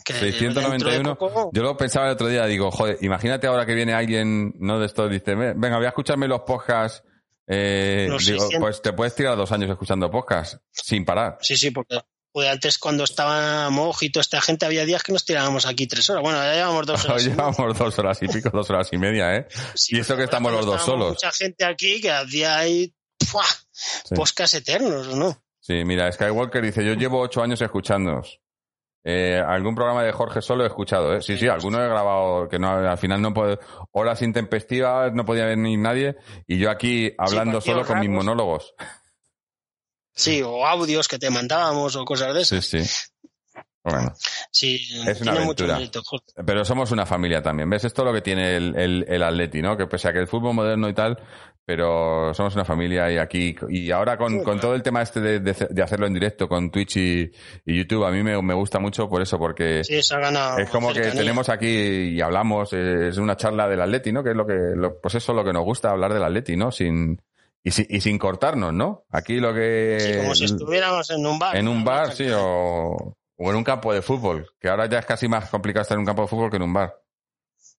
[0.06, 0.69] que 691.
[0.72, 3.93] dentro de poco- Yo lo pensaba el otro día, digo, joder, imagínate ahora que viene
[3.93, 7.03] alguien, no de esto, dice, "Ve- venga, voy a escucharme los podcasts.
[7.48, 8.61] Eh, Los digo, 600.
[8.66, 11.38] pues te puedes tirar dos años escuchando podcasts sin parar.
[11.42, 12.00] Sí, sí, porque
[12.32, 15.85] pues antes cuando estaba Moji y toda esta gente había días que nos tirábamos aquí
[15.85, 16.24] tres horas.
[16.24, 17.25] Bueno, ya llevamos dos horas.
[17.25, 19.48] llevamos dos horas y pico, dos horas y media, ¿eh?
[19.74, 21.09] Sí, y eso que pero estamos los dos solos.
[21.09, 22.93] Mucha gente aquí que hacía ahí
[23.27, 23.43] ¡fua!
[24.16, 25.42] podcasts eternos, ¿no?
[25.59, 28.40] Sí, mira, Skywalker dice, yo llevo ocho años escuchándonos.
[29.08, 31.22] Eh, algún programa de Jorge solo he escuchado, ¿eh?
[31.22, 33.59] Sí, sí, alguno he grabado que no, al final no puedo,
[33.92, 36.16] horas intempestivas, no podía venir nadie,
[36.48, 38.74] y yo aquí hablando solo con mis monólogos.
[40.14, 42.88] Sí, o audios que te mandábamos o cosas de Sí, esas.
[42.88, 43.61] sí.
[43.84, 44.11] Bueno,
[44.50, 45.75] Sí, Es una aventura.
[45.75, 46.01] mérito,
[46.43, 47.69] pero somos una familia también.
[47.69, 47.84] ¿Ves?
[47.84, 49.77] Esto es lo que tiene el, el, el Atleti, ¿no?
[49.77, 51.19] Que pese a que el fútbol moderno y tal,
[51.66, 55.40] pero somos una familia y aquí, y ahora con, con todo el tema este de,
[55.40, 57.32] de, de hacerlo en directo con Twitch y,
[57.66, 60.02] y YouTube, a mí me, me gusta mucho por eso, porque Sí,
[60.60, 64.24] es como que tenemos aquí y hablamos, eh, es una charla del Atleti, ¿no?
[64.24, 66.56] Que es lo que, lo- pues eso es lo que nos gusta, hablar del Atleti,
[66.56, 66.72] ¿no?
[66.72, 67.19] Sin,
[67.64, 69.06] y, si- y sin cortarnos, ¿no?
[69.10, 69.98] Aquí lo que...
[70.00, 71.58] Sí, como si estuviéramos en un bar.
[71.58, 75.06] En un bar, sí, o, o en un campo de fútbol, que ahora ya es
[75.08, 76.94] casi más complicado estar en un campo de fútbol que en un bar.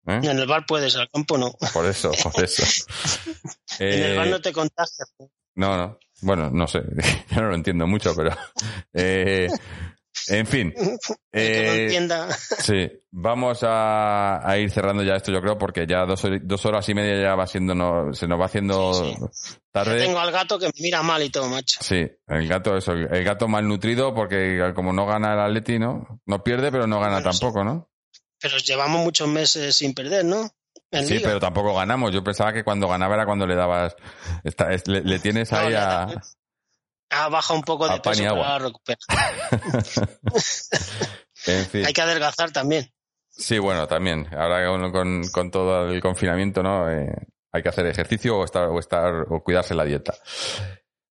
[0.08, 0.19] ¿Eh?
[0.24, 1.51] En el bar puedes, al campo no.
[1.74, 2.64] Por eso, por eso.
[3.80, 5.14] En el Eh, bar no te contagias.
[5.56, 5.98] no, no.
[6.22, 6.80] Bueno, no sé.
[7.32, 8.32] Yo no lo entiendo mucho, pero.
[8.93, 9.50] eh,
[10.30, 10.72] En fin.
[10.72, 10.98] que no
[11.34, 12.32] eh, entienda.
[12.59, 16.66] sí, vamos a, a ir cerrando ya esto, yo creo, porque ya dos, hor- dos
[16.66, 19.16] horas y media ya va siendo, no, se nos va haciendo Sí,
[19.72, 19.98] tarde.
[20.00, 21.80] Tengo al gato que me mira mal y todo, macho.
[21.82, 26.22] Sí, el gato, eso, el gato malnutrido, porque como no gana el Atleti, ¿no?
[26.25, 27.40] No pierde, pero no gana Bueno, sí.
[27.40, 27.90] tampoco, ¿no?
[28.45, 30.48] Pero llevamos muchos meses sin perder, ¿no?
[30.91, 31.30] En Sí, Liga.
[31.30, 32.11] pero tampoco ganamos.
[32.14, 33.95] Yo pensaba que cuando ganaba era cuando le dabas.
[34.43, 36.07] es- le, le tienes No, ahí a.
[37.09, 38.99] Ha bajado un poco de peso para recuperar.
[41.48, 41.85] En fin.
[41.85, 42.91] Hay que adelgazar también.
[43.30, 44.27] Sí, bueno, también.
[44.35, 46.90] Ahora con, con, con todo el confinamiento, ¿no?
[46.90, 47.11] Eh,
[47.51, 50.15] hay que hacer ejercicio o estar, o estar, o cuidarse la dieta.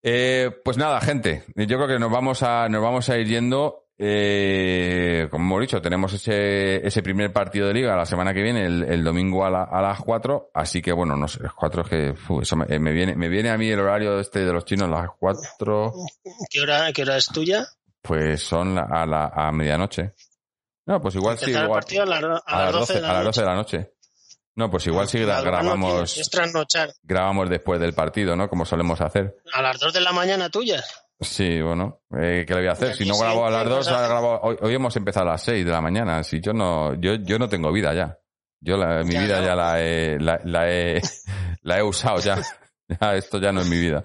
[0.02, 1.44] Eh, pues nada, gente.
[1.54, 3.87] Yo creo que nos vamos a, nos vamos a ir yendo.
[4.00, 8.64] Eh, como hemos dicho, tenemos ese, ese primer partido de liga la semana que viene,
[8.64, 10.50] el, el domingo a, la- a las 4.
[10.54, 13.16] Así que bueno, no sé, las 4 es que, fu, eso me, eh, me viene,
[13.16, 15.92] me viene a mí el horario este de los chinos, las 4,
[16.50, 17.66] ¿Qué hora, qué hora es tuya?
[18.00, 20.14] pues son la- a la, a medianoche.
[20.86, 21.68] No, pues igual sí, igual.
[21.68, 23.92] partido a, la- A las 12, a las 12 de la noche.
[24.54, 26.90] No, pues igual sí no grabamos, tienes, Es trasnochar.
[27.02, 28.48] grabamos después del partido, ¿no?
[28.48, 29.36] Como solemos hacer.
[29.52, 30.82] A las 2 de la mañana tuya.
[31.20, 32.94] Sí, bueno, eh, ¿qué le voy a hacer?
[32.94, 35.26] Si no grabo a las siempre 2, vas a- ahora grabo- hoy, hoy hemos empezado
[35.28, 36.22] a las 6 de la mañana.
[36.22, 38.18] Si yo no, yo, yo no tengo vida ya.
[38.60, 39.46] Yo la, mi Ya, vida no.
[39.46, 41.00] ya la he, la, la he,
[41.62, 42.38] la he usado ya.
[43.02, 44.02] Ya, esto ya no es mi vida.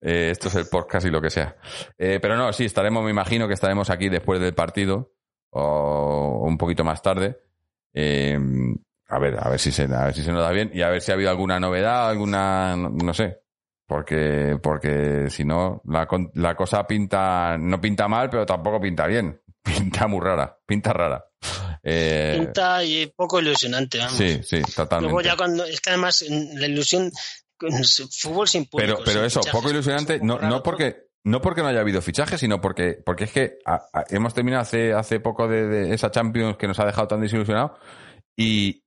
[0.00, 1.56] Eh, esto es el podcast y lo que sea.
[1.96, 5.12] Eh, pero no, sí, estaremos, me imagino que estaremos aquí después del partido
[5.50, 7.38] o un poquito más tarde.
[7.94, 8.36] Eh,
[9.08, 10.88] a ver, a ver si se, a ver si se nos da bien y a
[10.88, 13.42] ver si ha habido alguna novedad, alguna, no, no sé.
[13.86, 19.40] Porque, porque si no, la, la cosa pinta, no pinta mal, pero tampoco pinta bien.
[19.66, 21.24] Pinta muy rara, pinta rara.
[21.82, 24.12] Eh, Pinta y poco ilusionante, vamos.
[24.16, 25.12] sí, sí, totalmente.
[25.12, 25.64] Luego ya cuando...
[25.64, 27.10] Es que además la ilusión...
[27.58, 28.94] Fútbol sin público.
[28.98, 32.02] Pero, pero eso, fichajes, poco ilusionante, no, raro no porque, no porque no haya habido
[32.02, 35.94] fichaje, sino porque, porque es que a- a- hemos terminado hace, hace poco de, de
[35.94, 37.72] esa Champions que nos ha dejado tan desilusionados
[38.36, 38.84] y,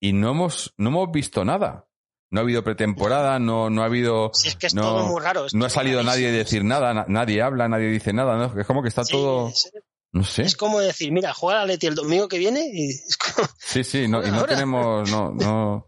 [0.00, 1.86] y no hemos, no hemos visto nada.
[2.30, 5.20] No ha habido pretemporada, no, no ha habido, Si es que es no, todo muy
[5.22, 5.46] raro.
[5.54, 8.60] no ha salido nadie a decir nada, na- nadie habla, nadie dice nada, ¿no?
[8.60, 9.70] Es como que está Sí, todo, es,
[10.12, 10.42] no sé.
[10.42, 13.82] es como decir, mira, juega la Leti el domingo que viene y es como- Sí,
[13.82, 15.87] sí, no, y no tenemos, no, no.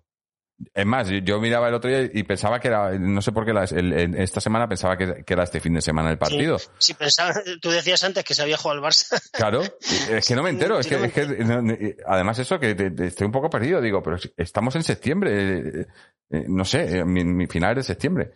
[0.75, 3.53] Es más, yo, miraba el otro día y pensaba que era, no sé por qué
[3.53, 6.59] la- el- el- esta semana pensaba que, que era este fin de semana el partido.
[6.79, 7.33] si pensaba,
[7.63, 9.21] tú decías antes que se había jugado al Barça.
[9.33, 9.63] Claro,
[10.11, 13.07] es que no me entero, es Sí, que, es que además eso que te- te-
[13.07, 15.87] estoy un poco perdido, digo, pero estamos en septiembre, eh,
[16.31, 18.31] eh, no sé, eh, mi, mi final de septiembre.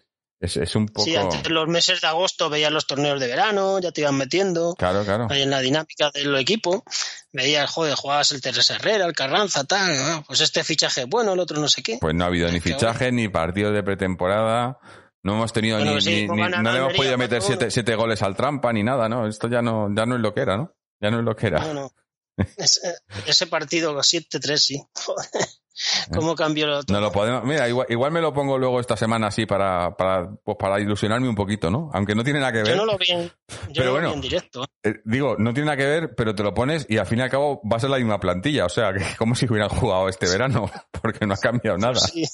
[0.44, 3.78] Es, es un poco, Sí, antes los meses de agosto veías los torneos de verano,
[3.78, 5.26] ya te iban metiendo claro, claro.
[5.30, 6.84] ahí en la dinámica del equipo.
[7.32, 9.96] Veías, joder, jugabas el Teresa Herrera, el Carranza, tal.
[9.98, 11.98] ah, Pues este fichaje es bueno, el otro no sé qué.
[12.00, 14.78] Pues no ha habido ni fichaje, ni partidos de pretemporada.
[15.22, 17.40] No hemos tenido Bueno, ni, sí, ni- ni- van a no le hemos podido meter
[17.40, 19.26] siete, siete goles al trampa ni nada, ¿no?
[19.26, 20.74] Esto ya no, ya no es lo que era, ¿no?
[21.00, 21.60] Ya no es lo que era.
[21.60, 21.92] No, no.
[22.58, 22.80] Ese,
[23.26, 24.82] ese partido 7-3, sí.
[25.06, 25.26] Joder,
[26.14, 26.94] ¿Cómo cambió lo otro?
[26.94, 27.44] No lo podemos.
[27.44, 31.28] Mira, igual, igual me lo pongo luego esta semana así para, para, pues para ilusionarme
[31.28, 31.90] un poquito, ¿no?
[31.92, 32.68] Aunque no tiene nada que ver.
[32.68, 33.32] Yo no lo vi en, yo
[33.74, 34.08] Pero no bueno.
[34.08, 34.64] vi en directo.
[34.82, 37.22] Eh, digo, no tiene nada que ver, pero te lo pones y al fin y
[37.22, 38.66] al cabo va a ser la misma plantilla.
[38.66, 40.70] O sea, que como si hubieran jugado este verano,
[41.02, 41.96] porque no ha cambiado nada.
[41.96, 42.24] Sí.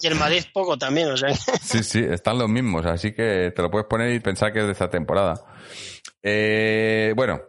[0.00, 1.34] Y el Madrid poco también, o sea.
[1.34, 4.66] Sí, sí, están los mismos, así que te lo puedes poner y pensar que es
[4.66, 5.34] de esta temporada.
[6.22, 7.40] Eh, bueno,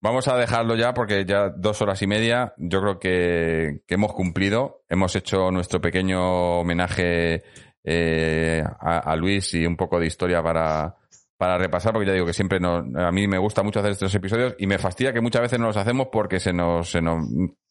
[0.00, 4.12] vamos a dejarlo ya porque ya dos horas y media, yo creo que, que hemos
[4.12, 7.42] cumplido, hemos hecho nuestro pequeño homenaje
[7.84, 10.96] eh, a, Luis y un poco de historia para,
[11.36, 14.14] para repasar, porque ya digo que siempre nos, a mí me gusta mucho hacer estos
[14.14, 17.26] episodios y me fastidia que muchas veces no los hacemos porque se nos, se nos,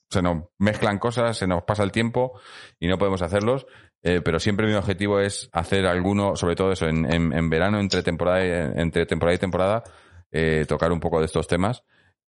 [0.10, 2.40] se nos mezclan cosas, se nos pasa el tiempo
[2.80, 3.66] y no podemos hacerlos.
[4.08, 7.80] Eh, pero siempre mi objetivo es hacer alguno, sobre todo eso, en, en, en verano,
[7.80, 9.84] entre temporada, y, entre temporada y temporada,
[10.32, 11.84] eh, tocar un poco de estos temas.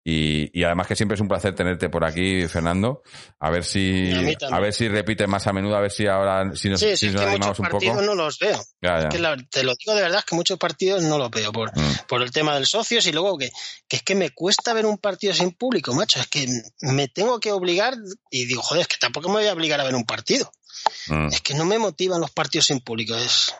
[0.07, 3.01] Y, y además que siempre es un placer tenerte por aquí, Fernando.
[3.39, 4.13] A ver a si,
[4.51, 7.07] a ver si repite más a menudo, a ver si ahora, si nos, Sí, si
[7.07, 8.05] es nos que animamos muchos un partidos poco.
[8.05, 8.61] no los veo.
[8.83, 9.09] Ya, ya.
[9.09, 11.71] Que la- te lo digo de verdad, es que muchos partidos no los veo por,
[11.75, 12.05] Mm.
[12.07, 13.49] por el tema del socios y luego que,
[13.87, 16.19] que es que me cuesta ver un partido sin público, macho.
[16.19, 16.47] Es que
[16.81, 17.95] me tengo que obligar
[18.29, 20.51] y digo, joder, es que tampoco me voy a obligar a ver un partido.
[21.07, 21.27] Mm.
[21.27, 23.15] Es que no me motivan los partidos sin público.
[23.15, 23.53] Es,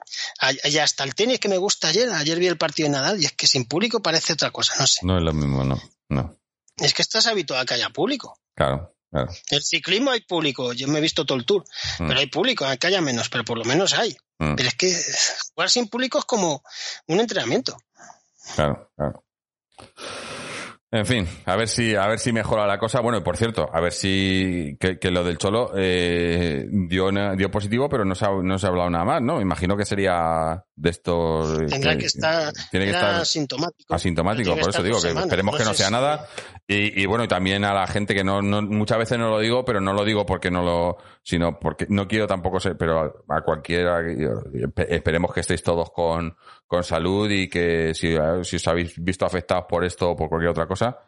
[0.64, 3.26] y hasta el tenis que me gusta ayer, ayer vi el partido de Nadal y
[3.26, 5.00] es que sin público parece otra cosa, no sé.
[5.03, 5.82] No es lo mismo, no.
[6.10, 6.38] No.
[6.77, 8.38] Es que estás habituado a que haya público.
[8.53, 9.32] Claro, claro.
[9.50, 11.64] El ciclismo hay público, yo me he visto todo el tour,
[12.00, 12.08] Mm.
[12.08, 14.16] pero hay público, que haya menos, pero por lo menos hay.
[14.40, 14.56] Mm.
[14.56, 14.94] Pero es que
[15.53, 16.64] jugar sin público es como
[17.08, 17.77] un entrenamiento.
[18.56, 19.24] Claro, claro.
[20.92, 23.02] En fin, a ver si, a ver si mejora la cosa.
[23.02, 27.90] Bueno, y por cierto, a ver si que, lo del Cholo eh, dio, dio positivo,
[27.90, 29.42] pero no se, ha, no se ha hablado nada más, ¿no?
[29.42, 31.68] Imagino que sería de estos.
[31.68, 33.94] Tendrá que, estar, tiene que estar asintomático.
[33.94, 36.28] Asintomático, por eso digo que esperemos que no sea nada.
[36.68, 39.40] Y, y, bueno, y también a la gente que no, no, muchas veces no lo
[39.40, 43.24] digo, pero no lo digo porque no lo, sino porque no quiero tampoco ser, pero
[43.28, 44.00] a, cualquiera,
[44.88, 46.38] esperemos que estéis todos con,
[46.68, 50.52] con salud y que si, si os habéis visto afectados por esto o por cualquier
[50.52, 51.00] otra cosa,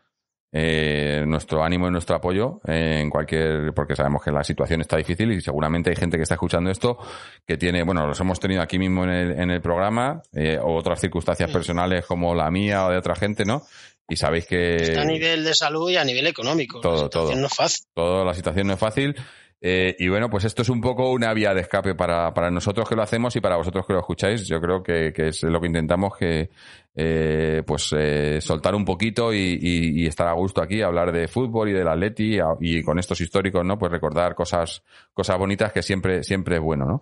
[0.52, 5.32] eh, nuestro ánimo y nuestro apoyo en cualquier, porque sabemos que la situación está difícil
[5.34, 6.98] y seguramente hay gente que está escuchando esto
[7.46, 10.74] que tiene, bueno, los hemos tenido aquí mismo en el, en el programa, eh, o
[10.74, 13.62] otras circunstancias personales como la mía o de otra gente, ¿no?
[14.10, 14.96] Y sabéis que...
[14.98, 16.80] a nivel de salud y a nivel económico.
[16.80, 17.36] Todo, todo.
[17.36, 17.86] No es fácil.
[17.94, 19.16] Todo, la situación no es fácil.
[19.60, 22.88] Eh, y bueno, pues esto es un poco una vía de escape para, para nosotros
[22.88, 24.48] que lo hacemos y para vosotros que lo escucháis.
[24.48, 26.50] Yo creo que, es lo que intentamos que,
[26.96, 31.70] eh, pues, eh, soltar un poquito y, y, estar a gusto aquí, hablar de fútbol
[31.70, 33.78] y del Atleti y, con estos históricos, ¿no?
[33.78, 37.02] Pues recordar cosas, cosas bonitas que siempre, siempre es bueno, ¿no?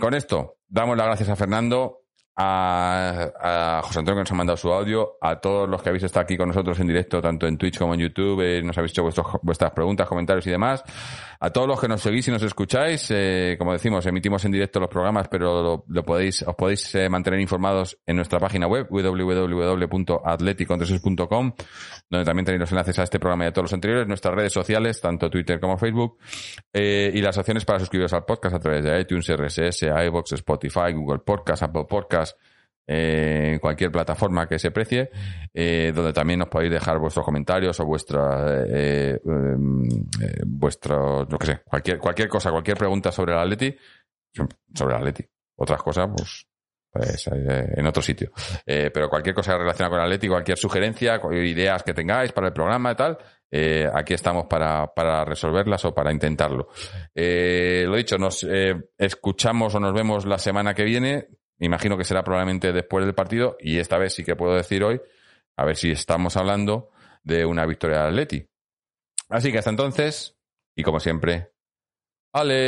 [0.00, 2.05] Con esto, damos las gracias a Fernando
[2.36, 6.24] a, José Antonio que nos ha mandado su audio, a todos los que habéis estado
[6.24, 9.02] aquí con nosotros en directo, tanto en Twitch como en YouTube, eh, nos habéis hecho
[9.42, 10.84] vuestras preguntas, comentarios y demás,
[11.40, 14.78] a todos los que nos seguís y nos escucháis, eh, como decimos, emitimos en directo
[14.80, 21.52] los programas, pero lo, podéis, os podéis eh, mantener informados en nuestra página web, www.atleticontreses.com,
[22.10, 24.52] donde también tenéis los enlaces a este programa y a todos los anteriores, nuestras redes
[24.52, 26.18] sociales, tanto Twitter como Facebook,
[26.72, 31.20] y las opciones para suscribiros al podcast a través de iTunes, RSS, iVoox, Spotify, Google
[31.20, 32.55] Podcast, Apple Podcast, eh,
[32.86, 35.10] en cualquier plataforma que se precie,
[35.52, 39.88] eh, donde también os podéis dejar vuestros comentarios o vuestra, eh, em,
[40.46, 43.76] vuestro, no que sé, cualquier, cualquier cosa, cualquier pregunta sobre el Atleti,
[44.74, 45.24] sobre el Atleti.
[45.56, 46.46] Otras cosas, pues,
[46.92, 48.30] pues en otro sitio.
[48.64, 52.94] pero cualquier cosa relacionada con Atleti, cualquier sugerencia, ideas que tengáis para el programa y
[52.94, 53.18] tal,
[53.94, 56.68] aquí estamos para, para resolverlas o para intentarlo.
[57.14, 58.46] lo dicho, nos
[58.98, 61.28] escuchamos o nos vemos la semana que viene.
[61.58, 65.00] Imagino que será probablemente después del partido y esta vez sí que puedo decir hoy,
[65.56, 66.90] a ver si estamos hablando
[67.22, 68.46] de una victoria del Atleti.
[69.28, 70.36] Así que hasta entonces,
[70.76, 71.52] y como siempre,
[72.32, 72.66] Aleti.